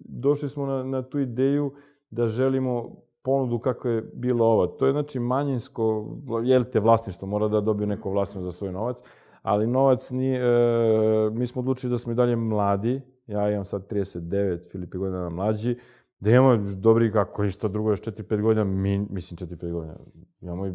došli 0.04 0.48
smo 0.48 0.66
na, 0.66 0.82
na 0.82 1.02
tu 1.02 1.18
ideju 1.18 1.72
da 2.10 2.26
želimo 2.26 2.96
ponudu 3.22 3.58
kako 3.58 3.88
je 3.88 4.02
bila 4.14 4.46
ova. 4.46 4.66
To 4.66 4.86
je 4.86 4.92
znači 4.92 5.20
manjinsko, 5.20 6.06
jel 6.44 6.64
te 6.72 6.80
vlasništvo, 6.80 7.28
mora 7.28 7.48
da 7.48 7.60
dobiju 7.60 7.86
neko 7.86 8.10
vlasništvo 8.10 8.42
za 8.42 8.52
svoj 8.52 8.72
novac, 8.72 8.98
ali 9.42 9.66
novac 9.66 10.10
nije, 10.10 10.40
e, 10.40 11.30
mi 11.30 11.46
smo 11.46 11.60
odlučili 11.60 11.90
da 11.90 11.98
smo 11.98 12.12
i 12.12 12.14
dalje 12.14 12.36
mladi, 12.36 13.00
ja 13.26 13.50
imam 13.50 13.64
sad 13.64 13.92
39, 13.92 14.70
Filip 14.70 14.94
je 14.94 14.98
godina 14.98 15.28
mlađi, 15.28 15.76
da 16.20 16.30
imamo 16.30 16.56
dobri, 16.76 17.12
kako 17.12 17.42
je 17.42 17.50
što 17.50 17.68
drugo, 17.68 17.90
još 17.90 18.00
4-5 18.00 18.42
godina, 18.42 18.64
mi, 18.64 18.98
mislim 19.10 19.48
4-5 19.50 19.72
godina, 19.72 19.96
imamo, 20.40 20.66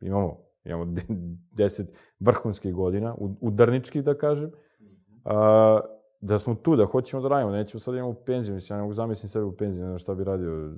imamo, 0.00 0.36
imamo 0.64 0.84
10 0.84 1.86
vrhunskih 2.20 2.74
godina, 2.74 3.14
udarničkih 3.40 4.04
da 4.04 4.18
kažem, 4.18 4.50
a, 5.24 5.80
da 6.20 6.38
smo 6.38 6.54
tu, 6.54 6.76
da 6.76 6.86
hoćemo 6.86 7.22
da 7.22 7.28
radimo, 7.28 7.52
nećemo 7.52 7.80
sad 7.80 7.94
da 7.94 7.98
imamo 7.98 8.14
penziju, 8.14 8.54
mislim, 8.54 8.74
ja 8.74 8.78
ne 8.78 8.82
mogu 8.82 8.94
zamislim 8.94 9.28
sebe 9.28 9.44
u 9.44 9.56
penziju, 9.56 9.82
ne 9.82 9.88
znam 9.88 9.98
šta 9.98 10.14
bi 10.14 10.24
radio. 10.24 10.74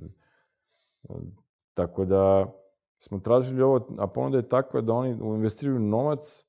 Tako 1.73 2.05
da 2.05 2.53
smo 2.97 3.19
tražili 3.19 3.61
ovo, 3.61 3.87
a 3.97 4.07
ponuda 4.07 4.37
je 4.37 4.49
takva 4.49 4.81
da 4.81 4.93
oni 4.93 5.09
investiraju 5.09 5.79
novac 5.79 6.45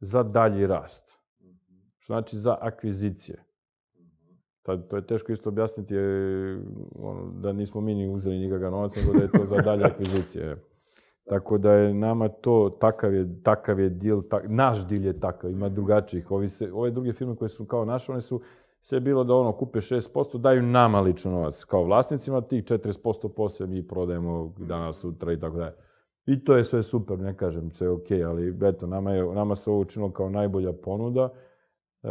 za 0.00 0.22
dalji 0.22 0.66
rast. 0.66 1.18
Što 1.98 2.12
znači 2.12 2.36
za 2.36 2.56
akvizicije. 2.60 3.44
Tad, 4.62 4.88
to 4.88 4.96
je 4.96 5.06
teško 5.06 5.32
isto 5.32 5.48
objasniti 5.48 5.94
ono, 6.94 7.30
da 7.32 7.52
nismo 7.52 7.80
mi 7.80 7.94
ni 7.94 8.08
uzeli 8.08 8.38
nikakav 8.38 8.70
novac, 8.70 8.96
nego 8.96 9.12
da 9.12 9.22
je 9.22 9.30
to 9.30 9.44
za 9.44 9.56
dalje 9.56 9.84
akvizicije. 9.92 10.56
Tako 11.28 11.58
da 11.58 11.72
je 11.72 11.94
nama 11.94 12.28
to, 12.28 12.76
takav 12.80 13.14
je, 13.14 13.42
takav 13.42 13.80
je 13.80 13.88
deal, 13.88 14.22
tak, 14.30 14.44
naš 14.48 14.86
deal 14.86 15.04
je 15.04 15.20
takav, 15.20 15.50
ima 15.50 15.68
drugačijih. 15.68 16.30
Ovi 16.30 16.48
se, 16.48 16.72
ove 16.72 16.90
druge 16.90 17.12
firme 17.12 17.36
koje 17.36 17.48
su 17.48 17.64
kao 17.64 17.84
naše, 17.84 18.12
one 18.12 18.20
su 18.20 18.40
sve 18.80 19.00
bilo 19.00 19.24
da 19.24 19.34
ono 19.34 19.52
kupe 19.52 19.78
6%, 19.78 20.38
daju 20.38 20.62
nama 20.62 21.00
lično 21.00 21.30
novac 21.30 21.64
kao 21.64 21.84
vlasnicima, 21.84 22.40
tih 22.40 22.64
40% 22.64 23.28
posle 23.28 23.66
mi 23.66 23.86
prodajemo 23.86 24.54
danas, 24.58 25.00
sutra 25.00 25.32
i 25.32 25.40
tako 25.40 25.56
dalje. 25.56 25.74
I 26.26 26.44
to 26.44 26.56
je 26.56 26.64
sve 26.64 26.82
super, 26.82 27.18
ne 27.18 27.36
kažem, 27.36 27.70
sve 27.70 27.88
ok, 27.90 28.10
ali 28.26 28.56
eto, 28.62 28.86
nama, 28.86 29.12
je, 29.12 29.34
nama 29.34 29.56
se 29.56 29.70
ovo 29.70 29.80
učinilo 29.80 30.12
kao 30.12 30.30
najbolja 30.30 30.72
ponuda. 30.72 31.28
E, 32.02 32.08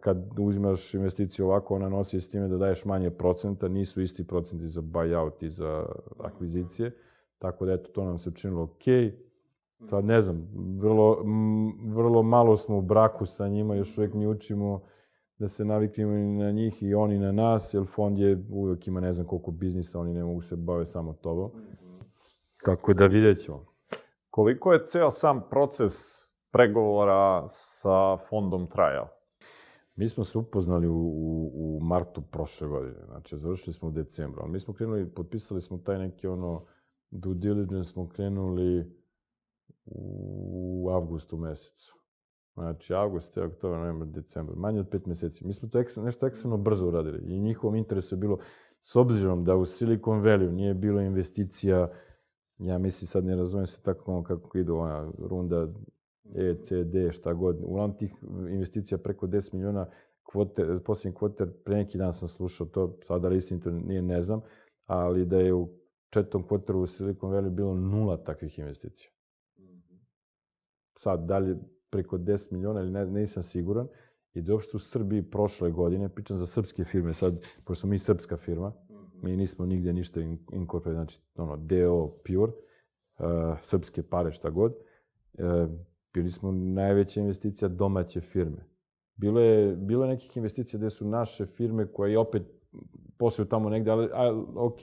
kad 0.00 0.38
uzimaš 0.38 0.94
investiciju 0.94 1.46
ovako, 1.46 1.74
ona 1.74 1.88
nosi 1.88 2.20
s 2.20 2.30
time 2.30 2.48
da 2.48 2.56
daješ 2.56 2.84
manje 2.84 3.10
procenta, 3.10 3.68
nisu 3.68 4.02
isti 4.02 4.26
procenti 4.26 4.68
za 4.68 4.80
buyout 4.80 5.42
i 5.44 5.48
za 5.48 5.86
akvizicije. 6.18 6.92
Tako 7.42 7.66
da, 7.66 7.72
eto, 7.72 7.90
to 7.90 8.04
nam 8.04 8.18
se 8.18 8.28
učinilo 8.28 8.62
ok. 8.62 8.82
Sad, 9.80 10.04
ne 10.04 10.22
znam, 10.22 10.48
vrlo, 10.80 11.22
m, 11.24 11.92
vrlo 11.94 12.22
malo 12.22 12.56
smo 12.56 12.78
u 12.78 12.82
braku 12.82 13.26
sa 13.26 13.48
njima, 13.48 13.74
još 13.74 13.98
uvijek 13.98 14.14
mi 14.14 14.26
učimo 14.26 14.80
da 15.38 15.48
se 15.48 15.64
naviknemo 15.64 16.12
i 16.12 16.26
na 16.26 16.50
njih 16.50 16.82
i 16.82 16.94
oni 16.94 17.18
na 17.18 17.32
nas, 17.32 17.74
jer 17.74 17.84
fond 17.86 18.18
je 18.18 18.46
uvijek 18.50 18.86
ima 18.86 19.00
ne 19.00 19.12
znam 19.12 19.26
koliko 19.26 19.50
biznisa, 19.50 20.00
oni 20.00 20.14
ne 20.14 20.24
mogu 20.24 20.40
se 20.40 20.56
bave 20.56 20.86
samo 20.86 21.12
tobom. 21.12 21.50
Kako 22.64 22.94
da 22.94 23.06
vidjet 23.06 23.38
ćemo. 23.44 23.66
Koliko 24.30 24.72
je 24.72 24.84
ceo 24.84 25.10
sam 25.10 25.42
proces 25.50 25.92
pregovora 26.50 27.44
sa 27.48 28.16
fondom 28.16 28.66
trajao? 28.66 29.08
Mi 29.96 30.08
smo 30.08 30.24
se 30.24 30.38
upoznali 30.38 30.88
u, 30.88 30.94
u, 30.94 31.50
u 31.54 31.80
martu 31.80 32.22
prošle 32.30 32.68
godine, 32.68 33.06
znači 33.06 33.36
završili 33.36 33.74
smo 33.74 33.88
u 33.88 33.92
decembru, 33.92 34.40
ali 34.42 34.52
mi 34.52 34.60
smo 34.60 34.74
krenuli, 34.74 35.14
potpisali 35.14 35.62
smo 35.62 35.78
taj 35.78 35.98
neki 35.98 36.26
ono, 36.26 36.64
due 37.12 37.34
diligence 37.34 37.90
smo 37.90 38.08
krenuli 38.08 38.92
u 39.84 40.88
avgustu 40.90 41.36
mesecu. 41.36 41.94
Znači, 42.54 42.94
avgust, 42.94 43.38
oktober, 43.38 43.78
novembar, 43.78 44.08
decembar, 44.08 44.56
manje 44.56 44.80
od 44.80 44.88
pet 44.88 45.06
meseci. 45.06 45.46
Mi 45.46 45.52
smo 45.52 45.68
to 45.68 45.82
nešto 46.02 46.26
ekstremno 46.26 46.56
brzo 46.56 46.88
uradili 46.88 47.34
i 47.34 47.40
njihovom 47.40 47.76
interesu 47.76 48.14
je 48.14 48.18
bilo, 48.18 48.38
s 48.80 48.96
obzirom 48.96 49.44
da 49.44 49.56
u 49.56 49.64
Silicon 49.64 50.22
Valley 50.22 50.50
nije 50.50 50.74
bilo 50.74 51.00
investicija, 51.00 51.92
ja 52.58 52.78
mislim 52.78 53.06
sad 53.06 53.24
ne 53.24 53.36
razumem 53.36 53.66
se 53.66 53.82
tako 53.82 54.22
kako 54.22 54.58
idu 54.58 54.76
ona 54.76 55.12
runda 55.18 55.68
E, 56.34 56.54
C, 56.62 56.84
D, 56.84 57.12
šta 57.12 57.32
god. 57.32 57.58
Uglavnom 57.62 57.96
tih 57.96 58.12
investicija 58.50 58.98
preko 58.98 59.26
10 59.26 59.54
miliona 59.54 59.86
kvote, 60.22 60.66
posljednji 60.84 61.14
kvoter, 61.14 61.52
pre 61.64 61.76
neki 61.76 61.98
dan 61.98 62.12
sam 62.12 62.28
slušao 62.28 62.66
to, 62.66 62.98
sada 63.02 63.28
li 63.28 63.36
istin 63.36 63.60
to 63.60 63.70
nije, 63.70 64.02
ne 64.02 64.22
znam, 64.22 64.40
ali 64.86 65.26
da 65.26 65.38
je 65.38 65.54
u 65.54 65.68
četvrtom 66.12 66.46
kvoteru 66.48 66.80
u 66.80 66.86
Silicon 66.86 67.30
Valley 67.30 67.50
bilo 67.50 67.74
nula 67.74 68.24
takvih 68.24 68.58
investicija. 68.58 69.10
Sad, 70.98 71.26
da 71.26 71.38
li 71.38 71.56
preko 71.90 72.18
10 72.18 72.52
miliona 72.52 72.80
ili 72.80 72.90
ne, 72.90 73.06
nisam 73.06 73.42
siguran, 73.42 73.88
i 74.34 74.42
da 74.42 74.52
uopšte 74.52 74.76
u 74.76 74.80
Srbiji 74.80 75.22
prošle 75.22 75.70
godine, 75.70 76.08
pričam 76.08 76.36
za 76.36 76.46
srpske 76.46 76.84
firme, 76.84 77.14
sad, 77.14 77.40
pošto 77.64 77.80
smo 77.80 77.90
mi 77.90 77.98
srpska 77.98 78.36
firma, 78.36 78.72
-hmm. 78.88 79.24
mi 79.24 79.36
nismo 79.36 79.66
nigde 79.66 79.92
ništa 79.92 80.20
inkorporate, 80.52 80.94
znači, 80.94 81.20
ono, 81.34 81.56
DO 81.56 82.18
pure, 82.24 82.52
uh, 82.52 83.58
srpske 83.60 84.02
pare, 84.02 84.32
šta 84.32 84.50
god, 84.50 84.72
uh, 84.72 85.70
bili 86.14 86.30
smo 86.30 86.52
najveća 86.52 87.20
investicija 87.20 87.68
domaće 87.68 88.20
firme. 88.20 88.66
Bilo 89.16 89.40
je, 89.40 89.76
bilo 89.76 90.04
je 90.04 90.10
nekih 90.10 90.36
investicija 90.36 90.78
gde 90.78 90.90
su 90.90 91.08
naše 91.08 91.46
firme 91.46 91.92
koje 91.92 92.18
opet 92.18 92.42
posluju 93.18 93.48
tamo 93.48 93.70
negde, 93.70 93.90
ali, 93.90 94.08
ali 94.12 94.46
ok, 94.54 94.80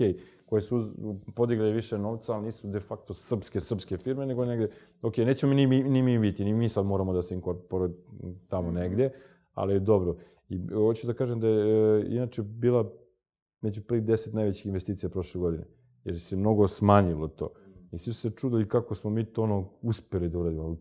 koje 0.49 0.61
su 0.61 0.91
podigle 1.35 1.71
više 1.71 1.97
novca, 1.97 2.33
ali 2.33 2.45
nisu 2.45 2.67
de 2.67 2.79
facto 2.79 3.13
srpske, 3.13 3.61
srpske 3.61 3.97
firme, 3.97 4.25
nego 4.25 4.45
negde, 4.45 4.69
ok, 5.01 5.17
nećemo 5.17 5.53
ni, 5.53 5.67
ni, 5.67 6.01
mi 6.01 6.19
biti, 6.19 6.45
ni 6.45 6.53
mi 6.53 6.69
sad 6.69 6.85
moramo 6.85 7.13
da 7.13 7.21
se 7.21 7.35
inkorporujemo 7.35 7.95
tamo 8.47 8.71
negde, 8.71 9.11
ali 9.53 9.79
dobro. 9.79 10.17
I 10.49 10.59
hoću 10.73 11.07
da 11.07 11.13
kažem 11.13 11.39
da 11.39 11.47
je, 11.47 11.99
e, 11.99 12.05
inače, 12.07 12.41
bila 12.41 12.91
među 13.61 13.81
prvih 13.81 14.03
deset 14.03 14.33
najvećih 14.33 14.65
investicija 14.65 15.09
prošle 15.09 15.41
godine, 15.41 15.63
jer 16.03 16.19
se 16.19 16.35
mnogo 16.35 16.67
smanjilo 16.67 17.27
to. 17.27 17.49
I 17.91 17.97
svi 17.97 18.13
su 18.13 18.19
se 18.19 18.29
čudili 18.29 18.67
kako 18.67 18.95
smo 18.95 19.09
mi 19.09 19.25
to 19.25 19.43
ono 19.43 19.69
uspeli 19.81 20.29
da 20.29 20.39
uradimo, 20.39 20.77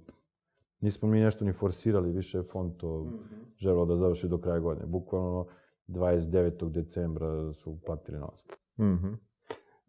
nismo 0.81 1.09
mi 1.09 1.21
nešto 1.21 1.45
ni 1.45 1.53
forsirali, 1.53 2.13
više 2.13 2.39
je 2.39 2.43
fond 2.43 2.77
to 2.77 3.05
mm 3.05 3.09
-hmm. 3.09 3.59
želeo 3.59 3.85
da 3.85 3.97
završi 3.97 4.29
do 4.29 4.39
kraja 4.39 4.59
godine. 4.59 4.87
Bukvalno 4.87 5.47
29. 5.89 6.71
decembra 6.71 7.53
su 7.53 7.79
platili 7.87 8.19
novac. 8.19 8.41
Mm 8.79 8.85
-hmm. 8.85 9.28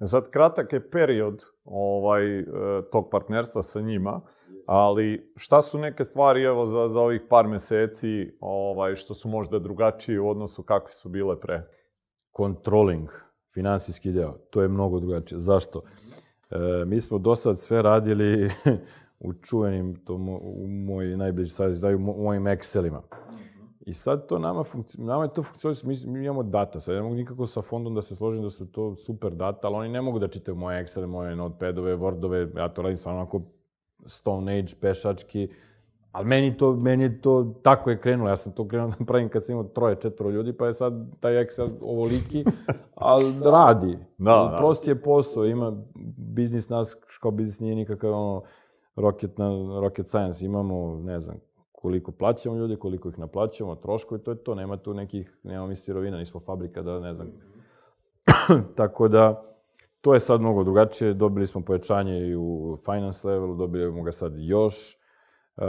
Sad, 0.08 0.30
kratak 0.30 0.74
je 0.74 0.90
period 0.90 1.44
ovaj, 1.66 2.40
e, 2.40 2.46
tog 2.92 3.10
partnerstva 3.12 3.62
sa 3.62 3.82
njima, 3.82 4.22
ali 4.66 5.32
šta 5.36 5.62
su 5.62 5.78
neke 5.78 6.04
stvari 6.04 6.44
evo, 6.44 6.66
za, 6.66 6.88
za 6.90 7.00
ovih 7.00 7.22
par 7.30 7.48
meseci 7.48 8.32
ovaj, 8.40 8.96
što 8.96 9.14
su 9.14 9.30
možda 9.30 9.60
drugačije 9.60 10.20
u 10.20 10.30
odnosu 10.30 10.64
kakve 10.64 10.92
su 10.92 11.10
bile 11.10 11.40
pre? 11.40 11.68
Controlling, 12.38 13.10
finansijski 13.54 14.12
deo, 14.12 14.38
to 14.50 14.62
je 14.62 14.68
mnogo 14.68 15.00
drugačije. 15.00 15.40
Zašto? 15.40 15.82
E, 16.50 16.86
mi 16.86 17.02
smo 17.02 17.18
do 17.18 17.36
sad 17.36 17.60
sve 17.60 17.82
radili 17.82 18.50
u 19.28 19.34
čuvenim, 19.34 19.96
to 20.06 20.18
mo, 20.18 20.38
u 20.42 20.68
moj 20.68 21.06
najbliži 21.06 21.50
sad 21.50 21.94
u 21.94 22.00
mojim 22.00 22.44
Excelima. 22.44 23.02
I 23.86 23.94
sad 23.94 24.28
to 24.28 24.40
nama, 24.40 24.64
funkci... 24.64 25.02
nama 25.02 25.24
je 25.24 25.34
to 25.34 25.44
funkcionalno, 25.44 25.82
mi, 25.84 25.98
mi 26.06 26.26
imamo 26.26 26.44
data, 26.44 26.80
sad 26.80 26.96
ne 26.96 27.02
mogu 27.02 27.16
nikako 27.16 27.46
sa 27.46 27.62
fondom 27.62 27.96
da 27.96 28.02
se 28.02 28.16
složim 28.16 28.44
da 28.44 28.50
su 28.50 28.66
to 28.66 28.96
super 28.96 29.32
data, 29.32 29.68
ali 29.68 29.76
oni 29.76 29.90
ne 29.90 30.02
mogu 30.02 30.20
da 30.20 30.28
čitaju 30.28 30.56
moje 30.56 30.86
Excel, 30.86 31.06
moje 31.06 31.36
Notepadove, 31.36 31.96
Wordove, 31.98 32.58
ja 32.58 32.70
to 32.70 32.82
radim 32.82 32.98
stvarno 32.98 33.22
onako 33.22 33.42
Stone 34.06 34.60
Age, 34.60 34.74
pešački, 34.82 35.50
ali 36.12 36.28
meni 36.28 36.58
to, 36.58 36.74
meni 36.74 37.04
je 37.04 37.22
to, 37.22 37.54
tako 37.64 37.90
je 37.90 38.02
krenulo, 38.02 38.30
ja 38.30 38.38
sam 38.38 38.52
to 38.52 38.68
krenuo 38.68 38.92
da 39.00 39.06
pravim 39.06 39.30
kad 39.30 39.46
sam 39.46 39.54
imao 39.54 39.64
troje, 39.64 39.96
četvoro 39.96 40.32
ljudi, 40.32 40.54
pa 40.54 40.68
je 40.68 40.74
sad 40.74 40.94
taj 41.20 41.34
Excel 41.34 41.70
ovoliki, 41.82 42.46
ali 42.96 43.34
radi. 43.44 43.98
Da, 44.18 44.50
da. 44.52 44.56
Prost 44.58 44.88
je 44.88 45.02
posao, 45.02 45.46
ima 45.46 45.84
biznis 46.18 46.70
nas, 46.70 46.98
kao 47.22 47.32
biznis 47.32 47.60
nije 47.60 47.76
nikakav 47.76 48.14
ono, 48.14 48.42
rocket, 48.96 49.38
na, 49.38 49.80
rocket 49.80 50.08
science, 50.08 50.46
imamo, 50.46 51.02
ne 51.04 51.20
znam, 51.20 51.36
koliko 51.82 52.12
plaćamo 52.12 52.56
ljudi, 52.56 52.76
koliko 52.76 53.10
ih 53.10 53.20
naplaćamo, 53.20 53.76
troškovi, 53.76 54.24
to 54.24 54.32
je 54.32 54.38
to, 54.38 54.56
nema 54.56 54.78
tu 54.78 54.94
nekih, 54.94 55.38
nema 55.44 55.68
mi 55.68 55.76
sirovina, 55.76 56.18
nismo 56.18 56.40
fabrika 56.40 56.82
da, 56.82 57.00
ne 57.00 57.14
znam. 57.14 57.28
Tako 58.78 59.08
da, 59.08 59.44
to 60.02 60.14
je 60.14 60.20
sad 60.20 60.42
mnogo 60.42 60.64
drugačije, 60.64 61.14
dobili 61.14 61.48
smo 61.48 61.62
povećanje 61.62 62.28
i 62.28 62.36
u 62.36 62.78
finance 62.86 63.28
levelu, 63.28 63.56
dobili 63.56 64.04
ga 64.04 64.12
sad 64.12 64.34
još. 64.38 64.98
Uh, 65.58 65.64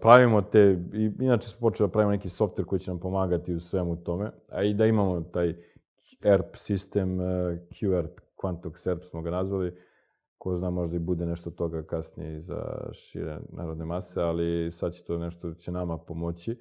pravimo 0.00 0.42
te, 0.42 0.78
i, 0.94 1.10
inače 1.20 1.48
smo 1.48 1.68
počeli 1.68 1.88
da 1.88 1.92
pravimo 1.92 2.12
neki 2.12 2.28
software 2.28 2.64
koji 2.64 2.78
će 2.78 2.90
nam 2.90 3.00
pomagati 3.00 3.54
u 3.54 3.60
svemu 3.60 3.96
tome, 3.96 4.30
a 4.50 4.62
i 4.62 4.74
da 4.74 4.86
imamo 4.86 5.20
taj 5.20 5.54
ERP 6.22 6.56
sistem, 6.56 7.20
uh, 7.20 7.26
Quantox 8.36 8.90
ERP 8.90 9.04
smo 9.04 9.22
ga 9.22 9.30
nazvali, 9.30 9.76
ko 10.42 10.54
zna, 10.54 10.70
možda 10.70 10.96
i 10.96 11.00
bude 11.00 11.26
nešto 11.26 11.50
toga 11.50 11.82
kasnije 11.82 12.36
i 12.36 12.40
za 12.40 12.88
šire 12.92 13.38
narodne 13.52 13.84
mase, 13.84 14.22
ali 14.22 14.70
sad 14.70 14.92
će 14.92 15.04
to 15.04 15.18
nešto, 15.18 15.54
će 15.54 15.72
nama 15.72 15.98
pomoći. 15.98 16.58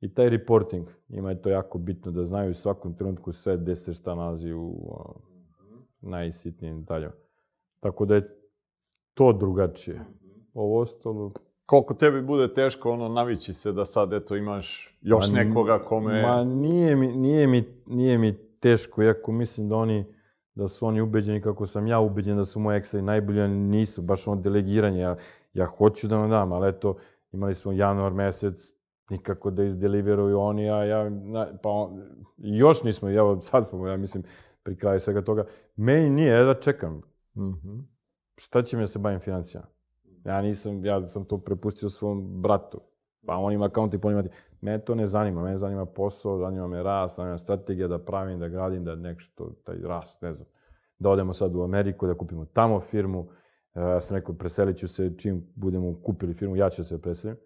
I 0.00 0.14
taj 0.14 0.30
reporting, 0.30 0.88
ima 1.08 1.30
je 1.30 1.42
to 1.42 1.48
jako 1.48 1.78
bitno 1.78 2.12
da 2.12 2.24
znaju 2.24 2.50
u 2.50 2.54
svakom 2.54 2.94
trenutku 2.94 3.32
sve 3.32 3.56
gde 3.56 3.76
se 3.76 3.92
šta 3.92 4.14
nalazi 4.14 4.52
u 4.52 4.74
najsitnijim 6.00 6.80
detaljima. 6.80 7.12
Tako 7.80 8.04
da 8.04 8.14
je 8.14 8.40
to 9.14 9.32
drugačije. 9.32 10.00
Ovo 10.54 10.80
ostalo... 10.80 11.32
koliko 11.66 11.94
tebi 11.94 12.22
bude 12.22 12.54
teško 12.54 12.90
ono 12.90 13.08
navići 13.08 13.54
se 13.54 13.72
da 13.72 13.84
sad 13.84 14.12
eto 14.12 14.36
imaš 14.36 14.98
još 15.00 15.30
Ma, 15.30 15.44
nekoga 15.44 15.78
kome... 15.78 16.22
Ma 16.22 16.44
nije 16.44 16.96
mi, 16.96 17.06
nije 17.06 17.46
mi, 17.46 17.64
nije 17.86 18.18
mi 18.18 18.34
teško, 18.60 19.02
iako 19.02 19.32
mislim 19.32 19.68
da 19.68 19.76
oni, 19.76 20.04
da 20.60 20.68
su 20.68 20.86
oni 20.86 21.00
ubeđeni 21.00 21.40
kako 21.40 21.66
sam 21.66 21.86
ja 21.86 22.00
ubeđen 22.00 22.36
da 22.36 22.44
su 22.44 22.60
ekseli 22.72 23.02
najbolji, 23.02 23.40
oni 23.40 23.54
nisu, 23.54 24.02
baš 24.02 24.26
ono 24.26 24.40
delegiranje, 24.40 25.00
ja, 25.00 25.16
ja 25.54 25.66
hoću 25.66 26.08
da 26.08 26.18
vam 26.18 26.30
dam, 26.30 26.52
ali 26.52 26.68
eto, 26.68 26.96
imali 27.32 27.54
smo 27.54 27.72
januar 27.72 28.12
mesec, 28.12 28.72
nikako 29.10 29.50
da 29.50 29.64
izdeliveruju 29.64 30.38
oni, 30.38 30.70
a 30.70 30.84
ja, 30.84 31.10
na, 31.10 31.46
pa 31.62 31.68
on, 31.68 32.02
još 32.36 32.82
nismo, 32.82 33.10
evo 33.10 33.40
sad 33.40 33.66
smo, 33.66 33.88
ja 33.88 33.96
mislim, 33.96 34.22
pri 34.62 34.76
kraju 34.76 35.00
svega 35.00 35.22
toga. 35.22 35.46
Meni 35.76 36.10
nije, 36.10 36.44
da 36.44 36.54
čekam. 36.54 37.02
Mhm. 37.36 37.78
Šta 38.36 38.62
će 38.62 38.76
mi 38.76 38.82
da 38.82 38.86
se 38.86 38.98
bavim 38.98 39.20
financijama? 39.20 39.66
Ja 40.24 40.42
nisam, 40.42 40.84
ja 40.84 41.06
sam 41.06 41.24
to 41.24 41.38
prepustio 41.38 41.90
svom 41.90 42.42
bratu. 42.42 42.80
Pa 43.26 43.36
on 43.36 43.52
ima 43.52 43.64
akaunti, 43.64 43.98
pa 43.98 44.08
on 44.08 44.14
ima... 44.14 44.24
Mene 44.60 44.78
to 44.78 44.94
ne 44.94 45.06
zanima, 45.06 45.42
mene 45.42 45.58
zanima 45.58 45.86
posao, 45.86 46.38
zanima 46.38 46.66
me 46.68 46.82
rast, 46.82 47.16
zanima 47.16 47.32
me 47.32 47.38
strategija 47.38 47.88
da 47.88 47.98
pravim, 47.98 48.38
da 48.38 48.48
gradim, 48.48 48.84
da 48.84 48.94
nešto, 48.94 49.52
taj 49.64 49.76
rast, 49.82 50.22
ne 50.22 50.34
znam. 50.34 50.48
Da 50.98 51.10
odemo 51.10 51.34
sad 51.34 51.56
u 51.56 51.62
Ameriku, 51.62 52.06
da 52.06 52.14
kupimo 52.14 52.44
tamo 52.44 52.80
firmu. 52.80 53.28
E, 53.74 53.80
Ja 53.80 54.00
sam 54.00 54.16
rekao, 54.16 54.34
preselit 54.34 54.76
ću 54.76 54.88
se 54.88 55.12
čim 55.18 55.46
budemo 55.54 56.00
kupili 56.02 56.34
firmu, 56.34 56.56
ja 56.56 56.70
ću 56.70 56.80
da 56.80 56.84
se 56.84 57.00
preselim. 57.02 57.36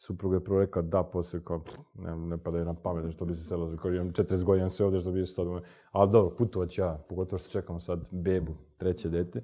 Supruga 0.00 0.36
je 0.36 0.44
prvo 0.44 0.60
rekla 0.60 0.82
da, 0.82 1.02
posle 1.02 1.44
kao, 1.44 1.64
ne, 1.94 2.16
ne 2.16 2.38
pada 2.38 2.58
je 2.58 2.64
na 2.64 2.74
pamet, 2.74 3.12
što 3.12 3.24
bi 3.24 3.34
se 3.34 3.44
selo, 3.44 3.76
kao 3.76 3.92
imam 3.92 4.12
40 4.12 4.44
godina 4.44 4.68
sve 4.68 4.86
ovde, 4.86 5.00
što 5.00 5.10
bi 5.12 5.26
se 5.26 5.32
sad... 5.32 5.46
Ali 5.92 6.10
dobro, 6.10 6.36
putovat 6.36 6.70
ću 6.70 6.80
ja, 6.80 7.04
pogotovo 7.08 7.38
što 7.38 7.50
čekamo 7.50 7.80
sad 7.80 8.08
bebu, 8.10 8.54
treće 8.76 9.08
dete 9.08 9.42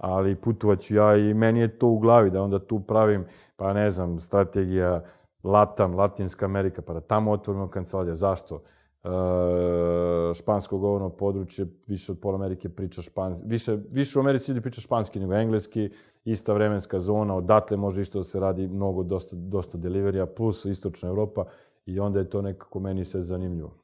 ali 0.00 0.36
putovat 0.36 0.80
ću 0.80 0.94
ja 0.94 1.16
i 1.16 1.34
meni 1.34 1.60
je 1.60 1.78
to 1.78 1.88
u 1.88 1.98
glavi, 1.98 2.30
da 2.30 2.42
onda 2.42 2.58
tu 2.58 2.80
pravim, 2.80 3.24
pa 3.56 3.72
ne 3.72 3.90
znam, 3.90 4.18
strategija 4.18 5.04
Latam, 5.44 5.94
Latinska 5.94 6.44
Amerika, 6.44 6.82
pa 6.82 6.92
da 6.92 7.00
tamo 7.00 7.30
otvorimo 7.30 7.68
kancelarija. 7.68 8.14
Zašto? 8.14 8.62
E, 9.04 9.08
špansko 10.34 10.78
govorno 10.78 11.10
područje, 11.10 11.66
više 11.86 12.12
od 12.12 12.18
pola 12.18 12.34
Amerike 12.34 12.68
priča 12.68 13.02
španski, 13.02 13.44
više, 13.46 13.78
više 13.90 14.18
u 14.18 14.22
Americi 14.22 14.50
ljudi 14.50 14.60
priča 14.60 14.80
španski 14.80 15.20
nego 15.20 15.34
engleski, 15.34 15.90
ista 16.24 16.52
vremenska 16.52 17.00
zona, 17.00 17.36
odatle 17.36 17.76
može 17.76 18.02
isto 18.02 18.18
da 18.18 18.24
se 18.24 18.40
radi 18.40 18.68
mnogo, 18.68 19.02
dosta, 19.02 19.36
dosta 19.36 19.78
deliverija, 19.78 20.26
plus 20.26 20.64
istočna 20.64 21.08
Evropa, 21.08 21.44
i 21.86 22.00
onda 22.00 22.18
je 22.18 22.30
to 22.30 22.42
nekako 22.42 22.80
meni 22.80 23.04
sve 23.04 23.22
zanimljivo. 23.22 23.74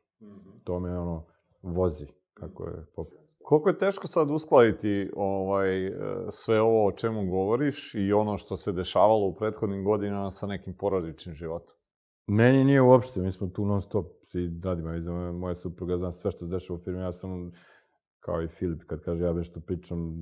To 0.64 0.80
me 0.80 0.98
ono 0.98 1.24
vozi, 1.62 2.06
kako 2.34 2.64
je 2.64 2.84
pop. 2.96 3.08
Koliko 3.46 3.68
je 3.68 3.78
teško 3.78 4.06
sad 4.06 4.30
uskladiti 4.30 5.10
ovaj, 5.16 5.86
e, 5.86 5.92
sve 6.28 6.60
ovo 6.60 6.86
o 6.86 6.92
čemu 6.92 7.30
govoriš 7.30 7.94
i 7.94 8.12
ono 8.12 8.36
što 8.36 8.56
se 8.56 8.72
dešavalo 8.72 9.26
u 9.26 9.34
prethodnim 9.34 9.84
godinama 9.84 10.30
sa 10.30 10.46
nekim 10.46 10.74
porodičnim 10.74 11.34
životom? 11.34 11.74
Meni 12.26 12.64
nije 12.64 12.82
uopšte, 12.82 13.20
mi 13.20 13.32
smo 13.32 13.46
tu 13.46 13.66
non 13.66 13.82
stop, 13.82 14.06
svi 14.22 14.60
radimo, 14.64 14.90
ja 14.90 15.32
moja 15.32 15.54
supruga, 15.54 15.96
znam 15.96 16.12
sve 16.12 16.30
što 16.30 16.38
se 16.38 16.46
dešava 16.46 16.76
u 16.76 16.78
firmi, 16.78 17.00
ja 17.00 17.12
sam 17.12 17.52
kao 18.20 18.42
i 18.42 18.48
Filip, 18.48 18.82
kad 18.86 19.00
kaže 19.00 19.24
ja 19.24 19.32
nešto 19.32 19.60
pričam, 19.60 20.14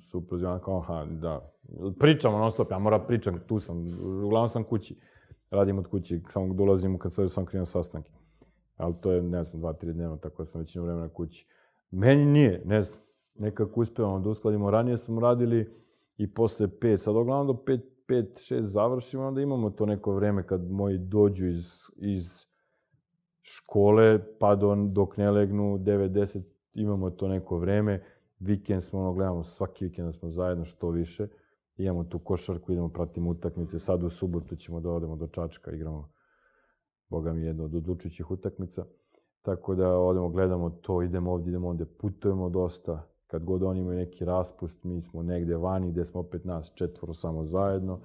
supruzi, 0.00 0.46
ona 0.46 0.58
kao, 0.58 0.78
aha, 0.78 1.06
da, 1.10 1.52
pričamo 1.98 2.38
non 2.38 2.50
stop, 2.50 2.70
ja 2.70 2.78
moram 2.78 3.06
pričam, 3.06 3.40
tu 3.46 3.58
sam, 3.58 3.86
uglavnom 4.24 4.48
sam 4.48 4.64
kući, 4.64 5.00
radim 5.50 5.78
od 5.78 5.86
kući, 5.86 6.20
samo 6.28 6.54
dolazim 6.54 6.98
kad 6.98 7.12
sam 7.28 7.46
krenuo 7.46 7.66
sastanke. 7.66 8.12
Ali 8.76 8.94
to 9.00 9.12
je, 9.12 9.22
ne 9.22 9.44
znam, 9.44 9.60
dva, 9.60 9.72
tri 9.72 9.92
dnevno, 9.92 10.16
tako 10.16 10.42
da 10.42 10.46
sam 10.46 10.60
većinu 10.60 10.84
vremena 10.84 11.08
kući. 11.08 11.46
Meni 11.92 12.24
nije, 12.24 12.62
ne 12.64 12.82
znam, 12.82 13.00
nekako 13.34 13.80
uspevamo 13.80 14.20
da 14.20 14.30
uskladimo. 14.30 14.70
Ranije 14.70 14.98
smo 14.98 15.20
radili 15.20 15.74
i 16.16 16.34
posle 16.34 16.68
pet, 16.80 17.02
sad 17.02 17.16
uglavnom 17.16 17.46
do 17.46 17.64
pet, 17.64 17.80
pet, 18.06 18.38
šest 18.40 18.72
završimo, 18.72 19.26
onda 19.26 19.40
imamo 19.40 19.70
to 19.70 19.86
neko 19.86 20.14
vreme 20.14 20.46
kad 20.46 20.70
moji 20.70 20.98
dođu 20.98 21.46
iz, 21.46 21.66
iz 21.96 22.46
škole, 23.42 24.20
pa 24.38 24.54
do, 24.54 24.74
dok 24.74 25.16
ne 25.16 25.30
legnu 25.30 25.78
9-10, 25.78 26.42
imamo 26.74 27.10
to 27.10 27.28
neko 27.28 27.58
vreme. 27.58 28.04
Vikend 28.38 28.82
smo, 28.82 29.00
ono, 29.00 29.12
gledamo 29.12 29.42
svaki 29.42 29.84
vikend 29.84 30.08
da 30.08 30.12
smo 30.12 30.28
zajedno 30.28 30.64
što 30.64 30.90
više. 30.90 31.28
Imamo 31.76 32.04
tu 32.04 32.18
košarku, 32.18 32.72
idemo, 32.72 32.88
pratimo 32.88 33.30
utakmice. 33.30 33.78
Sad 33.78 34.02
u 34.02 34.10
subotu 34.10 34.56
ćemo 34.56 34.80
da 34.80 34.90
odemo 34.90 35.16
do 35.16 35.26
Čačka, 35.26 35.72
igramo, 35.72 36.12
boga 37.08 37.32
mi, 37.32 37.44
jedno 37.44 37.64
od 37.64 37.74
odlučujućih 37.74 38.30
utakmica. 38.30 38.84
Tako 39.42 39.74
da 39.74 39.98
odemo, 39.98 40.28
gledamo 40.28 40.70
to, 40.70 41.02
idemo 41.02 41.32
ovdje, 41.32 41.50
idemo 41.50 41.68
ovdje, 41.68 41.86
putujemo 41.86 42.48
dosta. 42.48 43.08
Kad 43.26 43.44
god 43.44 43.62
oni 43.62 43.80
imaju 43.80 43.96
neki 43.98 44.24
raspust, 44.24 44.84
mi 44.84 45.02
smo 45.02 45.22
negde 45.22 45.56
vani, 45.56 45.90
gde 45.90 46.04
smo 46.04 46.20
opet 46.20 46.44
nas 46.44 46.72
četvoro 46.74 47.14
samo 47.14 47.44
zajedno. 47.44 48.00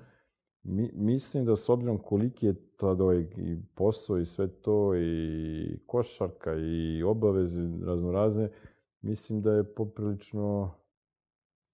Mi, 0.63 0.91
mislim 0.93 1.45
da 1.45 1.55
s 1.55 1.69
obzirom 1.69 1.97
koliki 1.97 2.45
je 2.45 2.55
tad 2.77 3.01
ovaj 3.01 3.19
i 3.37 3.57
posao 3.75 4.17
i 4.17 4.25
sve 4.25 4.47
to, 4.47 4.95
i 4.95 5.79
košarka, 5.85 6.53
i 6.55 7.03
obaveze 7.03 7.61
raznorazne, 7.85 8.49
mislim 9.01 9.41
da 9.41 9.53
je 9.53 9.75
poprilično, 9.75 10.71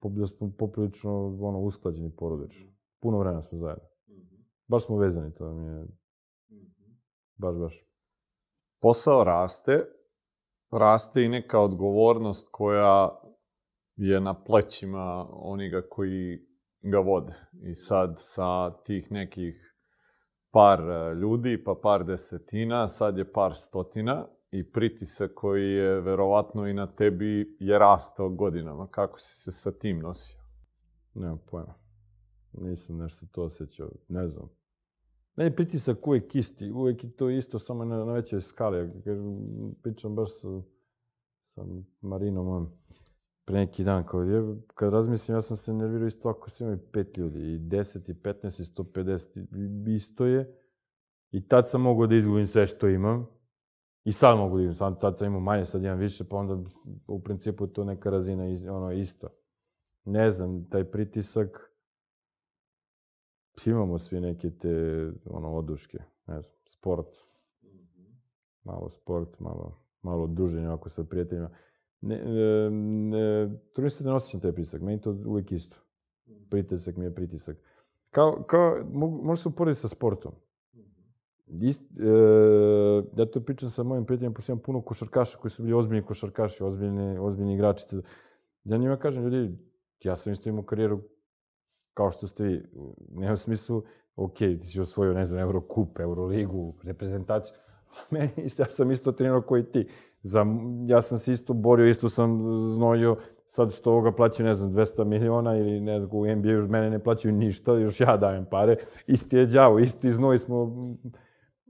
pop- 0.02 0.20
da 0.20 0.26
smo 0.26 0.52
poprilično 0.58 1.38
ono, 1.42 1.60
usklađeni 1.60 2.12
porodično. 2.12 2.72
Puno 3.00 3.20
vremena 3.20 3.42
smo 3.42 3.58
zajedno. 3.58 3.86
Baš 4.68 4.86
smo 4.86 4.98
vezani, 4.98 5.34
to 5.34 5.54
mi 5.54 5.66
je, 5.66 5.88
baš, 7.38 7.56
baš. 7.56 7.93
Posao 8.84 9.24
raste, 9.24 9.86
raste 10.72 11.24
i 11.24 11.30
neka 11.30 11.60
odgovornost 11.60 12.48
koja 12.52 13.20
je 13.96 14.22
na 14.22 14.44
plećima 14.44 15.28
oniga 15.32 15.82
koji 15.90 16.48
ga 16.82 17.00
vode. 17.00 17.34
I 17.62 17.76
sad 17.76 18.16
sa 18.18 18.78
tih 18.84 19.12
nekih 19.12 19.76
par 20.52 20.80
e, 20.80 21.16
ljudi, 21.16 21.64
pa 21.64 21.76
par 21.84 22.04
desetina, 22.06 22.88
sad 22.88 23.18
je 23.18 23.32
par 23.32 23.56
stotina 23.56 24.28
i 24.52 24.72
pritisak 24.72 25.32
koji 25.36 25.72
je 25.72 26.02
verovatno 26.02 26.68
i 26.68 26.74
na 26.74 26.96
tebi 26.96 27.58
je 27.60 27.80
rastao 27.80 28.30
godinama. 28.30 28.88
Kako 28.88 29.20
si 29.20 29.42
se 29.42 29.52
sa 29.52 29.72
tim 29.72 30.00
nosio? 30.00 30.40
Nemam 31.14 31.40
pojma. 31.52 31.74
Nisam 32.52 32.98
nešto 32.98 33.26
to 33.32 33.44
osjećao, 33.44 33.90
ne 34.08 34.28
znam. 34.28 34.63
Ne 35.36 35.56
pritisak 35.56 36.08
uvek 36.08 36.36
isti, 36.36 36.72
uvek 36.72 37.04
je 37.04 37.12
to 37.12 37.30
isto, 37.30 37.60
samo 37.60 37.86
na, 37.86 38.06
na 38.06 38.14
većoj 38.14 38.42
skali. 38.42 38.92
Pričam 39.82 40.16
baš 40.16 40.30
sa, 40.32 40.62
sa 41.46 41.66
Marinom, 42.02 42.48
on, 42.48 42.70
pre 43.46 43.58
neki 43.58 43.84
dan, 43.84 44.06
kao, 44.06 44.22
je, 44.22 44.56
kad 44.76 44.94
razmislim, 44.94 45.38
ja 45.38 45.42
sam 45.42 45.58
se 45.58 45.74
nervirao 45.74 46.08
isto 46.08 46.30
ako 46.30 46.50
svi 46.50 46.64
imaju 46.64 46.80
pet 46.92 47.18
ljudi, 47.18 47.40
i 47.40 47.60
10, 47.60 48.12
i 48.12 48.14
15, 48.14 48.62
i 48.62 48.84
150, 48.84 49.92
i 49.92 49.96
isto 49.96 50.26
je. 50.26 50.60
I 51.32 51.48
tad 51.48 51.70
sam 51.70 51.82
mogao 51.82 52.08
da 52.08 52.16
izgubim 52.16 52.48
sve 52.48 52.68
što 52.68 52.88
imam, 52.90 53.28
i 54.04 54.12
sad 54.12 54.38
mogu 54.38 54.58
da 54.58 54.64
izgubim, 54.64 54.78
sad, 54.78 55.00
sad 55.00 55.18
sam 55.18 55.28
imao 55.28 55.40
manje, 55.40 55.66
sad 55.66 55.84
imam 55.84 56.00
više, 56.00 56.24
pa 56.24 56.38
onda 56.38 56.70
u 57.08 57.24
principu 57.24 57.68
to 57.68 57.84
neka 57.84 58.10
razina 58.10 58.48
iz, 58.48 58.68
ono, 58.68 58.92
ista. 58.92 59.28
Ne 60.06 60.32
znam, 60.32 60.70
taj 60.70 60.84
pritisak, 60.84 61.73
imamo 63.66 63.98
svi 63.98 64.20
neke 64.20 64.50
te 64.50 65.12
ono 65.26 65.56
oduške, 65.56 65.98
ne 66.28 66.42
znam, 66.42 66.58
sport. 66.66 67.18
Malo 68.64 68.90
sport, 68.90 69.40
malo, 69.40 69.78
malo 70.02 70.28
druženje 70.28 70.68
ovako 70.68 70.90
sa 70.90 71.04
prijateljima. 71.04 71.50
Ne, 72.02 72.16
e, 72.16 72.70
ne, 72.70 73.50
trudim 73.74 73.90
se 73.90 74.04
da 74.04 74.10
ne 74.10 74.16
osjećam 74.16 74.40
taj 74.40 74.52
pritisak, 74.52 74.82
meni 74.82 75.02
to 75.02 75.18
uvijek 75.26 75.52
isto. 75.52 75.78
Pritisak 76.50 76.98
mi 76.98 77.06
je 77.06 77.16
pritisak. 77.16 77.58
Kao, 78.12 78.44
kao, 78.48 78.84
može 79.24 79.42
se 79.42 79.50
uporediti 79.50 79.82
sa 79.82 79.88
sportom. 79.88 80.32
Ist, 81.48 81.82
e, 81.82 82.06
ja 83.18 83.26
to 83.26 83.42
pričam 83.42 83.70
sa 83.70 83.84
mojim 83.84 84.06
prijateljima, 84.06 84.34
pošto 84.34 84.52
imam 84.52 84.64
puno 84.64 84.82
košarkaša 84.82 85.38
koji 85.38 85.52
su 85.52 85.64
bili 85.64 85.74
ozbiljni 85.74 86.06
košarkaši, 86.06 86.64
ozbiljni, 86.64 87.18
ozbiljni 87.18 87.54
igrači. 87.54 87.86
Ja 88.64 88.78
njima 88.78 88.98
kažem, 88.98 89.24
ljudi, 89.24 89.58
ja 90.04 90.16
sam 90.16 90.34
isto 90.34 90.50
imao 90.50 90.64
karijeru 90.64 91.02
kao 91.94 92.12
što 92.12 92.28
ste 92.28 92.44
vi, 92.44 92.64
nema 93.10 93.38
smislu, 93.38 93.84
ok, 94.16 94.38
ti 94.38 94.68
si 94.68 94.80
osvojio, 94.80 95.14
ne 95.14 95.26
znam, 95.26 95.40
Eurocup, 95.40 96.00
Euroligu, 96.00 96.74
reprezentaciju, 96.84 97.56
meni 98.10 98.32
isto, 98.38 98.62
ja 98.64 98.68
sam 98.68 98.92
isto 98.92 99.12
trenirao 99.12 99.42
koji 99.42 99.64
ti. 99.64 99.88
Za, 100.22 100.46
ja 100.88 101.02
sam 101.02 101.18
se 101.18 101.32
isto 101.32 101.54
borio, 101.54 101.90
isto 101.90 102.10
sam 102.10 102.56
znojio, 102.56 103.18
sad 103.48 103.74
što 103.74 103.92
ovoga 103.92 104.12
plaćaju, 104.12 104.48
ne 104.48 104.56
znam, 104.56 104.72
200 104.72 105.04
miliona 105.04 105.58
ili 105.58 105.80
ne 105.80 106.00
znam, 106.00 106.10
u 106.14 106.36
NBA 106.36 106.50
još 106.50 106.70
mene 106.70 106.90
ne 106.90 107.00
plaćaju 107.00 107.34
ništa, 107.34 107.74
još 107.74 108.00
ja 108.00 108.18
dajem 108.18 108.46
pare. 108.46 108.76
Isti 109.08 109.38
je 109.38 109.46
đavo, 109.46 109.80
isti 109.80 110.12
znoj 110.12 110.40
smo, 110.40 110.76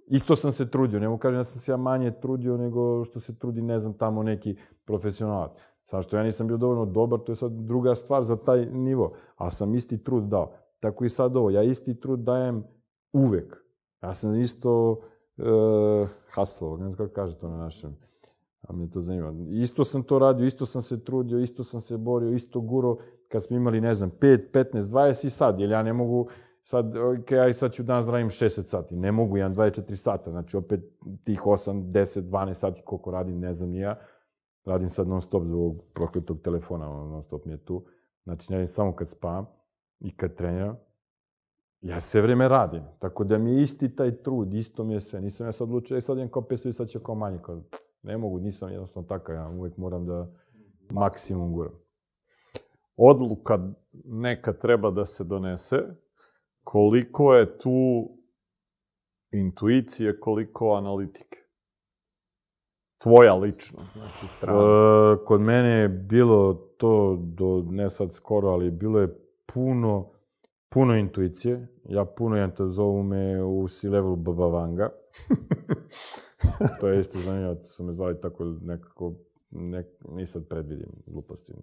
isto 0.07 0.35
sam 0.35 0.51
se 0.51 0.69
trudio, 0.69 0.99
ne 0.99 1.07
mogu 1.07 1.19
kažem 1.19 1.37
da 1.37 1.43
sam 1.43 1.59
se 1.59 1.71
ja 1.71 1.77
manje 1.77 2.11
trudio 2.11 2.57
nego 2.57 3.03
što 3.03 3.19
se 3.19 3.39
trudi, 3.39 3.61
ne 3.61 3.79
znam, 3.79 3.93
tamo 3.93 4.23
neki 4.23 4.55
profesionalac. 4.85 5.51
Samo 5.85 6.01
što 6.01 6.17
ja 6.17 6.23
nisam 6.23 6.47
bio 6.47 6.57
dovoljno 6.57 6.85
dobar, 6.85 7.19
to 7.19 7.31
je 7.31 7.35
sad 7.35 7.51
druga 7.51 7.95
stvar 7.95 8.23
za 8.23 8.35
taj 8.35 8.65
nivo, 8.65 9.13
ali 9.35 9.51
sam 9.51 9.75
isti 9.75 10.03
trud 10.03 10.23
dao. 10.23 10.53
Tako 10.79 11.05
i 11.05 11.09
sad 11.09 11.37
ovo, 11.37 11.49
ja 11.49 11.63
isti 11.63 11.99
trud 11.99 12.19
dajem 12.19 12.63
uvek. 13.13 13.63
Ja 14.03 14.13
sam 14.13 14.39
isto 14.39 14.91
uh, 15.37 16.09
haslovo, 16.29 16.77
ne 16.77 16.83
znam 16.83 16.97
kako 16.97 17.13
kaže 17.13 17.37
to 17.37 17.49
na 17.49 17.57
našem, 17.57 17.95
a 18.61 18.73
me 18.73 18.89
to 18.89 19.01
zanima. 19.01 19.33
Isto 19.49 19.83
sam 19.83 20.03
to 20.03 20.19
radio, 20.19 20.45
isto 20.45 20.65
sam 20.65 20.81
se 20.81 21.03
trudio, 21.03 21.39
isto 21.39 21.63
sam 21.63 21.81
se 21.81 21.97
borio, 21.97 22.29
isto 22.29 22.61
guro, 22.61 22.97
kad 23.27 23.43
smo 23.43 23.55
imali, 23.55 23.81
ne 23.81 23.95
znam, 23.95 24.11
5, 24.11 24.51
15, 24.53 24.81
20 24.81 25.27
i 25.27 25.29
sad, 25.29 25.59
jer 25.59 25.69
ja 25.69 25.83
ne 25.83 25.93
mogu, 25.93 26.27
sad, 26.63 26.95
ok, 26.97 27.31
aj 27.31 27.53
sad 27.53 27.71
ću 27.71 27.83
danas 27.83 28.05
da 28.05 28.11
radim 28.11 28.29
60 28.29 28.65
sati. 28.65 28.95
Ne 28.95 29.11
mogu, 29.11 29.37
imam 29.37 29.55
24 29.55 29.95
sata, 29.95 30.31
znači 30.31 30.57
opet 30.57 30.79
tih 31.23 31.41
8, 31.41 31.91
10, 31.91 32.21
12 32.21 32.53
sati 32.53 32.81
koliko 32.85 33.11
radim, 33.11 33.39
ne 33.39 33.53
znam 33.53 33.69
ni 33.69 33.79
ja. 33.79 33.93
Radim 34.65 34.89
sad 34.89 35.07
non 35.07 35.21
stop 35.21 35.43
za 35.43 35.55
ovog 35.55 35.81
prokletog 35.93 36.41
telefona, 36.41 36.89
ono, 36.89 37.05
non 37.05 37.21
stop 37.21 37.45
mi 37.45 37.51
je 37.51 37.65
tu. 37.65 37.85
Znači, 38.23 38.53
ne 38.53 38.67
samo 38.67 38.95
kad 38.95 39.09
spavam 39.09 39.45
i 39.99 40.15
kad 40.15 40.35
treniram. 40.35 40.77
Ja 41.81 41.99
sve 41.99 42.21
vreme 42.21 42.47
radim, 42.47 42.83
tako 42.99 43.23
da 43.23 43.37
mi 43.37 43.53
je 43.53 43.63
isti 43.63 43.95
taj 43.95 44.11
trud, 44.23 44.53
isto 44.53 44.83
mi 44.83 44.93
je 44.93 45.01
sve. 45.01 45.21
Nisam 45.21 45.47
ja 45.47 45.51
sad 45.51 45.67
odlučio, 45.67 45.97
e, 45.97 46.01
sad 46.01 46.17
idem 46.17 46.31
kao 46.31 46.41
500 46.41 46.69
i 46.69 46.73
sad 46.73 46.87
će 46.87 46.99
kao 47.03 47.15
manje. 47.15 47.39
Kao, 47.41 47.61
ne 48.03 48.17
mogu, 48.17 48.39
nisam 48.39 48.71
jednostavno 48.71 49.07
takav, 49.07 49.35
ja 49.35 49.49
uvek 49.49 49.77
moram 49.77 50.05
da 50.05 50.27
maksimum 50.91 51.53
guram. 51.53 51.73
Odluka 52.97 53.59
neka 54.05 54.53
treba 54.53 54.91
da 54.91 55.05
se 55.05 55.23
donese, 55.23 55.77
koliko 56.63 57.33
je 57.33 57.57
tu 57.57 58.09
intuicije, 59.31 60.19
koliko 60.19 60.73
analitike? 60.73 61.42
Tvoja 63.03 63.35
lično, 63.35 63.79
znači 63.93 64.27
strana. 64.27 64.59
E, 64.59 65.25
kod 65.25 65.41
mene 65.41 65.69
je 65.69 65.89
bilo 65.89 66.53
to, 66.53 67.17
do, 67.21 67.65
ne 67.69 67.89
sad 67.89 68.13
skoro, 68.13 68.49
ali 68.49 68.71
bilo 68.71 68.99
je 68.99 69.17
puno, 69.53 70.09
puno 70.69 70.95
intuicije. 70.95 71.67
Ja 71.89 72.05
puno 72.05 72.35
jedan 72.35 72.55
to 72.55 72.67
zovu 72.67 73.03
me 73.03 73.43
u 73.43 73.67
C-level 73.67 74.15
Baba 74.15 74.47
Vanga. 74.47 74.89
to 76.79 76.87
je 76.87 76.99
isto 76.99 77.19
zanimljivo, 77.19 77.63
su 77.63 77.83
me 77.83 77.91
zvali 77.91 78.21
tako 78.21 78.45
nekako, 78.61 79.13
nek, 79.51 79.87
nisam 80.09 80.45
predvidim 80.49 80.89
gluposti. 81.05 81.53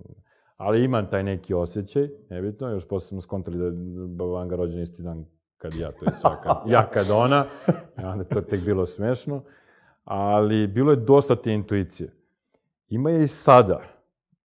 Ali 0.56 0.84
imam 0.84 1.10
taj 1.10 1.22
neki 1.22 1.54
osjećaj, 1.54 2.08
nebitno, 2.30 2.68
još 2.68 2.88
posle 2.88 3.08
smo 3.08 3.20
skontali 3.20 3.58
da 3.58 3.64
je 3.64 3.72
Baba 4.08 4.32
Vanga 4.32 4.56
rođen 4.56 4.82
isti 4.82 5.02
dan 5.02 5.24
kad 5.58 5.74
ja, 5.74 5.92
to 5.92 6.04
je 6.04 6.12
svaka, 6.20 6.56
ja 6.74 6.90
kad 6.90 7.10
ona, 7.10 7.46
onda 7.96 8.24
to 8.24 8.40
tek 8.40 8.64
bilo 8.64 8.86
smešno, 8.86 9.42
ali 10.12 10.66
bilo 10.66 10.90
je 10.90 10.96
dosta 10.96 11.36
te 11.36 11.52
intuicije. 11.52 12.12
Ima 12.88 13.10
je 13.10 13.24
i 13.24 13.28
sada. 13.28 13.82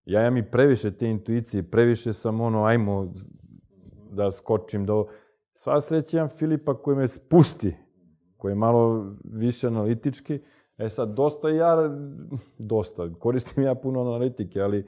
Ja 0.05 0.21
imam 0.21 0.37
i 0.37 0.51
previše 0.51 0.91
te 0.91 1.09
intuicije, 1.09 1.71
previše 1.71 2.13
sam 2.13 2.41
ono, 2.41 2.63
ajmo 2.63 3.13
da 4.11 4.31
skočim 4.31 4.85
do... 4.85 5.07
Sva 5.53 5.81
sreća 5.81 6.17
imam 6.17 6.29
Filipa 6.29 6.81
koji 6.81 6.97
me 6.97 7.07
spusti, 7.07 7.75
koji 8.37 8.51
je 8.51 8.55
malo 8.55 9.11
više 9.23 9.67
analitički. 9.67 10.39
E 10.77 10.89
sad, 10.89 11.13
dosta 11.15 11.49
ja, 11.49 11.89
dosta, 12.57 13.09
koristim 13.19 13.63
ja 13.63 13.75
puno 13.75 14.01
analitike, 14.01 14.61
ali 14.61 14.87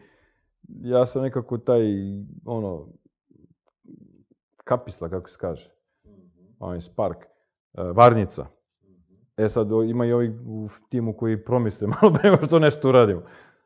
ja 0.68 1.06
sam 1.06 1.22
nekako 1.22 1.58
taj, 1.58 1.82
ono, 2.45 2.88
kapisla, 4.64 5.10
kako 5.10 5.30
se 5.30 5.38
kaže, 5.40 5.72
onaj 6.60 6.82
spark, 6.82 7.18
e, 7.24 7.28
varnica. 7.84 8.57
E 9.38 9.49
sad, 9.49 9.68
ima 9.89 10.05
i 10.05 10.11
ovih 10.11 10.31
u 10.45 10.68
timu 10.89 11.14
koji 11.14 11.43
promisle 11.43 11.88
malo 12.01 12.14
pre 12.14 12.31
nego 12.31 12.45
što 12.45 12.59
nešto 12.59 12.89
uradimo. 12.89 13.22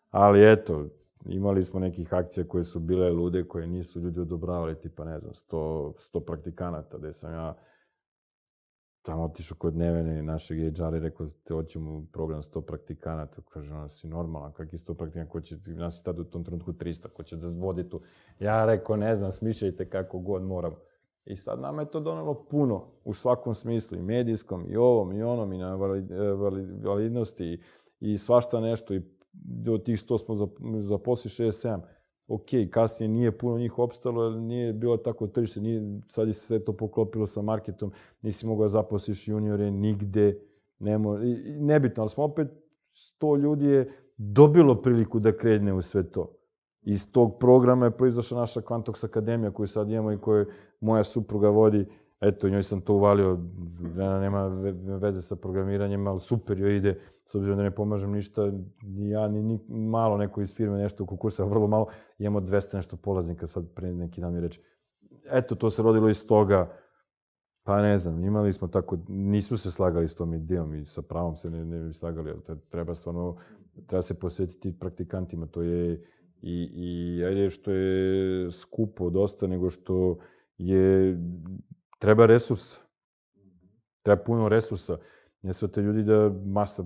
Ali 0.09 0.51
eto, 0.51 0.85
imali 1.25 1.63
smo 1.63 1.79
nekih 1.79 2.13
akcija 2.13 2.47
koje 2.47 2.63
su 2.63 2.79
bile 2.79 3.11
lude, 3.11 3.47
koje 3.47 3.67
nisu 3.67 3.99
ljudi 3.99 4.19
odobravali, 4.19 4.79
tipa, 4.79 5.05
ne 5.05 5.19
znam, 5.19 5.33
100, 5.33 5.93
100 6.13 6.25
praktikanata, 6.25 6.97
gde 6.97 7.13
sam 7.13 7.33
ja 7.33 7.55
tamo 9.01 9.23
otišao 9.23 9.57
kod 9.57 9.77
Nevene, 9.77 10.23
našeg 10.23 10.57
HR-a 10.57 10.97
i 10.97 10.99
rekao, 10.99 11.27
te 11.43 11.53
hoćemo 11.53 12.05
program 12.13 12.41
100 12.41 12.61
praktikanata. 12.61 13.41
Kaže, 13.49 13.75
ono, 13.75 13.87
si 13.87 14.07
normalan, 14.07 14.53
kakvi 14.53 14.77
100 14.77 14.93
praktikanata, 14.93 15.31
ko 15.31 15.41
će, 15.41 15.57
nas 15.65 15.99
je 15.99 16.03
tada 16.03 16.21
u 16.21 16.25
tom 16.25 16.43
trenutku 16.43 16.73
300, 16.73 17.07
ko 17.07 17.23
će 17.23 17.37
da 17.37 17.47
vodi 17.47 17.89
tu. 17.89 18.01
Ja 18.39 18.65
rekao, 18.65 18.95
ne 18.95 19.15
znam, 19.15 19.31
smišljajte 19.31 19.89
kako 19.89 20.19
god 20.19 20.43
moramo. 20.43 20.75
I 21.25 21.35
sad 21.35 21.59
nama 21.59 21.81
je 21.81 21.91
to 21.91 21.99
donelo 21.99 22.33
puno, 22.33 22.87
u 23.03 23.13
svakom 23.13 23.55
smislu, 23.55 23.97
i 23.97 24.01
medijskom, 24.01 24.65
i 24.69 24.77
ovom, 24.77 25.13
i 25.13 25.23
onom, 25.23 25.53
i 25.53 25.57
na 25.57 25.75
validnosti, 26.83 27.45
i, 27.45 27.59
i 27.99 28.17
svašta 28.17 28.59
nešto, 28.59 28.93
i 28.93 29.01
do 29.33 29.77
tih 29.77 29.99
100 29.99 30.25
smo 30.25 30.35
zaposli 30.79 31.29
67. 31.29 31.79
Ok, 32.27 32.45
kasnije 32.71 33.09
nije 33.09 33.37
puno 33.37 33.57
njih 33.57 33.79
opstalo, 33.79 34.23
jer 34.23 34.33
nije 34.33 34.73
bilo 34.73 34.97
tako 34.97 35.27
tržište, 35.27 35.61
nije, 35.61 36.01
sad 36.07 36.27
je 36.27 36.33
se 36.33 36.45
sve 36.45 36.65
to 36.65 36.73
poklopilo 36.73 37.27
sa 37.27 37.41
marketom, 37.41 37.91
nisi 38.21 38.45
mogao 38.45 38.65
da 38.65 38.69
zaposliš 38.69 39.27
juniore 39.27 39.71
nigde, 39.71 40.39
nemo, 40.79 41.17
nebitno, 41.59 42.03
ali 42.03 42.09
smo 42.09 42.23
opet, 42.23 42.47
100 43.19 43.39
ljudi 43.39 43.65
je 43.65 43.93
dobilo 44.17 44.81
priliku 44.81 45.19
da 45.19 45.37
krene 45.37 45.73
u 45.73 45.81
sve 45.81 46.11
to. 46.11 46.40
Iz 46.81 47.11
tog 47.11 47.37
programa 47.39 47.85
je 47.85 47.97
proizašla 47.97 48.39
naša 48.39 48.61
Quantox 48.61 49.05
Akademija 49.05 49.51
koju 49.51 49.67
sad 49.67 49.89
imamo 49.89 50.11
i 50.11 50.17
koju 50.17 50.45
moja 50.79 51.03
supruga 51.03 51.49
vodi. 51.49 51.85
Eto, 52.21 52.49
njoj 52.49 52.63
sam 52.63 52.81
to 52.81 52.93
uvalio, 52.93 53.39
žena 53.95 54.19
nema 54.19 54.47
veze 55.01 55.21
sa 55.21 55.35
programiranjem, 55.35 56.07
ali 56.07 56.19
super 56.19 56.59
joj 56.59 56.77
ide, 56.77 56.99
s 57.25 57.35
obzirom 57.35 57.57
da 57.57 57.63
ne 57.63 57.71
pomažem 57.71 58.11
ništa, 58.11 58.51
ni 58.83 59.09
ja, 59.09 59.27
ni, 59.27 59.41
ni 59.41 59.59
malo 59.69 60.17
neko 60.17 60.41
iz 60.41 60.55
firme 60.55 60.77
nešto 60.77 61.03
oko 61.03 61.17
kursa, 61.17 61.43
vrlo 61.53 61.67
malo, 61.67 61.87
imamo 62.19 62.39
200 62.39 62.75
nešto 62.75 62.97
polaznika, 62.97 63.47
sad 63.47 63.73
pre 63.75 63.93
neki 63.93 64.21
dan 64.21 64.33
mi 64.33 64.41
reče. 64.41 64.61
Eto, 65.31 65.55
to 65.55 65.69
se 65.69 65.81
rodilo 65.81 66.09
iz 66.09 66.27
toga, 66.27 66.73
pa 67.63 67.81
ne 67.81 67.99
znam, 67.99 68.23
imali 68.23 68.53
smo 68.53 68.67
tako, 68.67 68.97
nisu 69.07 69.57
se 69.57 69.71
slagali 69.71 70.09
s 70.09 70.15
tom 70.15 70.33
idejom 70.33 70.75
i 70.75 70.85
sa 70.85 71.01
pravom 71.01 71.35
se 71.35 71.49
ne, 71.49 71.65
ne 71.65 71.79
bi 71.79 71.93
slagali, 71.93 72.31
ali 72.31 72.59
treba 72.69 72.95
stvarno, 72.95 73.37
treba 73.87 74.01
se 74.01 74.19
posvetiti 74.19 74.79
praktikantima, 74.79 75.45
to 75.45 75.61
je 75.61 76.05
i, 76.41 76.69
i 76.73 77.23
ajde 77.25 77.49
što 77.49 77.71
je 77.71 78.51
skupo 78.51 79.09
dosta, 79.09 79.47
nego 79.47 79.69
što 79.69 80.17
je, 80.57 81.17
treba 81.99 82.25
resurs. 82.25 82.77
Treba 84.03 84.23
puno 84.23 84.49
resursa. 84.49 84.97
Ne 85.41 85.53
sve 85.53 85.67
te 85.67 85.81
ljudi 85.81 86.03
da 86.03 86.33
masa 86.45 86.85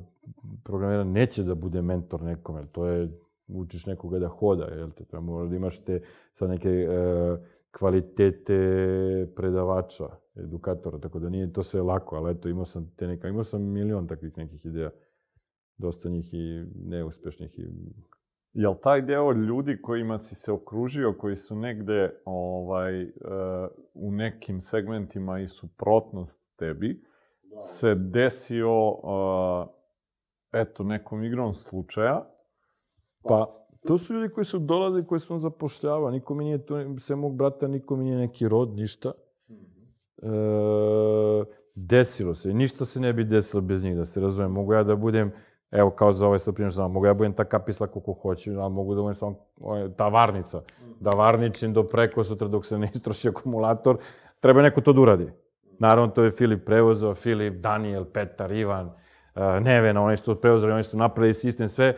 programera 0.64 1.04
neće 1.04 1.44
da 1.44 1.56
bude 1.56 1.82
mentor 1.82 2.22
nekome, 2.22 2.68
to 2.72 2.86
je, 2.88 3.20
učiš 3.48 3.86
nekoga 3.86 4.20
da 4.20 4.28
hoda, 4.28 4.66
jel 4.66 4.92
te, 4.92 5.06
treba 5.06 5.22
mora 5.22 5.50
da 5.50 5.56
imaš 5.56 5.84
te 5.84 6.02
sad 6.34 6.50
neke 6.50 6.70
e, 6.70 6.88
kvalitete 7.72 8.58
predavača, 9.36 10.06
edukatora, 10.36 11.00
tako 11.00 11.20
da 11.20 11.30
nije 11.30 11.54
to 11.54 11.64
sve 11.64 11.82
lako, 11.82 12.16
ali 12.16 12.32
eto, 12.32 12.50
imao 12.50 12.66
sam 12.66 12.92
te 12.96 13.08
neka, 13.08 13.28
imao 13.28 13.44
sam 13.44 13.62
milion 13.62 14.08
takvih 14.08 14.38
nekih 14.38 14.66
ideja, 14.66 14.90
dosta 15.78 16.10
njih 16.10 16.34
i 16.34 16.64
neuspešnih 16.76 17.60
i 17.60 17.68
Jel 18.56 18.76
taj 18.84 19.02
deo 19.02 19.32
ljudi 19.32 19.82
kojima 19.82 20.18
si 20.18 20.36
se 20.36 20.52
okružio, 20.52 21.14
koji 21.18 21.36
su 21.36 21.56
negde 21.56 22.22
ovaj, 22.26 23.04
uh, 23.04 23.10
u 23.94 24.12
nekim 24.12 24.62
segmentima 24.62 25.40
i 25.40 25.48
suprotnost 25.48 26.56
tebi, 26.56 27.04
da. 27.44 27.62
se 27.62 27.96
desio 27.96 28.90
uh, 28.90 29.68
eto, 30.54 30.84
nekom 30.84 31.24
igrom 31.24 31.54
slučaja? 31.54 32.26
Pa, 33.24 33.66
to 33.88 33.98
su 33.98 34.14
ljudi 34.14 34.34
koji 34.34 34.46
su 34.46 34.60
dolazi, 34.60 35.08
koji 35.08 35.20
sam 35.20 35.40
zapošljavao. 35.40 36.12
Niko 36.12 36.36
mi 36.36 36.44
nije 36.44 36.66
to, 36.66 37.00
sve 37.00 37.16
mog 37.16 37.36
brata, 37.36 37.68
niko 37.68 37.96
mi 37.96 38.04
nije 38.04 38.18
neki 38.18 38.48
rod, 38.48 38.70
ništa. 38.76 39.12
E, 40.18 40.30
desilo 41.76 42.34
se. 42.34 42.54
Ništa 42.54 42.86
se 42.86 43.00
ne 43.00 43.14
bi 43.14 43.24
desilo 43.24 43.62
bez 43.62 43.84
njih, 43.84 43.96
da 43.96 44.06
se 44.06 44.22
razumem. 44.22 44.52
Mogu 44.52 44.74
ja 44.74 44.84
da 44.84 44.96
budem 44.96 45.32
Evo, 45.72 45.90
kao 45.90 46.12
za 46.12 46.28
ovaj 46.28 46.40
sad 46.40 46.54
primjer, 46.54 46.72
znam, 46.72 46.92
mogu 46.92 47.06
ja 47.06 47.14
budem 47.14 47.34
ta 47.34 47.44
kapisla 47.44 47.88
koliko 47.88 48.14
hoću, 48.14 48.52
a 48.52 48.70
mogu 48.70 48.96
da 48.96 49.02
budem 49.02 49.14
samo 49.14 49.36
ta 49.98 50.08
varnica. 50.08 50.62
Da 51.00 51.10
varničim 51.10 51.74
do 51.74 51.84
preko 51.84 52.24
sutra 52.24 52.48
dok 52.48 52.66
se 52.66 52.78
ne 52.78 52.92
istroši 52.94 53.30
akumulator. 53.30 53.98
Treba 54.40 54.62
neko 54.62 54.82
to 54.82 54.94
da 54.94 55.02
uradi. 55.02 55.32
Naravno, 55.80 56.08
to 56.08 56.24
je 56.24 56.32
Filip 56.32 56.66
prevozao, 56.66 57.16
Filip, 57.16 57.54
Daniel, 57.54 58.06
Petar, 58.06 58.52
Ivan, 58.52 58.86
uh, 58.86 58.94
Nevena, 59.62 60.02
oni 60.02 60.18
su 60.18 60.26
to 60.26 60.36
preuzeli, 60.36 60.74
oni 60.74 60.84
su 60.84 60.98
napravili 60.98 61.34
sistem, 61.34 61.70
sve, 61.70 61.96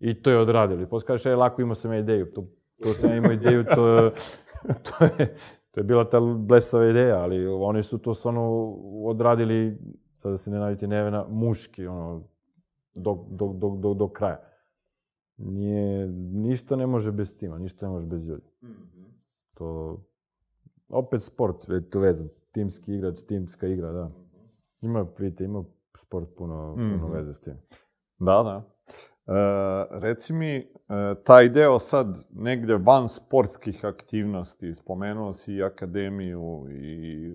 i 0.00 0.22
to 0.22 0.30
je 0.30 0.38
odradili. 0.38 0.86
Posle 0.86 1.06
kažeš, 1.06 1.26
je, 1.26 1.36
lako 1.36 1.62
imao 1.62 1.74
sam 1.74 1.92
ja 1.92 1.98
ideju. 1.98 2.32
To, 2.32 2.44
to 2.82 2.94
sam 2.94 3.12
imao 3.12 3.32
ideju, 3.32 3.64
to, 3.64 4.10
to 4.86 5.04
je, 5.04 5.36
to 5.70 5.80
je 5.80 5.84
bila 5.84 6.08
ta 6.08 6.20
blesava 6.20 6.86
ideja, 6.86 7.18
ali 7.18 7.46
oni 7.46 7.82
su 7.82 7.98
to 7.98 8.14
stvarno 8.14 8.74
odradili, 9.04 9.78
sada 10.12 10.36
se 10.36 10.50
ne 10.50 10.58
naviti 10.58 10.86
Nevena, 10.86 11.24
muški, 11.28 11.86
ono, 11.86 12.22
do, 12.94 13.26
do, 13.30 13.52
do, 13.52 13.76
do, 13.76 13.94
do 13.94 14.08
kraja. 14.08 14.40
Nije, 15.36 16.08
ništa 16.32 16.76
ne 16.76 16.86
može 16.86 17.12
bez 17.12 17.36
tima, 17.36 17.58
ništa 17.58 17.86
ne 17.86 17.92
može 17.92 18.06
bez 18.06 18.24
ljudi. 18.24 18.46
Mm 18.62 18.66
-hmm. 18.66 19.04
To, 19.54 19.98
opet 20.92 21.22
sport, 21.22 21.68
je 21.68 21.90
tu 21.90 22.00
vezan. 22.00 22.28
Timski 22.52 22.94
igrač, 22.94 23.20
timska 23.28 23.66
igra, 23.66 23.92
da. 23.92 24.10
Ima, 24.80 25.06
vidite, 25.18 25.44
ima 25.44 25.64
sport 25.96 26.28
puno, 26.36 26.74
puno 26.74 26.96
mm 26.96 27.00
-hmm. 27.00 27.14
veze 27.14 27.32
s 27.32 27.40
tim. 27.40 27.54
Da, 28.18 28.42
da. 28.42 28.62
E, 29.30 30.00
reci 30.00 30.32
mi, 30.32 30.56
e, 30.56 30.64
taj 31.24 31.48
deo 31.48 31.78
sad 31.78 32.06
negde 32.30 32.76
van 32.76 33.08
sportskih 33.08 33.84
aktivnosti, 33.84 34.74
spomenuo 34.74 35.32
si 35.32 35.54
i 35.54 35.62
akademiju 35.62 36.66
i 36.70 37.28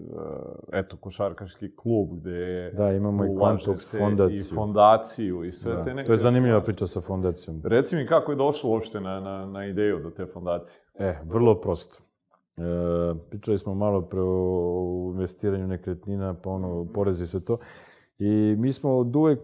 e, 0.72 0.80
eto 0.80 0.98
košarkaški 0.98 1.76
klub 1.76 2.10
gde 2.20 2.32
je 2.32 2.72
Da, 2.72 2.92
imamo 2.92 3.26
i 3.26 3.28
Quantox 3.28 3.98
fondaciju. 4.00 4.38
I 4.38 4.56
fondaciju 4.56 5.44
i 5.44 5.52
sve 5.52 5.76
da, 5.76 5.84
te 5.84 5.94
neke 5.94 6.06
To 6.06 6.14
je 6.14 6.18
zanimljiva 6.18 6.60
stvari. 6.60 6.66
priča 6.66 6.88
sa 6.88 7.02
fondacijom. 7.02 7.62
Reci 7.64 7.96
mi 7.96 8.08
kako 8.08 8.32
je 8.32 8.36
došlo 8.36 8.70
uopšte 8.70 9.02
na, 9.02 9.20
na, 9.20 9.46
na 9.46 9.66
ideju 9.66 10.00
do 10.00 10.10
te 10.10 10.26
fondacije? 10.26 10.82
E, 11.00 11.20
vrlo 11.26 11.62
prosto. 11.62 12.04
pričali 13.30 13.58
smo 13.58 13.74
malo 13.74 14.02
pre 14.02 14.20
o 14.22 15.12
investiranju 15.14 15.68
nekretnina, 15.68 16.36
pa 16.44 16.50
ono, 16.50 16.88
porezi 16.94 17.24
i 17.24 17.28
sve 17.28 17.40
to. 17.40 17.58
I 18.20 18.56
mi 18.58 18.74
smo 18.74 18.98
od 18.98 19.16
uvek 19.16 19.40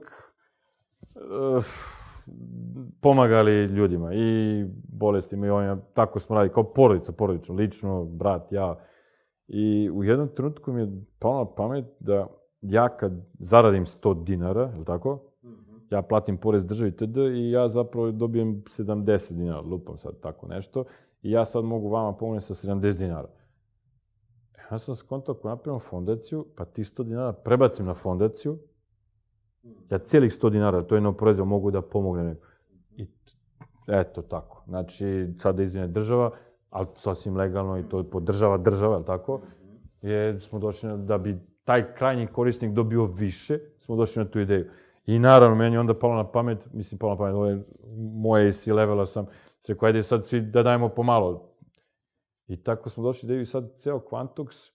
uh, 1.15 2.00
pomagali 3.01 3.65
ljudima 3.65 4.13
i 4.13 4.65
bolestima 4.83 5.47
i 5.47 5.49
ovima, 5.49 5.77
tako 5.93 6.19
smo 6.19 6.35
radili, 6.35 6.53
kao 6.53 6.63
porodica, 6.63 7.11
porodično, 7.11 7.55
lično, 7.55 8.05
brat, 8.05 8.51
ja. 8.51 8.79
I 9.47 9.89
u 9.93 10.03
jednom 10.03 10.27
trenutku 10.27 10.73
mi 10.73 10.81
je 10.81 11.03
palo 11.19 11.39
na 11.39 11.55
pamet 11.55 11.85
da 11.99 12.27
ja 12.61 12.89
kad 12.89 13.11
zaradim 13.39 13.85
100 13.85 14.23
dinara, 14.23 14.61
je 14.61 14.77
li 14.77 14.85
tako? 14.85 15.19
Ja 15.91 16.01
platim 16.01 16.37
porez 16.37 16.65
državi 16.65 16.95
td. 16.95 17.17
i 17.17 17.51
ja 17.51 17.69
zapravo 17.69 18.11
dobijem 18.11 18.63
70 18.63 19.33
dinara, 19.33 19.61
lupam 19.61 19.97
sad 19.97 20.19
tako 20.19 20.47
nešto, 20.47 20.83
i 21.21 21.31
ja 21.31 21.45
sad 21.45 21.63
mogu 21.63 21.89
vama 21.89 22.13
pomoći 22.17 22.45
sa 22.45 22.53
70 22.53 22.97
dinara. 22.97 23.27
Ja 24.71 24.79
sam 24.79 24.95
skontao 24.95 25.35
ako 25.35 25.49
napravimo 25.49 25.79
fondaciju, 25.79 26.45
pa 26.55 26.65
ti 26.65 26.83
100 26.83 27.03
dinara 27.03 27.33
prebacim 27.33 27.85
na 27.85 27.93
fondaciju, 27.93 28.59
ja 29.89 29.97
cijelih 29.97 30.31
100 30.31 30.49
dinara, 30.49 30.81
to 30.81 30.95
je 30.95 31.01
neoporezivo, 31.01 31.45
mogu 31.45 31.71
da 31.71 31.81
pomogne 31.81 32.23
neko. 32.23 32.47
I 32.97 33.07
eto 33.87 34.21
tako. 34.21 34.63
Znači, 34.67 35.27
sada 35.39 35.63
izvine 35.63 35.87
država, 35.87 36.31
ali 36.69 36.87
sasvim 36.95 37.37
legalno 37.37 37.79
i 37.79 37.89
to 37.89 38.03
podržava 38.03 38.57
država, 38.57 38.97
je 38.97 39.05
tako? 39.05 39.41
Je, 40.01 40.39
smo 40.39 40.59
došli 40.59 40.89
na, 40.89 40.97
da 40.97 41.17
bi 41.17 41.39
taj 41.63 41.95
krajnji 41.95 42.27
korisnik 42.27 42.71
dobio 42.71 43.05
više, 43.05 43.59
smo 43.77 43.95
došli 43.95 44.23
na 44.23 44.29
tu 44.29 44.39
ideju. 44.39 44.65
I 45.05 45.19
naravno, 45.19 45.55
meni 45.55 45.75
je 45.75 45.79
onda 45.79 45.99
palo 45.99 46.15
na 46.15 46.31
pamet, 46.31 46.67
mislim, 46.73 46.99
palo 46.99 47.13
na 47.13 47.17
pamet, 47.17 47.33
ovo 47.33 47.45
je 47.45 47.63
moje 47.97 48.49
i 48.49 48.53
si 48.53 48.71
levela 48.71 49.05
sam, 49.05 49.25
se 49.59 49.75
koja 49.75 49.89
ide 49.89 50.03
sad 50.03 50.25
svi 50.25 50.41
da 50.41 50.63
dajemo 50.63 50.89
pomalo. 50.89 51.51
I 52.47 52.63
tako 52.63 52.89
smo 52.89 53.03
došli 53.03 53.27
da 53.27 53.35
i 53.35 53.45
sad 53.45 53.71
ceo 53.77 53.99
Quantox, 53.99 54.71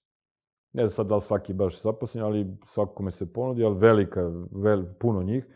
ne 0.77 0.83
znam 0.83 0.91
sad 0.91 1.07
da 1.07 1.15
li 1.15 1.21
svaki 1.21 1.53
baš 1.53 1.83
zaposlen, 1.83 2.25
ali 2.25 2.47
svakome 2.65 3.11
se 3.11 3.33
ponudi, 3.33 3.65
ali 3.65 3.79
velika, 3.79 4.31
vel, 4.51 4.85
puno 4.99 5.23
njih, 5.23 5.47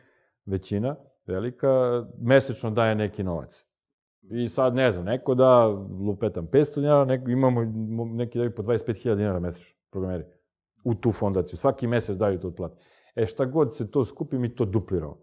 većina, 0.47 0.97
velika, 1.27 2.05
mesečno 2.21 2.71
daje 2.71 2.95
neki 2.95 3.23
novac. 3.23 3.65
I 4.23 4.49
sad, 4.49 4.75
ne 4.75 4.93
znam, 4.93 5.05
neko 5.05 5.35
da, 5.35 5.67
lupetam, 6.07 6.47
500 6.47 6.81
dinara, 6.81 7.05
neko, 7.05 7.31
imamo 7.31 7.65
neki 8.05 8.39
daju 8.39 8.55
po 8.55 8.63
25.000 8.63 9.15
dinara 9.15 9.41
mesečno, 9.41 9.79
programeri, 9.91 10.25
u 10.85 10.95
tu 10.95 11.13
fondaciju. 11.13 11.57
Svaki 11.57 11.87
mesec 11.87 12.17
daju 12.17 12.41
to 12.41 12.49
otplati. 12.49 12.77
E, 13.15 13.27
šta 13.27 13.45
god 13.45 13.77
se 13.77 13.91
to 13.91 14.05
skupi, 14.05 14.39
mi 14.39 14.55
to 14.55 14.65
dupliramo. 14.65 15.19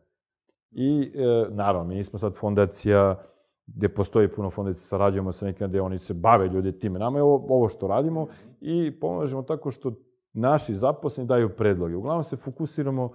I, 0.72 1.12
e, 1.16 1.46
naravno, 1.50 1.84
mi 1.84 1.96
nismo 1.96 2.20
sad 2.20 2.36
fondacija 2.36 3.22
gde 3.68 3.90
postoji 3.90 4.28
puno 4.28 4.50
fondacija, 4.50 4.82
sarađujemo 4.82 5.32
sa 5.32 5.46
nekim 5.46 5.68
gde 5.68 5.82
oni 5.82 6.00
se 6.00 6.14
bave 6.14 6.48
ljudi 6.48 6.80
time. 6.80 7.00
Nama 7.00 7.20
je 7.20 7.24
ovo, 7.24 7.46
ovo 7.50 7.68
što 7.68 7.88
radimo 7.88 8.28
i 8.62 9.00
pomažemo 9.00 9.44
tako 9.44 9.72
što 9.72 9.94
naši 10.34 10.76
zaposleni 10.76 11.28
daju 11.28 11.50
predloge. 11.56 11.96
Uglavnom 11.96 12.24
se 12.24 12.38
fokusiramo 12.38 13.12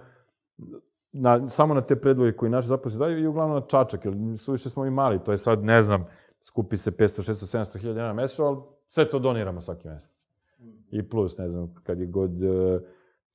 na, 1.11 1.49
samo 1.49 1.73
na 1.73 1.81
te 1.81 1.95
predloge 1.95 2.31
koji 2.31 2.51
naši 2.51 2.67
zaposleni 2.67 2.99
daju 2.99 3.19
i 3.19 3.27
uglavnom 3.27 3.55
na 3.55 3.65
čačak, 3.67 4.05
jer 4.05 4.13
suviše 4.37 4.69
smo 4.69 4.85
i 4.85 4.89
mali, 4.89 5.23
to 5.23 5.31
je 5.31 5.37
sad, 5.37 5.63
ne 5.63 5.81
znam, 5.81 6.05
skupi 6.41 6.77
se 6.77 6.91
500, 6.91 7.31
600, 7.31 7.57
700 7.57 7.79
hiljada 7.79 7.93
dinara 7.93 8.13
mesečno, 8.13 8.45
ali 8.45 8.57
sve 8.87 9.09
to 9.09 9.19
doniramo 9.19 9.61
svaki 9.61 9.87
mesec. 9.87 10.23
I 10.91 11.09
plus, 11.09 11.37
ne 11.37 11.49
znam, 11.49 11.73
kad 11.83 11.99
je 11.99 12.05
god, 12.05 12.43
e, 12.43 12.79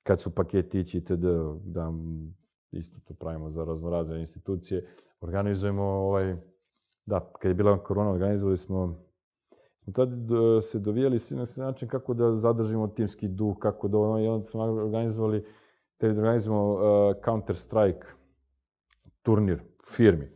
kad 0.02 0.20
su 0.20 0.34
paketići 0.34 0.98
itd., 0.98 1.26
da 1.64 1.92
isto 2.70 3.00
to 3.04 3.14
pravimo 3.14 3.50
za 3.50 3.64
raznorazne 3.64 4.20
institucije, 4.20 4.86
organizujemo 5.20 5.82
ovaj, 5.82 6.36
da, 7.08 7.32
kad 7.38 7.50
je 7.50 7.54
bila 7.54 7.82
korona, 7.82 8.10
organizovali 8.10 8.58
smo 8.58 9.08
smo 9.78 9.92
tad 9.92 10.12
e, 10.12 10.60
se 10.60 10.78
dovijali 10.78 11.18
svi 11.18 11.36
na 11.36 11.46
sve 11.46 11.64
način 11.64 11.88
kako 11.88 12.14
da 12.14 12.34
zadržimo 12.34 12.88
timski 12.88 13.28
duh, 13.28 13.56
kako 13.58 13.88
da 13.88 13.98
ono, 13.98 14.20
i 14.20 14.26
onda 14.26 14.44
smo 14.44 14.62
organizovali, 14.62 15.44
te 15.96 16.12
da 16.12 16.20
organizujemo 16.20 16.72
uh, 16.72 16.80
Counter-Strike 17.24 18.04
turnir 19.22 19.62
firmi. 19.94 20.30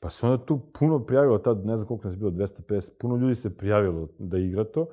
Pa 0.00 0.10
se 0.10 0.26
onda 0.26 0.44
tu 0.44 0.60
puno 0.78 1.06
prijavilo, 1.06 1.38
tad 1.38 1.66
ne 1.66 1.76
znam 1.76 1.88
koliko 1.88 2.08
nas 2.08 2.14
je 2.14 2.18
bilo, 2.18 2.30
250, 2.30 2.90
puno 3.00 3.16
ljudi 3.16 3.34
se 3.34 3.56
prijavilo 3.56 4.08
da 4.18 4.38
igra 4.38 4.64
to, 4.64 4.86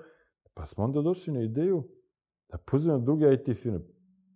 pa 0.53 0.65
smo 0.65 0.83
onda 0.83 1.01
došli 1.01 1.33
na 1.33 1.41
ideju 1.41 1.83
da 2.49 2.57
pozivamo 2.57 3.03
druge 3.03 3.33
IT 3.33 3.57
firme. 3.57 3.79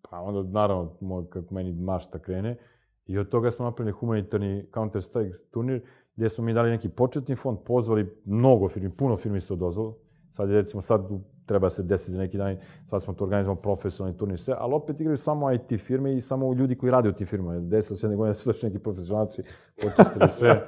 Pa 0.10 0.20
onda, 0.20 0.44
naravno, 0.60 0.98
moj, 1.02 1.30
kako 1.30 1.54
meni 1.54 1.74
mašta 1.74 2.20
krene, 2.20 2.58
i 3.06 3.18
od 3.18 3.30
toga 3.30 3.52
smo 3.52 3.66
napravili 3.66 3.98
humanitarni 3.98 4.68
Counter-Strike 4.74 5.52
turnir, 5.52 5.82
gdje 6.16 6.30
smo 6.30 6.44
mi 6.44 6.54
dali 6.54 6.70
neki 6.70 6.90
početni 6.90 7.36
fond, 7.36 7.58
pozvali 7.66 8.22
mnogo 8.26 8.70
firmi, 8.70 8.90
puno 8.90 9.18
firmi 9.18 9.42
se 9.42 9.54
odozvalo. 9.54 9.98
Sad 10.32 10.50
je, 10.50 10.56
recimo, 10.56 10.82
sad 10.82 11.02
treba 11.46 11.70
se 11.70 11.84
desiti 11.84 12.12
za 12.12 12.20
neki 12.20 12.38
dan, 12.38 12.58
sad 12.86 13.04
smo 13.04 13.14
to 13.14 13.24
organizovali 13.24 13.62
profesionalni 13.62 14.18
turnir, 14.18 14.40
sve, 14.40 14.56
ali 14.58 14.74
opet 14.74 15.00
igraju 15.00 15.18
samo 15.18 15.52
IT 15.52 15.80
firme 15.80 16.16
i 16.16 16.22
samo 16.22 16.54
ljudi 16.54 16.76
koji 16.76 16.92
rade 16.92 17.10
u 17.10 17.14
tim 17.14 17.28
firmama. 17.28 17.60
Desilo 17.60 17.98
se 17.98 18.06
jedne 18.06 18.18
godine 18.18 18.32
da 18.32 18.34
su 18.34 18.50
došli 18.50 18.70
neki 18.70 18.84
profesionalci, 18.84 19.44
počistili 19.82 20.30
sve, 20.30 20.50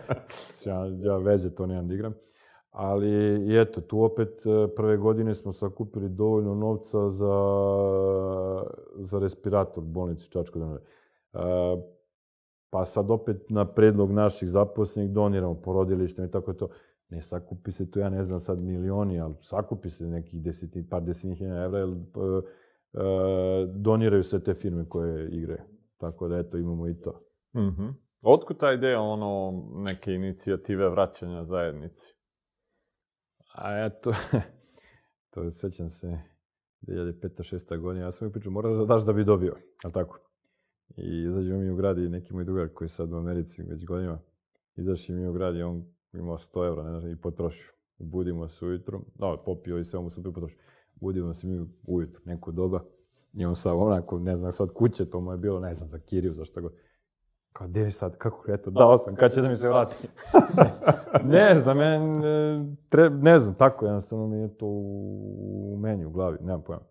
ja, 0.66 0.86
ja 1.00 1.18
veze 1.18 1.56
to 1.56 1.66
nemam 1.66 1.88
da 1.88 1.94
igram. 1.94 2.14
Ali, 2.72 3.10
i 3.48 3.60
eto, 3.60 3.82
tu 3.82 4.04
opet 4.04 4.30
e, 4.46 4.76
prve 4.76 4.98
godine 4.98 5.36
smo 5.36 5.52
sakupili 5.52 6.10
dovoljno 6.10 6.56
novca 6.56 7.10
za, 7.10 7.36
za 8.96 9.20
respirator 9.20 9.84
bolnici 9.84 10.30
Čačko 10.30 10.60
Danove. 10.60 10.80
Pa 12.70 12.86
sad 12.86 13.12
opet 13.12 13.50
na 13.50 13.74
predlog 13.74 14.12
naših 14.12 14.50
zaposlenih 14.50 15.12
doniramo 15.12 15.62
porodilištima 15.62 16.28
i 16.28 16.32
tako 16.32 16.54
to. 16.54 16.70
Ne 17.10 17.22
sakupi 17.22 17.72
se 17.72 17.92
to, 17.92 18.00
ja 18.00 18.10
ne 18.10 18.24
znam 18.24 18.40
sad 18.40 18.62
milioni, 18.62 19.20
ali 19.20 19.34
sakupi 19.42 19.90
se 19.90 20.08
nekih 20.08 20.44
deseti, 20.44 20.90
par 20.90 21.04
desetnih 21.04 21.38
hiljada 21.38 21.64
evra, 21.64 21.80
jer 21.80 21.90
uh, 21.90 22.44
doniraju 23.76 24.24
se 24.24 24.44
te 24.44 24.54
firme 24.54 24.90
koje 24.90 25.30
igraju. 25.32 25.62
Tako 25.98 26.28
da, 26.28 26.38
eto, 26.38 26.58
imamo 26.58 26.88
i 26.88 27.02
to. 27.02 27.24
Mm 27.54 27.60
-hmm. 27.60 27.94
Otkud 28.22 28.58
ta 28.58 28.74
ideja, 28.74 29.02
ono, 29.02 29.64
neke 29.76 30.14
inicijative 30.14 30.90
vraćanja 30.90 31.44
zajednici? 31.44 32.14
A 33.56 33.86
eto, 33.86 34.12
to 35.34 35.52
sećam 35.52 35.90
se 35.90 36.08
2005. 36.82 37.56
6. 37.56 37.80
godina, 37.82 38.06
ja 38.06 38.12
sam 38.12 38.28
mi 38.28 38.32
pričao, 38.32 38.52
moraš 38.52 38.78
da 38.78 38.86
daš 38.86 39.06
da 39.06 39.14
bi 39.14 39.24
dobio, 39.24 39.56
ali 39.84 39.94
tako? 39.94 40.27
I 40.96 41.24
izađemo 41.24 41.60
mi 41.60 41.70
u 41.70 41.76
grad 41.76 41.98
i 41.98 42.10
neki 42.10 42.34
moj 42.34 42.44
drugar 42.44 42.70
koji 42.74 42.86
je 42.86 42.90
sad 42.90 43.14
u 43.14 43.16
Americi 43.16 43.64
već 43.64 43.86
godinama, 43.86 44.20
izašli 44.76 45.16
mi 45.16 45.28
u 45.28 45.34
grad 45.34 45.56
i 45.56 45.62
on 45.62 45.86
imao 46.14 46.38
100 46.38 46.68
evra 46.68 46.84
ne 46.84 47.00
znam, 47.00 47.12
i 47.12 47.22
potrošio. 47.22 47.72
Budimo 47.98 48.48
se 48.48 48.66
ujutro, 48.66 49.02
no, 49.16 49.44
popio 49.46 49.78
i 49.78 49.86
sve 49.86 50.00
mu 50.00 50.10
super 50.10 50.34
potrošio. 50.34 50.60
Budimo 50.96 51.34
se 51.34 51.48
mi 51.48 51.68
ujutro, 51.88 52.22
neko 52.26 52.52
doba, 52.52 52.84
i 53.34 53.46
on 53.46 53.56
sad 53.56 53.74
onako, 53.78 54.20
ne 54.20 54.38
znam, 54.38 54.52
sad 54.52 54.72
kuće, 54.74 55.10
to 55.10 55.22
mu 55.22 55.32
je 55.32 55.38
bilo, 55.38 55.60
ne 55.60 55.74
znam, 55.74 55.90
za 55.90 56.00
kiriju, 56.00 56.34
za 56.34 56.46
šta 56.46 56.62
god. 56.62 56.74
Kao, 57.54 57.68
gde 57.68 57.92
sad, 57.92 58.18
kako, 58.18 58.52
eto, 58.52 58.72
dao 58.72 58.98
sam, 58.98 59.16
kad 59.16 59.34
će 59.34 59.42
da 59.42 59.50
mi 59.50 59.58
se 59.58 59.68
vrati? 59.68 60.08
ne 61.36 61.60
znam, 61.60 61.78
men, 61.78 62.22
tre, 62.90 63.10
ne 63.10 63.40
znam, 63.40 63.56
tako 63.56 63.86
jednostavno 63.86 64.28
mi 64.28 64.38
je 64.38 64.58
to 64.58 64.66
u 64.66 65.78
meni, 65.80 66.06
u 66.06 66.10
glavi, 66.10 66.38
nemam 66.42 66.62
pojma. 66.62 66.84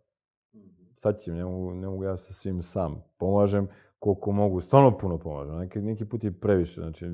Sad 0.92 1.18
ćem, 1.18 1.36
ne 1.36 1.44
mogu, 1.44 1.74
ne 1.74 1.88
mogu 1.88 2.04
ja 2.04 2.16
sa 2.16 2.32
svim 2.32 2.62
sam. 2.62 3.02
Pomažem, 3.18 3.68
koliko 4.06 4.32
mogu, 4.32 4.60
stvarno 4.60 4.96
puno 4.96 5.18
pomažem. 5.18 5.58
Neki, 5.58 5.78
neki 5.78 6.04
put 6.04 6.24
je 6.24 6.40
previše, 6.40 6.80
znači, 6.80 7.06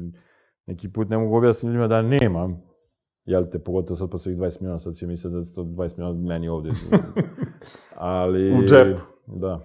neki 0.67 0.93
put 0.93 1.09
ne 1.09 1.19
mogu 1.19 1.37
objasniti 1.37 1.67
ljudima 1.67 1.89
da 1.89 2.03
nemam, 2.03 2.63
jel 3.25 3.47
te, 3.51 3.59
pogotovo 3.59 3.97
sad 3.97 4.11
posle 4.11 4.33
20 4.33 4.61
miliona, 4.61 4.79
sad 4.79 4.97
svi 4.97 5.07
misle 5.07 5.31
da 5.31 5.39
je 5.39 5.55
to 5.55 5.63
20 5.63 5.99
miliona 5.99 6.21
meni 6.29 6.49
ovde. 6.49 6.71
Ali... 7.97 8.53
U 8.53 8.63
džepu. 8.69 9.01
Da. 9.27 9.61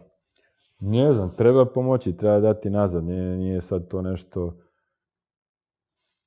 Ne 0.80 1.14
znam, 1.14 1.36
treba 1.36 1.66
pomoći, 1.66 2.18
treba 2.18 2.40
dati 2.40 2.70
nazad, 2.70 3.04
nije, 3.04 3.38
nije 3.38 3.62
sad 3.62 3.88
to 3.88 4.02
nešto... 4.02 4.58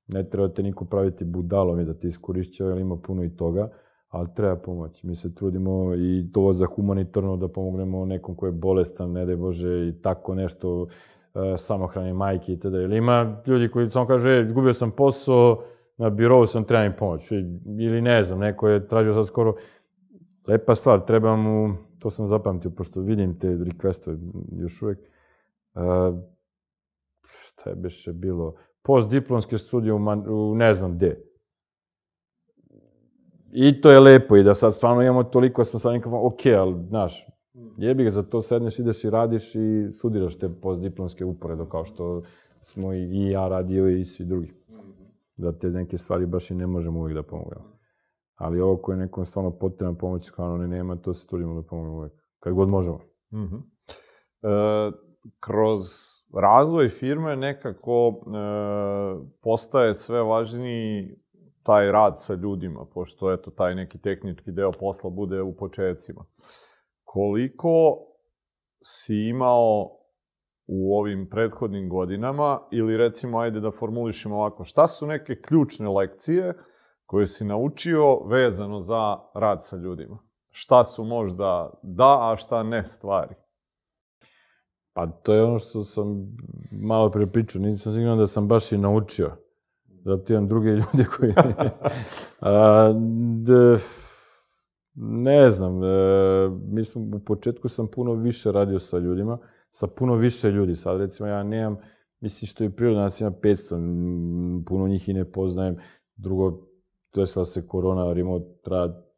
Ne 0.07 0.29
treba 0.29 0.49
te 0.49 0.63
niko 0.63 0.85
praviti 0.85 1.25
budalom 1.25 1.81
i 1.81 1.85
da 1.85 1.95
te 1.95 2.09
iskorišća, 2.09 2.65
jer 2.65 2.79
ima 2.79 2.97
puno 2.97 3.25
i 3.25 3.37
toga 3.37 3.71
ali 4.11 4.29
treba 4.35 4.57
pomoći. 4.57 5.07
Mi 5.07 5.17
se 5.17 5.35
trudimo 5.35 5.95
i 5.95 6.33
to 6.33 6.53
za 6.53 6.67
humanitarno 6.67 7.37
da 7.37 7.49
pomognemo 7.49 8.05
nekom 8.05 8.37
ko 8.37 8.47
je 8.47 8.53
bolestan, 8.53 9.13
ne 9.13 9.27
daj 9.27 9.37
Bože, 9.37 9.89
i 9.89 10.03
tako 10.03 10.35
nešto, 10.35 10.87
e, 11.35 11.59
samohrane 11.59 12.15
majke 12.15 12.53
i 12.53 12.59
tada. 12.59 12.79
Ili 12.79 12.97
ima 12.97 13.43
ljudi 13.47 13.71
koji 13.71 13.91
samo 13.91 14.07
kaže, 14.07 14.31
e, 14.31 14.53
gubio 14.53 14.75
sam 14.75 14.91
posao, 14.91 15.63
na 15.97 16.11
birovu 16.11 16.47
sam, 16.47 16.65
treba 16.65 16.85
mi 16.85 16.97
pomoć. 16.97 17.31
Ili 17.81 18.01
ne 18.01 18.25
znam, 18.25 18.39
neko 18.39 18.69
je 18.69 18.89
tražio 18.89 19.15
sad 19.15 19.27
skoro, 19.27 19.55
lepa 20.47 20.75
stvar, 20.75 21.05
treba 21.05 21.37
mu, 21.37 21.75
to 21.99 22.11
sam 22.11 22.27
zapamtio, 22.27 22.71
pošto 22.71 23.01
vidim 23.01 23.39
te 23.39 23.49
requeste 23.49 24.19
još 24.53 24.83
uvek, 24.83 24.99
uh, 25.75 26.19
šta 27.23 27.71
je 27.71 27.77
beše 27.77 28.13
bilo, 28.13 28.55
postdiplomske 28.83 29.59
studije 29.59 29.93
u, 29.93 29.99
man, 29.99 30.25
u 30.29 30.55
ne 30.55 30.75
znam 30.75 30.97
gde 30.97 31.30
I 33.53 33.81
to 33.81 33.91
je 33.91 34.01
lepo 34.01 34.37
i 34.37 34.43
da 34.43 34.55
sad 34.55 34.75
stvarno 34.75 35.03
imamo 35.03 35.25
toliko, 35.25 35.65
smo 35.65 35.79
sad 35.79 35.93
nekako, 35.93 36.27
ok, 36.27 36.47
ali, 36.59 36.87
znaš, 36.89 37.27
jebi 37.77 38.05
ga, 38.05 38.11
za 38.11 38.23
to 38.23 38.43
sedneš, 38.43 38.79
ideš 38.79 39.05
i 39.05 39.11
radiš 39.11 39.55
i 39.55 39.89
studiraš 39.93 40.39
te 40.39 40.49
postdiplomske 40.63 41.25
uporedo, 41.25 41.67
kao 41.67 41.85
što 41.85 42.23
smo 42.63 42.93
i, 42.93 43.31
ja 43.31 43.49
radio 43.49 43.89
i 43.89 44.05
svi 44.05 44.25
drugi. 44.25 44.53
Da 45.37 45.53
te 45.53 45.71
neke 45.71 45.99
stvari 45.99 46.27
baš 46.27 46.51
i 46.51 46.55
ne 46.55 46.67
možemo 46.67 47.01
uvijek 47.01 47.15
da 47.15 47.23
pomognemo. 47.23 47.81
Ali 48.35 48.61
ovo 48.61 48.77
koje 48.77 48.95
je 48.95 48.99
nekom 48.99 49.25
stvarno 49.25 49.51
potrebna 49.51 49.99
pomoć, 49.99 50.31
kao 50.31 50.57
ne 50.57 50.69
nema, 50.69 50.97
to 50.97 51.13
se 51.13 51.27
trudimo 51.27 51.55
da 51.55 51.63
pomognemo 51.63 51.97
uvek. 51.97 52.13
Kad 52.39 52.55
god 52.55 52.69
možemo. 52.69 53.01
Mm 53.33 53.39
-hmm. 53.39 53.63
e, 54.43 54.93
kroz 55.41 55.81
razvoj 56.35 56.89
firme 56.89 57.37
nekako 57.37 58.09
e, 58.09 58.31
postaje 59.43 59.95
sve 59.95 60.23
važniji 60.23 61.17
taj 61.71 61.93
rad 61.93 62.13
sa 62.17 62.35
ljudima, 62.35 62.85
pošto 62.95 63.33
eto 63.33 63.51
taj 63.51 63.75
neki 63.75 63.99
tehnički 63.99 64.53
deo 64.53 64.73
posla 64.73 65.11
bude 65.11 65.43
u 65.43 65.57
početcima. 65.57 66.25
Koliko 67.05 67.99
si 68.85 69.15
imao 69.15 69.91
u 70.67 70.99
ovim 70.99 71.29
prethodnim 71.31 71.89
godinama 71.89 72.61
ili 72.73 72.97
recimo 72.97 73.39
ajde 73.39 73.61
da 73.61 73.71
formulišemo 73.71 74.37
ovako, 74.37 74.65
šta 74.65 74.87
su 74.87 75.07
neke 75.07 75.41
ključne 75.43 75.89
lekcije 75.89 76.55
koje 77.07 77.27
si 77.27 77.45
naučio 77.45 78.25
vezano 78.27 78.81
za 78.81 79.19
rad 79.35 79.59
sa 79.61 79.77
ljudima? 79.77 80.19
Šta 80.51 80.85
su 80.85 81.05
možda 81.05 81.71
da, 81.83 82.33
a 82.33 82.37
šta 82.37 82.63
ne 82.63 82.85
stvari? 82.85 83.35
Pa 84.93 85.07
to 85.07 85.35
je 85.35 85.43
ono 85.43 85.59
što 85.59 85.85
sam 85.85 86.07
malo 86.73 87.11
pre 87.11 87.27
pričao, 87.27 87.63
nisam 87.63 87.93
siguran 87.93 88.19
da 88.19 88.27
sam 88.27 88.49
baš 88.49 88.73
i 88.73 88.79
naučio. 88.79 89.37
Zato 90.05 90.33
imam 90.33 90.49
druge 90.49 90.71
ljude 90.81 91.05
koji... 91.19 91.33
a, 92.41 92.93
de, 93.45 93.77
ne 94.95 95.51
znam, 95.51 95.85
e, 95.85 95.89
mi 96.69 96.85
smo, 96.85 97.03
u 97.17 97.19
početku 97.19 97.69
sam 97.69 97.89
puno 97.95 98.13
više 98.13 98.53
radio 98.53 98.79
sa 98.79 98.99
ljudima, 98.99 99.39
sa 99.71 99.87
puno 99.87 100.15
više 100.15 100.51
ljudi. 100.51 100.77
Sad 100.77 101.01
recimo 101.01 101.29
ja 101.29 101.43
nemam, 101.43 101.77
mislim 102.21 102.47
što 102.47 102.65
je 102.65 102.71
prirodno, 102.71 103.03
nas 103.03 103.21
ima 103.21 103.31
500, 103.31 104.65
puno 104.67 104.89
njih 104.89 105.09
i 105.09 105.13
ne 105.13 105.33
poznajem. 105.33 105.77
Drugo, 106.17 106.67
desila 107.15 107.45
se 107.45 107.67
korona, 107.67 108.13
remote 108.13 108.47
rad, 108.67 109.11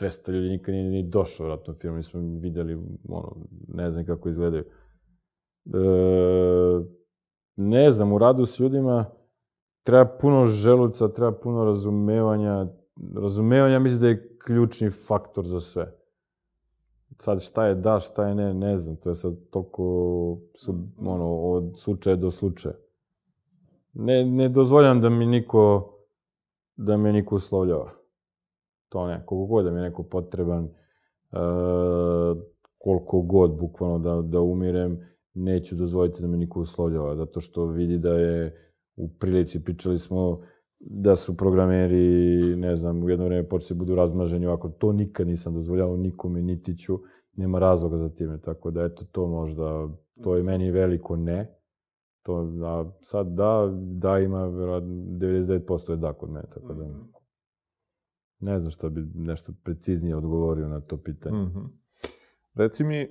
200 0.00 0.32
ljudi 0.32 0.48
nikad 0.48 0.74
nije 0.74 0.90
ni 0.90 1.10
došao 1.10 1.46
vratno 1.46 1.74
firmu, 1.74 1.96
nismo 1.96 2.20
videli, 2.40 2.74
ono, 3.08 3.36
ne 3.68 3.90
znam 3.90 4.06
kako 4.06 4.28
izgledaju. 4.28 4.64
E, 4.64 5.78
ne 7.56 7.90
znam, 7.90 8.12
u 8.12 8.18
radu 8.18 8.46
s 8.46 8.60
ljudima 8.60 9.04
treba 9.82 10.04
puno 10.20 10.46
želuca, 10.46 11.08
treba 11.08 11.32
puno 11.32 11.64
razumevanja. 11.64 12.66
Razumevanja 13.14 13.78
mislim 13.78 14.00
da 14.00 14.08
je 14.08 14.38
ključni 14.44 14.90
faktor 14.90 15.46
za 15.46 15.60
sve. 15.60 15.96
Sad 17.18 17.42
šta 17.42 17.66
je 17.66 17.74
da, 17.74 18.00
šta 18.00 18.28
je 18.28 18.34
ne, 18.34 18.54
ne 18.54 18.78
znam. 18.78 18.96
To 18.96 19.08
je 19.08 19.14
sad 19.14 19.34
toliko 19.50 19.82
su, 20.54 20.74
ono, 20.98 21.36
od 21.36 21.72
slučaja 21.76 22.16
do 22.16 22.30
slučaja. 22.30 22.74
Ne, 23.92 24.24
ne 24.24 24.48
dozvoljam 24.48 25.00
da 25.00 25.08
mi 25.08 25.26
niko 25.26 25.94
da 26.76 26.96
me 26.96 27.12
niko 27.12 27.34
uslovljava. 27.34 27.90
To 28.88 29.06
ne, 29.06 29.22
koliko 29.26 29.46
god 29.46 29.64
da 29.64 29.70
mi 29.70 29.78
je 29.78 29.82
neko 29.82 30.02
potreban, 30.02 30.64
uh, 30.64 32.38
koliko 32.78 33.20
god, 33.20 33.58
bukvalno 33.58 33.98
da, 33.98 34.22
da 34.22 34.40
umirem, 34.40 35.06
neću 35.34 35.76
dozvoliti 35.76 36.22
da 36.22 36.28
me 36.28 36.36
niko 36.36 36.60
uslovljava, 36.60 37.16
zato 37.16 37.40
što 37.40 37.66
vidi 37.66 37.98
da 37.98 38.10
je 38.10 38.69
u 39.00 39.08
prilici, 39.08 39.64
pričali 39.64 39.98
smo 39.98 40.40
da 40.80 41.16
su 41.16 41.36
programeri, 41.36 42.40
ne 42.56 42.76
znam, 42.76 43.04
u 43.04 43.10
jedno 43.10 43.24
vreme 43.24 43.48
počeli 43.48 43.78
budu 43.78 43.94
razmaženi 43.94 44.46
ovako, 44.46 44.68
to 44.68 44.92
nikad 44.92 45.26
nisam 45.26 45.54
dozvoljavao 45.54 45.96
nikome, 45.96 46.42
niti 46.42 46.76
ću, 46.76 46.98
nema 47.36 47.58
razloga 47.58 47.98
za 47.98 48.08
time, 48.08 48.40
tako 48.40 48.70
da 48.70 48.84
eto 48.84 49.04
to 49.04 49.26
možda, 49.26 49.88
to 50.22 50.36
je 50.36 50.42
meni 50.42 50.70
veliko 50.70 51.16
ne, 51.16 51.60
to, 52.22 52.52
a 52.64 52.92
sad 53.00 53.26
da, 53.26 53.72
da 53.80 54.18
ima, 54.18 54.38
99% 54.38 55.90
je 55.90 55.96
da 55.96 56.12
kod 56.12 56.30
mene, 56.30 56.46
tako 56.54 56.74
da 56.74 56.86
ne 58.40 58.60
znam 58.60 58.70
šta 58.70 58.88
bi 58.88 59.06
nešto 59.14 59.52
preciznije 59.64 60.16
odgovorio 60.16 60.68
na 60.68 60.80
to 60.80 60.96
pitanje. 60.96 61.36
Mm 61.36 61.52
-hmm. 61.54 61.68
Reci 62.54 62.84
mi, 62.84 62.96
e, 62.96 63.08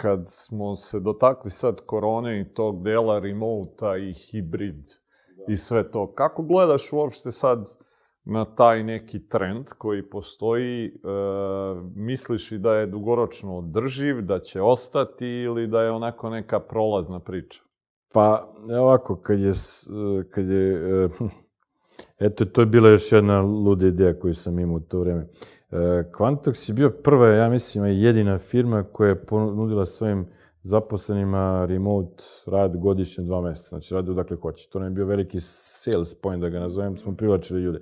kad 0.00 0.22
smo 0.26 0.76
se 0.76 1.00
dotakli 1.00 1.50
sad 1.50 1.80
korone 1.86 2.40
i 2.40 2.54
tog 2.54 2.82
dela 2.82 3.18
remota 3.18 3.96
i 3.96 4.12
hibrid 4.12 4.84
da. 5.36 5.52
i 5.52 5.56
sve 5.56 5.90
to, 5.90 6.12
kako 6.12 6.42
gledaš 6.42 6.92
uopšte 6.92 7.30
sad 7.30 7.78
na 8.24 8.44
taj 8.54 8.82
neki 8.82 9.28
trend 9.28 9.66
koji 9.78 10.10
postoji, 10.10 10.86
e, 10.86 10.90
misliš 11.94 12.52
i 12.52 12.58
da 12.58 12.74
je 12.74 12.86
dugoročno 12.86 13.56
održiv, 13.56 14.20
da 14.22 14.40
će 14.40 14.62
ostati 14.62 15.26
ili 15.26 15.66
da 15.66 15.82
je 15.82 15.90
onako 15.90 16.30
neka 16.30 16.60
prolazna 16.60 17.20
priča? 17.20 17.60
Pa, 18.12 18.52
ovako, 18.80 19.16
kad 19.16 19.40
je, 19.40 19.52
kad 20.30 20.48
je, 20.48 20.72
e, 21.04 21.08
eto, 22.26 22.44
to 22.44 22.60
je 22.60 22.66
bila 22.66 22.88
još 22.88 23.12
jedna 23.12 23.40
luda 23.40 23.86
ideja 23.86 24.18
koju 24.18 24.34
sam 24.34 24.58
imao 24.58 24.76
u 24.76 24.80
to 24.80 25.00
vreme. 25.00 25.20
E, 25.20 25.26
Quantox 25.70 26.70
je 26.70 26.74
bio 26.74 26.90
prva, 26.90 27.28
ja 27.28 27.48
mislim, 27.48 27.84
jedina 27.84 28.38
firma 28.38 28.82
koja 28.92 29.08
je 29.08 29.24
ponudila 29.24 29.86
svojim 29.86 30.26
zaposlenima 30.62 31.66
remote 31.68 32.24
rad 32.46 32.76
godišnje 32.76 33.24
dva 33.24 33.40
meseca. 33.40 33.68
Znači, 33.68 33.94
radi 33.94 34.10
odakle 34.10 34.36
hoće. 34.36 34.68
To 34.72 34.78
nam 34.78 34.88
je 34.88 34.94
bio 34.94 35.06
veliki 35.06 35.38
sales 35.40 36.20
point, 36.20 36.40
da 36.40 36.48
ga 36.48 36.60
nazovem, 36.60 36.96
smo 36.96 37.16
privlačili 37.16 37.62
ljude. 37.62 37.80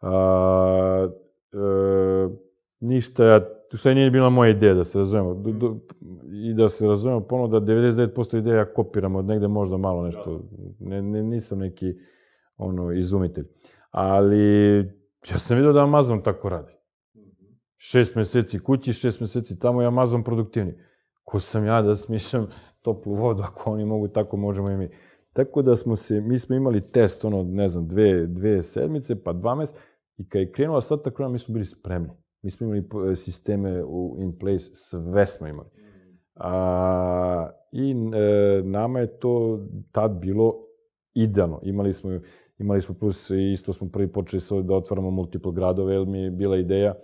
A, 0.00 1.08
e, 1.52 2.28
ništa, 2.80 3.24
ja, 3.24 3.40
to 3.70 3.76
sve 3.76 3.94
nije 3.94 4.10
bila 4.10 4.30
moja 4.30 4.50
ideja, 4.50 4.74
da 4.74 4.84
se 4.84 4.98
razumemo. 4.98 5.34
Do, 5.34 5.52
do, 5.52 5.76
I 6.32 6.54
da 6.54 6.68
se 6.68 6.86
razumemo 6.86 7.20
ponovno 7.20 7.60
da 7.60 7.72
99% 7.72 8.38
ideja 8.38 8.56
ja 8.56 8.72
kopiram 8.74 9.16
od 9.16 9.24
negde 9.24 9.48
možda 9.48 9.76
malo 9.76 10.02
nešto. 10.02 10.42
Ne, 10.78 11.02
ne, 11.02 11.22
nisam 11.22 11.58
neki 11.58 11.94
ono, 12.56 12.92
izumitelj. 12.92 13.44
Ali 13.90 14.76
ja 15.30 15.38
sam 15.38 15.56
vidio 15.56 15.72
da 15.72 15.82
Amazon 15.82 16.22
tako 16.22 16.48
radi 16.48 16.79
šest 17.80 18.14
meseci 18.14 18.58
kući, 18.58 18.92
šest 18.92 19.20
meseci 19.20 19.58
tamo 19.58 19.82
i 19.82 19.86
Amazon 19.86 20.24
produktivni. 20.24 20.74
Ko 21.24 21.40
sam 21.40 21.64
ja 21.64 21.82
da 21.82 21.96
smišljam 21.96 22.46
toplu 22.82 23.14
vodu, 23.14 23.42
ako 23.42 23.70
oni 23.70 23.84
mogu, 23.84 24.08
tako 24.08 24.36
možemo 24.36 24.70
i 24.70 24.76
mi. 24.76 24.88
Tako 25.32 25.62
da 25.62 25.76
smo 25.76 25.96
se, 25.96 26.20
mi 26.20 26.38
smo 26.38 26.56
imali 26.56 26.90
test, 26.90 27.24
ono, 27.24 27.42
ne 27.42 27.68
znam, 27.68 27.88
dve, 27.88 28.26
dve 28.26 28.62
sedmice, 28.62 29.22
pa 29.22 29.32
dva 29.32 29.54
meseca, 29.54 29.80
i 30.16 30.28
kad 30.28 30.40
je 30.40 30.52
krenula 30.52 30.80
sad 30.80 31.04
ta 31.04 31.10
korona, 31.10 31.32
mi 31.32 31.38
smo 31.38 31.52
bili 31.52 31.66
spremni. 31.66 32.10
Mi 32.42 32.50
smo 32.50 32.66
imali 32.66 33.16
sisteme 33.16 33.84
u 33.84 34.16
in 34.18 34.38
place, 34.38 34.70
sve 34.74 35.26
smo 35.26 35.46
imali. 35.46 35.68
A, 36.34 37.50
I 37.72 37.90
e, 37.90 38.62
nama 38.62 39.00
je 39.00 39.18
to 39.18 39.60
tad 39.92 40.20
bilo 40.20 40.54
idealno. 41.14 41.60
Imali 41.62 41.92
smo, 41.92 42.20
imali 42.58 42.82
smo 42.82 42.94
plus, 42.94 43.30
isto 43.30 43.72
smo 43.72 43.88
prvi 43.88 44.12
počeli 44.12 44.64
da 44.64 44.74
otvaramo 44.74 45.10
multiple 45.10 45.52
gradove, 45.52 45.94
jer 45.94 46.06
mi 46.06 46.18
je 46.18 46.30
bila 46.30 46.56
ideja, 46.56 46.94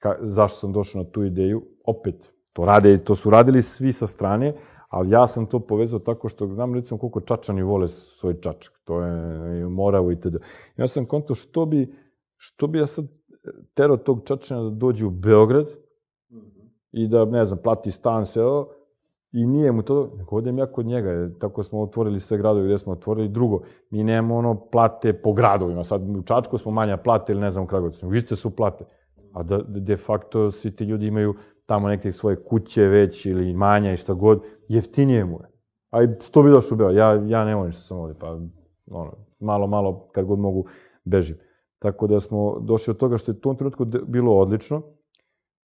ka, 0.00 0.16
zašto 0.20 0.58
sam 0.58 0.72
došao 0.72 1.02
na 1.02 1.10
tu 1.10 1.22
ideju, 1.22 1.62
opet, 1.84 2.32
to 2.52 2.64
rade, 2.64 2.98
to 2.98 3.14
su 3.14 3.30
radili 3.30 3.62
svi 3.62 3.92
sa 3.92 4.06
strane, 4.06 4.54
ali 4.88 5.10
ja 5.10 5.26
sam 5.26 5.46
to 5.46 5.60
povezao 5.60 5.98
tako 5.98 6.28
što 6.28 6.46
znam 6.46 6.74
recimo 6.74 6.98
koliko 6.98 7.20
čačani 7.20 7.62
vole 7.62 7.88
svoj 7.88 8.40
čačak, 8.40 8.80
to 8.84 9.02
je 9.02 9.68
Moravu 9.68 10.12
i 10.12 10.20
td. 10.20 10.36
Ja 10.76 10.88
sam 10.88 11.06
konto 11.06 11.34
što 11.34 11.66
bi, 11.66 11.94
što 12.36 12.66
bi 12.66 12.78
ja 12.78 12.86
sad 12.86 13.04
tero 13.74 13.96
tog 13.96 14.22
čačana 14.24 14.62
da 14.62 14.70
dođe 14.70 15.06
u 15.06 15.10
Beograd 15.10 15.66
mm 16.30 16.36
-hmm. 16.36 16.68
i 16.92 17.08
da, 17.08 17.24
ne 17.24 17.44
znam, 17.44 17.58
plati 17.62 17.90
stan, 17.90 18.26
sve 18.26 18.44
ovo, 18.44 18.68
i 19.32 19.46
nije 19.46 19.72
mu 19.72 19.82
to, 19.82 20.10
nego 20.16 20.36
odem 20.36 20.58
ja 20.58 20.66
kod 20.66 20.86
njega, 20.86 21.30
tako 21.40 21.62
smo 21.62 21.82
otvorili 21.82 22.20
sve 22.20 22.38
gradove 22.38 22.66
gde 22.66 22.78
smo 22.78 22.92
otvorili. 22.92 23.28
Drugo, 23.28 23.60
mi 23.90 24.04
nemamo 24.04 24.36
ono 24.36 24.54
plate 24.70 25.12
po 25.12 25.32
gradovima, 25.32 25.84
sad 25.84 26.16
u 26.16 26.22
Čačku 26.22 26.58
smo 26.58 26.72
manja 26.72 26.96
plate 26.96 27.32
ili 27.32 27.40
ne 27.40 27.50
znam 27.50 27.64
u 27.64 27.66
Kragovicu, 27.66 28.08
vi 28.08 28.20
ste 28.20 28.36
su 28.36 28.50
plate 28.50 28.84
a 29.32 29.42
da 29.42 29.58
de 29.66 29.96
facto 29.96 30.50
svi 30.50 30.76
ti 30.76 30.84
ljudi 30.84 31.06
imaju 31.06 31.34
tamo 31.66 31.88
neke 31.88 32.12
svoje 32.12 32.44
kuće 32.44 32.82
već 32.82 33.26
ili 33.26 33.50
imanja 33.50 33.92
i 33.92 33.96
šta 33.96 34.14
god, 34.14 34.42
jeftinije 34.68 35.24
mu 35.24 35.40
je. 35.40 35.50
A 35.90 36.02
i 36.02 36.08
što 36.20 36.42
bi 36.42 36.50
došao 36.50 36.74
u 36.74 36.78
Beograd? 36.78 36.96
Ja, 36.96 37.38
ja 37.38 37.44
ne 37.44 37.54
volim 37.54 37.72
što 37.72 37.82
sam 37.82 37.98
ovde, 37.98 38.14
pa 38.20 38.38
ono, 38.90 39.12
malo, 39.40 39.66
malo, 39.66 40.08
kad 40.12 40.24
god 40.24 40.38
mogu, 40.38 40.66
bežim. 41.04 41.36
Tako 41.78 42.06
da 42.06 42.20
smo 42.20 42.60
došli 42.60 42.90
od 42.90 42.96
toga 42.96 43.18
što 43.18 43.30
je 43.32 43.36
u 43.36 43.40
tom 43.40 43.56
trenutku 43.56 43.84
bilo 43.84 44.38
odlično. 44.38 44.82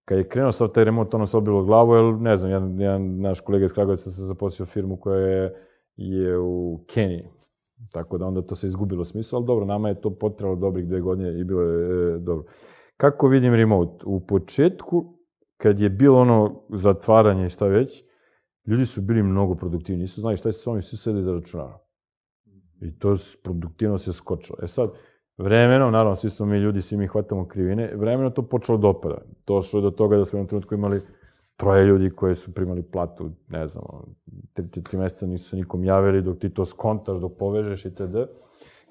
Kad 0.06 0.18
je 0.18 0.28
krenuo 0.28 0.52
sav 0.52 0.68
taj 0.68 0.84
remont, 0.84 1.14
ono 1.14 1.28
se 1.28 1.38
obilo 1.38 1.64
glavu, 1.64 1.96
jer 1.96 2.14
ne 2.14 2.38
znam, 2.38 2.52
jedan, 2.52 2.80
jedan 2.80 3.20
naš 3.20 3.40
kolega 3.40 3.66
iz 3.66 3.74
Kragovica 3.74 4.10
se 4.10 4.22
zaposlio 4.22 4.66
firmu 4.66 4.98
koja 4.98 5.20
je, 5.20 5.56
je 5.96 6.38
u 6.40 6.80
Keniji. 6.88 7.28
Tako 7.92 8.18
da 8.18 8.26
onda 8.26 8.42
to 8.42 8.56
se 8.56 8.68
izgubilo 8.68 9.06
smisla, 9.06 9.38
ali 9.38 9.46
dobro, 9.46 9.66
nama 9.66 9.90
je 9.90 10.02
to 10.02 10.10
potrebalo 10.10 10.56
dobrih 10.56 10.88
dve 10.88 11.02
godine 11.02 11.40
i 11.40 11.44
bilo 11.44 11.62
je 11.62 12.16
e, 12.16 12.18
dobro. 12.20 12.46
Kako 12.98 13.28
vidim 13.28 13.54
remote? 13.54 14.06
U 14.06 14.26
početku, 14.26 15.16
kad 15.58 15.80
je 15.80 15.90
bilo 15.90 16.20
ono 16.20 16.62
zatvaranje 16.70 17.46
i 17.46 17.50
šta 17.50 17.68
već, 17.68 18.04
ljudi 18.68 18.86
su 18.86 19.02
bili 19.02 19.24
mnogo 19.24 19.56
produktivni, 19.56 20.02
nisu 20.02 20.22
znali 20.22 20.38
šta 20.38 20.52
se 20.52 20.60
s 20.60 20.68
ovim, 20.68 20.82
svi 20.82 20.98
sedi 20.98 21.24
za 21.24 21.32
računara. 21.32 21.80
I 22.82 23.00
to 23.00 23.18
produktivno 23.44 23.98
se 23.98 24.14
skočilo. 24.14 24.58
E 24.64 24.68
sad, 24.68 24.90
vremenom, 25.38 25.92
naravno, 25.92 26.16
svi 26.16 26.30
smo 26.30 26.46
mi 26.46 26.58
ljudi, 26.58 26.82
svi 26.82 26.98
mi 26.98 27.08
hvatamo 27.08 27.48
krivine, 27.48 27.92
vremenom 27.96 28.32
to 28.32 28.42
počelo 28.42 28.78
da 28.78 28.88
opada. 28.88 29.22
To 29.46 29.62
što 29.62 29.78
je 29.78 29.82
do 29.82 29.92
toga 29.92 30.18
da 30.18 30.26
smo 30.26 30.38
jednom 30.38 30.48
trenutku 30.48 30.76
imali 30.76 31.02
troje 31.58 31.86
ljudi 31.86 32.10
koji 32.10 32.36
su 32.36 32.54
primali 32.54 32.84
platu, 32.84 33.32
ne 33.48 33.68
znam, 33.68 33.84
tri, 34.54 34.66
četiri 34.72 34.98
meseca 34.98 35.28
nisu 35.28 35.50
se 35.50 35.56
nikom 35.56 35.84
javili 35.84 36.22
dok 36.22 36.40
ti 36.40 36.50
to 36.50 36.66
skontaš, 36.66 37.20
dok 37.20 37.38
povežeš 37.40 37.86
i 37.86 37.96
td. 37.96 38.16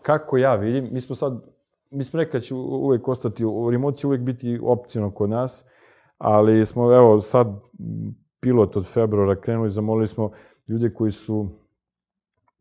Kako 0.02 0.36
ja 0.36 0.54
vidim, 0.54 0.88
mi 0.92 1.00
smo 1.00 1.14
sad 1.14 1.53
mi 1.90 2.04
smo 2.04 2.20
rekli 2.20 2.40
da 2.40 2.44
će 2.44 2.54
uvek 2.54 3.08
ostati, 3.08 3.44
remote 3.70 3.96
će 3.96 4.06
uvek 4.06 4.20
biti 4.20 4.60
opcijno 4.62 5.10
kod 5.10 5.30
nas, 5.30 5.64
ali 6.18 6.66
smo, 6.66 6.94
evo, 6.94 7.20
sad 7.20 7.60
pilot 8.40 8.76
od 8.76 8.86
februara 8.86 9.40
krenuli, 9.40 9.70
zamolili 9.70 10.08
smo 10.08 10.30
ljude 10.68 10.94
koji 10.94 11.12
su 11.12 11.48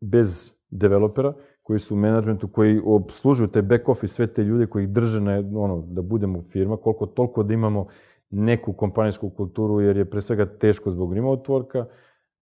bez 0.00 0.52
developera, 0.70 1.34
koji 1.62 1.78
su 1.78 1.94
u 1.94 1.98
menadžmentu, 1.98 2.48
koji 2.48 2.80
obslužuju 2.84 3.48
te 3.48 3.62
back 3.62 3.88
office, 3.88 4.14
sve 4.14 4.26
te 4.26 4.44
ljude 4.44 4.66
koji 4.66 4.84
ih 4.84 4.88
drže 4.88 5.20
na, 5.20 5.42
ono, 5.54 5.84
da 5.86 6.02
budemo 6.02 6.42
firma, 6.42 6.76
koliko 6.76 7.06
toliko 7.06 7.42
da 7.42 7.54
imamo 7.54 7.86
neku 8.30 8.72
kompanijsku 8.72 9.30
kulturu, 9.30 9.80
jer 9.80 9.96
je 9.96 10.10
pre 10.10 10.22
svega 10.22 10.46
teško 10.58 10.90
zbog 10.90 11.14
remote 11.14 11.52
worka, 11.52 11.84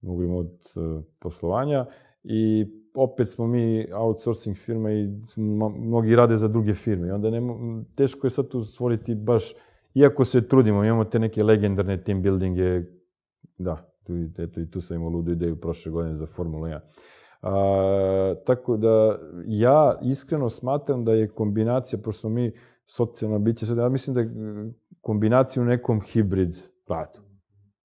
zbog 0.01 0.23
remote 0.23 0.81
uh, 0.81 1.03
poslovanja 1.19 1.87
i 2.25 2.67
opet 2.95 3.29
smo 3.29 3.47
mi 3.47 3.87
outsourcing 3.93 4.57
firma 4.57 4.93
i 4.93 5.09
mnogi 5.79 6.17
rade 6.17 6.37
za 6.37 6.49
druge 6.49 6.75
firme. 6.75 7.09
I 7.09 7.11
onda 7.11 7.31
nema, 7.31 7.55
teško 7.95 8.27
je 8.27 8.31
sad 8.31 8.49
tu 8.49 8.65
stvoriti 8.65 9.15
baš, 9.15 9.55
iako 9.95 10.25
se 10.25 10.49
trudimo, 10.49 10.85
imamo 10.85 11.05
te 11.05 11.19
neke 11.19 11.43
legendarne 11.43 12.03
team 12.03 12.23
buildinge, 12.23 12.83
da, 13.59 13.93
tu, 14.05 14.13
eto, 14.39 14.61
i 14.61 14.71
tu 14.71 14.81
sam 14.81 14.97
imao 14.97 15.11
ludu 15.11 15.33
ideju 15.33 15.61
prošle 15.61 15.93
godine 15.93 16.15
za 16.15 16.27
Formula 16.27 16.69
1. 16.69 16.81
A, 17.43 18.35
tako 18.47 18.77
da, 18.77 19.19
ja 19.47 19.99
iskreno 20.03 20.51
smatram 20.51 21.05
da 21.05 21.13
je 21.13 21.29
kombinacija, 21.29 21.99
pošto 22.05 22.29
mi 22.29 22.53
socijalna 22.87 23.39
bića, 23.39 23.67
sad 23.67 23.77
ja 23.77 23.89
mislim 23.89 24.15
da 24.15 24.21
je 24.21 24.31
kombinacija 25.01 25.63
u 25.63 25.67
nekom 25.67 26.01
hibrid 26.01 26.57
radu. 26.89 27.19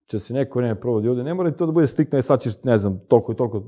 Če 0.06 0.20
se 0.20 0.34
neko 0.34 0.60
vreme 0.60 0.80
provodi 0.80 1.08
ovde, 1.08 1.24
ne 1.24 1.34
mora 1.34 1.52
to 1.52 1.66
da 1.66 1.72
bude 1.72 1.88
striktno, 1.88 2.18
je 2.18 2.24
sad 2.24 2.42
ćeš, 2.42 2.64
ne 2.64 2.78
znam, 2.78 3.00
toliko 3.08 3.32
i 3.32 3.36
toliko. 3.36 3.64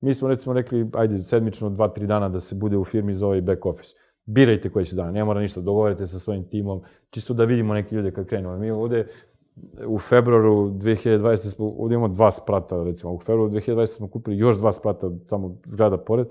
Mi 0.00 0.14
smo 0.14 0.28
recimo 0.28 0.52
rekli, 0.52 0.90
ajde, 0.94 1.22
sedmično, 1.24 1.70
dva, 1.70 1.88
tri 1.88 2.06
dana 2.06 2.28
da 2.28 2.40
se 2.40 2.54
bude 2.54 2.76
u 2.76 2.84
firmi 2.84 3.14
za 3.14 3.26
ovaj 3.26 3.40
back 3.40 3.66
office. 3.66 3.94
Birajte 4.24 4.70
koji 4.70 4.84
će 4.84 4.96
dana, 4.96 5.10
ne 5.12 5.24
mora 5.24 5.40
ništa, 5.40 5.60
dogovorite 5.60 6.06
sa 6.06 6.18
svojim 6.18 6.48
timom, 6.48 6.82
čisto 7.10 7.34
da 7.34 7.44
vidimo 7.44 7.74
neke 7.74 7.96
ljude 7.96 8.10
kad 8.10 8.26
krenemo. 8.26 8.58
Mi 8.58 8.70
ovde 8.70 9.06
u 9.86 9.98
februaru 9.98 10.70
2020 10.70 11.36
smo, 11.36 11.66
ovde 11.78 11.94
imamo 11.94 12.14
dva 12.14 12.32
sprata, 12.32 12.82
recimo, 12.84 13.12
u 13.12 13.18
februaru 13.20 13.52
2020 13.52 13.86
smo 13.86 14.08
kupili 14.08 14.38
još 14.38 14.56
dva 14.56 14.72
sprata, 14.72 15.10
samo 15.26 15.58
zgrada 15.64 15.98
pored, 15.98 16.26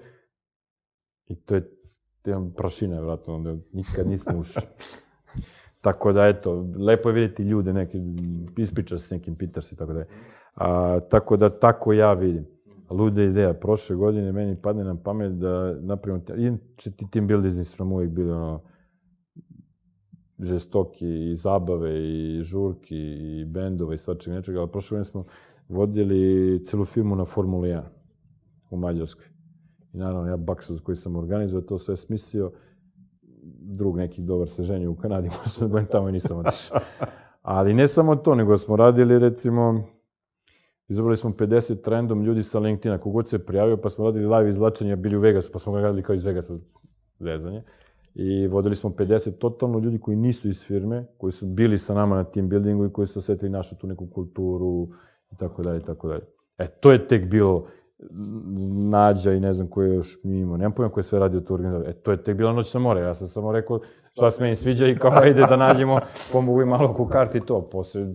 i 1.28 1.36
to 1.36 1.56
je, 1.56 1.72
to 2.22 2.32
je 2.32 2.38
prašina, 2.58 3.02
vratno, 3.02 3.36
onda 3.36 3.56
nikad 3.74 4.08
nismo 4.08 4.38
ušli. 4.38 4.62
Tako 5.82 6.14
da, 6.14 6.28
eto, 6.28 6.66
lepo 6.78 7.10
je 7.10 7.14
vidjeti 7.14 7.44
ljude, 7.44 7.74
neke, 7.74 7.98
ispriča 8.58 8.98
se 9.00 9.16
nekim 9.16 9.36
Peters 9.36 9.72
i 9.72 9.76
tako 9.76 9.94
da 9.94 10.00
je. 10.00 10.08
A, 10.56 11.00
tako 11.00 11.38
da, 11.38 11.60
tako 11.60 11.94
ja 11.94 12.14
vidim. 12.14 12.46
Luda 12.90 13.24
ideja. 13.24 13.54
Prošle 13.54 13.96
godine 13.96 14.32
meni 14.32 14.62
padne 14.62 14.84
na 14.84 14.96
pamet 15.04 15.32
da 15.32 15.76
napravimo... 15.80 16.24
Inače, 16.38 16.92
ti 16.92 17.12
team 17.12 17.28
buildingi 17.28 17.64
su 17.64 17.84
nam 17.84 17.94
uvijek 17.94 18.12
bili 18.12 18.32
ono, 18.32 18.62
žestoki 20.40 21.32
i 21.32 21.36
zabave 21.36 21.92
i 22.10 22.42
žurki 22.44 22.98
i 22.98 23.46
bendova 23.46 23.94
i 23.94 23.98
svačeg 23.98 24.34
nečega, 24.34 24.60
ali 24.60 24.72
prošle 24.72 24.96
godine 24.96 25.06
smo 25.06 25.26
vodili 25.70 26.64
celu 26.66 26.86
firmu 26.86 27.16
na 27.16 27.26
Formuli 27.26 27.70
1 27.70 27.82
u 28.70 28.78
Mađarskoj. 28.78 29.26
I 29.94 29.98
naravno, 29.98 30.30
ja 30.30 30.38
Baksuz 30.38 30.82
koji 30.82 30.96
sam 30.96 31.16
organizovao, 31.16 31.68
to 31.68 31.78
sve 31.78 31.96
smislio, 31.96 32.52
drug 33.62 33.98
neki 33.98 34.22
dobar 34.22 34.50
se 34.50 34.64
ženio 34.64 34.92
u 34.92 34.96
Kanadi, 34.96 35.30
možda 35.44 35.68
da 35.68 35.86
tamo 35.86 36.10
i 36.10 36.12
nisam 36.12 36.38
otišao. 36.38 36.80
Ali 37.42 37.74
ne 37.74 37.88
samo 37.88 38.16
to, 38.16 38.36
nego 38.36 38.58
smo 38.58 38.76
radili, 38.76 39.20
recimo, 39.20 39.84
izabrali 40.88 41.18
smo 41.18 41.30
50 41.30 41.90
random 41.90 42.24
ljudi 42.24 42.44
sa 42.44 42.60
LinkedIna, 42.60 42.98
kogod 42.98 43.30
se 43.30 43.46
prijavio, 43.46 43.78
pa 43.78 43.90
smo 43.90 44.06
radili 44.06 44.26
live 44.26 44.50
izlačenja, 44.50 44.96
bili 44.96 45.18
u 45.18 45.20
Vegasu, 45.20 45.52
pa 45.52 45.60
smo 45.60 45.74
ga 45.74 45.82
radili 45.82 46.04
kao 46.04 46.16
iz 46.16 46.26
Vegasa 46.26 46.54
vezanje. 47.20 47.64
I 48.16 48.48
vodili 48.48 48.76
smo 48.76 48.90
50 48.90 49.32
totalno 49.32 49.80
ljudi 49.80 50.00
koji 50.00 50.18
nisu 50.18 50.50
iz 50.50 50.64
firme, 50.64 51.06
koji 51.18 51.32
su 51.32 51.46
bili 51.46 51.80
sa 51.80 51.94
nama 51.94 52.16
na 52.16 52.24
team 52.24 52.50
buildingu 52.50 52.86
i 52.86 52.94
koji 52.94 53.08
su 53.08 53.20
osetili 53.20 53.52
našu 53.52 53.76
tu 53.76 53.88
neku 53.88 54.08
kulturu 54.08 54.88
i 55.32 55.36
tako 55.38 55.64
dalje 55.64 55.80
i 55.80 55.84
tako 55.84 56.08
dalje. 56.08 56.24
E, 56.58 56.68
to 56.68 56.92
je 56.92 57.08
tek 57.08 57.30
bilo 57.30 57.68
Nađa 58.90 59.34
i 59.34 59.40
ne 59.40 59.54
znam 59.54 59.68
ko 59.68 59.82
je 59.82 59.96
još 59.96 60.18
mi 60.24 60.40
imao. 60.40 60.58
Nemam 60.58 60.72
pojma 60.72 60.92
ko 60.92 61.00
je 61.00 61.04
sve 61.04 61.20
radio 61.20 61.40
tu 61.40 61.54
organizaciju. 61.54 61.90
E, 61.90 61.94
to 61.94 62.12
je 62.12 62.24
tek 62.24 62.38
bila 62.38 62.54
noć 62.54 62.74
na 62.74 62.80
more. 62.80 63.02
Ja 63.02 63.14
sam 63.14 63.28
samo 63.28 63.52
rekao 63.52 63.80
šta 64.12 64.32
se 64.32 64.44
meni 64.44 64.56
sviđa 64.56 64.88
i 64.88 64.96
kao 64.96 65.12
ajde 65.14 65.46
da 65.50 65.58
nađemo, 65.58 66.00
pomogu 66.32 66.62
i 66.62 66.66
malo 66.66 66.94
ku 66.94 67.08
karti 67.08 67.40
to. 67.40 67.70
Posle, 67.70 68.08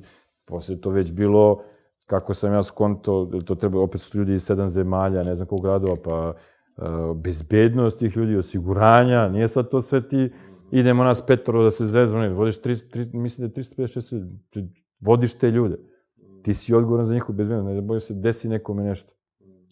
posle 0.44 0.80
to 0.80 0.90
već 0.90 1.12
bilo, 1.12 1.62
kako 2.12 2.34
sam 2.34 2.52
ja 2.52 2.62
skonto, 2.62 3.30
to 3.44 3.54
treba, 3.54 3.80
opet 3.80 4.00
su 4.00 4.18
ljudi 4.18 4.34
iz 4.34 4.44
sedam 4.44 4.68
zemalja, 4.68 5.22
ne 5.22 5.34
znam 5.34 5.48
kog 5.48 5.62
gradova, 5.62 5.96
pa 6.04 6.32
uh, 6.32 7.16
bezbednost 7.16 7.98
tih 7.98 8.16
ljudi, 8.16 8.36
osiguranja, 8.36 9.28
nije 9.28 9.48
sad 9.48 9.70
to 9.70 9.80
sve 9.80 10.08
ti, 10.08 10.32
idemo 10.70 11.04
nas 11.04 11.26
petoro 11.26 11.62
da 11.62 11.70
se 11.70 11.86
zezmo, 11.86 12.18
ne, 12.20 12.28
vodiš, 12.28 12.60
3, 12.60 12.96
3, 12.96 13.14
mislim 13.14 13.48
da 13.48 13.60
je 13.60 13.64
356 13.64 14.12
ljudi, 14.12 14.36
vodiš 15.00 15.34
te 15.34 15.50
ljude. 15.50 15.78
Ti 16.42 16.54
si 16.54 16.74
odgovoran 16.74 17.06
za 17.06 17.14
njihovu 17.14 17.36
bezbednost, 17.36 17.74
ne 17.74 17.80
boje 17.80 18.00
se 18.00 18.14
desi 18.14 18.48
nekome 18.48 18.82
nešto 18.82 19.14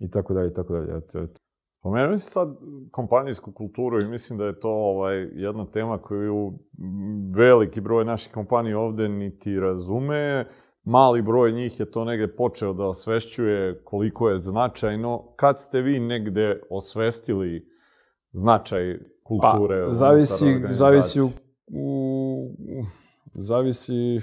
i 0.00 0.10
tako 0.10 0.34
dalje, 0.34 0.48
i 0.48 0.54
tako 0.54 0.72
dalje. 0.72 0.96
Eto, 0.96 1.18
eto. 1.18 1.40
Si 2.18 2.30
sad 2.30 2.56
kompanijsku 2.90 3.52
kulturu 3.52 4.00
i 4.00 4.08
mislim 4.08 4.38
da 4.38 4.44
je 4.44 4.60
to 4.60 4.70
ovaj, 4.70 5.28
jedna 5.32 5.66
tema 5.66 5.98
koju 5.98 6.52
veliki 7.34 7.80
broj 7.80 8.04
naših 8.04 8.32
kompanija 8.32 8.78
ovde 8.78 9.08
niti 9.08 9.60
razume. 9.60 10.46
Mali 10.85 11.23
broj 11.23 11.52
njih 11.52 11.81
je 11.81 11.90
to 11.90 12.05
negde 12.05 12.36
počeo 12.36 12.73
da 12.73 12.85
osvešćuje 12.85 13.85
koliko 13.85 14.31
je 14.31 14.39
značajno. 14.39 15.32
Kad 15.36 15.61
ste 15.61 15.81
vi 15.81 16.01
negde 16.01 16.62
osvestili 16.70 17.66
značaj 18.32 18.98
kulture? 19.23 19.85
Pa, 19.86 19.93
zavisi, 19.93 20.62
zavisi 20.70 21.20
u, 21.20 21.31
u, 21.66 22.52
zavisi 23.35 24.19
u 24.19 24.20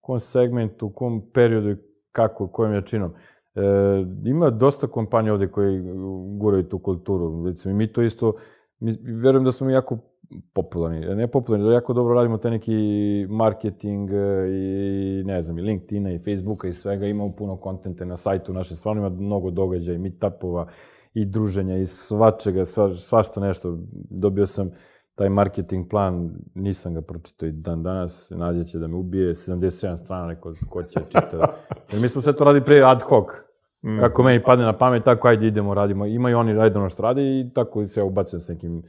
kom 0.00 0.20
segmentu, 0.20 0.86
u 0.86 0.90
kom 0.90 1.30
periodu 1.34 1.70
i 1.70 1.76
kako, 2.12 2.48
kojom 2.48 2.74
jačinom. 2.74 3.12
E, 3.54 3.60
ima 4.24 4.50
dosta 4.50 4.86
kompanija 4.86 5.32
ovde 5.32 5.48
koji 5.48 5.82
guraju 6.38 6.68
tu 6.68 6.78
kulturu. 6.78 7.46
Recimo, 7.46 7.74
mi 7.74 7.92
to 7.92 8.02
isto, 8.02 8.34
mi, 8.78 8.96
verujem 9.22 9.44
da 9.44 9.52
smo 9.52 9.66
mi 9.66 9.72
jako 9.72 9.98
popularni, 10.52 11.00
ne 11.00 11.26
popularni, 11.26 11.66
da 11.66 11.72
jako 11.72 11.92
dobro 11.92 12.14
radimo 12.14 12.38
taj 12.38 12.50
neki 12.50 12.76
marketing 13.28 14.10
e, 14.12 14.46
i 14.50 15.22
ne 15.24 15.42
znam, 15.42 15.58
i 15.58 15.62
LinkedIna 15.62 16.12
i 16.12 16.18
Facebooka 16.18 16.68
i 16.68 16.74
svega, 16.74 17.06
imamo 17.06 17.32
puno 17.36 17.56
kontente 17.56 18.06
na 18.06 18.16
sajtu 18.16 18.52
naše, 18.52 18.76
stvarno 18.76 19.00
ima 19.00 19.08
mnogo 19.08 19.50
događaja 19.50 19.94
i 19.94 19.98
meetupova 19.98 20.66
i 21.14 21.24
druženja 21.24 21.76
i 21.76 21.86
svačega, 21.86 22.64
sva, 22.64 22.94
svašta 22.94 23.40
nešto. 23.40 23.78
Dobio 24.10 24.46
sam 24.46 24.70
taj 25.14 25.28
marketing 25.28 25.88
plan, 25.88 26.30
nisam 26.54 26.94
ga 26.94 27.00
pročitao 27.00 27.48
i 27.48 27.52
dan 27.52 27.82
danas, 27.82 28.32
nađe 28.36 28.64
će 28.64 28.78
da 28.78 28.88
me 28.88 28.96
ubije, 28.96 29.34
77 29.34 29.96
strana, 29.96 30.26
neko 30.26 30.54
ko 30.68 30.82
će 30.82 31.00
čita. 31.08 31.56
Jer 31.92 32.02
mi 32.02 32.08
smo 32.08 32.20
sve 32.20 32.32
to 32.32 32.44
radili 32.44 32.64
pre 32.64 32.82
ad 32.84 33.02
hoc, 33.02 33.26
mm. 33.82 33.98
kako 33.98 34.22
meni 34.22 34.42
padne 34.42 34.64
na 34.64 34.78
pamet, 34.78 35.04
tako 35.04 35.28
ajde 35.28 35.46
idemo, 35.46 35.74
radimo. 35.74 36.06
Imaju 36.06 36.38
oni 36.38 36.52
redovno 36.52 36.88
što 36.88 37.02
radi 37.02 37.22
i 37.22 37.50
tako 37.54 37.86
se 37.86 38.00
ja 38.00 38.04
ubacujem 38.04 38.40
s 38.40 38.48
nekim 38.48 38.82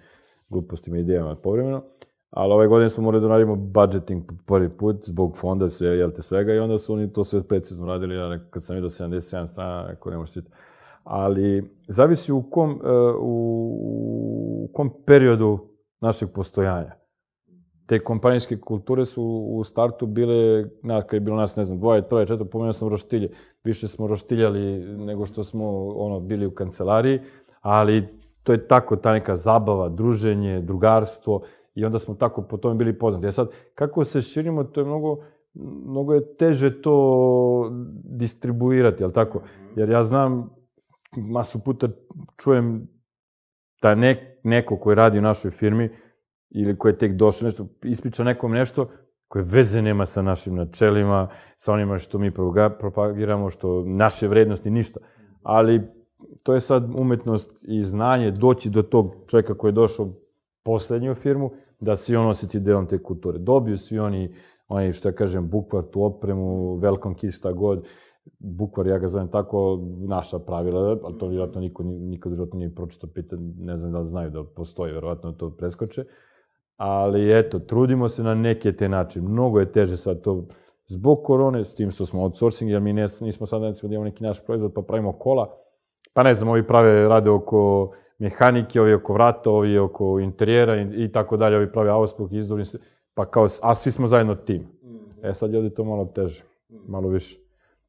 glupostima 0.51 0.97
i 0.97 0.99
idejama 0.99 1.35
povremeno. 1.35 1.83
Ali 2.29 2.53
ove 2.53 2.67
godine 2.67 2.89
smo 2.89 3.03
morali 3.03 3.21
da 3.21 3.27
radimo 3.27 3.55
budgeting 3.55 4.23
prvi 4.45 4.69
put, 4.69 5.05
zbog 5.05 5.37
fonda, 5.37 5.69
sve, 5.69 5.87
jel 5.87 6.11
te 6.11 6.21
svega, 6.21 6.53
i 6.53 6.59
onda 6.59 6.77
su 6.77 6.93
oni 6.93 7.13
to 7.13 7.23
sve 7.23 7.43
precizno 7.43 7.85
radili, 7.85 8.15
ja 8.15 8.39
kad 8.49 8.63
sam 8.63 8.75
vidio 8.75 8.89
77 8.89 9.47
strana, 9.47 9.87
neko 9.87 10.09
ne 10.09 10.17
može 10.17 10.33
čitati. 10.33 10.55
Ali, 11.03 11.63
zavisi 11.87 12.31
u 12.31 12.43
kom, 12.49 12.69
uh, 12.71 12.79
u, 13.19 14.69
kom 14.73 14.91
periodu 15.05 15.59
našeg 16.01 16.29
postojanja. 16.33 16.95
Te 17.87 17.99
kompanijske 17.99 18.59
kulture 18.59 19.05
su 19.05 19.23
u 19.49 19.63
startu 19.63 20.05
bile, 20.05 20.65
na, 20.83 21.01
kad 21.01 21.13
je 21.13 21.19
bilo 21.19 21.37
nas, 21.37 21.55
ne 21.55 21.63
znam, 21.63 21.77
dvoje, 21.77 22.07
troje, 22.07 22.27
četiri, 22.27 22.49
pomenuo 22.49 22.73
sam 22.73 22.89
roštilje. 22.89 23.31
Više 23.63 23.87
smo 23.87 24.07
roštiljali 24.07 24.79
nego 24.97 25.25
što 25.25 25.43
smo 25.43 25.87
ono, 25.87 26.19
bili 26.19 26.45
u 26.45 26.51
kancelariji, 26.51 27.19
ali 27.61 28.07
to 28.43 28.51
je 28.51 28.68
tako, 28.68 28.95
ta 28.95 29.11
neka 29.11 29.35
zabava, 29.38 29.89
druženje, 29.89 30.61
drugarstvo, 30.61 31.41
i 31.76 31.85
onda 31.85 31.99
smo 31.99 32.15
tako 32.15 32.41
po 32.41 32.57
tome 32.57 32.76
bili 32.76 32.99
poznati. 32.99 33.26
Ja 33.26 33.31
sad, 33.31 33.49
kako 33.76 34.03
se 34.05 34.22
širimo, 34.22 34.63
to 34.63 34.81
je 34.81 34.85
mnogo, 34.85 35.18
mnogo 35.85 36.13
je 36.13 36.35
teže 36.35 36.81
to 36.81 37.72
distribuirati, 38.03 39.03
jel 39.03 39.11
tako? 39.11 39.41
Jer 39.76 39.89
ja 39.89 40.03
znam, 40.03 40.49
masu 41.18 41.59
puta 41.59 41.88
čujem 42.38 42.88
da 43.81 43.95
nek, 43.95 44.18
neko 44.43 44.77
koji 44.77 44.95
radi 44.95 45.19
u 45.19 45.22
našoj 45.22 45.51
firmi 45.51 45.89
ili 46.49 46.77
koji 46.77 46.91
je 46.91 46.97
tek 46.97 47.13
došao 47.13 47.45
nešto, 47.45 47.68
ispriča 47.84 48.23
nekom 48.23 48.51
nešto 48.51 48.89
koje 49.27 49.43
veze 49.43 49.81
nema 49.81 50.05
sa 50.05 50.22
našim 50.22 50.55
načelima, 50.55 51.27
sa 51.57 51.73
onima 51.73 51.97
što 51.97 52.19
mi 52.19 52.31
propagiramo, 52.80 53.49
što 53.49 53.84
naše 53.85 54.27
vrednosti, 54.27 54.69
ništa. 54.69 54.99
Ali 55.43 55.81
to 56.43 56.53
je 56.53 56.61
sad 56.61 56.89
umetnost 56.99 57.65
i 57.68 57.84
znanje 57.84 58.31
doći 58.31 58.69
do 58.69 58.81
tog 58.81 59.15
čovjeka 59.27 59.57
koji 59.57 59.69
je 59.69 59.73
došao 59.73 60.10
poslednju 60.64 61.15
firmu, 61.15 61.52
da 61.80 61.95
se 61.95 62.18
on 62.18 62.27
osjeti 62.27 62.60
delom 62.60 62.88
te 62.88 63.03
kulture. 63.03 63.39
Dobiju 63.39 63.77
svi 63.77 63.99
oni, 63.99 64.35
oni 64.68 64.93
što 64.93 65.10
ja 65.10 65.15
kažem, 65.15 65.49
bukvartu, 65.49 66.03
opremu, 66.03 66.77
welcome 66.77 67.15
kit, 67.15 67.34
šta 67.34 67.52
god, 67.52 67.85
bukvar, 68.39 68.88
ja 68.88 68.98
ga 68.98 69.07
zovem 69.07 69.27
tako, 69.27 69.80
naša 70.07 70.39
pravila, 70.39 70.98
ali 71.03 71.18
to 71.18 71.27
vjerojatno 71.27 71.61
niko 71.61 71.84
nikad 71.84 72.39
u 72.39 72.48
nije 72.53 72.76
pročito, 72.76 73.07
pita, 73.07 73.35
ne 73.57 73.77
znam 73.77 73.91
da 73.91 73.99
li 73.99 74.06
znaju 74.06 74.30
da 74.30 74.43
postoji, 74.43 74.91
vjerojatno 74.91 75.31
to 75.31 75.49
preskoče. 75.57 76.06
Ali 76.77 77.39
eto, 77.39 77.60
trudimo 77.60 78.10
se 78.10 78.23
na 78.23 78.35
neke 78.35 78.72
te 78.72 78.89
načine. 78.89 79.30
Mnogo 79.30 79.60
je 79.60 79.72
teže 79.72 79.98
sad 79.98 80.22
to 80.22 80.45
zbog 80.85 81.23
korone, 81.23 81.65
s 81.65 81.76
tim 81.76 81.91
što 81.91 82.06
smo 82.06 82.23
outsourcing, 82.23 82.72
jer 82.72 82.81
mi 82.81 82.93
nismo 82.93 83.45
sad 83.45 83.64
recimo 83.64 83.89
da 83.89 83.95
imamo 83.95 84.06
neki 84.06 84.23
naš 84.23 84.45
proizvod 84.45 84.73
pa 84.73 84.81
pravimo 84.81 85.14
kola, 85.14 85.57
pa 86.13 86.23
ne 86.23 86.35
znam, 86.35 86.49
ovi 86.49 86.67
prave, 86.67 87.07
rade 87.07 87.29
oko 87.29 87.91
mehanike, 88.19 88.81
ovi 88.81 88.93
oko 88.93 89.13
vrata, 89.13 89.49
ovi 89.49 89.77
oko 89.77 90.19
interijera 90.19 90.81
i, 90.81 91.03
i 91.03 91.11
tako 91.11 91.38
dalje, 91.38 91.57
ovi 91.57 91.71
prave 91.71 91.89
auspuh, 91.89 92.33
izduvni, 92.33 92.65
pa 93.13 93.25
kao, 93.25 93.47
a 93.61 93.75
svi 93.75 93.91
smo 93.91 94.07
zajedno 94.07 94.35
tim. 94.35 94.67
E 95.23 95.33
sad 95.33 95.51
je 95.51 95.57
ovdje 95.57 95.73
to 95.73 95.83
malo 95.83 96.05
teže, 96.05 96.43
malo 96.88 97.09
više. 97.09 97.39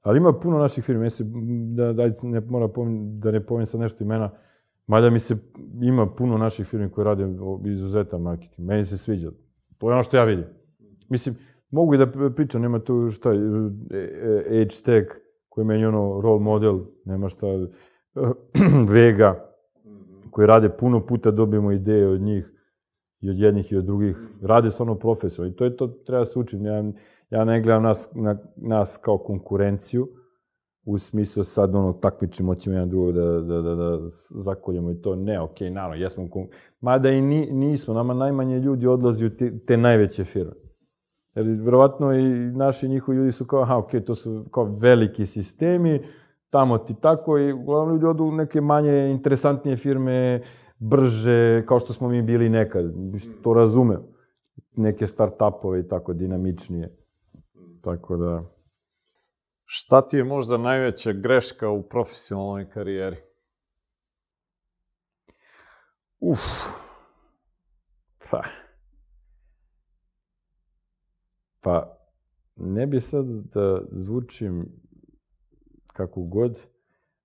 Ali 0.00 0.18
ima 0.18 0.32
puno 0.32 0.58
naših 0.58 0.84
firmi, 0.84 1.02
mislim, 1.02 1.32
da, 1.76 1.92
da, 1.92 2.04
ne, 2.22 2.40
mora 2.40 2.68
pomin, 2.68 3.20
da 3.20 3.30
ne 3.30 3.46
pomijem 3.46 3.66
sad 3.66 3.80
nešto 3.80 4.04
imena, 4.04 4.30
mada 4.86 5.10
mi 5.10 5.20
se, 5.20 5.36
ima 5.82 6.06
puno 6.06 6.38
naših 6.38 6.66
firmi 6.66 6.90
koje 6.90 7.04
rade 7.04 7.26
izuzetan 7.64 8.22
marketing, 8.22 8.68
meni 8.68 8.84
se 8.84 8.98
sviđa. 8.98 9.30
To 9.78 9.88
je 9.88 9.94
ono 9.94 10.02
što 10.02 10.16
ja 10.16 10.24
vidim. 10.24 10.44
Mislim, 11.08 11.34
mogu 11.70 11.94
i 11.94 11.98
da 11.98 12.06
pričam, 12.36 12.62
nema 12.62 12.78
tu 12.78 13.10
šta, 13.10 13.30
Age 14.46 14.82
Tech, 14.84 15.08
koji 15.48 15.62
je 15.62 15.66
meni 15.66 15.86
ono 15.86 16.20
role 16.20 16.40
model, 16.40 16.80
nema 17.04 17.28
šta, 17.28 17.46
Vega, 18.92 19.54
koji 20.30 20.46
rade 20.46 20.68
puno 20.68 21.06
puta, 21.06 21.30
dobijemo 21.30 21.72
ideje 21.72 22.08
od 22.08 22.20
njih, 22.20 22.52
i 23.20 23.30
od 23.30 23.38
jednih 23.38 23.72
i 23.72 23.76
od 23.76 23.84
drugih, 23.84 24.16
rade 24.42 24.70
stvarno 24.70 24.94
profesionalno 24.94 25.54
i 25.54 25.56
to 25.56 25.64
je 25.64 25.76
to, 25.76 25.86
treba 25.86 26.24
se 26.24 26.38
učiti. 26.38 26.64
Ja, 26.64 26.84
ja 27.30 27.44
ne 27.44 27.60
gledam 27.60 27.82
nas, 27.82 28.08
na, 28.14 28.38
nas 28.56 28.96
kao 29.02 29.18
konkurenciju, 29.18 30.08
u 30.84 30.98
smislu 30.98 31.44
sad 31.44 31.74
ono 31.74 31.92
takmičimo 31.92 32.54
ćemo 32.54 32.76
jedan 32.76 32.88
drugog 32.88 33.12
da, 33.12 33.24
da, 33.24 33.62
da, 33.62 33.74
da 33.74 33.98
zakoljemo 34.34 34.90
i 34.90 35.00
to. 35.02 35.16
Ne, 35.16 35.40
okej, 35.40 35.68
okay, 35.68 35.72
naravno, 35.72 35.96
jesmo, 35.96 36.28
mada 36.80 37.10
i 37.10 37.20
ni, 37.20 37.46
nismo, 37.50 37.94
nama 37.94 38.14
najmanje 38.14 38.58
ljudi 38.58 38.86
odlazi 38.86 39.26
u 39.26 39.30
te, 39.30 39.58
te 39.58 39.76
najveće 39.76 40.24
firme. 40.24 40.52
Jer 41.34 41.46
verovatno 41.46 42.12
i 42.12 42.22
naši 42.50 42.88
njihovi 42.88 43.18
ljudi 43.18 43.32
su 43.32 43.44
kao, 43.44 43.62
aha, 43.62 43.76
okej, 43.76 44.00
okay, 44.00 44.04
to 44.04 44.14
su 44.14 44.44
kao 44.50 44.64
veliki 44.64 45.26
sistemi, 45.26 46.00
tamo 46.52 46.78
ti 46.78 46.94
tako 47.00 47.38
i 47.38 47.52
uglavnom 47.52 47.94
ljudi 47.94 48.06
odu 48.06 48.24
u 48.24 48.32
neke 48.32 48.60
manje 48.60 49.10
interesantnije 49.10 49.76
firme, 49.76 50.42
brže, 50.78 51.66
kao 51.66 51.78
što 51.78 51.92
smo 51.92 52.08
mi 52.08 52.22
bili 52.22 52.48
nekad. 52.48 52.84
To 53.42 53.54
razumem. 53.54 54.02
Neke 54.76 55.06
start-upove 55.06 55.80
i 55.80 55.88
tako 55.88 56.12
dinamičnije. 56.12 56.96
Tako 57.82 58.16
da... 58.16 58.42
Šta 59.64 60.08
ti 60.08 60.16
je 60.16 60.24
možda 60.24 60.58
najveća 60.58 61.12
greška 61.12 61.68
u 61.68 61.82
profesionalnoj 61.82 62.70
karijeri? 62.70 63.16
Uf. 66.20 66.40
Pa. 68.30 68.42
Pa, 71.60 71.96
ne 72.56 72.86
bi 72.86 73.00
sad 73.00 73.26
da 73.26 73.80
zvučim 73.90 74.82
kako 75.92 76.22
god, 76.22 76.66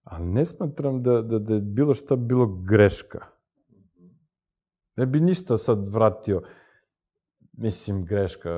ali 0.04 0.26
ne 0.26 0.46
smatram 0.46 1.04
da, 1.04 1.22
da, 1.22 1.40
da 1.40 1.54
je 1.54 1.62
bilo 1.62 1.94
šta 1.94 2.16
bilo 2.16 2.48
greška. 2.70 3.20
Ne 4.96 5.06
bi 5.06 5.20
ništa 5.20 5.58
sad 5.58 5.88
vratio. 5.88 6.42
Mislim, 7.54 8.06
greška. 8.06 8.52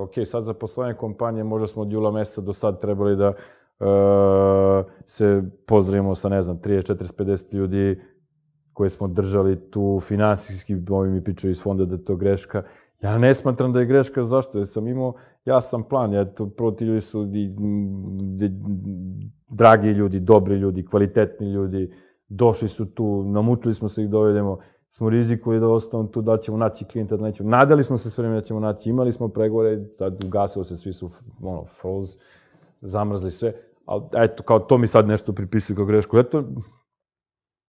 Ok, 0.00 0.12
sad 0.24 0.44
za 0.44 0.54
poslovanje 0.54 0.94
kompanije 0.94 1.44
možda 1.44 1.66
smo 1.66 1.82
od 1.82 1.92
jula 1.92 2.10
meseca 2.10 2.40
do 2.40 2.52
sad 2.52 2.80
trebali 2.80 3.16
da 3.16 3.28
uh, 3.28 4.92
se 5.04 5.42
pozdravimo 5.66 6.14
sa, 6.14 6.28
ne 6.28 6.42
znam, 6.42 6.58
30, 6.60 6.94
40, 6.94 7.12
50 7.24 7.54
ljudi 7.54 8.00
koje 8.72 8.90
smo 8.90 9.08
držali 9.08 9.70
tu 9.70 10.00
finansijski, 10.02 10.76
ovi 10.90 11.10
mi 11.10 11.24
pričaju 11.24 11.50
iz 11.50 11.62
fonda 11.62 11.84
da 11.84 11.94
je 11.94 12.04
to 12.04 12.16
greška. 12.16 12.62
Ja 13.02 13.18
ne 13.18 13.34
smatram 13.34 13.72
da 13.72 13.80
je 13.80 13.86
greška, 13.86 14.24
zašto? 14.24 14.58
Jer 14.58 14.66
sam 14.66 14.88
imao, 14.88 15.14
ja 15.44 15.60
sam 15.60 15.82
plan, 15.82 16.12
ja 16.12 16.24
to, 16.24 16.48
prvo 16.48 16.70
ti 16.70 16.84
ljudi 16.84 17.00
su 17.00 17.30
i, 17.34 17.50
dragi 19.50 19.88
ljudi, 19.88 20.20
dobri 20.20 20.56
ljudi, 20.56 20.86
kvalitetni 20.86 21.52
ljudi, 21.52 21.92
došli 22.28 22.68
su 22.68 22.86
tu, 22.86 23.24
namučili 23.24 23.74
smo 23.74 23.88
se 23.88 24.02
ih 24.02 24.08
da 24.08 24.12
dovedemo, 24.12 24.58
smo 24.88 25.10
rizikovali 25.10 25.60
da 25.60 25.68
ostanu 25.68 26.10
tu, 26.10 26.22
da 26.22 26.38
ćemo 26.38 26.56
naći 26.56 26.84
klijenta, 26.84 27.16
da 27.16 27.24
nećemo. 27.24 27.50
Nadali 27.50 27.84
smo 27.84 27.96
se 27.96 28.10
sve 28.10 28.22
vreme 28.22 28.40
da 28.40 28.46
ćemo 28.46 28.60
naći, 28.60 28.90
imali 28.90 29.12
smo 29.12 29.28
pregovore, 29.28 29.84
sad 29.98 30.24
ugasilo 30.24 30.64
se, 30.64 30.76
svi 30.76 30.92
su 30.92 31.10
ono, 31.42 31.64
froze, 31.80 32.18
zamrzli 32.80 33.32
sve, 33.32 33.52
ali 33.84 34.02
eto, 34.16 34.42
kao 34.42 34.58
to 34.58 34.78
mi 34.78 34.86
sad 34.86 35.08
nešto 35.08 35.32
pripisuju 35.32 35.76
kao 35.76 35.84
grešku. 35.84 36.18
Eto, 36.18 36.44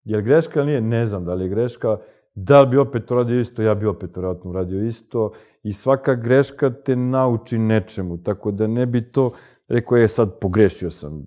je 0.04 0.16
li 0.16 0.22
greška 0.22 0.60
ili 0.60 0.66
nije? 0.66 0.80
Ne 0.80 1.06
znam 1.06 1.24
da 1.24 1.34
li 1.34 1.44
je 1.44 1.48
greška. 1.48 1.98
Da 2.34 2.60
li 2.60 2.68
bi 2.68 2.78
opet 2.78 3.10
uradio 3.10 3.40
isto? 3.40 3.62
Ja 3.62 3.74
bi 3.74 3.86
opet 3.86 4.16
vjerojatno 4.16 4.50
uradio 4.50 4.84
isto. 4.84 5.32
I 5.62 5.72
svaka 5.72 6.14
greška 6.14 6.70
te 6.70 6.96
nauči 6.96 7.58
nečemu, 7.58 8.22
tako 8.22 8.50
da 8.50 8.66
ne 8.66 8.86
bi 8.86 9.12
to 9.12 9.32
rekao 9.68 9.96
je 9.96 10.08
sad 10.08 10.38
pogrešio 10.40 10.90
sam 10.90 11.26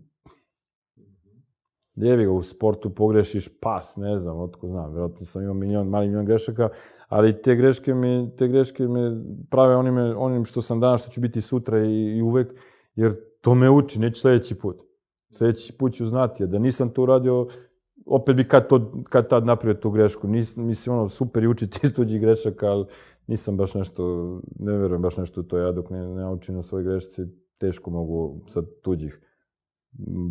Jevi 1.95 2.25
ga, 2.25 2.31
u 2.31 2.43
sportu 2.43 2.95
pogrešiš 2.95 3.59
pas, 3.59 3.95
ne 3.97 4.19
znam, 4.19 4.39
otko 4.39 4.67
znam, 4.67 4.91
vjerojatno 4.91 5.25
sam 5.25 5.41
imao 5.41 5.53
milion, 5.53 5.87
mali 5.87 6.07
milion 6.07 6.25
grešaka, 6.25 6.69
ali 7.07 7.41
te 7.41 7.55
greške 7.55 7.93
mi, 7.93 8.35
te 8.37 8.47
greške 8.47 8.87
me 8.87 9.11
prave 9.49 9.75
onime, 9.75 10.15
onim 10.15 10.45
što 10.45 10.61
sam 10.61 10.79
danas, 10.79 11.01
što 11.01 11.11
ću 11.11 11.21
biti 11.21 11.41
sutra 11.41 11.79
i, 11.85 12.17
i 12.17 12.21
uvek, 12.21 12.53
jer 12.95 13.15
to 13.41 13.55
me 13.55 13.69
uči, 13.69 13.99
neću 13.99 14.21
sledeći 14.21 14.55
put. 14.55 14.81
Sledeći 15.31 15.73
put 15.73 15.93
ću 15.93 16.05
znati, 16.05 16.47
da 16.47 16.59
nisam 16.59 16.89
to 16.89 17.03
uradio, 17.03 17.47
opet 18.11 18.35
bi 18.35 18.47
kad, 18.47 18.67
to, 18.67 19.03
kad 19.09 19.29
tad 19.29 19.45
napravio 19.45 19.81
tu 19.81 19.91
grešku. 19.91 20.27
Nis, 20.27 20.57
mislim, 20.57 20.95
ono, 20.95 21.09
super 21.09 21.43
i 21.43 21.47
učiti 21.47 21.79
iz 21.83 21.93
tuđih 21.93 22.21
grešaka, 22.21 22.67
ali 22.67 22.85
nisam 23.27 23.57
baš 23.57 23.73
nešto, 23.73 24.03
ne 24.59 24.77
verujem 24.77 25.01
baš 25.01 25.17
nešto 25.17 25.41
u 25.41 25.43
to, 25.43 25.57
ja 25.57 25.71
dok 25.71 25.89
ne, 25.89 26.07
naučim 26.07 26.55
na 26.55 26.63
svoj 26.63 26.83
grešci, 26.83 27.21
teško 27.59 27.91
mogu 27.91 28.41
sa 28.47 28.61
tuđih, 28.81 29.19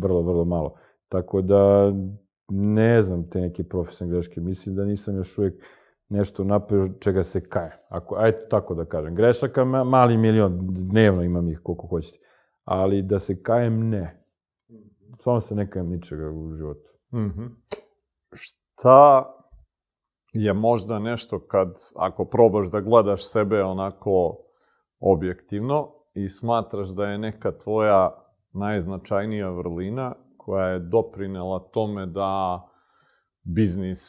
vrlo, 0.01 0.21
vrlo 0.21 0.45
malo. 0.45 0.75
Tako 1.09 1.41
da, 1.41 1.93
ne 2.49 3.03
znam 3.03 3.29
te 3.29 3.41
neke 3.41 3.63
profesionalne 3.63 4.15
greške. 4.15 4.41
Mislim 4.41 4.75
da 4.75 4.85
nisam 4.85 5.15
još 5.15 5.37
uvijek 5.37 5.63
nešto 6.09 6.43
napravio 6.43 6.93
čega 6.99 7.23
se 7.23 7.49
kaje. 7.49 7.85
Ako, 7.89 8.15
ajde 8.15 8.37
tako 8.49 8.75
da 8.75 8.85
kažem. 8.85 9.15
Grešaka 9.15 9.65
mali 9.65 10.17
milion, 10.17 10.59
dnevno 10.61 11.23
imam 11.23 11.49
ih 11.49 11.59
koliko 11.63 11.87
hoćete. 11.87 12.19
Ali 12.63 13.01
da 13.01 13.19
se 13.19 13.43
kajem, 13.43 13.89
ne. 13.89 14.25
Samo 15.17 15.39
se 15.39 15.55
ne 15.55 15.69
kajem 15.69 15.89
ničega 15.89 16.29
u 16.29 16.53
životu. 16.53 16.90
Mm 17.13 17.29
-hmm. 17.29 17.49
Šta 18.33 19.33
je 20.33 20.53
možda 20.53 20.99
nešto 20.99 21.39
kad, 21.47 21.79
ako 21.95 22.25
probaš 22.25 22.71
da 22.71 22.81
gledaš 22.81 23.31
sebe 23.31 23.63
onako 23.63 24.37
objektivno 24.99 25.93
i 26.13 26.29
smatraš 26.29 26.89
da 26.89 27.05
je 27.05 27.17
neka 27.17 27.57
tvoja 27.57 28.23
najznačajnija 28.53 29.49
vrlina 29.49 30.15
koja 30.37 30.67
je 30.67 30.79
doprinela 30.79 31.59
tome 31.59 32.05
da 32.05 32.61
biznis 33.43 34.01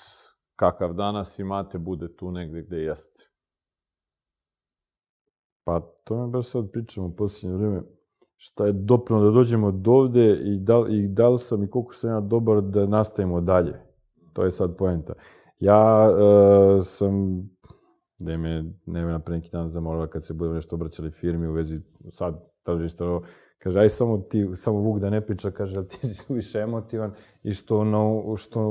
kakav 0.57 0.93
danas 0.93 1.39
imate 1.39 1.79
bude 1.79 2.16
tu 2.16 2.31
negde 2.31 2.62
gde 2.62 2.77
jeste. 2.77 3.29
Pa 5.65 5.81
to 6.05 6.16
me 6.16 6.31
baš 6.31 6.47
sad 6.47 6.70
pričamo 6.73 7.07
u 7.07 7.16
posljednje 7.16 7.57
vreme. 7.57 7.83
Šta 8.44 8.66
je 8.66 8.73
doprinelo 8.73 9.24
da 9.24 9.31
dođemo 9.31 9.70
do 9.70 9.90
ovde 9.90 10.39
i 10.44 10.59
da, 10.59 10.85
i 10.89 11.09
da 11.09 11.28
li 11.28 11.39
sam 11.39 11.62
i 11.62 11.70
koliko 11.70 11.94
sam 11.94 12.10
ja 12.10 12.20
dobar 12.20 12.60
da 12.60 12.86
nastavimo 12.86 13.40
dalje. 13.40 13.73
To 14.32 14.44
je 14.44 14.51
sad 14.51 14.77
poenta. 14.77 15.12
Ja 15.59 16.10
uh, 16.10 16.85
sam, 16.85 17.43
da 18.20 18.36
me 18.36 18.64
Nevena 18.86 19.19
pre 19.19 19.35
neki 19.35 19.51
dan 19.52 19.69
zamolila 19.69 20.06
kad 20.06 20.24
se 20.24 20.35
budemo 20.35 20.55
nešto 20.55 20.77
obraćali 20.77 21.10
firmi 21.10 21.47
u 21.47 21.52
vezi 21.52 21.81
sad 22.10 22.35
tržišta, 22.62 23.20
Kaže, 23.59 23.81
aj 23.81 23.89
samo 23.89 24.19
ti, 24.19 24.48
samo 24.55 24.78
Vuk 24.78 24.98
da 24.98 25.10
ne 25.10 25.20
priča, 25.20 25.51
kaže, 25.51 25.77
ali 25.77 25.89
ti 25.89 26.06
si 26.06 26.35
više 26.35 26.59
emotivan 26.59 27.12
i 27.43 27.55
što 27.55 27.85
na, 27.85 27.98
što 28.36 28.60
na 28.60 28.66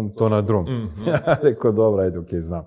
um, 0.00 0.14
to 0.16 0.28
na 0.28 0.40
drum. 0.40 0.64
Mm 0.64 0.90
-hmm. 0.96 1.08
ja 1.10 1.38
rekao, 1.42 1.72
dobro, 1.72 2.02
ajde, 2.02 2.18
okej, 2.18 2.38
okay, 2.38 2.42
znam. 2.42 2.66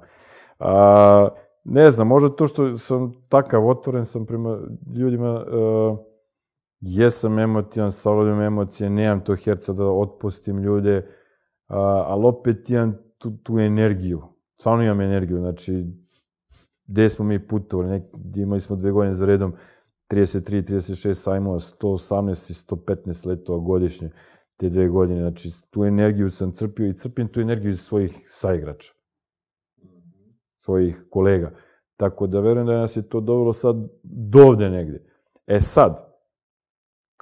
A, 0.59 1.27
ne 1.63 1.91
znam, 1.91 2.07
možda 2.07 2.29
to 2.29 2.47
što 2.47 2.77
sam 2.77 3.13
takav 3.29 3.69
otvoren 3.69 4.05
sam 4.05 4.25
prema 4.25 4.59
ljudima, 4.95 5.33
uh, 5.33 6.14
jesam 6.81 7.39
emotivan, 7.39 7.91
savladim 7.91 8.41
emocije, 8.41 8.89
nemam 8.89 9.23
to 9.23 9.35
herca 9.35 9.73
da 9.73 9.85
otpustim 9.85 10.63
ljude, 10.63 10.97
uh, 10.97 11.75
ali 11.77 12.25
opet 12.25 12.69
imam 12.69 12.97
tu, 13.17 13.37
tu 13.43 13.59
energiju. 13.59 14.21
Stvarno 14.59 14.83
imam 14.83 15.01
energiju, 15.01 15.37
znači, 15.37 15.85
gde 16.87 17.09
smo 17.09 17.25
mi 17.25 17.47
putovali, 17.47 17.89
nek, 17.89 18.03
imali 18.35 18.61
smo 18.61 18.75
dve 18.75 18.91
godine 18.91 19.15
za 19.15 19.25
redom, 19.25 19.53
33, 20.09 20.73
36 20.73 21.13
sajmova, 21.13 21.59
118 21.59 22.51
i 22.51 22.53
115 22.53 23.27
letova 23.27 23.59
godišnje 23.59 24.11
te 24.57 24.69
dve 24.69 24.87
godine. 24.87 25.21
Znači, 25.21 25.49
tu 25.69 25.83
energiju 25.83 26.31
sam 26.31 26.51
crpio 26.51 26.87
i 26.87 26.93
crpim 26.93 27.27
tu 27.27 27.41
energiju 27.41 27.71
iz 27.71 27.79
svojih 27.79 28.23
saigrača, 28.25 28.93
svojih 30.57 31.05
kolega. 31.09 31.51
Tako 31.97 32.27
da 32.27 32.39
verujem 32.39 32.67
da 32.67 32.79
nas 32.79 32.97
je 32.97 33.09
to 33.09 33.21
dovelo 33.21 33.53
sad 33.53 33.75
dovde 34.03 34.69
negde. 34.69 35.03
E 35.47 35.59
sad, 35.61 36.14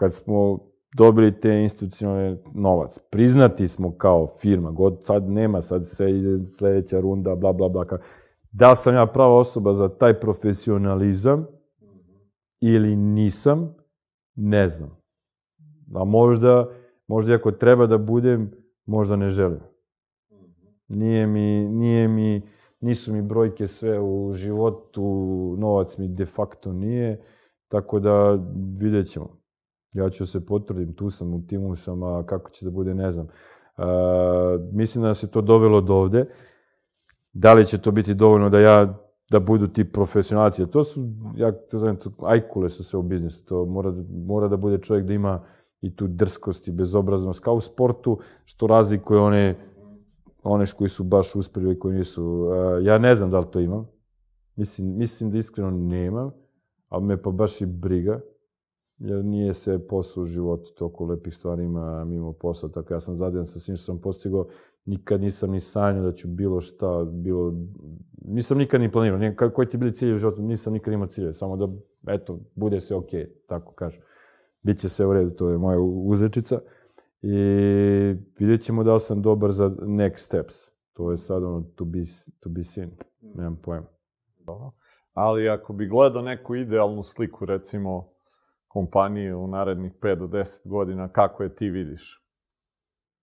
kad 0.04 0.14
smo 0.14 0.60
dobili 0.98 1.40
te 1.40 1.64
institucionalne 1.64 2.38
novac. 2.54 3.00
Priznati 3.12 3.68
smo 3.68 3.98
kao 3.98 4.28
firma, 4.42 4.72
god 4.72 4.98
sad 5.02 5.30
nema, 5.30 5.62
sad 5.62 5.88
se 5.88 6.12
ide 6.12 6.46
sledeća 6.46 7.00
runda, 7.00 7.36
bla, 7.36 7.54
bla, 7.54 7.70
bla. 7.70 7.86
Da 8.52 8.70
li 8.70 8.76
sam 8.76 8.96
ja 8.96 9.06
prava 9.06 9.38
osoba 9.38 9.74
za 9.74 9.90
taj 9.90 10.20
profesionalizam 10.20 11.46
ili 12.62 12.96
nisam, 12.96 13.76
ne 14.36 14.70
znam. 14.70 14.98
A 15.96 16.04
možda, 16.04 16.70
možda 17.08 17.36
ako 17.36 17.52
treba 17.52 17.88
da 17.88 17.98
budem, 17.98 18.52
možda 18.86 19.16
ne 19.16 19.32
želim. 19.32 19.62
Nije 20.88 21.28
mi, 21.28 21.70
nije 21.70 22.08
mi, 22.08 22.42
nisu 22.80 23.14
mi 23.14 23.22
brojke 23.22 23.68
sve 23.68 24.00
u 24.00 24.34
životu, 24.34 25.04
novac 25.60 25.98
mi 25.98 26.08
de 26.08 26.26
facto 26.26 26.74
nije, 26.74 27.22
tako 27.68 28.00
da 28.00 28.40
vidjet 28.80 29.08
ćemo. 29.12 29.43
Ja 29.94 30.10
ću 30.10 30.26
se 30.26 30.46
potrudim, 30.46 30.94
tu 30.94 31.10
sam, 31.10 31.34
u 31.34 31.48
timu 31.48 31.76
sam, 31.76 32.04
a 32.04 32.24
kako 32.26 32.52
će 32.52 32.66
da 32.66 32.72
bude, 32.72 32.96
ne 32.96 33.12
znam. 33.12 33.28
A, 33.78 34.58
mislim 34.72 35.02
da 35.02 35.10
je 35.10 35.32
to 35.32 35.42
dovelo 35.42 35.82
do 35.82 35.96
ovde. 35.96 36.26
Da 37.34 37.54
li 37.54 37.66
će 37.66 37.78
to 37.78 37.92
biti 37.92 38.14
dovoljno 38.14 38.50
da 38.50 38.60
ja 38.60 39.00
da 39.32 39.40
budu 39.40 39.68
ti 39.68 39.92
profesionalci. 39.92 40.68
To 40.72 40.84
su, 40.84 41.02
ja 41.36 41.52
to 41.52 41.78
zovem, 41.78 41.96
to, 41.96 42.12
ajkule 42.22 42.70
su 42.70 42.84
sve 42.84 43.00
u 43.00 43.04
biznisu. 43.04 43.46
To 43.46 43.66
mora, 43.66 43.94
mora 44.28 44.48
da 44.48 44.58
bude 44.58 44.78
čovjek 44.78 45.06
da 45.06 45.14
ima 45.14 45.46
i 45.82 45.96
tu 45.96 46.08
drskost 46.08 46.68
i 46.68 46.72
bezobraznost 46.72 47.40
kao 47.40 47.54
u 47.54 47.62
sportu, 47.62 48.20
što 48.46 48.68
razlikuje 48.68 49.20
one, 49.20 49.56
one 50.44 50.66
koji 50.78 50.90
su 50.90 51.04
baš 51.04 51.36
uspeli 51.36 51.74
i 51.74 51.80
koji 51.80 51.98
nisu. 51.98 52.50
Ja 52.82 52.98
ne 52.98 53.16
znam 53.16 53.32
da 53.32 53.40
li 53.40 53.46
to 53.52 53.60
imam. 53.60 53.88
Mislim, 54.56 54.98
mislim 54.98 55.32
da 55.32 55.38
iskreno 55.38 55.72
nemam, 55.72 56.32
ali 56.90 57.06
me 57.06 57.22
pa 57.22 57.32
baš 57.32 57.62
i 57.62 57.66
briga 57.66 58.22
jer 59.04 59.26
nije 59.26 59.54
sve 59.54 59.88
posao 59.88 60.22
u 60.24 60.26
životu, 60.26 60.74
toliko 60.74 61.06
lepih 61.06 61.36
stvari 61.36 61.64
ima 61.64 62.06
mimo 62.06 62.34
posla, 62.34 62.70
tako 62.70 62.94
ja 62.94 63.00
sam 63.00 63.16
zadovoljan 63.16 63.46
sa 63.46 63.60
svim 63.60 63.76
što 63.76 63.86
sam 63.86 64.02
postigao, 64.02 64.48
nikad 64.86 65.22
nisam 65.22 65.52
ni 65.52 65.60
sanjao 65.60 66.04
da 66.04 66.14
ću 66.14 66.28
bilo 66.28 66.62
šta, 66.62 67.06
bilo, 67.12 67.54
nisam 68.26 68.58
nikad 68.58 68.82
ni 68.82 68.92
planirao, 68.92 69.20
nije, 69.20 69.36
koji 69.36 69.70
ti 69.70 69.78
bili 69.78 69.96
cilje 69.96 70.14
u 70.14 70.18
životu, 70.18 70.42
nisam 70.42 70.74
nikad 70.74 70.94
imao 70.94 71.08
cilje, 71.08 71.34
samo 71.34 71.58
da, 71.58 71.68
eto, 72.14 72.40
bude 72.56 72.82
sve 72.82 72.96
okej, 72.96 73.24
okay, 73.24 73.48
tako 73.48 73.74
kažem. 73.74 74.02
Biće 74.62 74.90
sve 74.90 75.06
u 75.06 75.14
redu, 75.14 75.30
to 75.30 75.50
je 75.50 75.58
moja 75.58 75.80
uzrečica. 75.80 76.60
I 77.22 77.36
vidjet 78.40 78.62
ćemo 78.62 78.84
da 78.84 78.94
li 78.94 79.00
sam 79.00 79.22
dobar 79.22 79.52
za 79.52 79.70
next 79.70 80.26
steps. 80.26 80.56
To 80.94 81.12
je 81.12 81.18
sad 81.18 81.44
ono 81.44 81.62
to 81.76 81.86
be, 81.86 82.00
to 82.40 82.50
be 82.50 82.64
seen. 82.64 82.92
Nemam 83.22 83.60
pojma. 83.64 83.88
Dobro. 84.46 84.72
Ali 85.14 85.50
ako 85.50 85.74
bi 85.74 85.88
gledao 85.88 86.22
neku 86.22 86.56
idealnu 86.56 87.04
sliku, 87.04 87.46
recimo, 87.46 88.13
kompanije 88.74 89.36
u 89.36 89.48
narednih 89.48 89.92
5 90.02 90.16
do 90.16 90.28
10 90.28 90.68
godina, 90.68 91.08
kako 91.08 91.44
je 91.44 91.56
ti 91.56 91.70
vidiš? 91.70 92.24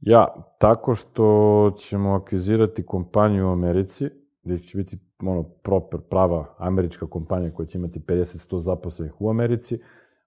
Ja, 0.01 0.27
tako 0.59 0.95
što 0.95 1.75
ćemo 1.77 2.15
akvizirati 2.15 2.87
kompaniju 2.87 3.47
u 3.47 3.53
Americi, 3.53 4.09
gde 4.43 4.59
će 4.59 4.79
biti 4.79 4.99
ono, 5.23 5.43
proper, 5.43 6.01
prava 6.01 6.55
američka 6.59 7.07
kompanija 7.07 7.55
koja 7.55 7.67
će 7.67 7.79
imati 7.79 8.01
50-100 8.01 8.59
zaposlenih 8.59 9.21
u 9.21 9.31
Americi, 9.31 9.79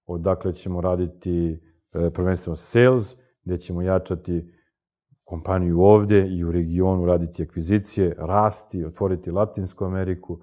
odakle 0.06 0.52
ćemo 0.52 0.80
raditi 0.80 1.60
e, 1.92 2.10
prvenstveno 2.10 2.56
sales, 2.56 3.16
gde 3.44 3.58
ćemo 3.58 3.82
jačati 3.82 4.52
kompaniju 5.24 5.80
ovde 5.80 6.26
i 6.28 6.44
u 6.44 6.52
regionu 6.52 7.06
raditi 7.06 7.42
akvizicije, 7.42 8.14
rasti, 8.18 8.84
otvoriti 8.84 9.30
Latinsku 9.30 9.84
Ameriku, 9.84 10.38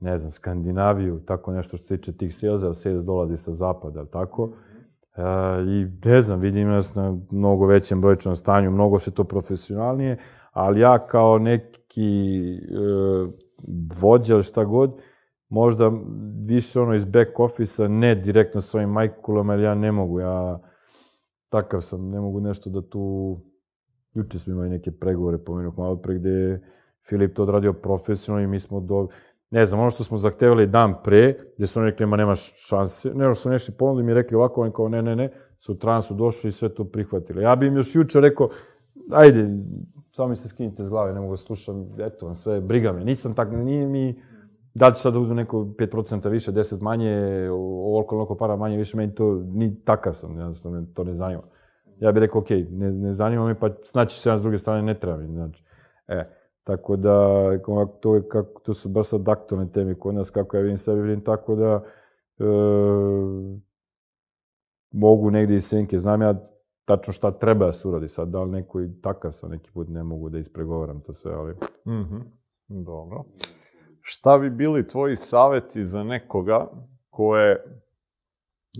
ne 0.00 0.18
znam, 0.18 0.30
Skandinaviju, 0.30 1.20
tako 1.26 1.52
nešto 1.52 1.76
što 1.76 1.86
se 1.86 1.96
tiče 1.96 2.16
tih 2.16 2.36
salesa, 2.36 2.66
ali 2.66 2.74
sales 2.74 3.04
dolazi 3.04 3.36
sa 3.36 3.52
zapada, 3.52 3.98
ali 3.98 4.10
tako? 4.10 4.52
E, 5.16 5.22
I 5.66 5.86
ne 6.04 6.20
znam, 6.20 6.40
vidim 6.40 6.68
nas 6.68 6.94
na 6.94 7.18
mnogo 7.30 7.66
većem 7.66 8.00
brojčanom 8.00 8.36
stanju, 8.36 8.70
mnogo 8.70 8.98
se 8.98 9.10
to 9.10 9.24
profesionalnije, 9.24 10.16
ali 10.52 10.80
ja 10.80 11.06
kao 11.06 11.38
neki 11.38 12.38
e, 12.54 12.58
vođa 14.00 14.34
ili 14.34 14.42
šta 14.42 14.64
god, 14.64 15.00
možda 15.48 15.92
više 16.48 16.80
ono 16.80 16.94
iz 16.94 17.04
back 17.04 17.40
office-a, 17.40 17.88
ne 17.88 18.14
direktno 18.14 18.60
s 18.60 18.74
ovim 18.74 18.90
majkulama, 18.90 19.52
ali 19.52 19.62
ja 19.62 19.74
ne 19.74 19.92
mogu, 19.92 20.20
ja 20.20 20.58
takav 21.48 21.80
sam, 21.80 22.10
ne 22.10 22.20
mogu 22.20 22.40
nešto 22.40 22.70
da 22.70 22.88
tu... 22.88 23.36
Juče 24.14 24.38
smo 24.38 24.52
imali 24.52 24.68
neke 24.68 24.90
pregovore, 24.90 25.38
pomenuh 25.38 25.78
malo 25.78 25.96
pre, 25.96 26.14
gde 26.14 26.30
je 26.30 26.60
Filip 27.08 27.34
to 27.34 27.42
odradio 27.42 27.72
profesionalno 27.72 28.44
i 28.44 28.46
mi 28.46 28.60
smo 28.60 28.80
do 28.80 29.08
ne 29.50 29.66
znam, 29.66 29.80
ono 29.80 29.90
što 29.90 30.04
smo 30.04 30.16
zahtevali 30.16 30.66
dan 30.66 30.94
pre, 31.04 31.34
gde 31.56 31.66
su 31.66 31.80
oni 31.80 31.90
rekli, 31.90 32.06
ma 32.06 32.16
nemaš 32.16 32.68
šanse, 32.68 33.14
ne, 33.14 33.34
su 33.34 33.50
nešto 33.50 33.72
ponudili 33.78 34.06
mi 34.06 34.14
rekli 34.14 34.36
ovako, 34.36 34.62
oni 34.62 34.72
kao, 34.72 34.88
ne, 34.88 35.02
ne, 35.02 35.16
ne, 35.16 35.32
sutra 35.58 36.02
su 36.02 36.14
došli 36.14 36.48
i 36.48 36.52
sve 36.52 36.68
to 36.68 36.84
prihvatili. 36.84 37.42
Ja 37.42 37.56
bi 37.56 37.66
im 37.66 37.76
još 37.76 37.94
juče 37.94 38.20
rekao, 38.20 38.48
ajde, 39.12 39.46
samo 40.12 40.28
mi 40.28 40.36
se 40.36 40.48
skinite 40.48 40.84
s 40.84 40.88
glave, 40.88 41.12
ne 41.12 41.20
mogu 41.20 41.32
da 41.32 41.36
slušam, 41.36 41.88
eto 41.98 42.26
vam 42.26 42.34
sve, 42.34 42.60
briga 42.60 42.92
me, 42.92 43.04
nisam 43.04 43.34
tak, 43.34 43.48
nije 43.52 43.86
mi, 43.86 44.22
da 44.74 44.92
ću 44.92 45.00
sad 45.00 45.12
da 45.12 45.18
uzmem 45.18 45.36
neko 45.36 45.58
5% 45.58 46.28
više, 46.28 46.52
10 46.52 46.80
manje, 46.80 47.48
ovoliko, 47.50 48.14
ovoliko 48.14 48.36
para 48.36 48.56
manje, 48.56 48.76
više, 48.76 48.96
meni 48.96 49.14
to, 49.14 49.42
ni 49.46 49.84
takav 49.84 50.12
sam, 50.12 50.38
jednostavno, 50.38 50.86
to 50.94 51.04
ne 51.04 51.14
zanima. 51.14 51.42
Ja 51.98 52.12
bih 52.12 52.20
rekao, 52.20 52.40
okej, 52.40 52.58
okay, 52.58 52.78
ne, 52.78 52.92
ne 52.92 53.14
zanima 53.14 53.46
me, 53.46 53.60
pa 53.60 53.68
znači 53.84 54.20
se 54.20 54.28
ja 54.28 54.38
s 54.38 54.42
druge 54.42 54.58
strane 54.58 54.82
ne 54.82 54.94
treba 54.94 55.16
mi, 55.16 55.26
znači, 55.26 55.64
e, 56.08 56.37
Tako 56.68 56.96
da, 56.96 57.50
to, 58.00 58.14
je, 58.14 58.28
kako, 58.28 58.60
to 58.60 58.74
su 58.74 58.88
baš 58.88 59.06
sad 59.06 59.28
aktualne 59.28 59.72
teme 59.72 59.94
kod 59.94 60.14
nas, 60.14 60.30
kako 60.30 60.56
ja 60.56 60.62
vidim 60.62 60.78
sebi, 60.78 61.00
vidim 61.00 61.24
tako 61.24 61.54
da 61.54 61.84
e, 62.38 62.44
mogu 64.92 65.30
negde 65.30 65.56
i 65.56 65.60
senke. 65.60 65.98
Znam 65.98 66.22
ja 66.22 66.34
tačno 66.84 67.12
šta 67.12 67.30
treba 67.30 67.66
da 67.66 67.72
se 67.72 67.88
uradi 67.88 68.08
sad, 68.08 68.28
da 68.28 68.42
li 68.42 68.50
neko 68.50 68.80
i 68.80 69.00
takav 69.00 69.32
sam 69.32 69.50
neki 69.50 69.70
put 69.72 69.88
ne 69.88 70.02
mogu 70.02 70.28
da 70.28 70.38
ispregovaram 70.38 71.00
to 71.00 71.12
sve, 71.12 71.32
ali... 71.32 71.52
Mm 71.86 72.04
-hmm. 72.04 72.22
Dobro. 72.68 73.24
Šta 74.00 74.38
bi 74.38 74.50
bili 74.50 74.86
tvoji 74.86 75.16
saveti 75.16 75.86
za 75.86 76.04
nekoga 76.04 76.70
ko 77.10 77.36
je 77.36 77.82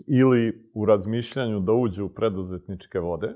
ili 0.07 0.71
u 0.75 0.85
razmišljanju 0.85 1.61
da 1.61 1.73
uđe 1.73 2.03
u 2.03 2.09
preduzetničke 2.09 2.99
vode, 3.01 3.35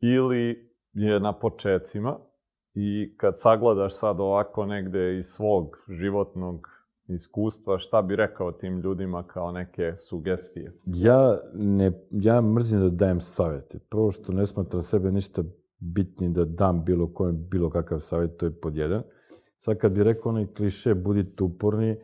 ili 0.00 0.70
je 0.92 1.20
na 1.20 1.38
počecima, 1.38 2.18
I 2.74 3.14
kad 3.16 3.40
sagledaš 3.40 3.94
sad 3.94 4.20
ovako 4.20 4.66
negde 4.66 5.18
iz 5.18 5.26
svog 5.26 5.76
životnog 5.88 6.68
iskustva, 7.08 7.78
šta 7.78 8.02
bi 8.02 8.16
rekao 8.16 8.52
tim 8.52 8.80
ljudima 8.80 9.22
kao 9.22 9.52
neke 9.52 9.94
sugestije? 9.98 10.72
Ja, 10.86 11.38
ne, 11.54 11.92
ja 12.10 12.40
mrzim 12.40 12.80
da 12.80 12.88
dajem 12.88 13.20
savete. 13.20 13.78
Prvo 13.78 14.10
što 14.10 14.32
ne 14.32 14.46
smatram 14.46 14.82
sebe 14.82 15.12
ništa 15.12 15.42
bitni 15.78 16.28
da 16.28 16.44
dam 16.44 16.84
bilo 16.84 17.12
kojem 17.14 17.46
bilo 17.48 17.70
kakav 17.70 17.98
savjet, 17.98 18.36
to 18.36 18.46
je 18.46 18.60
pod 18.60 18.76
jedan. 18.76 19.02
Sad 19.58 19.78
kad 19.78 19.92
bi 19.92 20.04
rekao 20.04 20.30
onaj 20.30 20.46
kliše, 20.46 20.94
budite 20.94 21.44
uporni, 21.44 21.96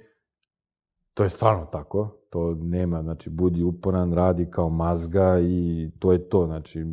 to 1.15 1.23
je 1.23 1.31
stvarno 1.31 1.67
tako, 1.73 2.17
to 2.31 2.55
nema, 2.55 3.03
znači 3.03 3.31
budi 3.31 3.63
uporan, 3.63 4.13
radi 4.13 4.47
kao 4.51 4.69
mazga 4.69 5.39
i 5.41 5.91
to 5.99 6.13
je 6.13 6.29
to, 6.29 6.47
znači 6.47 6.85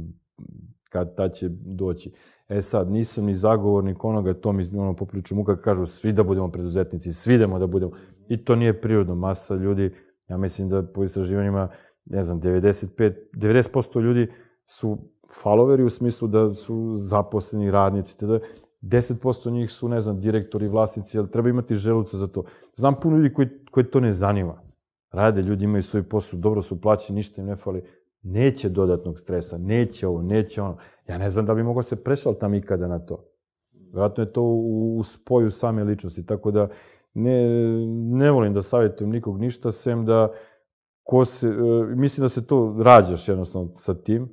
kad 0.83 1.15
ta 1.15 1.29
će 1.29 1.49
doći. 1.49 2.11
E 2.49 2.61
sad, 2.61 2.91
nisam 2.91 3.25
ni 3.25 3.35
zagovornik 3.35 4.03
onoga, 4.03 4.33
to 4.33 4.51
mi 4.51 4.69
ono 4.77 4.95
popriču 4.95 5.35
muka, 5.35 5.57
kažu 5.57 5.85
svi 5.85 6.13
da 6.13 6.23
budemo 6.23 6.51
preduzetnici, 6.51 7.13
svi 7.13 7.35
idemo 7.35 7.59
da 7.59 7.67
budemo. 7.67 7.91
I 8.27 8.45
to 8.45 8.55
nije 8.55 8.81
prirodno. 8.81 9.15
Masa 9.15 9.55
ljudi, 9.55 9.93
ja 10.27 10.37
mislim 10.37 10.69
da 10.69 10.83
po 10.83 11.03
istraživanjima, 11.03 11.67
ne 12.05 12.23
znam, 12.23 12.41
95, 12.41 13.13
90% 13.33 14.01
ljudi 14.01 14.27
su 14.65 14.97
followeri 15.43 15.83
u 15.83 15.89
smislu 15.89 16.27
da 16.27 16.53
su 16.53 16.91
zaposleni 16.95 17.71
radnici, 17.71 18.17
tada 18.17 18.39
10% 18.81 19.51
njih 19.51 19.71
su, 19.71 19.89
ne 19.89 20.01
znam, 20.01 20.19
direktori, 20.21 20.67
vlasnici, 20.67 21.17
ali 21.17 21.31
treba 21.31 21.49
imati 21.49 21.75
želuca 21.75 22.17
za 22.17 22.27
to. 22.27 22.43
Znam 22.75 22.95
puno 23.01 23.17
ljudi 23.17 23.33
koji, 23.33 23.47
koji 23.71 23.85
to 23.85 23.99
ne 23.99 24.13
zanima. 24.13 24.61
Rade, 25.11 25.41
ljudi 25.41 25.65
imaju 25.65 25.83
svoj 25.83 26.03
posao, 26.03 26.39
dobro 26.39 26.61
su 26.61 26.81
plaći, 26.81 27.13
ništa 27.13 27.41
im 27.41 27.47
ne 27.47 27.55
fali. 27.55 27.83
Neće 28.23 28.69
dodatnog 28.69 29.19
stresa, 29.19 29.57
neće 29.57 30.07
ovo, 30.07 30.21
neće 30.21 30.61
ono. 30.61 30.77
Ja 31.07 31.17
ne 31.17 31.29
znam 31.29 31.45
da 31.45 31.53
bi 31.53 31.63
mogao 31.63 31.83
se 31.83 32.03
prešaltam 32.03 32.53
ikada 32.53 32.87
na 32.87 32.99
to. 32.99 33.29
Vratno 33.93 34.23
je 34.23 34.33
to 34.33 34.41
u, 34.41 34.97
u 34.97 35.03
spoju 35.03 35.51
same 35.51 35.83
ličnosti, 35.83 36.25
tako 36.25 36.51
da 36.51 36.69
ne, 37.13 37.47
ne 38.11 38.31
volim 38.31 38.53
da 38.53 38.61
savjetujem 38.61 39.11
nikog 39.11 39.39
ništa, 39.39 39.71
sem 39.71 40.05
da 40.05 40.33
ko 41.03 41.25
se, 41.25 41.49
uh, 41.49 41.87
mislim 41.87 42.25
da 42.25 42.29
se 42.29 42.47
to 42.47 42.75
rađaš 42.83 43.27
jednostavno 43.27 43.75
sa 43.75 43.93
tim. 43.93 44.29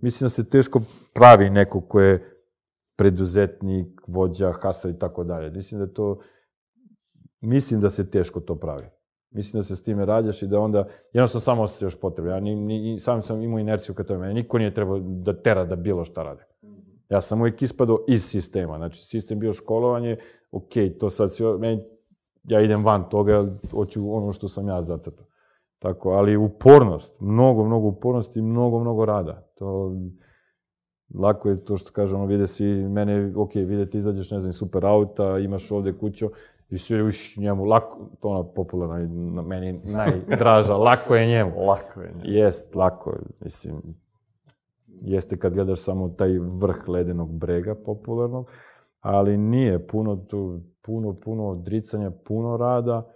Mislim 0.00 0.24
da 0.24 0.30
se 0.30 0.48
teško 0.48 0.80
pravi 1.14 1.50
neko 1.50 1.80
ko 1.80 2.00
je 2.00 2.36
preduzetnik, 2.96 4.00
vođa, 4.06 4.52
hasa 4.52 4.88
i 4.88 4.98
tako 4.98 5.24
dalje. 5.24 5.50
Mislim 5.50 5.80
da 5.80 5.92
to, 5.92 6.20
mislim 7.40 7.80
da 7.80 7.90
se 7.90 8.10
teško 8.10 8.40
to 8.40 8.56
pravi. 8.58 8.86
Mislim 9.30 9.58
da 9.58 9.62
se 9.62 9.76
s 9.76 9.82
time 9.82 10.04
rađaš 10.04 10.42
i 10.42 10.46
da 10.46 10.60
onda 10.60 10.88
jednostavno 11.12 11.40
samo 11.40 11.62
osjećaš 11.62 12.00
potrebu. 12.00 12.28
Ja 12.28 12.40
ni, 12.40 12.54
ni, 12.56 13.00
sam 13.00 13.22
sam 13.22 13.42
imao 13.42 13.58
inerciju 13.58 13.94
to 13.94 14.18
mene. 14.18 14.34
Niko 14.34 14.58
nije 14.58 14.74
trebao 14.74 14.98
da 14.98 15.42
tera 15.42 15.64
da 15.64 15.76
bilo 15.76 16.04
šta 16.04 16.22
rade. 16.22 16.46
Ja 17.08 17.20
sam 17.20 17.40
uvijek 17.40 17.62
ispadao 17.62 17.98
iz 18.08 18.24
sistema. 18.24 18.76
Znači, 18.76 19.04
sistem 19.04 19.38
bio 19.38 19.52
školovanje, 19.52 20.16
ok, 20.50 20.72
to 21.00 21.10
sad 21.10 21.32
sve, 21.32 21.58
meni, 21.58 21.82
ja 22.44 22.60
idem 22.60 22.84
van 22.84 23.08
toga, 23.08 23.46
hoću 23.70 24.14
ono 24.14 24.32
što 24.32 24.48
sam 24.48 24.68
ja 24.68 24.82
zacrtao. 24.82 25.26
Tako, 25.78 26.10
ali 26.10 26.36
upornost, 26.36 27.20
mnogo, 27.20 27.64
mnogo 27.64 27.88
upornosti 27.88 28.38
i 28.38 28.42
mnogo, 28.42 28.80
mnogo 28.80 29.04
rada. 29.04 29.48
To, 29.54 29.96
lako 31.14 31.48
je 31.48 31.64
to 31.64 31.76
što 31.76 31.92
kaže, 31.92 32.14
ono, 32.14 32.26
vide 32.26 32.46
svi, 32.46 32.88
mene, 32.88 33.32
ok, 33.36 33.54
vide 33.54 33.90
ti 33.90 33.98
izađeš, 33.98 34.30
ne 34.30 34.40
znam, 34.40 34.52
super 34.52 34.86
auta, 34.86 35.38
imaš 35.38 35.70
ovde 35.70 35.98
kuću, 35.98 36.30
i 36.70 36.78
svi 36.78 37.02
uš 37.02 37.36
njemu, 37.36 37.64
lako, 37.64 38.10
to 38.20 38.28
ona 38.28 38.44
popularna, 38.44 39.08
na 39.08 39.42
meni 39.42 39.80
najdraža, 39.84 40.76
lako 40.76 41.16
je 41.16 41.26
njemu. 41.26 41.52
Lako 41.68 42.00
je 42.00 42.08
njemu. 42.08 42.20
Jest, 42.24 42.74
lako, 42.74 43.16
mislim, 43.40 43.82
jeste 44.86 45.38
kad 45.38 45.54
gledaš 45.54 45.80
samo 45.80 46.08
taj 46.08 46.38
vrh 46.38 46.88
ledenog 46.88 47.32
brega 47.32 47.74
popularnog, 47.84 48.50
ali 49.00 49.36
nije 49.36 49.86
puno 49.86 50.16
tu, 50.16 50.60
puno, 50.82 51.14
puno 51.14 51.48
odricanja, 51.48 52.10
puno 52.10 52.56
rada 52.56 53.06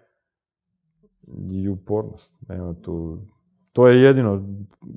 i 1.50 1.68
upornost. 1.68 2.32
Nema 2.48 2.74
tu, 2.82 3.18
to 3.72 3.88
je 3.88 4.02
jedino, 4.02 4.42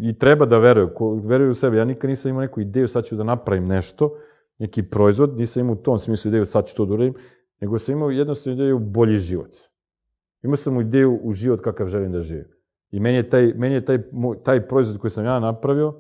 i 0.01 0.17
treba 0.17 0.45
da 0.45 0.57
veruju, 0.57 0.89
ko 0.95 1.13
veruju 1.13 1.51
u 1.51 1.53
sebe. 1.53 1.77
Ja 1.77 1.85
nikad 1.85 2.09
nisam 2.09 2.30
imao 2.30 2.41
neku 2.41 2.61
ideju, 2.61 2.88
sad 2.88 3.05
ću 3.05 3.15
da 3.15 3.23
napravim 3.23 3.67
nešto, 3.67 4.15
neki 4.59 4.84
proizvod, 4.84 5.38
nisam 5.38 5.61
imao 5.61 5.73
u 5.73 5.84
tom 5.84 5.99
smislu 5.99 6.30
ideju, 6.30 6.45
sad 6.45 6.67
ću 6.67 6.75
to 6.75 6.85
da 6.85 6.93
uradim, 6.93 7.13
nego 7.64 7.80
sam 7.80 7.95
imao 7.95 8.10
jednostavno 8.10 8.53
ideju 8.53 8.80
bolji 8.80 9.18
život. 9.18 9.56
Imao 10.41 10.56
sam 10.56 10.81
ideju 10.81 11.19
u 11.23 11.31
život 11.31 11.61
kakav 11.61 11.88
želim 11.88 12.11
da 12.11 12.22
živim. 12.22 12.48
I 12.91 12.99
meni 12.99 13.18
je 13.18 13.30
taj, 13.30 13.53
meni 13.56 13.76
je 13.76 13.85
taj, 13.85 13.99
taj 14.44 14.68
proizvod 14.68 14.98
koji 14.98 15.11
sam 15.11 15.26
ja 15.26 15.40
napravio, 15.40 15.94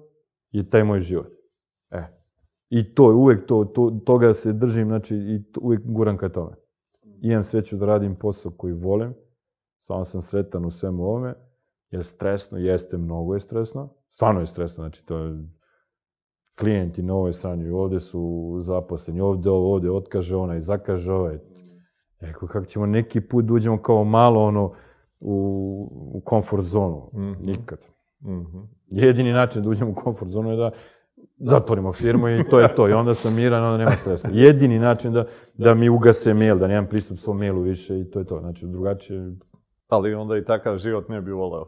je 0.51 0.69
taj 0.69 0.83
moj 0.83 0.99
život. 0.99 1.27
E. 1.91 2.03
I 2.69 2.95
to, 2.95 3.15
uvek 3.15 3.45
to, 3.45 3.65
to, 3.65 4.01
toga 4.05 4.33
se 4.33 4.53
držim, 4.53 4.87
znači, 4.87 5.15
i 5.15 5.51
to, 5.51 5.59
uvek 5.63 5.81
guram 5.85 6.17
ka 6.17 6.29
tome. 6.29 6.55
Imam 7.21 7.43
sreću 7.43 7.77
da 7.77 7.85
radim 7.85 8.15
posao 8.15 8.51
koji 8.57 8.73
volim, 8.73 9.13
samo 9.79 10.05
sam 10.05 10.21
sretan 10.21 10.65
u 10.65 10.69
svemu 10.69 11.03
ovome, 11.03 11.33
jer 11.91 12.03
stresno 12.03 12.57
jeste, 12.57 12.97
mnogo 12.97 13.33
je 13.33 13.39
stresno, 13.39 13.93
stvarno 14.09 14.39
je 14.39 14.47
stresno, 14.47 14.83
znači 14.83 15.05
to 15.05 15.17
je 15.17 15.47
klijenti 16.59 17.03
na 17.03 17.13
ovoj 17.13 17.33
strani, 17.33 17.69
ovde 17.69 17.99
su 17.99 18.53
zaposleni, 18.61 19.21
ovde 19.21 19.49
ovo, 19.49 19.73
ovde 19.73 19.91
otkaže 19.91 20.35
onaj, 20.35 20.61
zakaže 20.61 21.13
ovaj. 21.13 21.39
Eko, 22.29 22.47
kako 22.47 22.65
ćemo 22.65 22.85
neki 22.85 23.21
put 23.21 23.45
da 23.45 23.53
uđemo 23.53 23.81
kao 23.81 24.03
malo 24.03 24.43
ono 24.43 24.73
u, 25.21 26.11
u 26.13 26.21
komfort 26.25 26.63
zonu? 26.63 27.09
Mm 27.13 27.19
-hmm. 27.19 27.45
Nikad. 27.45 27.87
Mm 28.21 28.31
-hmm. 28.31 28.67
Jedini 28.87 29.33
način 29.33 29.63
da 29.63 29.69
uđemo 29.69 29.91
u 29.91 29.95
komfort 29.95 30.31
zonu 30.31 30.51
je 30.51 30.57
da 30.57 30.71
zatvorimo 31.37 31.93
firmu 31.93 32.29
i 32.29 32.43
to 32.49 32.59
je 32.59 32.75
to. 32.75 32.89
I 32.89 32.93
onda 32.93 33.13
sam 33.13 33.35
miran, 33.35 33.63
onda 33.63 33.77
nema 33.77 33.97
stresa. 33.97 34.29
Jedini 34.31 34.79
način 34.79 35.13
da, 35.13 35.25
da 35.53 35.73
mi 35.73 35.89
ugase 35.89 36.33
mail, 36.33 36.57
da 36.57 36.67
nemam 36.67 36.87
pristup 36.89 37.17
svom 37.17 37.37
mailu 37.37 37.61
više 37.61 37.99
i 37.99 38.11
to 38.11 38.19
je 38.19 38.25
to. 38.25 38.39
Znači, 38.39 38.67
drugačije... 38.67 39.35
Ali 39.87 40.13
onda 40.13 40.37
i 40.37 40.45
takav 40.45 40.77
život 40.77 41.09
ne 41.09 41.21
bi 41.21 41.31
voleo. 41.31 41.65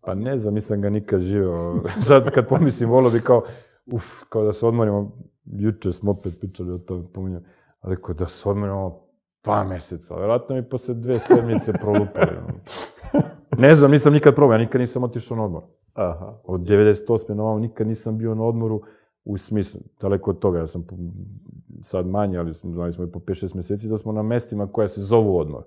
Pa 0.00 0.14
ne 0.14 0.38
znam, 0.38 0.54
nisam 0.54 0.80
ga 0.80 0.90
nikad 0.90 1.20
živao. 1.20 1.80
Sad 2.08 2.30
kad 2.30 2.48
pomislim, 2.48 2.90
volio 2.90 3.10
bi 3.10 3.20
kao, 3.20 3.42
uf, 3.86 4.04
kao 4.28 4.44
da 4.44 4.52
se 4.52 4.66
odmorimo, 4.66 5.12
juče 5.44 5.92
smo 5.92 6.10
opet 6.10 6.40
pričali 6.40 6.72
o 6.72 6.78
tome, 6.78 7.04
pominjam, 7.14 7.42
ali 7.80 8.02
kao 8.02 8.14
da 8.14 8.26
se 8.26 8.48
odmorimo 8.48 9.07
dva 9.44 9.64
meseca, 9.64 10.16
vjerojatno 10.16 10.54
mi 10.54 10.68
posle 10.68 10.94
dve 10.94 11.20
sedmice 11.20 11.72
prolupali. 11.72 12.36
Ne 13.58 13.74
znam, 13.74 13.90
nisam 13.90 14.12
nikad 14.12 14.34
probao, 14.34 14.54
ja 14.54 14.58
nikad 14.58 14.80
nisam 14.80 15.04
otišao 15.04 15.36
na 15.36 15.44
odmor. 15.44 15.62
Aha. 15.94 16.40
Od 16.44 16.60
98. 16.60 17.34
na 17.34 17.42
ovom 17.42 17.60
nikad 17.60 17.86
nisam 17.86 18.18
bio 18.18 18.34
na 18.34 18.44
odmoru 18.44 18.82
u 19.24 19.36
smislu, 19.36 19.80
daleko 20.00 20.30
od 20.30 20.38
toga, 20.38 20.58
ja 20.58 20.66
sam 20.66 20.86
sad 21.80 22.06
manje, 22.06 22.38
ali 22.38 22.54
smo, 22.54 22.74
znali 22.74 22.92
smo 22.92 23.04
i 23.04 23.12
po 23.12 23.18
5-6 23.18 23.56
meseci, 23.56 23.88
da 23.88 23.98
smo 23.98 24.12
na 24.12 24.22
mestima 24.22 24.66
koja 24.66 24.88
se 24.88 25.00
zovu 25.00 25.38
odmor. 25.38 25.62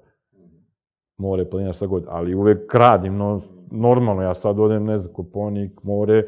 More, 1.18 1.50
planina, 1.50 1.74
šta 1.74 1.88
god, 1.88 2.06
ali 2.08 2.36
uvek 2.36 2.74
radim, 2.74 3.18
no, 3.18 3.40
normalno, 3.72 4.22
ja 4.22 4.34
sad 4.36 4.60
odem, 4.60 4.86
ne 4.86 4.98
znam, 4.98 5.14
Koponik, 5.14 5.84
more, 5.84 6.24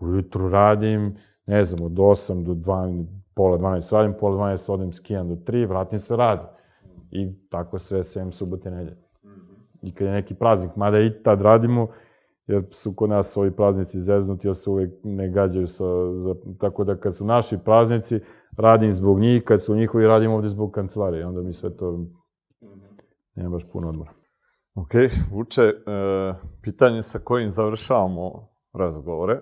ujutru 0.00 0.48
radim, 0.48 1.16
ne 1.46 1.64
znam, 1.64 1.86
od 1.86 1.92
8 1.92 2.42
do 2.42 2.54
2, 2.54 3.06
pola 3.34 3.58
12 3.58 3.92
radim, 3.92 4.14
pola 4.20 4.36
12 4.36 4.72
odem 4.72 4.92
skijam 4.92 5.28
do 5.28 5.34
3, 5.34 5.68
vratim 5.68 6.00
se 6.00 6.16
radim. 6.16 6.46
I 7.10 7.48
tako 7.48 7.78
sve, 7.78 7.98
7 7.98 8.32
subote, 8.32 8.70
nedelje 8.70 9.08
i 9.82 9.92
kad 9.94 10.06
je 10.06 10.12
neki 10.12 10.34
praznik, 10.34 10.76
mada 10.76 11.00
i 11.00 11.22
tad 11.22 11.42
radimo, 11.42 11.88
jer 12.46 12.64
su 12.70 12.92
kod 12.92 13.10
nas 13.10 13.36
ovi 13.36 13.56
praznici 13.56 14.00
zeznuti, 14.00 14.48
jer 14.48 14.56
se 14.56 14.70
uvek 14.70 14.90
ne 15.02 15.30
gađaju 15.30 15.66
sa, 15.66 15.84
za, 16.16 16.34
tako 16.58 16.84
da 16.84 16.96
kad 16.96 17.16
su 17.16 17.24
naši 17.24 17.58
praznici, 17.64 18.20
radim 18.56 18.92
zbog 18.92 19.20
njih, 19.20 19.44
kad 19.44 19.62
su 19.62 19.76
njihovi, 19.76 20.06
radim 20.06 20.30
ovde 20.30 20.48
zbog 20.48 20.70
kancelarije, 20.70 21.26
onda 21.26 21.42
mi 21.42 21.52
sve 21.52 21.76
to 21.76 22.06
nema 23.34 23.50
baš 23.50 23.64
puno 23.72 23.88
odmora. 23.88 24.10
Ok, 24.74 24.90
Vuče, 25.30 25.62
e, 25.62 25.74
pitanje 26.62 27.02
sa 27.02 27.18
kojim 27.18 27.50
završavamo 27.50 28.48
razgovore, 28.72 29.40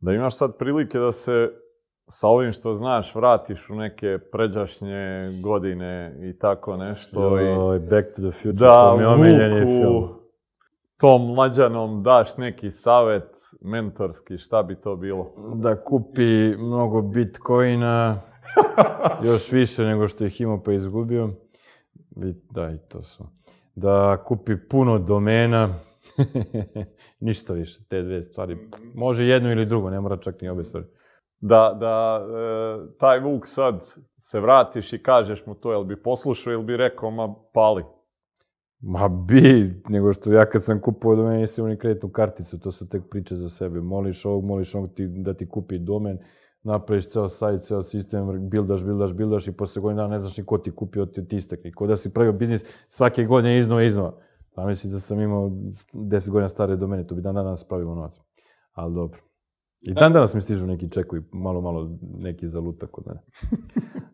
da 0.00 0.12
imaš 0.12 0.36
sad 0.36 0.58
prilike 0.58 0.98
da 0.98 1.12
se 1.12 1.50
sa 2.08 2.28
ovim 2.28 2.52
što 2.52 2.74
znaš 2.74 3.14
vratiš 3.14 3.70
u 3.70 3.74
neke 3.74 4.18
pređašnje 4.32 5.32
godine 5.42 6.16
i 6.22 6.38
tako 6.38 6.76
nešto. 6.76 7.38
Joj, 7.38 7.76
i, 7.76 7.78
Back 7.78 8.06
to 8.16 8.22
the 8.22 8.30
Future, 8.30 8.52
da, 8.52 8.80
to 8.80 8.96
mi 8.96 9.02
je 9.02 9.08
omiljeni 9.08 9.80
film. 9.80 10.08
tom 11.00 11.34
mlađanom 11.34 12.02
daš 12.02 12.36
neki 12.36 12.70
savet 12.70 13.28
mentorski, 13.60 14.38
šta 14.38 14.62
bi 14.62 14.74
to 14.74 14.96
bilo? 14.96 15.32
Da 15.56 15.84
kupi 15.84 16.56
mnogo 16.56 17.02
bitcoina, 17.02 18.20
još 19.26 19.52
više 19.52 19.82
nego 19.82 20.08
što 20.08 20.24
ih 20.24 20.40
imao 20.40 20.62
pa 20.62 20.72
izgubio. 20.72 21.28
I, 22.16 22.34
da, 22.50 22.70
i 22.70 22.78
to 22.88 23.02
su. 23.02 23.24
Da 23.74 24.24
kupi 24.24 24.56
puno 24.70 24.98
domena, 24.98 25.74
ništa 27.20 27.52
više, 27.52 27.80
te 27.88 28.02
dve 28.02 28.22
stvari. 28.22 28.58
Može 28.94 29.24
jedno 29.24 29.52
ili 29.52 29.66
drugo, 29.66 29.90
ne 29.90 30.00
mora 30.00 30.16
čak 30.16 30.40
ni 30.40 30.48
obe 30.48 30.64
stvari 30.64 30.86
da, 31.42 31.76
da 31.80 32.26
e, 32.26 32.98
taj 32.98 33.20
Vuk 33.20 33.46
sad 33.46 33.86
se 34.18 34.40
vratiš 34.40 34.92
i 34.92 35.02
kažeš 35.02 35.46
mu 35.46 35.54
to, 35.54 35.72
jel 35.72 35.84
bi 35.84 36.02
poslušao 36.02 36.52
ili 36.52 36.64
bi 36.64 36.76
rekao, 36.76 37.10
ma 37.10 37.34
pali? 37.52 37.84
Ma 38.80 39.08
bi, 39.08 39.82
nego 39.88 40.12
što 40.12 40.32
ja 40.32 40.46
kad 40.46 40.64
sam 40.64 40.80
kupovao 40.80 41.16
domen, 41.16 41.40
nisam 41.40 41.66
ni 41.66 41.76
kreditnu 41.76 42.08
karticu, 42.08 42.60
to 42.60 42.72
su 42.72 42.88
tek 42.88 43.02
priče 43.10 43.36
za 43.36 43.48
sebe. 43.48 43.80
Moliš 43.80 44.24
ovog, 44.24 44.44
moliš 44.44 44.74
ovog 44.74 44.94
ti, 44.94 45.06
da 45.06 45.34
ti 45.34 45.48
kupi 45.48 45.78
domen, 45.78 46.18
napraviš 46.62 47.08
ceo 47.10 47.28
sajt, 47.28 47.62
ceo 47.62 47.82
sistem, 47.82 48.50
bildaš, 48.50 48.84
bildaš, 48.84 49.12
bildaš 49.12 49.48
i 49.48 49.52
posle 49.52 49.82
godina 49.82 50.08
ne 50.08 50.18
znaš 50.18 50.36
ni 50.36 50.44
ko 50.44 50.58
ti 50.58 50.70
kupio, 50.70 51.06
ti, 51.06 51.28
ti 51.28 51.36
istekli. 51.36 51.72
Ko 51.72 51.86
da 51.86 51.96
si 51.96 52.14
pravio 52.14 52.32
biznis 52.32 52.64
svake 52.88 53.24
godine 53.24 53.58
iznova, 53.58 53.82
iznova. 53.82 54.14
Pa 54.54 54.66
da 54.66 55.00
sam 55.00 55.20
imao 55.20 55.50
10 55.92 56.30
godina 56.30 56.48
stare 56.48 56.76
domene, 56.76 57.06
to 57.06 57.14
bi 57.14 57.22
dan 57.22 57.34
danas 57.34 57.64
pravilo 57.64 57.94
novac. 57.94 58.20
Ali 58.72 58.94
dobro. 58.94 59.31
I 59.82 59.94
dan 59.94 60.12
danas 60.12 60.34
mi 60.34 60.40
stižu 60.40 60.66
neki 60.66 60.90
čekovi, 60.90 61.22
malo, 61.32 61.60
malo 61.60 61.98
neki 62.18 62.48
zalutak 62.48 62.90
kod 62.90 63.04
mene. 63.06 63.20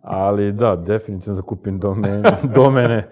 Ali 0.00 0.52
da, 0.52 0.76
definitivno 0.76 1.36
da 1.36 1.42
kupim 1.42 1.78
domene, 1.78 2.22
domene 2.54 3.10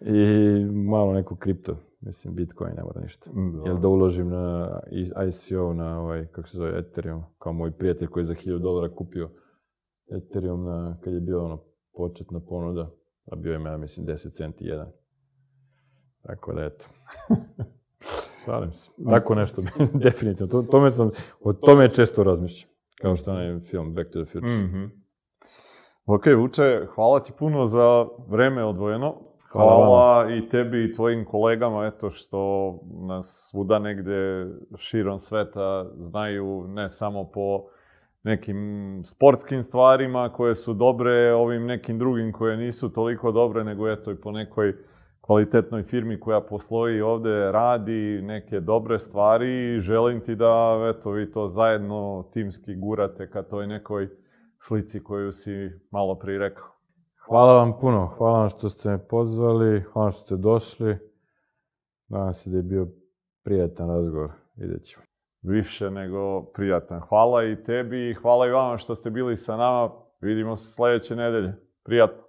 i 0.00 0.64
malo 0.72 1.12
neku 1.12 1.36
kripto. 1.36 1.76
Mislim, 2.00 2.34
Bitcoin 2.34 2.74
ne 2.76 2.82
mora 2.82 3.00
ništa. 3.00 3.30
Da. 3.34 3.70
Jel 3.70 3.80
da 3.80 3.88
uložim 3.88 4.28
na 4.28 4.80
ICO, 4.90 5.74
na 5.74 6.00
ovaj, 6.00 6.26
kako 6.26 6.48
se 6.48 6.58
zove, 6.58 6.78
Ethereum, 6.78 7.22
kao 7.38 7.52
moj 7.52 7.76
prijatelj 7.76 8.08
koji 8.08 8.20
je 8.20 8.24
za 8.24 8.34
1000 8.34 8.58
dolara 8.58 8.94
kupio 8.94 9.30
Ethereum 10.10 10.64
na, 10.64 10.98
kad 11.04 11.14
je 11.14 11.20
bio 11.20 11.44
ono 11.44 11.62
početna 11.94 12.40
ponuda, 12.40 12.90
a 13.32 13.36
bio 13.36 13.52
je, 13.52 13.60
ja 13.62 13.76
mislim, 13.76 14.06
10 14.06 14.32
centi 14.32 14.64
jedan. 14.64 14.88
Tako 16.22 16.52
da, 16.52 16.64
eto. 16.64 16.86
Šalim 18.46 18.72
se. 18.72 18.90
Tako 19.10 19.34
nešto, 19.34 19.62
definitivno. 20.04 20.50
To, 20.50 20.62
tome 20.62 20.90
sam, 20.90 21.10
o 21.40 21.52
tome 21.52 21.88
često 21.88 22.22
razmišljam. 22.22 22.70
Kao 23.00 23.16
što 23.16 23.38
je 23.38 23.60
film 23.60 23.94
Back 23.94 24.10
to 24.12 24.24
the 24.24 24.32
Future. 24.32 24.54
Mm 24.54 24.72
-hmm. 24.74 24.90
Ok, 26.06 26.26
Vuče, 26.38 26.86
hvala 26.94 27.22
ti 27.22 27.32
puno 27.38 27.66
za 27.66 28.06
vreme 28.28 28.64
odvojeno. 28.64 29.14
Hvala, 29.52 29.76
hvala 29.76 30.34
i 30.34 30.48
tebi 30.48 30.84
i 30.84 30.92
tvojim 30.92 31.24
kolegama, 31.24 31.86
eto, 31.86 32.10
što 32.10 32.72
nas 33.08 33.48
svuda 33.50 33.78
negde 33.78 34.46
širom 34.76 35.18
sveta 35.18 35.86
znaju 35.98 36.64
ne 36.68 36.90
samo 36.90 37.24
po 37.24 37.64
nekim 38.22 39.02
sportskim 39.04 39.62
stvarima 39.62 40.32
koje 40.32 40.54
su 40.54 40.74
dobre, 40.74 41.32
ovim 41.32 41.66
nekim 41.66 41.98
drugim 41.98 42.32
koje 42.32 42.56
nisu 42.56 42.88
toliko 42.88 43.32
dobre, 43.32 43.64
nego 43.64 43.90
eto 43.90 44.12
i 44.12 44.20
po 44.20 44.32
nekoj 44.32 44.74
kvalitetnoj 45.26 45.82
firmi 45.82 46.20
koja 46.20 46.40
posloji 46.40 47.00
ovde, 47.00 47.52
radi 47.52 48.20
neke 48.22 48.60
dobre 48.60 48.98
stvari 48.98 49.74
i 49.74 49.80
želim 49.80 50.20
ti 50.20 50.34
da, 50.34 50.78
eto, 50.96 51.10
vi 51.10 51.30
to 51.32 51.48
zajedno 51.48 52.28
timski 52.32 52.76
gurate 52.76 53.30
ka 53.30 53.42
toj 53.42 53.66
nekoj 53.66 54.08
slici 54.58 55.04
koju 55.04 55.32
si 55.32 55.70
malo 55.90 56.14
prije 56.14 56.38
rekao. 56.38 56.66
Hvala 57.26 57.56
vam 57.56 57.78
puno, 57.80 58.06
hvala 58.06 58.38
vam 58.38 58.48
što 58.48 58.68
ste 58.68 58.90
me 58.90 58.98
pozvali, 59.08 59.80
hvala 59.80 60.10
što 60.10 60.20
ste 60.20 60.36
došli. 60.36 60.98
Nadam 62.08 62.34
se 62.34 62.50
da 62.50 62.56
je 62.56 62.62
bio 62.62 62.88
prijatan 63.44 63.88
razgovor, 63.88 64.30
vidjet 64.56 64.84
ćemo. 64.84 65.04
Više 65.42 65.90
nego 65.90 66.42
prijatan. 66.42 67.00
Hvala 67.00 67.44
i 67.44 67.64
tebi 67.64 68.10
i 68.10 68.14
hvala 68.14 68.46
i 68.46 68.50
vama 68.50 68.78
što 68.78 68.94
ste 68.94 69.10
bili 69.10 69.36
sa 69.36 69.56
nama. 69.56 69.90
Vidimo 70.20 70.56
se 70.56 70.72
sledeće 70.72 71.16
nedelje. 71.16 71.52
Prijatno. 71.84 72.22